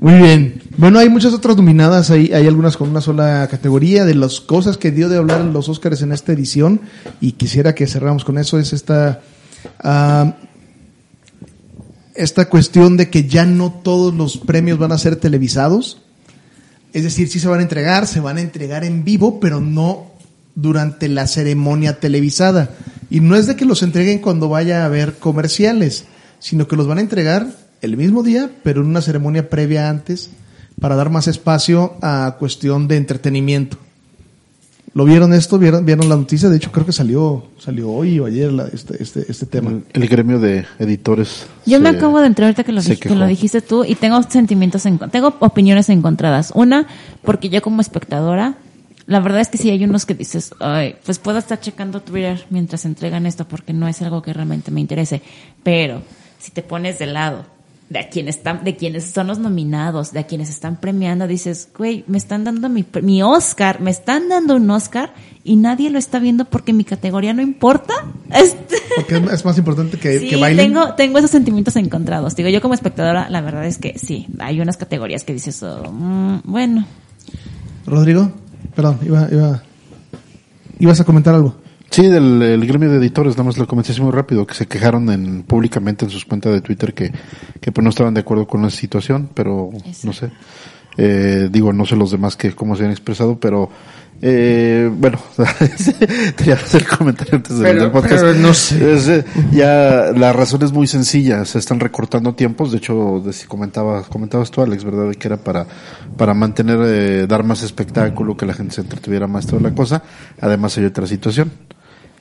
Muy 0.00 0.14
bien. 0.14 0.62
Bueno, 0.76 0.98
hay 0.98 1.08
muchas 1.10 1.34
otras 1.34 1.56
dominadas, 1.56 2.10
hay, 2.10 2.32
hay 2.32 2.46
algunas 2.46 2.76
con 2.76 2.88
una 2.88 3.02
sola 3.02 3.46
categoría. 3.50 4.04
De 4.06 4.14
las 4.14 4.40
cosas 4.40 4.78
que 4.78 4.90
dio 4.90 5.08
de 5.10 5.18
hablar 5.18 5.40
los 5.42 5.68
Óscares 5.68 6.00
en 6.02 6.12
esta 6.12 6.32
edición, 6.32 6.80
y 7.20 7.32
quisiera 7.32 7.74
que 7.74 7.86
cerramos 7.86 8.24
con 8.24 8.38
eso, 8.38 8.58
es 8.58 8.72
esta, 8.72 9.20
ah, 9.80 10.36
esta 12.14 12.48
cuestión 12.48 12.96
de 12.96 13.08
que 13.10 13.28
ya 13.28 13.44
no 13.44 13.72
todos 13.72 14.14
los 14.14 14.36
premios 14.36 14.78
van 14.78 14.92
a 14.92 14.98
ser 14.98 15.16
televisados. 15.16 16.02
Es 16.92 17.04
decir, 17.04 17.28
sí 17.28 17.38
se 17.38 17.48
van 17.48 17.60
a 17.60 17.62
entregar, 17.62 18.06
se 18.06 18.20
van 18.20 18.36
a 18.36 18.40
entregar 18.40 18.84
en 18.84 19.04
vivo, 19.04 19.40
pero 19.40 19.60
no 19.60 20.10
durante 20.54 21.08
la 21.08 21.26
ceremonia 21.26 22.00
televisada. 22.00 22.70
Y 23.08 23.20
no 23.20 23.36
es 23.36 23.46
de 23.46 23.56
que 23.56 23.64
los 23.64 23.82
entreguen 23.82 24.18
cuando 24.18 24.48
vaya 24.48 24.82
a 24.82 24.86
haber 24.86 25.14
comerciales, 25.18 26.04
sino 26.38 26.68
que 26.68 26.76
los 26.76 26.86
van 26.86 26.98
a 26.98 27.02
entregar 27.02 27.46
el 27.80 27.96
mismo 27.96 28.22
día, 28.22 28.50
pero 28.62 28.82
en 28.82 28.88
una 28.88 29.02
ceremonia 29.02 29.48
previa 29.48 29.88
antes, 29.88 30.30
para 30.80 30.96
dar 30.96 31.10
más 31.10 31.28
espacio 31.28 31.94
a 32.02 32.36
cuestión 32.38 32.88
de 32.88 32.96
entretenimiento. 32.96 33.78
¿Lo 34.92 35.04
vieron 35.04 35.32
esto? 35.32 35.56
¿Vieron, 35.58 35.84
vieron 35.86 36.08
la 36.08 36.16
noticia? 36.16 36.48
De 36.48 36.56
hecho, 36.56 36.72
creo 36.72 36.84
que 36.84 36.90
salió, 36.92 37.46
salió 37.58 37.90
hoy 37.90 38.18
o 38.18 38.26
ayer 38.26 38.50
la- 38.52 38.66
este, 38.66 39.00
este, 39.00 39.24
este 39.30 39.46
tema. 39.46 39.70
El, 39.70 39.84
el 40.02 40.08
gremio 40.08 40.40
de 40.40 40.64
editores. 40.80 41.46
Yo 41.64 41.78
me 41.80 41.90
acabo 41.90 42.20
de 42.20 42.26
entrar 42.26 42.46
ahorita 42.46 42.64
que 42.64 42.72
lo, 42.72 42.80
dij- 42.80 42.98
que 42.98 43.14
lo 43.14 43.26
dijiste 43.28 43.60
tú 43.62 43.84
y 43.84 43.94
tengo 43.94 44.20
sentimientos, 44.24 44.86
en, 44.86 44.98
tengo 44.98 45.36
opiniones 45.38 45.88
encontradas. 45.90 46.50
Una, 46.56 46.88
porque 47.22 47.48
yo 47.50 47.62
como 47.62 47.80
espectadora, 47.80 48.54
la 49.06 49.20
verdad 49.20 49.40
es 49.40 49.48
que 49.48 49.58
sí 49.58 49.70
hay 49.70 49.84
unos 49.84 50.06
que 50.06 50.14
dices, 50.14 50.52
ay, 50.58 50.96
pues 51.04 51.20
puedo 51.20 51.38
estar 51.38 51.60
checando 51.60 52.00
Twitter 52.00 52.44
mientras 52.50 52.84
entregan 52.84 53.26
esto 53.26 53.46
porque 53.46 53.72
no 53.72 53.86
es 53.86 54.02
algo 54.02 54.22
que 54.22 54.32
realmente 54.32 54.72
me 54.72 54.80
interese. 54.80 55.22
Pero 55.62 56.02
si 56.40 56.50
te 56.50 56.62
pones 56.62 56.98
de 56.98 57.06
lado 57.06 57.44
de 57.90 57.98
a 57.98 58.08
quienes 58.08 58.36
están, 58.36 58.64
de 58.64 58.76
quienes 58.76 59.04
son 59.04 59.26
los 59.26 59.40
nominados, 59.40 60.12
de 60.12 60.20
a 60.20 60.26
quienes 60.26 60.48
están 60.48 60.76
premiando, 60.76 61.26
dices, 61.26 61.68
güey, 61.76 62.04
me 62.06 62.18
están 62.18 62.44
dando 62.44 62.68
mi, 62.68 62.86
mi 63.02 63.22
Oscar, 63.22 63.80
me 63.80 63.90
están 63.90 64.28
dando 64.28 64.54
un 64.54 64.70
Oscar 64.70 65.12
y 65.42 65.56
nadie 65.56 65.90
lo 65.90 65.98
está 65.98 66.20
viendo 66.20 66.44
porque 66.44 66.72
mi 66.72 66.84
categoría 66.84 67.34
no 67.34 67.42
importa. 67.42 67.92
Este, 68.30 68.76
Porque 68.94 69.16
es, 69.16 69.32
es 69.32 69.44
más 69.44 69.58
importante 69.58 69.98
que, 69.98 70.20
sí, 70.20 70.28
que 70.28 70.36
bailen. 70.36 70.72
tengo, 70.72 70.94
tengo 70.94 71.18
esos 71.18 71.32
sentimientos 71.32 71.74
encontrados. 71.74 72.36
Digo, 72.36 72.48
yo 72.48 72.60
como 72.60 72.74
espectadora, 72.74 73.28
la 73.28 73.40
verdad 73.40 73.66
es 73.66 73.78
que 73.78 73.98
sí, 73.98 74.28
hay 74.38 74.60
unas 74.60 74.76
categorías 74.76 75.24
que 75.24 75.32
dices, 75.32 75.60
oh, 75.64 75.90
mm, 75.90 76.42
bueno, 76.44 76.86
Rodrigo, 77.86 78.30
perdón, 78.76 79.00
iba, 79.02 79.28
iba, 79.32 79.62
ibas 80.78 81.00
a 81.00 81.04
comentar 81.04 81.34
algo. 81.34 81.56
Sí, 81.90 82.06
del 82.06 82.40
el 82.40 82.66
gremio 82.66 82.88
de 82.90 82.98
editores, 82.98 83.34
nada 83.34 83.44
más 83.44 83.58
lo 83.58 83.66
comenté 83.66 83.90
así 83.92 84.00
muy 84.00 84.12
rápido, 84.12 84.46
que 84.46 84.54
se 84.54 84.66
quejaron 84.66 85.10
en, 85.10 85.42
públicamente 85.42 86.04
en 86.04 86.10
sus 86.10 86.24
cuentas 86.24 86.52
de 86.52 86.60
Twitter 86.60 86.94
que, 86.94 87.10
que 87.60 87.72
pues 87.72 87.82
no 87.82 87.90
estaban 87.90 88.14
de 88.14 88.20
acuerdo 88.20 88.46
con 88.46 88.62
la 88.62 88.70
situación, 88.70 89.28
pero 89.34 89.70
no 90.04 90.12
sé. 90.12 90.30
Eh, 90.96 91.48
digo, 91.50 91.72
no 91.72 91.86
sé 91.86 91.96
los 91.96 92.10
demás 92.12 92.36
que 92.36 92.52
cómo 92.52 92.76
se 92.76 92.84
han 92.84 92.90
expresado, 92.90 93.38
pero 93.40 93.70
eh, 94.22 94.90
bueno, 94.98 95.18
tenía 96.36 96.56
que 96.56 96.62
hacer 96.64 96.82
el 96.82 96.88
comentario 96.88 97.36
antes 97.36 97.58
de 97.58 97.64
Pero- 97.64 97.90
podcast. 97.92 98.22
pero 98.22 98.34
no 98.34 98.52
sé. 98.54 98.92
Es, 98.94 99.08
eh, 99.08 99.24
ya 99.50 100.12
la 100.14 100.32
razón 100.32 100.62
es 100.62 100.72
muy 100.72 100.86
sencilla, 100.86 101.44
se 101.44 101.58
están 101.58 101.80
recortando 101.80 102.34
tiempos, 102.34 102.70
de 102.70 102.78
hecho, 102.78 103.22
de, 103.24 103.32
si 103.32 103.46
comentaba, 103.46 104.02
comentabas 104.02 104.50
tú, 104.50 104.60
Alex, 104.62 104.84
¿verdad? 104.84 105.08
De 105.08 105.14
que 105.14 105.26
era 105.26 105.38
para, 105.38 105.66
para 106.16 106.34
mantener, 106.34 106.78
eh, 106.84 107.26
dar 107.26 107.44
más 107.44 107.62
espectáculo, 107.62 108.36
que 108.36 108.46
la 108.46 108.52
gente 108.54 108.74
se 108.74 108.82
entretuviera 108.82 109.26
más 109.26 109.46
toda 109.46 109.62
la 109.62 109.74
cosa. 109.74 110.02
Además 110.40 110.76
hay 110.78 110.84
otra 110.84 111.06
situación. 111.06 111.50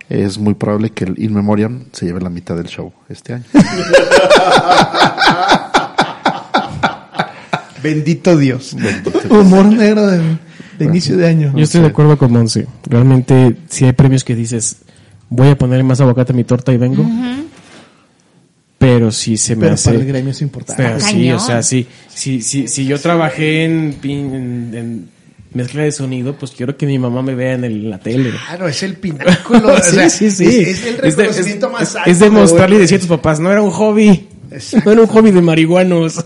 Es 0.10 0.40
muy 0.40 0.56
probable 0.56 0.90
que 0.90 1.04
el 1.06 1.22
In 1.22 1.34
Memoriam 1.36 1.84
se 1.92 2.08
lleve 2.08 2.20
la 2.22 2.32
mitad 2.32 2.56
del 2.56 2.66
show 2.68 2.92
este 3.10 3.34
año. 3.34 3.44
Bendito 7.84 8.38
Dios. 8.38 8.76
Humor 9.30 9.66
negro 9.68 10.06
de, 10.08 10.22
de 10.78 10.86
inicio 10.86 11.16
de 11.16 11.28
año. 11.28 11.54
Yo 11.56 11.64
estoy 11.64 11.82
de 11.82 11.88
acuerdo 11.88 12.18
con 12.18 12.32
Monse. 12.32 12.68
Realmente, 12.86 13.56
si 13.70 13.86
hay 13.86 13.94
premios 13.94 14.24
que 14.24 14.36
dices, 14.36 14.78
voy 15.30 15.50
a 15.50 15.58
ponerle 15.58 15.84
más 15.84 16.02
aguacate 16.02 16.34
a 16.34 16.36
mi 16.36 16.44
torta 16.44 16.74
y 16.74 16.78
vengo. 16.78 17.06
Pero 18.78 19.12
si 19.12 19.38
se 19.38 19.56
me 19.56 19.64
Pero 19.64 19.74
hace. 19.76 19.90
para 19.92 20.02
el 20.02 20.08
gremio 20.08 20.32
es 20.32 20.42
importante. 20.42 20.82
Pero 20.82 21.00
sí, 21.00 21.32
o 21.32 21.40
sea, 21.40 21.64
sí. 21.64 21.88
Si, 22.08 22.42
si, 22.42 22.68
si 22.68 22.86
yo 22.86 23.00
trabajé 23.00 23.66
en, 23.66 23.94
pin- 24.02 24.34
en, 24.34 24.72
en 24.74 25.10
mezcla 25.54 25.84
de 25.84 25.92
sonido, 25.92 26.36
pues 26.38 26.52
quiero 26.52 26.78
que 26.78 26.86
mi 26.86 27.00
mamá 27.00 27.22
me 27.22 27.36
vea 27.36 27.54
en, 27.54 27.64
el- 27.64 27.84
en 27.86 27.90
la 27.90 28.00
tele. 28.00 28.32
Claro, 28.48 28.68
es 28.68 28.84
el 28.84 28.96
pináculo. 28.98 29.74
o 29.74 29.78
sea, 29.84 30.10
sí, 30.10 30.30
sí, 30.32 30.46
sí. 30.52 30.60
Es, 30.62 30.80
es 30.80 30.86
el 30.86 30.98
reconocimiento 30.98 31.68
es- 31.68 31.74
más 31.74 31.96
alto. 31.96 32.10
Es 32.10 32.20
demostrarle 32.20 32.76
y 32.76 32.80
decir 32.80 32.98
a 32.98 33.00
tus 33.00 33.10
papás, 33.10 33.40
no 33.40 33.52
era 33.52 33.62
un 33.62 33.72
hobby. 33.72 34.28
Exacto. 34.52 34.86
No 34.88 34.92
era 34.94 35.02
un 35.02 35.08
hobby 35.08 35.32
de 35.32 35.42
marihuanos. 35.42 36.18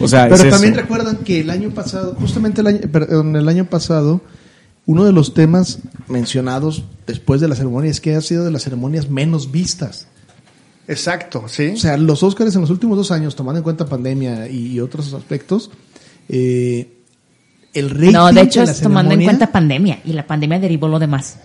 o 0.00 0.08
sea, 0.08 0.28
Pero 0.28 0.42
es 0.44 0.50
también 0.50 0.72
eso. 0.74 0.82
recuerdan 0.82 1.16
que 1.18 1.40
el 1.40 1.50
año 1.50 1.70
pasado, 1.70 2.14
justamente 2.20 2.60
el 2.60 2.66
año, 2.68 2.80
perdón, 2.90 3.36
el 3.36 3.48
año 3.48 3.64
pasado, 3.66 4.20
uno 4.86 5.04
de 5.04 5.12
los 5.12 5.34
temas 5.34 5.78
mencionados 6.08 6.84
después 7.06 7.40
de 7.40 7.48
la 7.48 7.54
ceremonia 7.54 7.90
es 7.90 8.00
que 8.00 8.14
ha 8.14 8.20
sido 8.20 8.44
de 8.44 8.50
las 8.50 8.62
ceremonias 8.64 9.08
menos 9.08 9.50
vistas. 9.50 10.06
Exacto, 10.86 11.44
sí. 11.48 11.68
O 11.74 11.76
sea, 11.78 11.96
los 11.96 12.22
Óscares 12.22 12.54
en 12.54 12.60
los 12.60 12.70
últimos 12.70 12.98
dos 12.98 13.10
años, 13.10 13.34
tomando 13.34 13.58
en 13.58 13.64
cuenta 13.64 13.86
pandemia 13.86 14.48
y, 14.48 14.72
y 14.72 14.80
otros 14.80 15.14
aspectos, 15.14 15.70
eh, 16.28 16.93
el 17.74 17.90
rating 17.90 18.12
no, 18.12 18.32
de 18.32 18.40
hecho 18.40 18.64
la 18.64 18.70
es 18.70 18.80
tomando 18.80 19.14
en 19.14 19.24
cuenta 19.24 19.50
pandemia 19.50 19.98
y 20.04 20.12
la 20.12 20.26
pandemia 20.26 20.58
derivó 20.58 20.88
lo 20.88 20.98
demás. 20.98 21.38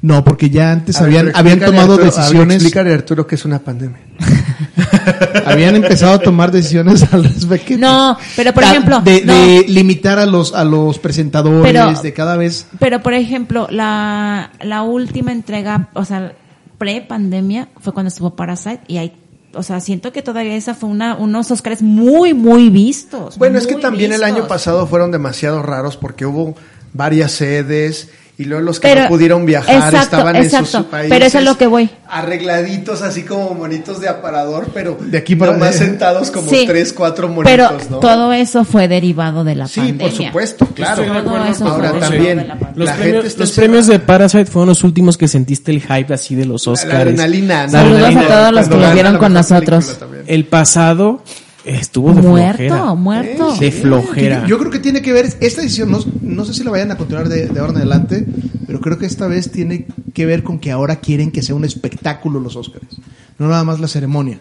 No, 0.00 0.22
porque 0.22 0.48
ya 0.48 0.70
antes 0.70 0.96
A 0.96 1.02
ver, 1.02 1.08
habían, 1.18 1.36
habían 1.36 1.58
explícale, 1.58 1.76
tomado 1.76 1.92
Arturo, 1.94 2.12
a 2.12 2.16
decisiones, 2.20 2.54
Explícale, 2.56 2.94
Arturo, 2.94 3.26
que 3.26 3.34
es 3.34 3.44
una 3.44 3.58
pandemia. 3.58 3.98
habían 5.44 5.74
empezado 5.76 6.12
a 6.12 6.18
tomar 6.20 6.52
decisiones 6.52 7.12
al 7.12 7.24
respecto. 7.24 7.76
No, 7.78 8.16
pero 8.36 8.52
por 8.52 8.62
ejemplo, 8.62 9.00
de, 9.00 9.24
no. 9.24 9.32
de 9.34 9.64
limitar 9.66 10.18
a 10.20 10.26
los 10.26 10.54
a 10.54 10.64
los 10.64 10.98
presentadores, 10.98 11.62
Pero- 11.72 12.00
de 12.00 12.12
cada 12.12 12.36
vez 12.36 12.66
Pero, 12.78 13.02
por 13.02 13.14
ejemplo, 13.14 13.66
la, 13.70 14.52
la 14.62 14.82
última 14.82 15.32
entrega, 15.32 15.88
o 15.94 16.04
sea, 16.04 16.32
pre-pandemia, 16.78 17.68
fue 17.80 17.92
cuando 17.92 18.08
estuvo 18.08 18.36
Parasite 18.36 18.80
y 18.86 18.98
hay, 18.98 19.12
o 19.58 19.62
sea, 19.62 19.80
siento 19.80 20.12
que 20.12 20.22
todavía 20.22 20.54
esa 20.56 20.74
fue 20.74 20.88
una, 20.88 21.16
unos 21.16 21.50
Oscars 21.50 21.82
muy, 21.82 22.32
muy 22.32 22.70
vistos. 22.70 23.36
Bueno, 23.36 23.58
es 23.58 23.66
que 23.66 23.74
también 23.74 24.12
el 24.12 24.22
año 24.22 24.46
pasado 24.46 24.86
fueron 24.86 25.10
demasiado 25.10 25.62
raros 25.62 25.96
porque 25.96 26.24
hubo 26.24 26.54
varias 26.94 27.32
sedes 27.32 28.10
y 28.40 28.44
luego 28.44 28.62
los 28.62 28.78
que 28.78 28.86
Pero- 28.88 29.02
no 29.02 29.08
pudieron 29.08 29.44
viajar 29.46 29.74
exacto, 29.74 29.98
estaban 30.16 30.36
en 30.36 30.48
sus 30.48 30.84
países. 30.84 31.10
pero 31.10 31.24
eso 31.26 31.38
es 31.38 31.44
lo 31.44 31.58
que 31.58 31.66
voy. 31.66 31.90
Arregladitos 32.08 33.02
así 33.02 33.24
como 33.24 33.52
monitos 33.54 34.00
de 34.00 34.08
aparador, 34.08 34.68
pero 34.72 34.96
De 35.00 35.18
aquí 35.18 35.34
para- 35.34 35.54
más 35.54 35.74
sentados 35.74 36.30
como 36.30 36.48
Sí, 36.48 36.64
tres, 36.66 36.92
cuatro 36.92 37.28
Pero 37.42 37.64
monitos, 37.64 37.90
¿no? 37.90 37.98
todo 37.98 38.32
eso 38.32 38.64
fue 38.64 38.86
derivado 38.86 39.42
de 39.42 39.56
la 39.56 39.66
sí, 39.66 39.80
pandemia. 39.80 40.06
por 40.06 40.12
supuesto, 40.26 40.66
claro. 40.74 41.02
Ahora 41.12 41.52
fue 41.52 42.00
también. 42.00 42.46
Los, 42.76 42.86
la 42.88 42.94
premios, 42.96 43.22
gente 43.24 43.38
los 43.40 43.50
premios 43.52 43.86
de 43.88 43.98
Parasite 43.98 44.46
fueron 44.46 44.68
los 44.68 44.84
últimos 44.84 45.16
que 45.18 45.26
sentiste 45.26 45.72
el 45.72 45.80
hype 45.82 46.14
así 46.14 46.34
de 46.36 46.46
los 46.46 46.64
la 46.66 46.72
Oscars. 46.74 46.94
adrenalina. 46.94 47.66
¿no? 47.66 47.72
La 47.72 47.78
Saludos 47.80 48.16
a 48.16 48.28
todos 48.28 48.52
los 48.52 48.68
que 48.68 48.76
lo 48.76 48.92
vieron 48.92 49.18
con 49.18 49.32
nosotros. 49.32 49.96
El 50.26 50.44
pasado 50.46 51.22
estuvo 51.64 52.12
de 52.12 52.22
Muerto, 52.22 52.56
flojera. 52.56 52.94
muerto. 52.94 53.56
De 53.56 53.70
flojera. 53.72 54.42
Yo, 54.42 54.48
yo 54.48 54.58
creo 54.58 54.70
que 54.70 54.78
tiene 54.78 55.02
que 55.02 55.12
ver, 55.12 55.26
esta 55.40 55.60
edición, 55.62 55.90
no, 55.90 55.98
no 56.22 56.44
sé 56.44 56.54
si 56.54 56.64
la 56.64 56.70
vayan 56.70 56.90
a 56.90 56.96
continuar 56.96 57.28
de, 57.28 57.48
de 57.48 57.60
ahora 57.60 57.72
en 57.72 57.78
adelante, 57.78 58.24
pero 58.66 58.80
creo 58.80 58.98
que 58.98 59.06
esta 59.06 59.26
vez 59.26 59.50
tiene 59.50 59.86
que 60.14 60.26
ver 60.26 60.42
con 60.42 60.58
que 60.58 60.70
ahora 60.70 60.96
quieren 60.96 61.30
que 61.30 61.42
sea 61.42 61.54
un 61.54 61.64
espectáculo 61.64 62.40
los 62.40 62.56
Óscares, 62.56 62.96
no 63.38 63.48
nada 63.48 63.64
más 63.64 63.80
la 63.80 63.88
ceremonia. 63.88 64.38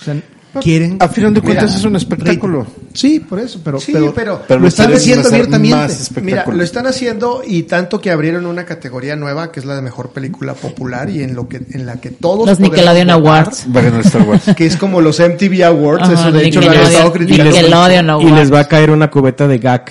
O 0.00 0.04
sea, 0.04 0.20
quieren... 0.62 0.96
A 1.00 1.08
final 1.08 1.34
de 1.34 1.40
cuentas 1.40 1.64
Mira, 1.66 1.76
es 1.78 1.84
un 1.84 1.96
espectáculo. 1.96 2.66
Sí, 2.94 3.20
por 3.20 3.38
eso, 3.38 3.60
pero, 3.62 3.78
Sí, 3.80 3.92
pero, 3.92 4.12
pero- 4.14 4.42
Pero 4.48 4.60
lo 4.60 4.68
están 4.68 4.92
hacer 4.92 5.18
abiertamente. 5.18 5.58
Mira, 6.22 6.44
lo 6.46 6.62
están 6.62 6.86
haciendo 6.86 7.42
y 7.46 7.62
tanto 7.64 8.00
que 8.00 8.10
abrieron 8.10 8.46
una 8.46 8.64
categoría 8.64 9.14
nueva 9.16 9.52
que 9.52 9.60
es 9.60 9.66
la 9.66 9.76
de 9.76 9.82
mejor 9.82 10.10
película 10.10 10.54
popular 10.54 11.08
y 11.10 11.22
en 11.22 11.34
lo 11.34 11.48
que 11.48 11.60
en 11.70 11.86
la 11.86 11.96
que 12.00 12.10
todos 12.10 12.46
Los 12.48 12.60
Nickelodeon 12.60 13.10
Awards. 13.10 13.66
Va 13.74 13.80
a 13.80 13.84
ganar 13.84 14.00
Star 14.06 14.22
Wars. 14.22 14.42
que 14.56 14.66
es 14.66 14.76
como 14.76 15.00
los 15.00 15.20
MTV 15.20 15.62
Awards, 15.64 16.02
Ajá, 16.04 16.12
eso 16.14 16.32
de 16.32 16.46
hecho 16.46 16.60
lo 16.60 16.66
han 16.66 16.72
Nickelodeon. 16.72 16.92
estado 16.92 17.08
Y 17.08 17.12
criticando. 17.12 17.44
les, 17.44 17.54
Nickelodeon 17.62 18.06
y 18.06 18.10
Awards. 18.10 18.32
les 18.38 18.52
va 18.52 18.60
a 18.60 18.64
caer 18.68 18.90
una 18.90 19.10
cubeta 19.10 19.46
de 19.46 19.58
gag. 19.58 19.84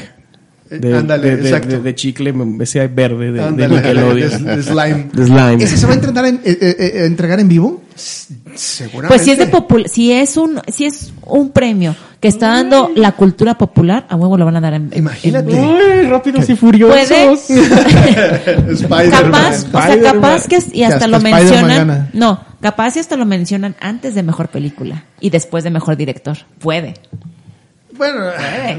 De, 0.69 0.75
Eh, 0.75 1.01
de, 1.01 1.17
de- 1.17 1.33
exacto. 1.47 1.69
de- 1.69 1.79
de 1.79 1.95
chicle, 1.95 2.33
ese 2.59 2.85
verde 2.87 3.27
de, 3.27 3.31
de 3.31 3.41
Ándale, 3.41 3.75
Nickelodeon. 3.75 4.43
de- 4.45 4.55
de 4.57 4.63
slime. 4.63 5.07
De 5.13 5.23
slime. 5.25 5.63
¿Ese 5.63 5.77
se 5.77 5.85
va 5.85 5.93
a 5.93 5.95
entregar 5.95 6.25
en, 6.25 6.35
eh, 6.43 6.57
eh, 6.59 6.75
eh, 6.77 7.05
entregar 7.05 7.39
en 7.39 7.47
vivo? 7.47 7.83
Seguramente. 7.97 9.07
Pues 9.07 9.21
si 9.23 9.31
es 9.31 9.37
de 9.39 9.89
si 9.89 10.11
es 10.11 10.37
un 10.37 10.61
si 10.67 10.85
es 10.85 11.11
un 11.25 11.49
premio 11.49 11.95
que 12.19 12.27
está 12.27 12.47
dando 12.49 12.89
la 12.95 13.11
cultura 13.13 13.57
popular, 13.57 14.05
a 14.09 14.15
huevo 14.15 14.37
lo 14.37 14.45
van 14.45 14.55
a 14.55 14.61
dar 14.61 14.73
en 14.73 14.91
Imagínate. 14.95 15.51
en- 15.55 15.63
Ay, 15.63 16.07
rápidos 16.07 16.49
y 16.49 16.55
furiosos. 16.55 17.45
Capaz, 19.11 19.65
o 19.65 19.81
sea, 19.81 20.01
capaz 20.01 20.47
que 20.47 20.59
y 20.73 20.83
hasta 20.83 20.95
hasta 20.95 21.07
lo 21.07 21.19
mencionan. 21.19 22.09
No, 22.13 22.39
capaz 22.61 22.95
y 22.95 22.99
hasta 22.99 23.15
lo 23.17 23.25
mencionan 23.25 23.75
antes 23.79 24.15
de 24.15 24.23
mejor 24.23 24.49
película 24.49 25.05
y 25.19 25.29
después 25.29 25.63
de 25.63 25.69
mejor 25.71 25.95
director. 25.97 26.37
Puede. 26.59 26.95
Bueno, 27.97 28.25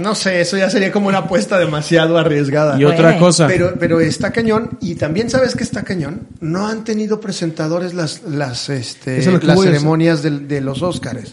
no 0.01 0.15
sé, 0.15 0.41
eso 0.41 0.57
ya 0.57 0.71
sería 0.71 0.93
como 0.93 1.09
una 1.09 1.19
apuesta 1.19 1.59
demasiado 1.59 2.19
arriesgada. 2.19 2.79
Y 2.79 2.85
otra 2.85 3.19
cosa. 3.19 3.47
Pero, 3.47 3.75
pero 3.79 4.01
está 4.01 4.33
cañón, 4.33 4.79
y 4.81 4.95
también 4.95 5.29
sabes 5.31 5.55
que 5.57 5.65
está 5.65 5.83
cañón, 5.83 6.29
no 6.41 6.67
han 6.69 6.85
tenido 6.85 7.21
presentadores 7.21 7.95
las, 7.95 8.23
las, 8.23 8.69
este, 8.69 9.19
es 9.19 9.27
las 9.45 9.61
ceremonias 9.61 10.23
de, 10.23 10.61
los 10.61 10.83
Óscares. 10.83 11.33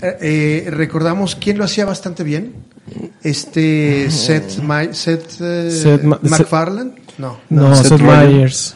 Eh, 0.00 0.16
eh, 0.66 0.70
recordamos 0.70 1.36
quién 1.36 1.58
lo 1.58 1.64
hacía 1.64 1.84
bastante 1.84 2.24
bien, 2.24 2.54
este 3.22 4.10
Seth, 4.10 4.58
eh, 4.58 5.70
Seth 5.70 6.02
Ma- 6.02 6.18
MacFarlane, 6.22 6.94
no, 7.18 7.38
no, 7.50 7.74
Seth 7.76 7.86
Seth. 7.86 8.00
Myers. 8.00 8.74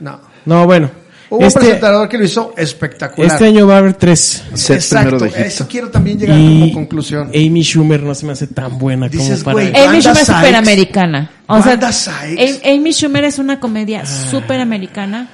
no. 0.00 0.20
No, 0.44 0.64
bueno. 0.64 0.90
Hubo 1.28 1.38
un 1.40 1.44
Este, 1.46 1.58
presentador 1.60 2.08
que 2.08 2.18
lo 2.18 2.24
hizo 2.24 2.54
espectacular. 2.56 3.32
este 3.32 3.46
año 3.46 3.66
va 3.66 3.74
a 3.74 3.78
haber 3.78 3.94
tres. 3.94 4.44
Set 4.54 4.76
Exacto, 4.76 5.18
de 5.18 5.28
Egipto. 5.28 5.66
quiero 5.68 5.88
también 5.90 6.18
llegar 6.18 6.38
Y 6.38 6.60
como 6.60 6.72
conclusión. 6.72 7.30
Amy 7.34 7.62
Schumer 7.62 8.02
no 8.02 8.14
se 8.14 8.26
me 8.26 8.32
hace 8.32 8.46
tan 8.46 8.78
buena 8.78 9.08
Dices, 9.08 9.42
como 9.42 9.56
para... 9.56 9.70
güey, 9.70 9.84
Amy 9.86 10.00
Schumer 10.00 10.22
es 10.22 10.26
superamericana. 10.26 11.30
O 11.48 11.62
sea, 11.62 11.72
Wanda 11.72 11.92
Sykes. 11.92 12.60
Am- 12.64 12.74
Amy 12.78 12.92
Schumer 12.92 13.24
es 13.24 13.38
una 13.38 13.58
comedia 13.60 14.04
superamericana. 14.06 15.28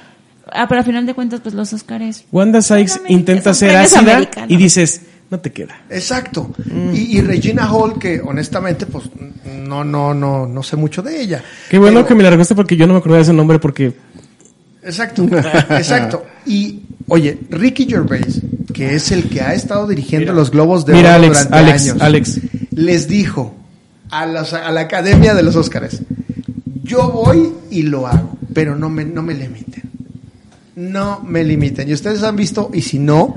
Ah, 0.51 0.67
pero 0.67 0.79
al 0.79 0.85
final 0.85 1.05
de 1.05 1.13
cuentas, 1.13 1.39
pues 1.41 1.55
los 1.55 1.71
Oscars. 1.73 2.25
Wanda 2.31 2.61
Sykes 2.61 3.01
intenta 3.07 3.53
ser 3.53 3.75
ácida 3.75 3.99
americanos. 3.99 4.51
y 4.51 4.57
dices, 4.57 5.01
no 5.29 5.39
te 5.39 5.51
queda. 5.51 5.75
Exacto. 5.89 6.51
Y, 6.93 7.17
y 7.17 7.21
Regina 7.21 7.67
Hall, 7.71 7.97
que 7.97 8.19
honestamente, 8.23 8.85
pues 8.85 9.05
no, 9.45 9.83
no, 9.83 10.13
no, 10.13 10.45
no 10.45 10.63
sé 10.63 10.75
mucho 10.75 11.01
de 11.01 11.21
ella. 11.21 11.43
Qué 11.69 11.77
bueno 11.79 11.99
Pero- 11.99 12.07
que 12.07 12.15
me 12.15 12.23
la 12.23 12.29
recueste 12.31 12.55
porque 12.55 12.75
yo 12.75 12.85
no 12.87 12.93
me 12.93 12.99
acordaba 12.99 13.17
de 13.17 13.23
ese 13.23 13.33
nombre 13.33 13.59
porque... 13.59 13.93
Exacto, 14.85 15.23
exacto. 15.69 16.25
Y 16.45 16.81
oye, 17.07 17.37
Ricky 17.49 17.85
Gervais, 17.85 18.41
que 18.73 18.95
es 18.95 19.11
el 19.11 19.29
que 19.29 19.41
ha 19.41 19.53
estado 19.53 19.87
dirigiendo 19.87 20.33
los 20.33 20.51
Globos 20.51 20.85
de 20.85 20.93
Mira, 20.93 21.09
Oro 21.15 21.17
Alex, 21.25 21.33
durante 21.49 21.55
Alex, 21.57 21.81
años, 21.89 22.01
Alex. 22.01 22.39
les 22.71 23.07
dijo 23.07 23.55
a, 24.09 24.25
las- 24.25 24.53
a 24.53 24.71
la 24.71 24.81
Academia 24.81 25.33
de 25.33 25.43
los 25.43 25.55
Óscares, 25.55 26.01
yo 26.83 27.09
voy 27.09 27.53
y 27.71 27.83
lo 27.83 28.07
hago, 28.07 28.37
pero 28.53 28.75
no 28.75 28.89
me, 28.89 29.05
no 29.05 29.21
me 29.23 29.33
limiten. 29.33 29.83
No 30.75 31.21
me 31.21 31.43
limiten. 31.43 31.87
Y 31.87 31.93
ustedes 31.93 32.23
han 32.23 32.35
visto, 32.35 32.71
y 32.73 32.81
si 32.81 32.97
no, 32.99 33.35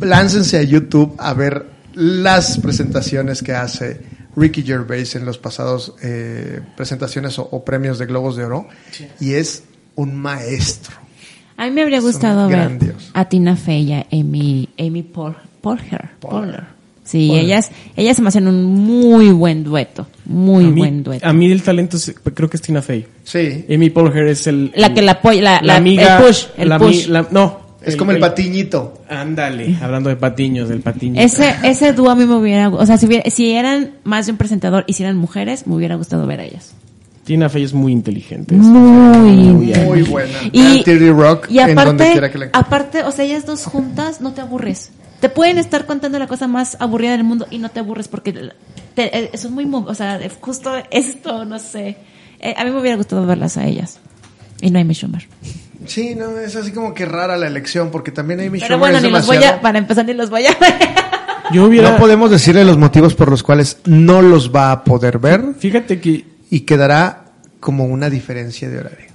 láncense 0.00 0.58
a 0.58 0.62
YouTube 0.62 1.14
a 1.18 1.32
ver 1.34 1.66
las 1.94 2.58
presentaciones 2.58 3.42
que 3.42 3.52
hace 3.54 4.00
Ricky 4.36 4.62
Gervais 4.62 5.14
en 5.16 5.24
los 5.24 5.38
pasados 5.38 5.94
eh, 6.02 6.60
presentaciones 6.76 7.38
o, 7.38 7.48
o 7.50 7.64
premios 7.64 7.98
de 7.98 8.06
Globos 8.06 8.36
de 8.36 8.44
Oro 8.44 8.66
y 9.20 9.34
es 9.34 9.62
un 9.96 10.14
maestro. 10.16 10.96
A 11.56 11.64
mí 11.66 11.70
me 11.70 11.82
habría 11.82 12.00
gustado 12.00 12.48
ver 12.48 12.94
a 13.12 13.24
Tina 13.28 13.54
Fey 13.56 13.82
y 13.84 13.92
a 13.92 14.06
Amy, 14.12 14.68
Amy 14.78 15.02
Por. 15.02 15.36
Porger. 15.60 16.10
Sí, 17.04 17.32
ellas, 17.34 17.70
ellas 17.96 18.16
se 18.16 18.22
me 18.22 18.28
hacen 18.28 18.48
un 18.48 18.64
muy 18.64 19.30
buen 19.30 19.62
dueto. 19.62 20.06
Muy 20.24 20.64
a 20.64 20.68
mí, 20.68 20.80
buen 20.80 21.02
dueto. 21.02 21.26
A 21.26 21.32
mí 21.34 21.48
del 21.48 21.62
talento 21.62 21.96
es- 21.98 22.14
creo 22.34 22.48
que 22.48 22.56
es 22.56 22.62
Tina 22.62 22.80
Fey. 22.82 23.06
Sí, 23.24 23.66
Amy 23.70 23.90
Poehler 23.90 24.28
es 24.28 24.46
el... 24.46 24.72
La 24.74 24.92
que 24.94 25.02
la 25.02 25.12
apoya, 25.12 25.42
la, 25.42 25.60
la- 25.62 25.76
amiga, 25.76 26.18
el 26.18 26.24
push, 26.24 26.44
el 26.56 26.68
la 26.70 26.78
push. 26.78 27.06
mi- 27.06 27.12
la- 27.12 27.28
no. 27.30 27.60
es 27.84 27.96
como 27.96 28.12
el 28.12 28.18
patiñito. 28.18 29.02
Ándale, 29.08 29.76
hablando 29.82 30.08
de 30.08 30.16
patiños, 30.16 30.68
del 30.70 30.80
patiño. 30.80 31.20
Ese, 31.20 31.54
ese 31.62 31.92
dúo 31.92 32.08
a 32.10 32.14
mí 32.14 32.24
me 32.24 32.36
hubiera, 32.36 32.70
o 32.70 32.86
sea, 32.86 32.96
si, 32.96 33.04
hubiera- 33.06 33.30
si 33.30 33.50
eran 33.52 33.92
más 34.04 34.24
de 34.26 34.32
un 34.32 34.38
presentador 34.38 34.84
y 34.86 34.94
si 34.94 35.02
eran 35.02 35.16
mujeres, 35.18 35.66
me 35.66 35.74
hubiera 35.74 35.96
gustado 35.96 36.26
ver 36.26 36.40
a 36.40 36.44
ellas. 36.44 36.72
Tina 37.24 37.48
Fey 37.48 37.64
es 37.64 37.72
muy 37.72 37.92
inteligente. 37.92 38.54
Muy, 38.54 39.72
Muy 39.74 40.02
buena. 40.02 40.32
Y, 40.52 40.82
Rock 41.10 41.46
y 41.50 41.58
en 41.58 41.74
donde 41.74 42.04
aparte, 42.04 42.12
quiera 42.12 42.30
que 42.30 42.50
aparte, 42.52 43.02
o 43.04 43.10
sea, 43.10 43.24
ellas 43.24 43.46
dos 43.46 43.64
juntas 43.64 44.20
no 44.20 44.32
te 44.34 44.42
aburres. 44.42 44.90
Te 45.20 45.30
pueden 45.30 45.56
estar 45.56 45.86
contando 45.86 46.18
la 46.18 46.26
cosa 46.26 46.46
más 46.48 46.76
aburrida 46.80 47.12
del 47.12 47.24
mundo 47.24 47.46
y 47.50 47.58
no 47.58 47.70
te 47.70 47.80
aburres 47.80 48.08
porque 48.08 48.32
te- 48.32 49.18
eh, 49.18 49.30
eso 49.32 49.48
es 49.48 49.52
muy, 49.54 49.66
o 49.72 49.94
sea, 49.94 50.20
justo 50.40 50.70
esto, 50.90 51.46
no 51.46 51.58
sé. 51.58 51.96
Eh, 52.40 52.54
a 52.56 52.64
mí 52.64 52.70
me 52.70 52.80
hubiera 52.80 52.96
gustado 52.98 53.24
verlas 53.24 53.56
a 53.56 53.66
ellas. 53.66 54.00
Y 54.60 54.70
no 54.70 54.78
a 54.78 54.82
Amy 54.82 54.92
Schumer. 54.94 55.26
Sí, 55.86 56.14
no, 56.14 56.38
es 56.38 56.56
así 56.56 56.72
como 56.72 56.92
que 56.92 57.06
rara 57.06 57.36
la 57.38 57.46
elección 57.46 57.90
porque 57.90 58.10
también 58.10 58.40
Amy 58.40 58.58
Pero 58.60 58.76
Schumer 58.76 58.78
bueno, 58.78 58.96
es 58.98 59.02
ni 59.04 59.10
los 59.10 59.26
voy 59.26 59.36
a, 59.44 59.60
para 59.62 59.78
empezar, 59.78 60.04
ni 60.04 60.12
los 60.12 60.28
voy 60.28 60.44
a 60.46 60.50
ver. 60.60 60.74
Yo 61.52 61.64
hubiera... 61.64 61.92
No 61.92 61.96
podemos 61.98 62.30
decirle 62.30 62.64
los 62.64 62.76
motivos 62.76 63.14
por 63.14 63.30
los 63.30 63.42
cuales 63.42 63.78
no 63.84 64.20
los 64.22 64.54
va 64.54 64.72
a 64.72 64.82
poder 64.84 65.18
ver 65.18 65.42
Fíjate 65.58 66.00
que 66.00 66.33
y 66.54 66.60
quedará 66.60 67.32
como 67.58 67.84
una 67.86 68.08
diferencia 68.08 68.70
de 68.70 68.78
horario. 68.78 69.06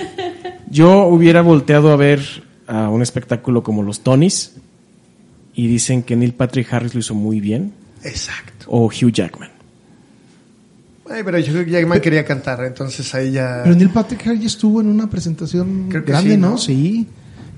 yo 0.70 1.04
hubiera 1.04 1.42
volteado 1.42 1.90
a 1.92 1.96
ver 1.96 2.22
a 2.66 2.88
un 2.88 3.02
espectáculo 3.02 3.62
como 3.62 3.82
los 3.82 4.00
Tonys 4.00 4.54
y 5.54 5.66
dicen 5.66 6.02
que 6.02 6.16
Neil 6.16 6.32
Patrick 6.32 6.72
Harris 6.72 6.94
lo 6.94 7.00
hizo 7.00 7.14
muy 7.14 7.40
bien 7.40 7.74
Exacto. 8.02 8.64
o 8.68 8.86
Hugh 8.86 9.12
Jackman. 9.12 9.50
Ay, 11.10 11.22
pero 11.22 11.36
que 11.36 11.70
Jackman 11.70 12.00
quería 12.00 12.24
cantar, 12.24 12.64
entonces 12.64 13.14
ahí 13.14 13.32
ya... 13.32 13.60
Pero 13.64 13.76
Neil 13.76 13.90
Patrick 13.90 14.26
Harris 14.26 14.46
estuvo 14.46 14.80
en 14.80 14.86
una 14.86 15.10
presentación 15.10 15.90
grande, 15.90 16.30
sí, 16.30 16.36
¿no? 16.38 16.50
¿no? 16.52 16.56
Sí. 16.56 17.06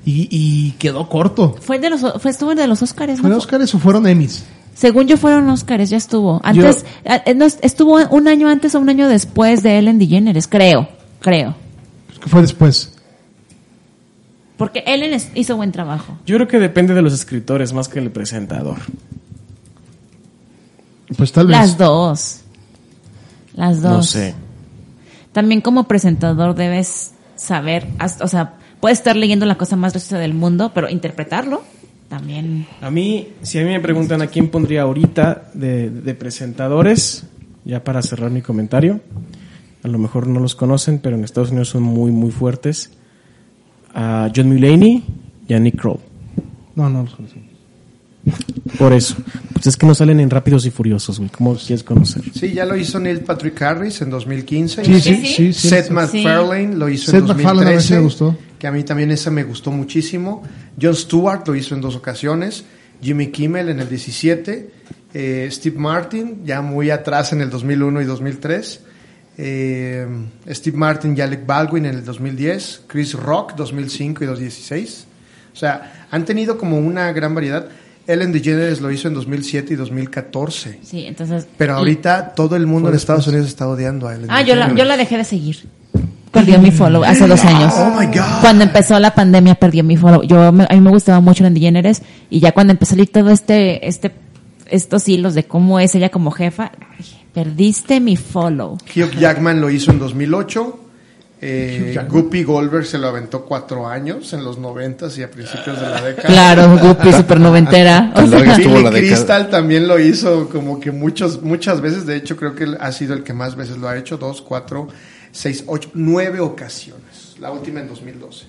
Y, 0.05 0.28
y 0.28 0.73
quedó 0.73 1.09
corto. 1.09 1.57
Fue 1.61 1.78
de 1.78 1.89
los, 1.89 2.01
fue, 2.20 2.32
estuvo 2.32 2.53
de 2.57 2.66
los 2.66 2.82
Oscars, 2.82 3.20
¿Fue 3.20 3.31
¿no? 3.31 3.36
Oscars 3.36 3.73
o 3.77 3.78
fueron 3.78 4.09
Emmys? 4.09 4.43
Según 4.75 5.07
yo 5.07 5.17
fueron 5.17 5.49
Oscars, 5.49 5.89
ya 5.89 5.97
estuvo. 5.97 6.41
Antes, 6.43 6.85
eh, 7.05 7.35
no, 7.35 7.47
estuvo 7.47 7.97
un 8.11 8.29
año 8.29 8.49
antes 8.49 8.75
o 8.75 8.81
un 8.81 8.89
año 8.89 9.09
después 9.09 9.63
de 9.63 9.79
Ellen 9.79 9.99
DeGeneres, 9.99 10.49
creo, 10.49 10.89
creo. 11.21 11.55
¿Qué 12.21 12.29
fue 12.29 12.43
después? 12.43 12.93
Porque 14.57 14.83
Ellen 14.87 15.21
hizo 15.35 15.57
buen 15.57 15.73
trabajo. 15.73 16.19
Yo 16.27 16.37
creo 16.37 16.49
que 16.49 16.59
depende 16.59 16.95
de 16.95 17.03
los 17.03 17.13
escritores 17.13 17.73
más 17.73 17.89
que 17.89 18.01
del 18.01 18.11
presentador. 18.11 18.79
Pues 21.17 21.33
tal 21.33 21.47
vez. 21.47 21.57
Las 21.57 21.79
dos. 21.79 22.41
Las 23.55 23.81
dos. 23.81 23.93
No 23.93 24.03
sé. 24.03 24.35
También 25.33 25.61
como 25.61 25.85
presentador 25.85 26.55
debes 26.55 27.13
saber, 27.37 27.87
o 28.21 28.29
sea, 28.29 28.55
puedes 28.81 28.99
estar 28.99 29.17
leyendo 29.17 29.47
la 29.47 29.57
cosa 29.57 29.77
más 29.77 29.93
graciosa 29.93 30.19
del 30.19 30.35
mundo, 30.35 30.73
pero 30.75 30.89
interpretarlo 30.89 31.63
también. 32.09 32.66
A 32.81 32.90
mí, 32.90 33.28
si 33.43 33.59
a 33.59 33.62
mí 33.62 33.70
me 33.70 33.81
preguntan 33.81 34.22
a 34.22 34.26
quién 34.28 34.48
pondría 34.48 34.82
ahorita 34.82 35.51
de, 35.55 35.90
de 35.90 36.14
presentadores, 36.14 37.26
ya 37.64 37.82
para 37.82 38.02
cerrar 38.02 38.31
mi 38.31 38.43
comentario, 38.43 39.01
a 39.82 39.89
lo 39.89 39.98
mejor 39.98 40.26
no 40.26 40.40
los 40.40 40.55
conocen, 40.55 40.98
pero 40.98 41.16
en 41.16 41.24
Estados 41.24 41.51
Unidos 41.51 41.68
son 41.68 41.82
muy, 41.82 42.10
muy 42.10 42.31
fuertes. 42.31 42.90
A 43.94 44.31
John 44.35 44.48
Mulaney 44.48 45.05
y 45.47 45.55
a 45.55 45.59
Nick 45.59 45.81
Kroll. 45.81 46.01
No, 46.74 46.89
no 46.89 47.02
los 47.02 47.14
conocí. 47.14 47.40
Por 48.78 48.93
eso. 48.93 49.16
Pues 49.55 49.66
es 49.68 49.76
que 49.76 49.86
no 49.86 49.94
salen 49.94 50.20
en 50.20 50.28
Rápidos 50.28 50.66
y 50.66 50.70
Furiosos, 50.70 51.18
güey. 51.18 51.31
¿Cómo 51.31 51.56
quieres 51.56 51.82
conocer? 51.82 52.22
Sí, 52.35 52.52
ya 52.52 52.64
lo 52.66 52.76
hizo 52.76 52.98
Neil 53.01 53.20
Patrick 53.20 53.60
Harris 53.62 54.02
en 54.02 54.10
2015. 54.10 54.85
Sí, 54.85 55.01
sí, 55.01 55.01
sí? 55.01 55.26
sí. 55.26 55.52
sí, 55.52 55.68
Seth 55.68 55.86
sí. 55.86 55.93
MacFarlane 55.93 56.74
lo 56.76 56.89
hizo 56.89 57.10
Seth 57.12 57.20
en 57.22 57.26
MacFarlane 57.28 57.60
a 57.60 57.70
mí 57.70 57.74
2013. 57.76 57.86
sí 57.89 57.94
me 57.94 58.01
gustó. 58.01 58.39
Que 58.59 58.66
a 58.66 58.72
mí 58.72 58.82
también 58.85 59.10
esa 59.10 59.31
me 59.31 59.44
gustó 59.44 59.70
muchísimo. 59.70 60.43
John 60.81 60.94
Stewart 60.94 61.47
lo 61.47 61.55
hizo 61.55 61.74
en 61.74 61.81
dos 61.81 61.97
ocasiones. 61.97 62.64
Jimmy 63.01 63.28
Kimmel 63.28 63.68
en 63.70 63.81
el 63.81 63.89
17. 63.89 64.70
eh, 65.14 65.48
Steve 65.51 65.78
Martin, 65.78 66.43
ya 66.44 66.60
muy 66.60 66.90
atrás 66.90 67.32
en 67.32 67.40
el 67.40 67.51
2001 67.51 68.02
y 68.02 68.05
2003. 68.05 68.81
eh, 69.36 70.06
Steve 70.48 70.76
Martin 70.76 71.14
y 71.16 71.20
Alec 71.20 71.47
Baldwin 71.47 71.86
en 71.86 71.94
el 71.97 72.05
2010. 72.05 72.82
Chris 72.86 73.14
Rock 73.14 73.55
2005 73.56 74.24
y 74.24 74.26
2016. 74.26 75.06
O 75.52 75.56
sea, 75.56 76.06
han 76.10 76.24
tenido 76.24 76.59
como 76.59 76.78
una 76.78 77.12
gran 77.12 77.35
variedad. 77.35 77.68
Ellen 78.06 78.32
DeGeneres 78.32 78.81
lo 78.81 78.90
hizo 78.90 79.09
en 79.09 79.14
2007 79.14 79.72
y 79.74 79.76
2014. 79.76 80.78
Sí, 80.82 81.05
entonces. 81.06 81.47
Pero 81.56 81.74
y- 81.74 81.76
ahorita 81.78 82.35
todo 82.35 82.56
el 82.56 82.66
mundo 82.66 82.89
en 82.90 82.94
Estados 82.97 83.26
Unidos 83.26 83.47
está 83.47 83.66
odiando 83.68 84.06
a 84.09 84.14
Ellen 84.14 84.26
Ah, 84.31 84.43
yo 84.43 84.55
la, 84.56 84.74
yo 84.74 84.85
la 84.85 84.97
dejé 84.97 85.16
de 85.16 85.24
seguir. 85.24 85.64
Perdió 86.31 86.59
mi 86.59 86.70
follow 86.72 87.05
hace 87.05 87.26
dos 87.28 87.44
años. 87.44 87.72
Oh 87.76 87.90
my 87.98 88.06
God. 88.06 88.40
Cuando 88.40 88.64
empezó 88.64 88.98
la 88.98 89.14
pandemia 89.14 89.55
perdió 89.55 89.85
mi 89.85 89.97
follow. 89.97 90.22
Yo 90.24 90.51
me- 90.52 90.66
a 90.68 90.74
mí 90.74 90.81
me 90.81 90.90
gustaba 90.90 91.20
mucho 91.20 91.44
Ellen 91.44 91.55
DeGeneres 91.55 92.02
y 92.28 92.40
ya 92.40 92.52
cuando 92.52 92.72
empezó 92.72 92.90
a 92.90 92.97
salir 92.97 93.10
todo 93.12 93.31
este 93.31 93.86
este 93.89 94.10
estos 94.66 95.09
hilos 95.09 95.35
de 95.35 95.44
cómo 95.44 95.78
es 95.78 95.94
ella 95.94 96.09
como 96.10 96.31
jefa, 96.32 96.72
dije, 96.98 97.16
perdiste 97.32 98.01
mi 98.01 98.16
follow. 98.16 98.72
Hugh 98.97 99.10
Jackman 99.18 99.60
lo 99.60 99.70
hizo 99.70 99.90
en 99.93 99.98
2008. 100.01 100.81
Eh. 101.47 102.07
Guppy 102.09 102.43
Goldberg 102.43 102.87
se 102.87 102.97
lo 102.97 103.07
aventó 103.09 103.45
cuatro 103.45 103.87
años 103.87 104.33
en 104.33 104.43
los 104.43 104.57
noventas 104.57 105.19
y 105.19 105.23
a 105.23 105.31
principios 105.31 105.79
de 105.79 105.91
la 105.91 106.01
década. 106.01 106.29
Claro, 106.29 106.79
Guppy 106.79 107.12
super 107.16 107.39
noventera. 107.39 108.15
O 108.16 108.27
sea, 108.27 108.57
Billy 108.57 108.83
la. 108.83 108.91
Crystal 108.91 109.51
también 109.51 109.87
lo 109.87 109.99
hizo 109.99 110.49
como 110.49 110.81
que 110.81 110.91
muchos, 110.91 111.43
muchas 111.43 111.83
veces. 111.83 112.07
De 112.07 112.16
hecho, 112.16 112.37
creo 112.37 112.55
que 112.55 112.65
él 112.65 112.79
ha 112.81 112.91
sido 112.93 113.12
el 113.12 113.25
que 113.25 113.35
más 113.35 113.57
veces 113.57 113.77
lo 113.77 113.91
ha 113.91 113.99
hecho. 113.99 114.16
Dos, 114.16 114.41
cuatro, 114.41 114.89
seis, 115.33 115.65
ocho, 115.66 115.91
nueve 115.93 116.41
ocasiones. 116.41 117.37
La 117.39 117.51
última 117.51 117.81
en 117.81 117.89
2012. 117.89 118.47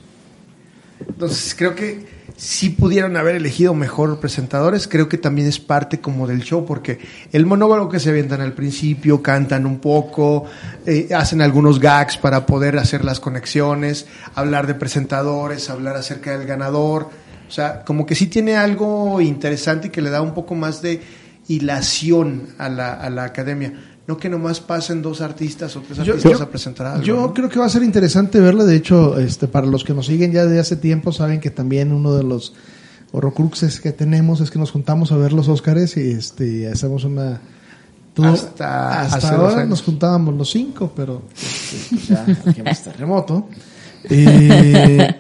Entonces, 1.06 1.54
creo 1.54 1.76
que 1.76 2.06
si 2.38 2.70
pudieron 2.70 3.16
haber 3.18 3.36
elegido 3.36 3.74
mejor 3.74 4.20
presentadores. 4.20 4.88
Creo 4.88 5.08
que 5.08 5.18
también 5.18 5.48
es 5.48 5.60
parte 5.60 6.00
como 6.00 6.28
del 6.28 6.42
show, 6.42 6.66
porque 6.66 7.00
el 7.32 7.46
monólogo 7.46 7.90
que 7.90 8.00
se 8.00 8.10
avientan 8.10 8.42
al 8.42 8.54
principio, 8.54 9.22
cantan 9.22 9.66
un 9.66 9.80
poco, 9.80 10.46
eh, 10.86 11.10
hacen 11.16 11.42
algunos 11.42 11.80
gags 11.80 12.18
para 12.18 12.46
poder 12.46 12.78
hacer 12.78 13.06
las 13.06 13.20
conexiones, 13.20 14.08
hablar 14.36 14.68
de 14.68 14.76
presentadores, 14.76 15.70
hablar 15.70 15.96
acerca 15.96 16.38
del 16.38 16.48
ganador. 16.48 17.10
O 17.48 17.52
sea, 17.52 17.84
como 17.84 18.06
que 18.06 18.16
sí 18.16 18.28
tiene 18.28 18.56
algo 18.56 19.22
interesante 19.22 19.92
que 19.92 20.02
le 20.02 20.10
da 20.10 20.22
un 20.22 20.34
poco 20.34 20.56
más 20.56 20.82
de 20.82 21.02
hilación 21.48 22.48
a 22.58 22.70
la, 22.70 22.94
a 22.94 23.10
la 23.10 23.24
academia. 23.26 23.74
No 24.08 24.18
que 24.18 24.30
nomás 24.30 24.60
pasen 24.60 25.02
dos 25.02 25.20
artistas 25.22 25.76
o 25.76 25.82
tres 25.82 25.98
Yo- 26.06 26.14
artistas 26.14 26.38
yo- 26.40 26.44
a 26.44 26.50
presentar 26.50 26.86
algo. 26.88 27.04
Yo 27.04 27.16
¿no? 27.22 27.34
creo 27.34 27.50
que 27.50 27.58
va 27.60 27.66
a 27.66 27.70
ser 27.70 27.82
interesante 27.84 28.40
verla. 28.40 28.64
De 28.64 28.76
hecho, 28.76 29.18
este, 29.20 29.48
para 29.48 29.66
los 29.66 29.84
que 29.84 29.94
nos 29.96 30.06
siguen 30.06 30.32
ya 30.32 30.46
de 30.46 30.60
hace 30.60 30.76
tiempo, 30.76 31.12
saben 31.12 31.40
que 31.40 31.50
también 31.50 31.92
uno 31.92 32.14
de 32.14 32.24
los 32.24 32.54
horrocruxes 33.12 33.80
que 33.82 33.92
tenemos 33.94 34.42
es 34.42 34.52
que 34.52 34.60
nos 34.60 34.72
juntamos 34.72 35.12
a 35.12 35.18
ver 35.18 35.34
los 35.34 35.48
Óscares 35.48 35.98
y 35.98 36.12
este, 36.12 36.68
hacemos 36.68 37.04
una. 37.04 37.42
todo- 38.14 38.28
Hasta 38.28 39.02
hasta 39.02 39.36
ahora 39.36 39.66
nos 39.66 39.82
juntábamos 39.82 40.36
los 40.36 40.52
cinco, 40.52 40.92
pero 40.96 41.24
este, 41.36 41.98
ya 42.08 42.24
aquí 42.46 42.62
está 42.66 42.94
remoto. 42.94 43.48
Eh, 44.08 45.16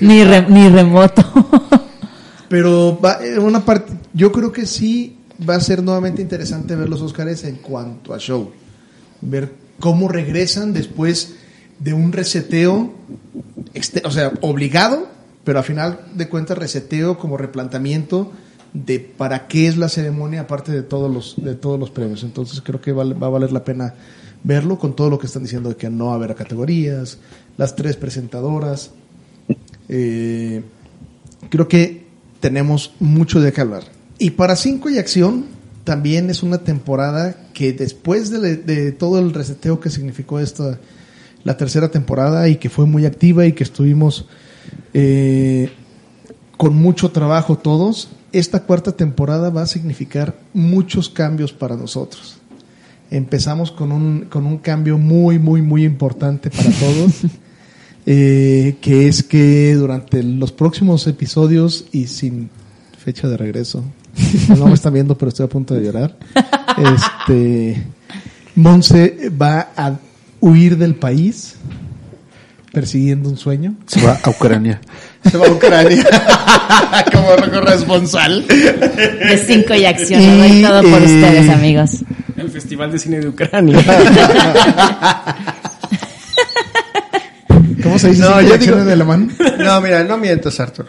Ni, 0.00 0.24
re- 0.24 0.46
ni 0.48 0.68
remoto. 0.70 1.22
Pero 2.48 2.98
va, 3.02 3.18
eh, 3.24 3.38
una 3.38 3.64
parte, 3.64 3.92
yo 4.12 4.30
creo 4.30 4.52
que 4.52 4.66
sí 4.66 5.16
va 5.48 5.56
a 5.56 5.60
ser 5.60 5.82
nuevamente 5.82 6.22
interesante 6.22 6.76
ver 6.76 6.88
los 6.88 7.00
Óscares 7.02 7.44
en 7.44 7.56
cuanto 7.56 8.14
a 8.14 8.18
show. 8.18 8.50
Ver 9.20 9.52
cómo 9.80 10.08
regresan 10.08 10.72
después 10.72 11.34
de 11.78 11.92
un 11.94 12.12
reseteo, 12.12 12.92
exte- 13.74 14.02
o 14.04 14.10
sea, 14.10 14.32
obligado, 14.40 15.08
pero 15.44 15.58
a 15.58 15.62
final 15.62 16.00
de 16.14 16.28
cuentas 16.28 16.58
reseteo 16.58 17.18
como 17.18 17.36
replanteamiento 17.36 18.30
de 18.72 19.00
para 19.00 19.48
qué 19.48 19.66
es 19.66 19.76
la 19.76 19.88
ceremonia 19.88 20.42
aparte 20.42 20.72
de 20.72 20.82
todos 20.82 21.12
los 21.12 21.34
de 21.42 21.54
todos 21.54 21.78
los 21.78 21.90
premios. 21.90 22.22
Entonces 22.22 22.60
creo 22.62 22.80
que 22.80 22.92
vale- 22.92 23.14
va 23.14 23.26
a 23.26 23.30
valer 23.30 23.52
la 23.52 23.64
pena 23.64 23.94
verlo 24.44 24.78
con 24.78 24.94
todo 24.96 25.10
lo 25.10 25.18
que 25.18 25.26
están 25.26 25.42
diciendo 25.42 25.68
de 25.68 25.76
que 25.76 25.90
no 25.90 26.06
va 26.06 26.12
a 26.12 26.14
haber 26.16 26.34
categorías, 26.34 27.18
las 27.58 27.74
tres 27.76 27.96
presentadoras. 27.96 28.90
Eh, 29.88 30.62
creo 31.50 31.68
que 31.68 32.04
tenemos 32.40 32.92
mucho 33.00 33.40
de 33.40 33.52
qué 33.52 33.60
hablar. 33.60 33.82
Y 34.18 34.30
para 34.30 34.56
Cinco 34.56 34.90
y 34.90 34.98
Acción 34.98 35.46
también 35.84 36.30
es 36.30 36.42
una 36.42 36.58
temporada 36.58 37.36
que 37.52 37.72
después 37.72 38.30
de, 38.30 38.56
de 38.56 38.92
todo 38.92 39.18
el 39.18 39.34
reseteo 39.34 39.80
que 39.80 39.90
significó 39.90 40.38
esta 40.38 40.78
la 41.44 41.56
tercera 41.56 41.90
temporada 41.90 42.48
y 42.48 42.56
que 42.56 42.70
fue 42.70 42.86
muy 42.86 43.06
activa 43.06 43.46
y 43.46 43.52
que 43.52 43.64
estuvimos 43.64 44.26
eh, 44.94 45.70
con 46.56 46.74
mucho 46.74 47.10
trabajo 47.10 47.58
todos, 47.58 48.10
esta 48.32 48.60
cuarta 48.60 48.92
temporada 48.92 49.50
va 49.50 49.62
a 49.62 49.66
significar 49.66 50.38
muchos 50.54 51.08
cambios 51.08 51.52
para 51.52 51.76
nosotros. 51.76 52.38
Empezamos 53.10 53.72
con 53.72 53.92
un, 53.92 54.26
con 54.26 54.46
un 54.46 54.58
cambio 54.58 54.96
muy, 54.96 55.38
muy, 55.38 55.60
muy 55.60 55.84
importante 55.84 56.50
para 56.50 56.70
todos, 56.80 57.22
eh, 58.06 58.76
que 58.80 59.08
es 59.08 59.22
que 59.22 59.74
durante 59.74 60.22
los 60.22 60.52
próximos 60.52 61.06
episodios 61.06 61.86
y 61.92 62.06
sin 62.06 62.50
fecha 62.96 63.28
de 63.28 63.36
regreso, 63.36 63.82
no 64.48 64.66
me 64.66 64.74
están 64.74 64.92
viendo, 64.94 65.16
pero 65.16 65.28
estoy 65.30 65.46
a 65.46 65.48
punto 65.48 65.74
de 65.74 65.84
llorar, 65.84 66.16
este, 66.94 67.82
Monse 68.54 69.30
va 69.30 69.68
a 69.76 69.92
huir 70.40 70.76
del 70.76 70.94
país 70.94 71.54
persiguiendo 72.72 73.28
un 73.28 73.36
sueño. 73.36 73.74
Se 73.86 74.00
va 74.04 74.18
a 74.22 74.30
Ucrania. 74.30 74.80
Se 75.30 75.36
va 75.38 75.46
a 75.46 75.50
Ucrania 75.50 76.04
como 77.12 77.28
corresponsal. 77.52 78.46
De 78.46 79.42
cinco 79.46 79.74
y 79.74 79.84
acción. 79.84 80.20
Lo 80.24 80.46
Y, 80.46 80.48
doy 80.48 80.62
todo 80.62 80.80
por 80.82 81.02
eh, 81.02 81.04
ustedes, 81.04 81.50
amigos. 81.50 81.90
El 82.36 82.50
Festival 82.50 82.90
de 82.92 82.98
Cine 82.98 83.20
de 83.20 83.28
Ucrania. 83.28 83.78
¿Cómo 87.82 87.98
se 87.98 88.10
dice 88.10 88.22
No, 88.22 88.40
yo 88.40 88.56
digo- 88.58 88.78
en 88.78 88.88
alemán? 88.90 89.30
No, 89.58 89.80
mira, 89.80 90.02
no 90.04 90.16
mientas, 90.16 90.58
Arturo. 90.60 90.88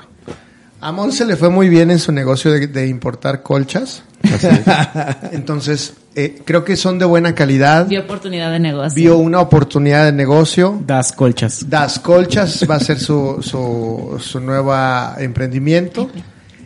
A 0.84 0.92
Monse 0.92 1.24
le 1.24 1.38
fue 1.38 1.50
muy 1.50 1.70
bien 1.70 1.92
en 1.92 2.00
su 2.00 2.12
negocio 2.12 2.52
de, 2.52 2.68
de 2.68 2.88
importar 2.88 3.42
colchas. 3.42 4.04
Entonces, 5.32 5.94
eh, 6.14 6.42
creo 6.44 6.66
que 6.66 6.76
son 6.76 7.00
de 7.00 7.06
buena 7.06 7.34
calidad. 7.34 7.88
Vio 7.88 8.02
oportunidad 8.02 8.52
de 8.52 8.60
negocio. 8.60 8.94
Vio 8.94 9.18
una 9.18 9.40
oportunidad 9.40 10.04
de 10.04 10.12
negocio. 10.12 10.84
Das 10.86 11.14
colchas. 11.14 11.70
Das 11.70 12.00
Colchas 12.00 12.66
va 12.70 12.76
a 12.76 12.80
ser 12.82 13.00
su, 13.00 13.38
su, 13.42 14.18
su 14.20 14.42
nuevo 14.42 14.76
emprendimiento. 15.18 16.10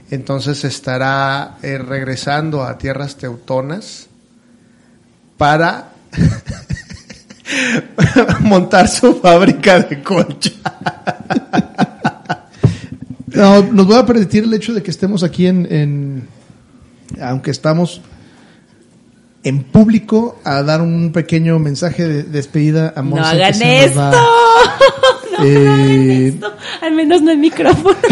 Entonces 0.09 0.63
estará 0.63 1.57
eh, 1.61 1.77
regresando 1.77 2.63
a 2.63 2.75
tierras 2.75 3.17
teutonas 3.17 4.07
para 5.37 5.89
montar 8.39 8.87
su 8.87 9.19
fábrica 9.19 9.81
de 9.81 10.01
colcha. 10.01 10.53
No, 13.37 13.61
nos 13.63 13.89
va 13.91 13.99
a 13.99 14.05
permitir 14.05 14.43
el 14.43 14.53
hecho 14.53 14.73
de 14.73 14.81
que 14.83 14.91
estemos 14.91 15.23
aquí 15.23 15.47
en, 15.47 15.67
en- 15.71 16.27
aunque 17.21 17.51
estamos 17.51 18.01
en 19.43 19.63
público, 19.63 20.39
a 20.43 20.61
dar 20.63 20.81
un 20.81 21.11
pequeño 21.13 21.57
mensaje 21.59 22.05
de 22.07 22.23
despedida 22.23 22.93
a 22.95 23.01
No 23.01 23.11
Monse. 23.11 23.37
que 23.37 23.43
hagan 23.43 23.61
esto. 23.61 23.99
va. 23.99 24.11
No 25.39 25.45
Eh, 25.45 25.67
hagan 25.67 25.91
esto. 25.91 26.53
Al 26.81 26.93
menos 26.93 27.21
no 27.21 27.31
el 27.31 27.37
micrófono. 27.37 27.95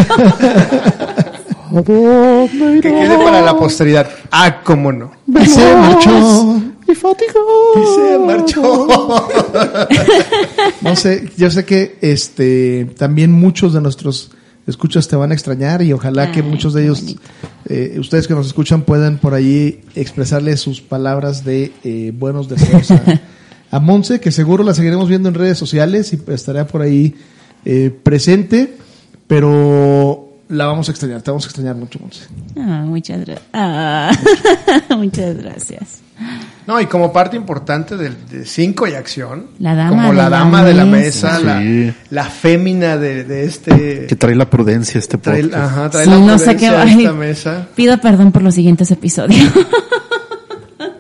Que 1.76 2.80
quede 2.81 3.18
para 3.18 3.41
la 3.41 3.57
posteridad. 3.57 4.10
Ah, 4.31 4.61
cómo 4.64 4.91
no. 4.93 5.11
Y 5.27 5.45
se 5.45 5.76
marchó. 5.76 6.61
Y 6.88 6.95
se 6.95 8.18
marchó. 8.19 8.88
No 10.81 10.95
sé, 10.95 11.30
yo 11.35 11.49
sé 11.49 11.65
que 11.65 11.97
este 12.02 12.85
también 12.97 13.31
muchos 13.31 13.73
de 13.73 13.81
nuestros 13.81 14.31
escuchas 14.67 15.07
te 15.07 15.15
van 15.15 15.31
a 15.31 15.33
extrañar 15.33 15.81
y 15.81 15.93
ojalá 15.93 16.31
que 16.31 16.41
muchos 16.41 16.73
de 16.73 16.83
ellos, 16.83 17.15
eh, 17.65 17.97
ustedes 17.99 18.27
que 18.27 18.33
nos 18.33 18.47
escuchan, 18.47 18.81
puedan 18.83 19.17
por 19.17 19.33
ahí 19.33 19.81
expresarle 19.95 20.57
sus 20.57 20.81
palabras 20.81 21.43
de 21.45 21.71
eh, 21.83 22.11
buenos 22.17 22.49
deseos 22.49 22.91
a, 22.91 23.01
a 23.71 23.79
Monse, 23.79 24.19
que 24.19 24.31
seguro 24.31 24.63
la 24.63 24.73
seguiremos 24.73 25.09
viendo 25.09 25.29
en 25.29 25.35
redes 25.35 25.57
sociales 25.57 26.13
y 26.13 26.31
estará 26.31 26.65
por 26.65 26.81
ahí 26.81 27.15
eh, 27.65 27.91
presente, 28.03 28.75
pero 29.27 30.29
la 30.49 30.67
vamos 30.67 30.87
a 30.87 30.91
extrañar, 30.91 31.21
te 31.21 31.31
vamos 31.31 31.45
a 31.45 31.47
extrañar 31.47 31.75
mucho, 31.75 31.99
Monse. 31.99 32.25
Ah, 32.57 32.83
muchas. 32.85 33.25
Ah, 33.53 34.11
muchas 34.97 35.37
gracias. 35.37 36.01
No, 36.67 36.81
y 36.81 36.87
como 36.87 37.13
parte 37.13 37.37
importante 37.37 37.95
del 37.95 38.15
de 38.27 38.43
Cinco 38.45 38.87
y 38.87 38.93
Acción, 38.93 39.47
La 39.59 39.75
dama 39.75 39.89
como 39.89 40.13
la 40.13 40.29
dama 40.29 40.63
de 40.63 40.73
la 40.73 40.85
mesa. 40.85 41.39
mesa, 41.39 41.59
Sí. 41.59 41.85
la, 41.85 41.93
la 42.23 42.29
fémina 42.29 42.97
de, 42.97 43.23
de 43.23 43.45
este... 43.45 44.07
Que 44.07 44.15
trae 44.15 44.33
la 44.35 44.49
prudencia 44.49 44.97
este 44.97 45.17
trae, 45.19 45.43
podcast. 45.43 45.63
ajá, 45.63 45.89
trae 45.91 46.05
Sí, 46.05 46.09
la 46.09 46.17
no 46.17 46.37
sé 46.39 46.57
qué 46.57 46.67
prudencia 46.69 46.81
a 46.81 46.97
esta 47.01 47.13
mesa. 47.13 47.67
Pido 47.75 47.97
perdón 47.99 48.31
por 48.31 48.41
los 48.41 48.55
siguientes 48.55 48.89
episodios. 48.91 49.51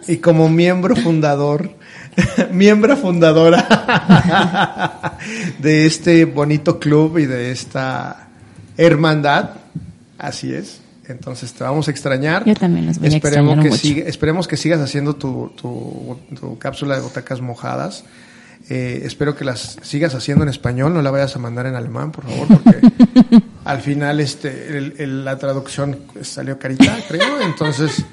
Y 0.07 0.17
como 0.17 0.49
miembro 0.49 0.95
fundador, 0.95 1.71
miembro 2.51 2.95
fundadora 2.95 3.65
de 5.57 5.87
este 5.87 6.25
bonito 6.25 6.77
club 6.79 7.17
y 7.17 7.25
de 7.25 7.49
esta 7.51 8.27
hermandad, 8.77 9.49
así 10.19 10.53
es. 10.53 10.79
Entonces 11.07 11.53
te 11.53 11.63
vamos 11.63 11.87
a 11.87 11.91
extrañar. 11.91 12.43
Yo 12.45 12.55
también 12.55 12.85
los 12.87 12.97
voy 12.99 13.07
a 13.07 13.15
esperemos 13.15 13.53
extrañar 13.53 13.63
que 13.63 13.69
mucho. 13.69 13.81
siga- 13.81 14.07
esperemos 14.07 14.47
que 14.47 14.57
sigas 14.57 14.79
haciendo 14.81 15.15
tu, 15.15 15.51
tu, 15.55 16.17
tu 16.39 16.57
cápsula 16.57 16.95
de 16.95 17.01
butacas 17.01 17.41
mojadas. 17.41 18.03
Eh, 18.69 19.03
espero 19.05 19.35
que 19.35 19.45
las 19.45 19.77
sigas 19.83 20.15
haciendo 20.15 20.43
en 20.43 20.49
español, 20.49 20.91
no 20.93 21.01
la 21.03 21.11
vayas 21.11 21.35
a 21.35 21.39
mandar 21.39 21.67
en 21.67 21.75
alemán, 21.75 22.11
por 22.11 22.23
favor, 22.25 22.47
porque 22.47 22.79
al 23.63 23.81
final 23.81 24.19
este 24.19 24.77
el- 24.77 24.93
el- 24.97 25.25
la 25.25 25.37
traducción 25.37 25.99
salió 26.21 26.57
carita, 26.57 26.97
creo. 27.07 27.41
Entonces, 27.41 28.03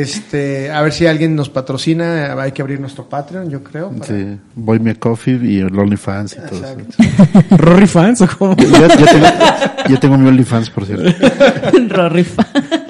este, 0.00 0.70
a 0.70 0.80
ver 0.82 0.92
si 0.92 1.06
alguien 1.06 1.34
nos 1.36 1.50
patrocina, 1.50 2.40
hay 2.40 2.52
que 2.52 2.62
abrir 2.62 2.80
nuestro 2.80 3.08
Patreon, 3.08 3.50
yo 3.50 3.62
creo. 3.62 3.90
para- 3.90 4.06
Sí, 4.06 4.38
Boy 4.54 4.78
Me 4.80 4.92
a 4.92 4.94
Coffee 4.94 5.38
y 5.42 5.58
el 5.58 5.78
OnlyFans 5.78 6.32
y 6.32 6.36
todo 6.48 6.64
eso. 6.64 6.78
Exacto. 6.78 7.56
¿Rory 7.56 7.86
fans 7.86 8.20
o 8.22 8.28
cómo? 8.38 8.56
Yo, 8.56 8.66
yo 8.68 8.88
tengo, 9.06 9.26
yo 9.88 9.98
tengo 10.00 10.18
mi 10.18 10.28
OnlyFans, 10.28 10.70
por 10.70 10.86
cierto. 10.86 11.04
Rory 11.88 12.26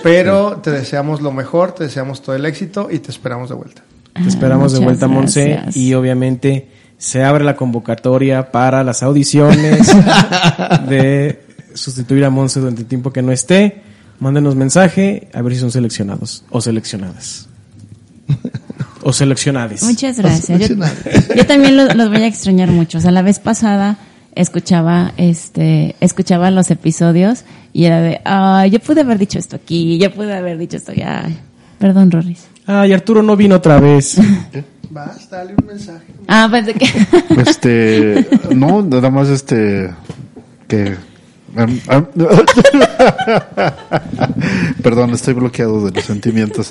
Pero 0.02 0.58
te 0.62 0.70
deseamos 0.70 1.20
lo 1.20 1.32
mejor, 1.32 1.72
te 1.72 1.84
deseamos 1.84 2.22
todo 2.22 2.36
el 2.36 2.44
éxito 2.46 2.88
y 2.90 2.98
te 3.00 3.10
esperamos 3.10 3.48
de 3.48 3.54
vuelta. 3.56 3.82
Te 4.14 4.28
esperamos 4.28 4.72
de 4.72 4.80
vuelta, 4.80 5.08
Monse. 5.08 5.60
Y 5.74 5.94
obviamente 5.94 6.68
se 6.98 7.24
abre 7.24 7.42
la 7.44 7.56
convocatoria 7.56 8.52
para 8.52 8.84
las 8.84 9.02
audiciones 9.02 9.88
de 10.88 11.40
sustituir 11.74 12.24
a 12.24 12.30
Monse 12.30 12.60
durante 12.60 12.82
el 12.82 12.86
tiempo 12.86 13.12
que 13.12 13.22
no 13.22 13.32
esté. 13.32 13.82
Mándenos 14.22 14.54
mensaje 14.54 15.28
a 15.34 15.42
ver 15.42 15.54
si 15.54 15.58
son 15.58 15.72
seleccionados 15.72 16.44
o 16.50 16.60
seleccionadas. 16.60 17.48
o 19.02 19.12
seleccionades. 19.12 19.82
Muchas 19.82 20.16
gracias. 20.18 20.70
Yo, 21.36 21.46
también 21.46 21.76
los, 21.76 21.94
los 21.96 22.08
voy 22.08 22.22
a 22.22 22.26
extrañar 22.28 22.70
mucho. 22.70 22.98
O 22.98 23.00
sea, 23.00 23.10
la 23.10 23.22
vez 23.22 23.40
pasada 23.40 23.98
escuchaba 24.36 25.12
este 25.16 25.96
escuchaba 26.00 26.50
los 26.52 26.70
episodios 26.70 27.44
y 27.72 27.84
era 27.84 28.00
de 28.00 28.20
ah 28.24 28.66
yo 28.66 28.78
pude 28.78 29.02
haber 29.02 29.18
dicho 29.18 29.38
esto 29.38 29.56
aquí 29.56 29.98
yo 29.98 30.10
pude 30.10 30.34
haber 30.34 30.56
dicho 30.56 30.78
esto 30.78 30.92
Ay, 31.04 31.38
perdón 31.78 32.10
Roris 32.10 32.46
Ay, 32.66 32.92
Arturo 32.92 33.22
no 33.22 33.36
vino 33.36 33.56
otra 33.56 33.80
vez. 33.80 34.16
Vas, 34.90 35.28
dale 35.30 35.54
un 35.58 35.66
mensaje. 35.66 36.06
ah 36.28 36.48
pensé 36.50 36.74
que 36.74 36.86
Este, 37.40 38.28
no, 38.54 38.82
nada 38.82 39.10
más 39.10 39.28
este, 39.28 39.90
que... 40.68 40.96
Perdón, 44.82 45.10
estoy 45.10 45.34
bloqueado 45.34 45.84
de 45.84 45.92
los 45.92 46.04
sentimientos. 46.04 46.70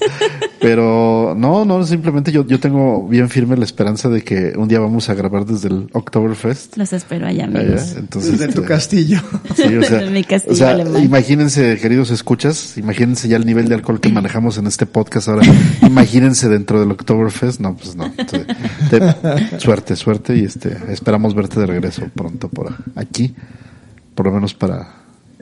Pero 0.59 1.33
no, 1.35 1.65
no, 1.65 1.83
simplemente 1.85 2.31
yo, 2.31 2.45
yo 2.45 2.59
tengo 2.59 3.07
bien 3.07 3.29
firme 3.29 3.57
la 3.57 3.65
esperanza 3.65 4.09
de 4.09 4.23
que 4.23 4.53
un 4.55 4.67
día 4.67 4.79
vamos 4.79 5.09
a 5.09 5.15
grabar 5.15 5.43
desde 5.45 5.69
el 5.69 5.89
Oktoberfest. 5.91 6.77
los 6.77 6.93
espero 6.93 7.25
allá 7.25 7.45
allá. 7.45 7.59
amigos 7.61 7.95
Entonces, 7.97 8.31
Desde 8.33 8.45
tu 8.53 8.61
este, 8.61 8.73
castillo. 8.73 9.19
Sí, 9.55 9.63
o 9.75 9.81
sea, 9.83 9.89
Desde 9.99 10.09
mi 10.11 10.23
castillo 10.23 10.53
o 10.53 10.57
sea, 10.57 10.69
alemán. 10.71 11.03
imagínense, 11.03 11.77
queridos 11.79 12.11
escuchas, 12.11 12.77
imagínense 12.77 13.27
ya 13.27 13.37
el 13.37 13.45
nivel 13.45 13.67
de 13.69 13.75
alcohol 13.75 13.99
que 13.99 14.09
manejamos 14.09 14.57
en 14.59 14.67
este 14.67 14.85
podcast 14.85 15.29
ahora. 15.29 15.43
Imagínense 15.81 16.47
dentro 16.47 16.79
del 16.79 16.91
Oktoberfest. 16.91 17.59
No, 17.59 17.75
pues 17.75 17.95
no. 17.95 18.11
Te- 18.11 18.99
te- 18.99 19.59
suerte, 19.59 19.95
suerte 19.95 20.35
y 20.37 20.45
este, 20.45 20.77
esperamos 20.89 21.33
verte 21.33 21.59
de 21.59 21.65
regreso 21.65 22.03
pronto 22.15 22.49
por 22.49 22.71
aquí. 22.95 23.33
Por 24.15 24.25
lo 24.27 24.31
menos 24.33 24.53
para, 24.53 24.87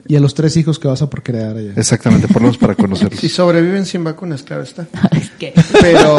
Y 0.06 0.16
a 0.16 0.20
los 0.20 0.34
tres 0.34 0.56
hijos 0.56 0.78
que 0.78 0.88
vas 0.88 1.02
a 1.02 1.10
procrear 1.10 1.56
allá. 1.56 1.72
exactamente, 1.76 2.26
por 2.28 2.36
lo 2.36 2.42
menos 2.48 2.58
para 2.58 2.74
conocerlos. 2.76 3.18
Si 3.20 3.28
sobreviven 3.28 3.84
sin 3.86 4.04
vacunas, 4.04 4.42
claro 4.42 4.62
está. 4.62 4.86
Es 5.12 5.30
que- 5.30 5.52
Pero, 5.80 6.16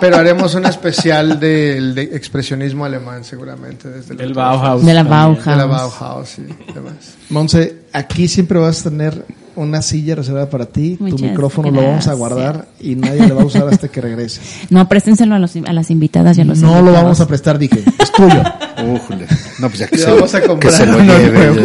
pero 0.00 0.16
haremos 0.16 0.54
un 0.54 0.66
especial 0.66 1.38
del 1.40 1.94
de 1.94 2.02
expresionismo 2.02 2.84
alemán, 2.84 3.24
seguramente, 3.24 3.88
desde 3.88 4.14
El 4.22 4.32
Bauhaus. 4.34 4.84
de 4.84 4.94
la. 4.94 5.02
Bauhaus 5.02 5.44
De 5.44 5.56
la 5.56 5.66
Bauhaus 5.66 6.38
y 6.38 6.72
demás. 6.72 7.14
Monse, 7.30 7.82
aquí 7.92 8.26
siempre 8.28 8.58
vas 8.58 8.80
a 8.86 8.90
tener 8.90 9.24
una 9.56 9.82
silla 9.82 10.14
reservada 10.14 10.48
para 10.50 10.66
ti, 10.66 10.96
tu 10.96 11.18
micrófono 11.18 11.70
lo 11.70 11.82
vamos 11.82 12.08
a 12.08 12.12
guardar 12.14 12.66
y 12.80 12.94
nadie 12.96 13.26
lo 13.28 13.36
va 13.36 13.42
a 13.42 13.46
usar 13.46 13.68
hasta 13.68 13.88
que 13.88 14.00
regreses. 14.00 14.40
no 14.70 14.88
préstenselo 14.88 15.34
a, 15.34 15.38
los, 15.38 15.56
a 15.56 15.72
las 15.72 15.90
invitadas 15.90 16.36
y 16.38 16.40
a 16.40 16.44
los 16.44 16.58
No 16.58 16.82
lo 16.82 16.92
vamos 16.92 17.20
a 17.20 17.26
prestar, 17.26 17.58
dije, 17.58 17.82
es 17.98 18.12
tuyo. 18.12 18.42
No, 19.60 19.68
pues 19.68 19.78
ya 19.78 19.86
que 19.86 19.96
se, 19.96 20.10
vamos 20.10 20.34
a 20.34 20.40
que 20.42 20.46
comprar 20.46 20.72
se 20.72 20.84
lo 20.84 20.98
lleve. 20.98 21.64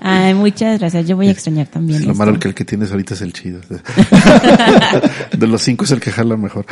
ay 0.00 0.34
muchas 0.34 0.78
gracias 0.78 1.08
yo 1.08 1.16
voy 1.16 1.28
a 1.28 1.30
extrañar 1.32 1.66
también 1.66 2.04
Lo 2.04 2.12
esto. 2.12 2.24
malo 2.24 2.38
que 2.38 2.46
el 2.48 2.54
que 2.54 2.64
tienes 2.64 2.90
ahorita 2.92 3.14
es 3.14 3.22
el 3.22 3.32
chido. 3.32 3.58
De 5.36 5.46
los 5.46 5.62
cinco 5.62 5.86
es 5.86 5.90
el 5.90 6.00
que 6.00 6.12
jala 6.12 6.36
mejor. 6.36 6.66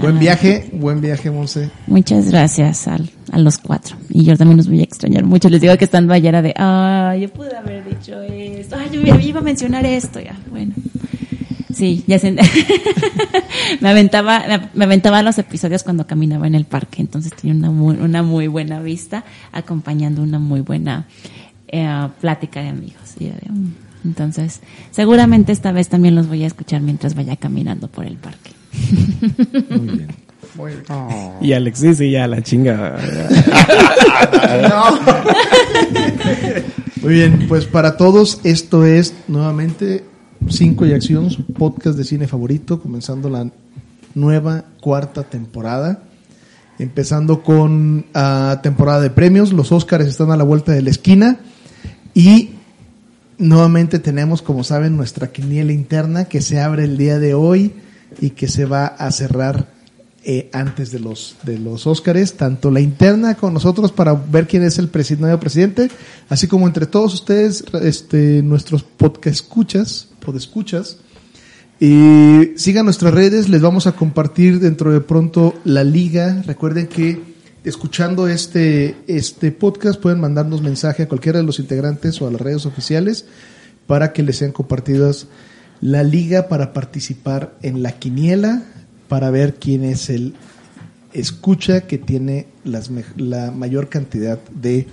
Buen 0.00 0.18
viaje, 0.18 0.70
buen 0.72 1.00
viaje, 1.00 1.30
Monse. 1.30 1.70
Muchas 1.86 2.30
gracias 2.30 2.88
al, 2.88 3.10
a 3.32 3.38
los 3.38 3.58
cuatro. 3.58 3.96
Y 4.08 4.24
yo 4.24 4.36
también 4.36 4.56
los 4.56 4.68
voy 4.68 4.80
a 4.80 4.84
extrañar 4.84 5.24
mucho. 5.24 5.50
Les 5.50 5.60
digo 5.60 5.76
que 5.76 5.84
estando 5.84 6.14
ayer 6.14 6.28
era 6.28 6.42
de, 6.42 6.54
ah, 6.56 7.14
yo 7.20 7.28
pude 7.28 7.54
haber 7.54 7.84
dicho 7.84 8.20
esto. 8.22 8.76
Ay, 8.78 8.88
yo 8.92 9.18
iba 9.18 9.40
a 9.40 9.42
mencionar 9.42 9.84
esto, 9.84 10.18
ya, 10.20 10.36
bueno. 10.50 10.72
Sí, 11.72 12.02
ya 12.06 12.18
se... 12.18 12.32
me 13.80 13.88
aventaba, 13.88 14.42
me 14.74 14.84
aventaba 14.84 15.22
los 15.22 15.38
episodios 15.38 15.82
cuando 15.82 16.06
caminaba 16.06 16.46
en 16.46 16.54
el 16.54 16.64
parque, 16.64 17.02
entonces 17.02 17.32
tenía 17.34 17.54
una 17.54 17.70
muy, 17.70 17.96
una 17.96 18.22
muy 18.22 18.48
buena 18.48 18.80
vista, 18.80 19.24
acompañando 19.52 20.22
una 20.22 20.38
muy 20.38 20.60
buena 20.60 21.06
eh, 21.68 22.08
plática 22.20 22.62
de 22.62 22.68
amigos. 22.68 23.16
Y, 23.18 23.26
eh, 23.26 23.38
Entonces, 24.04 24.60
seguramente 24.90 25.52
esta 25.52 25.72
vez 25.72 25.88
también 25.88 26.14
los 26.14 26.26
voy 26.26 26.42
a 26.44 26.46
escuchar 26.46 26.80
mientras 26.80 27.14
vaya 27.14 27.36
caminando 27.36 27.88
por 27.88 28.06
el 28.06 28.16
parque. 28.16 28.50
Muy 29.70 29.88
bien. 29.88 30.08
Y 31.40 31.52
Alex 31.52 31.80
dice 31.80 32.10
ya 32.10 32.26
la 32.26 32.42
chinga. 32.42 32.96
Muy 37.02 37.14
bien, 37.14 37.46
pues 37.48 37.64
para 37.66 37.96
todos 37.96 38.40
esto 38.44 38.84
es 38.84 39.14
nuevamente 39.28 40.04
Cinco 40.48 40.84
y 40.86 40.92
Acción, 40.92 41.30
su 41.30 41.46
podcast 41.46 41.96
de 41.96 42.04
cine 42.04 42.26
favorito, 42.26 42.80
comenzando 42.80 43.30
la 43.30 43.50
nueva 44.14 44.64
cuarta 44.80 45.22
temporada. 45.22 46.02
Empezando 46.78 47.42
con 47.42 48.06
ah, 48.14 48.60
temporada 48.62 49.00
de 49.02 49.10
premios, 49.10 49.52
los 49.52 49.70
Óscares 49.70 50.08
están 50.08 50.30
a 50.30 50.36
la 50.36 50.44
vuelta 50.44 50.72
de 50.72 50.82
la 50.82 50.90
esquina 50.90 51.38
y 52.14 52.50
nuevamente 53.38 53.98
tenemos, 53.98 54.40
como 54.40 54.64
saben, 54.64 54.96
nuestra 54.96 55.30
quiniela 55.30 55.72
interna 55.72 56.24
que 56.24 56.40
se 56.40 56.60
abre 56.60 56.84
el 56.84 56.96
día 56.96 57.18
de 57.18 57.34
hoy 57.34 57.72
y 58.20 58.30
que 58.30 58.48
se 58.48 58.64
va 58.64 58.86
a 58.86 59.10
cerrar 59.12 59.68
eh, 60.22 60.50
antes 60.52 60.92
de 60.92 61.00
los 61.00 61.36
de 61.44 61.58
los 61.58 61.86
Óscares, 61.86 62.34
tanto 62.34 62.70
la 62.70 62.80
interna 62.80 63.36
con 63.36 63.54
nosotros 63.54 63.90
para 63.90 64.12
ver 64.12 64.46
quién 64.46 64.62
es 64.62 64.78
el 64.78 64.88
presidente, 64.88 65.22
nuevo 65.22 65.40
presidente, 65.40 65.90
así 66.28 66.46
como 66.46 66.66
entre 66.66 66.84
todos 66.84 67.14
ustedes, 67.14 67.64
este, 67.82 68.42
nuestros 68.42 68.82
podcast 68.82 69.36
escuchas, 69.36 70.08
podescuchas. 70.20 70.98
Y 71.80 72.52
sigan 72.56 72.84
nuestras 72.84 73.14
redes, 73.14 73.48
les 73.48 73.62
vamos 73.62 73.86
a 73.86 73.92
compartir 73.92 74.60
dentro 74.60 74.92
de 74.92 75.00
pronto 75.00 75.54
la 75.64 75.84
liga. 75.84 76.42
Recuerden 76.46 76.86
que 76.86 77.18
escuchando 77.64 78.28
este, 78.28 78.96
este 79.06 79.52
podcast 79.52 79.98
pueden 79.98 80.20
mandarnos 80.20 80.60
mensaje 80.60 81.04
a 81.04 81.08
cualquiera 81.08 81.38
de 81.38 81.46
los 81.46 81.58
integrantes 81.58 82.20
o 82.20 82.28
a 82.28 82.30
las 82.30 82.40
redes 82.42 82.66
oficiales 82.66 83.24
para 83.86 84.12
que 84.12 84.22
les 84.22 84.36
sean 84.36 84.52
compartidas 84.52 85.28
la 85.80 86.02
liga 86.02 86.48
para 86.48 86.72
participar 86.72 87.52
en 87.62 87.82
la 87.82 87.92
quiniela, 87.92 88.62
para 89.08 89.30
ver 89.30 89.54
quién 89.54 89.84
es 89.84 90.10
el 90.10 90.34
escucha 91.12 91.80
que 91.82 91.98
tiene 91.98 92.46
las, 92.64 92.90
la 93.16 93.50
mayor 93.50 93.88
cantidad 93.88 94.38
de 94.54 94.86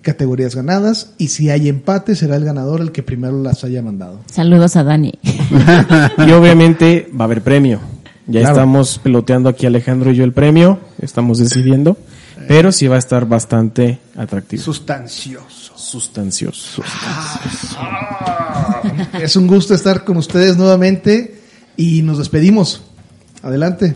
categorías 0.00 0.54
ganadas 0.54 1.10
y 1.18 1.28
si 1.28 1.50
hay 1.50 1.68
empate 1.68 2.14
será 2.16 2.36
el 2.36 2.44
ganador 2.44 2.80
el 2.80 2.92
que 2.92 3.02
primero 3.02 3.42
las 3.42 3.64
haya 3.64 3.82
mandado. 3.82 4.20
Saludos 4.32 4.76
a 4.76 4.84
Dani. 4.84 5.12
Y 6.26 6.30
obviamente 6.32 7.10
va 7.18 7.22
a 7.22 7.26
haber 7.26 7.42
premio. 7.42 7.80
Ya 8.26 8.40
Claro. 8.40 8.54
estamos 8.56 8.98
peloteando 9.02 9.48
aquí 9.48 9.66
Alejandro 9.66 10.10
y 10.12 10.16
yo 10.16 10.24
el 10.24 10.32
premio, 10.32 10.78
estamos 11.00 11.38
decidiendo, 11.38 11.96
pero 12.46 12.72
sí 12.72 12.86
va 12.86 12.96
a 12.96 12.98
estar 12.98 13.26
bastante 13.26 13.98
atractivo, 14.16 14.62
Sustancioso. 14.62 15.72
sustancioso. 15.76 16.82
Es 19.22 19.36
un 19.36 19.46
gusto 19.46 19.74
estar 19.74 20.04
con 20.04 20.16
ustedes 20.16 20.56
nuevamente 20.56 21.40
y 21.76 22.02
nos 22.02 22.18
despedimos. 22.18 22.82
Adelante. 23.42 23.94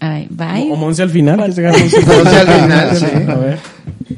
Ay, 0.00 0.26
bye. 0.30 0.68
O 0.72 0.76
Monse 0.76 1.02
al 1.02 1.10
final. 1.10 1.44
que 1.46 1.52
se 1.52 1.62
gana 1.62 1.78
Monse. 1.78 2.00
Monse 2.06 2.36
al 2.40 2.48
final, 2.48 2.96
sí. 2.96 3.06
A 3.30 3.34
ver. 3.34 3.58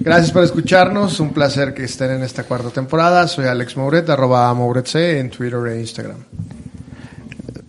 Gracias 0.01 0.31
por 0.33 0.45
escucharnos. 0.45 1.21
Un 1.21 1.31
placer 1.31 1.75
que 1.75 1.85
estén 1.85 2.11
en 2.13 2.23
esta 2.23 2.45
cuarta 2.45 2.71
temporada. 2.71 3.29
Soy 3.29 3.47
Alex 3.47 3.77
Mouret, 3.77 4.09
arroba 4.09 4.53
MouretC 4.55 4.95
en 4.97 5.31
Twitter 5.31 5.59
e 5.69 5.81
Instagram. 5.81 6.19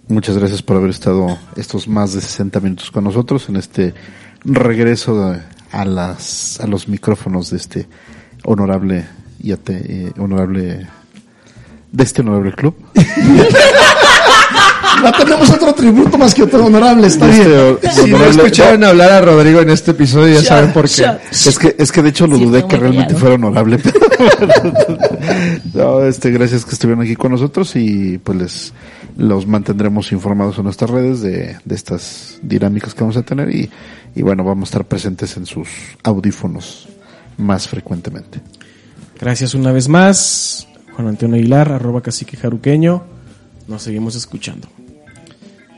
Muchas 0.07 0.37
gracias 0.37 0.61
por 0.61 0.77
haber 0.77 0.91
estado 0.91 1.37
estos 1.55 1.87
más 1.87 2.13
de 2.13 2.21
60 2.21 2.59
minutos 2.59 2.91
con 2.91 3.03
nosotros 3.03 3.49
en 3.49 3.55
este 3.55 3.93
regreso 4.43 5.31
de- 5.31 5.41
a 5.71 5.83
las 5.83 6.59
a 6.61 6.67
los 6.67 6.87
micrófonos 6.87 7.49
de 7.49 7.57
este 7.57 7.87
honorable 8.45 9.03
y 9.39 9.51
ate- 9.51 9.83
eh, 10.07 10.13
honorable 10.19 10.87
de 11.95 12.03
este 12.03 12.21
honorable 12.21 12.53
club. 12.53 12.75
No 15.03 15.11
tenemos 15.11 15.49
otro 15.51 15.73
tributo 15.75 16.17
más 16.17 16.33
que 16.33 16.43
otro 16.43 16.65
honorable, 16.65 17.07
está 17.07 17.27
De 17.27 17.33
bien. 17.33 17.77
este 17.81 18.01
Si 18.03 18.09
no 18.09 18.23
escucharon 18.25 18.83
hablar 18.83 19.11
a 19.11 19.21
Rodrigo 19.21 19.59
en 19.59 19.69
este 19.69 19.91
episodio, 19.91 20.33
ya 20.35 20.41
saben 20.41 20.71
por 20.73 20.85
qué. 20.85 21.03
Shot. 21.03 21.19
Es 21.31 21.59
que, 21.59 21.75
es 21.77 21.91
que 21.91 22.01
de 22.01 22.09
hecho 22.09 22.25
lo 22.25 22.37
Sí, 22.37 22.45
dudé 22.45 22.65
que 22.65 22.77
realmente 22.77 23.13
fuera 23.13 23.35
honorable. 23.35 23.77
no, 25.73 26.03
este, 26.03 26.31
gracias 26.31 26.65
que 26.65 26.71
estuvieron 26.71 27.03
aquí 27.03 27.15
con 27.15 27.33
nosotros 27.33 27.75
y 27.75 28.17
pues 28.19 28.37
les 28.37 28.73
los 29.17 29.45
mantendremos 29.45 30.11
informados 30.11 30.57
en 30.57 30.63
nuestras 30.63 30.89
redes 30.89 31.21
de, 31.21 31.57
de 31.63 31.75
estas 31.75 32.39
dinámicas 32.41 32.93
que 32.93 33.01
vamos 33.01 33.17
a 33.17 33.21
tener 33.23 33.53
y, 33.53 33.69
y 34.15 34.21
bueno, 34.23 34.43
vamos 34.43 34.67
a 34.67 34.69
estar 34.69 34.85
presentes 34.85 35.37
en 35.37 35.45
sus 35.45 35.67
audífonos 36.03 36.87
más 37.37 37.67
frecuentemente. 37.67 38.41
Gracias 39.19 39.53
una 39.53 39.71
vez 39.71 39.87
más. 39.87 40.67
Juan 40.95 41.09
Antonio 41.09 41.35
Aguilar, 41.35 41.71
arroba 41.71 42.01
cacique 42.01 42.37
jaruqueño. 42.37 43.03
Nos 43.67 43.81
seguimos 43.81 44.15
escuchando. 44.15 44.67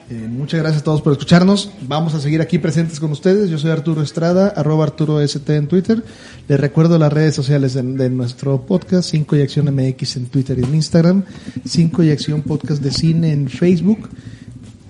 Eh, 0.10 0.27
muchas 0.30 0.61
gracias 0.61 0.81
a 0.81 0.85
todos 0.85 1.02
por 1.02 1.11
escucharnos. 1.11 1.72
Vamos 1.81 2.14
a 2.14 2.22
seguir 2.22 2.39
aquí 2.39 2.60
presentes 2.60 2.99
con 2.99 3.11
ustedes. 3.11 3.49
Yo 3.49 3.57
soy 3.57 3.72
Arturo 3.72 4.02
Estrada, 4.02 4.53
arroba 4.56 4.85
Arturo 4.85 5.19
ST 5.19 5.56
en 5.56 5.68
Twitter. 5.68 6.03
Les 6.48 6.60
recuerdo 6.60 6.98
las 6.99 7.11
redes 7.11 7.34
sociales 7.35 7.73
de, 7.73 7.81
de 7.81 8.10
nuestro 8.10 8.61
podcast, 8.61 9.10
5 9.10 9.35
y 9.35 9.41
Acción 9.41 9.73
MX 9.73 10.18
en 10.18 10.26
Twitter 10.27 10.60
y 10.60 10.64
en 10.64 10.76
Instagram, 10.76 11.23
5 11.65 12.03
y 12.03 12.11
Acción 12.11 12.44
Podcast 12.44 12.81
de 12.81 12.91
Cine 12.91 13.31
en 13.34 13.49
Facebook, 13.49 14.10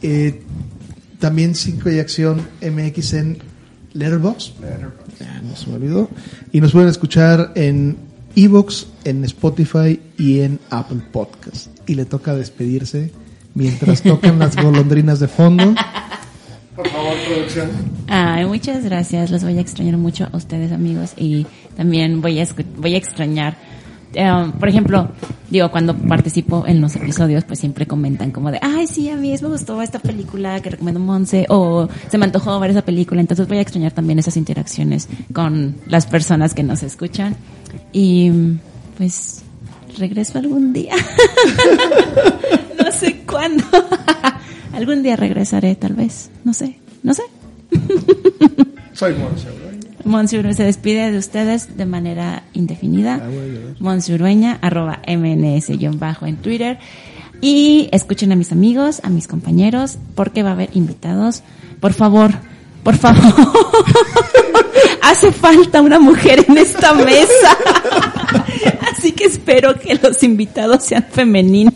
eh, 0.01 0.41
también 1.19 1.55
5 1.55 1.89
y 1.89 1.99
Acción 1.99 2.41
MX 2.61 3.13
en 3.13 3.37
Letterboxd. 3.93 4.51
Ya, 5.19 5.41
no 5.41 5.55
se 5.55 5.69
me 5.69 5.77
olvidó. 5.77 6.09
Y 6.51 6.61
nos 6.61 6.73
pueden 6.73 6.89
escuchar 6.89 7.53
en 7.55 8.06
Evox, 8.35 8.87
en 9.03 9.23
Spotify 9.25 9.99
y 10.17 10.41
en 10.41 10.59
Apple 10.69 11.01
Podcast. 11.11 11.67
Y 11.87 11.95
le 11.95 12.05
toca 12.05 12.35
despedirse 12.35 13.11
mientras 13.55 14.01
tocan 14.03 14.37
las 14.39 14.55
golondrinas 14.61 15.19
de 15.19 15.27
fondo. 15.27 15.73
Ay, 18.07 18.45
muchas 18.45 18.83
gracias. 18.83 19.31
Los 19.31 19.43
voy 19.43 19.57
a 19.57 19.61
extrañar 19.61 19.97
mucho 19.97 20.27
a 20.31 20.37
ustedes, 20.37 20.71
amigos. 20.71 21.13
Y 21.17 21.45
también 21.75 22.21
voy 22.21 22.39
a, 22.39 22.47
voy 22.77 22.93
a 22.93 22.97
extrañar. 22.97 23.57
eh, 24.13 24.51
por 24.59 24.69
ejemplo, 24.69 25.09
digo, 25.49 25.71
cuando 25.71 25.95
participo 25.95 26.65
en 26.67 26.79
los 26.79 26.95
episodios, 26.95 27.43
pues 27.45 27.59
siempre 27.59 27.87
comentan 27.87 28.31
como 28.31 28.51
de, 28.51 28.59
ay, 28.61 28.85
sí, 28.87 29.09
a 29.09 29.15
mí 29.17 29.33
me 29.41 29.47
gustó 29.47 29.81
esta 29.81 29.99
película 29.99 30.59
que 30.61 30.69
recomendó 30.71 30.99
Monse, 30.99 31.45
o 31.49 31.87
se 32.09 32.17
me 32.17 32.25
antojó 32.25 32.59
ver 32.59 32.71
esa 32.71 32.83
película. 32.83 33.21
Entonces 33.21 33.47
voy 33.47 33.57
a 33.57 33.61
extrañar 33.61 33.91
también 33.91 34.19
esas 34.19 34.37
interacciones 34.37 35.07
con 35.33 35.75
las 35.87 36.05
personas 36.05 36.53
que 36.53 36.63
nos 36.63 36.83
escuchan. 36.83 37.35
Y 37.91 38.31
pues 38.97 39.43
regreso 39.97 40.37
algún 40.37 40.73
día. 40.73 40.95
no 42.83 42.91
sé 42.91 43.21
cuándo. 43.25 43.63
algún 44.73 45.03
día 45.03 45.15
regresaré, 45.15 45.75
tal 45.75 45.93
vez. 45.93 46.29
No 46.43 46.53
sé, 46.53 46.79
no 47.03 47.13
sé. 47.13 47.23
Soy 48.93 49.13
Monse. 49.13 49.47
Monse 50.05 50.39
Urueña 50.39 50.55
se 50.55 50.63
despide 50.63 51.11
de 51.11 51.17
ustedes 51.17 51.77
de 51.77 51.85
manera 51.85 52.43
indefinida. 52.53 53.21
Monse 53.79 54.13
Urueña, 54.13 54.57
arroba 54.61 55.01
MNS-bajo 55.05 56.25
en 56.25 56.37
Twitter. 56.37 56.79
Y 57.41 57.89
escuchen 57.91 58.31
a 58.31 58.35
mis 58.35 58.51
amigos, 58.51 59.01
a 59.03 59.09
mis 59.09 59.27
compañeros, 59.27 59.97
porque 60.15 60.43
va 60.43 60.49
a 60.49 60.53
haber 60.53 60.69
invitados. 60.73 61.43
Por 61.79 61.93
favor, 61.93 62.31
por 62.83 62.97
favor. 62.97 63.21
Hace 65.01 65.31
falta 65.31 65.81
una 65.81 65.99
mujer 65.99 66.45
en 66.47 66.57
esta 66.57 66.93
mesa. 66.93 67.57
Así 68.91 69.11
que 69.11 69.25
espero 69.25 69.79
que 69.79 69.95
los 69.95 70.21
invitados 70.23 70.83
sean 70.83 71.05
femeninas. 71.11 71.73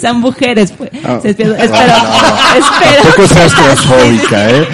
Sean 0.00 0.20
mujeres, 0.20 0.72
pues. 0.76 0.90
Ah. 1.04 1.20
Espero, 1.22 1.54
espero, 1.54 1.92
espero. 2.58 3.02
Tampoco 3.02 3.28
seas 3.28 3.54
claustrofóbica, 3.54 4.50
¿eh? 4.50 4.68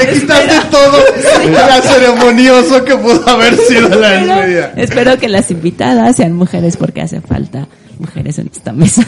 Le 0.00 0.12
quitaste 0.12 0.68
todo 0.70 0.98
lo 1.50 1.82
ceremonioso 1.82 2.84
que 2.84 2.96
pudo 2.96 3.28
haber 3.28 3.56
sido 3.56 3.88
la 3.88 4.10
despedida. 4.10 4.72
espero 4.76 5.18
que 5.18 5.28
las 5.28 5.50
invitadas 5.50 6.16
sean 6.16 6.32
mujeres 6.32 6.76
porque 6.76 7.02
hace 7.02 7.20
falta 7.20 7.66
mujeres 7.98 8.38
en 8.38 8.50
esta 8.52 8.72
mesa. 8.72 9.04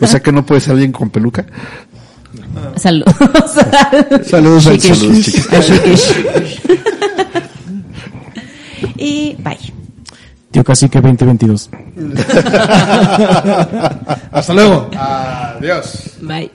O 0.00 0.06
sea 0.06 0.20
que 0.20 0.32
no 0.32 0.44
puede 0.44 0.60
ser 0.60 0.72
alguien 0.72 0.92
con 0.92 1.10
peluca. 1.10 1.46
Saludos. 2.76 3.14
Saludos 4.26 4.66
al. 4.66 4.80
Saludos, 4.80 5.24
chiquis. 5.24 6.14
y 8.96 9.36
bye. 9.38 9.58
Tío 10.50 10.64
Cacique 10.64 11.00
2022. 11.00 11.70
Hasta 14.32 14.54
luego. 14.54 14.90
Adiós. 14.96 16.16
Bye. 16.22 16.50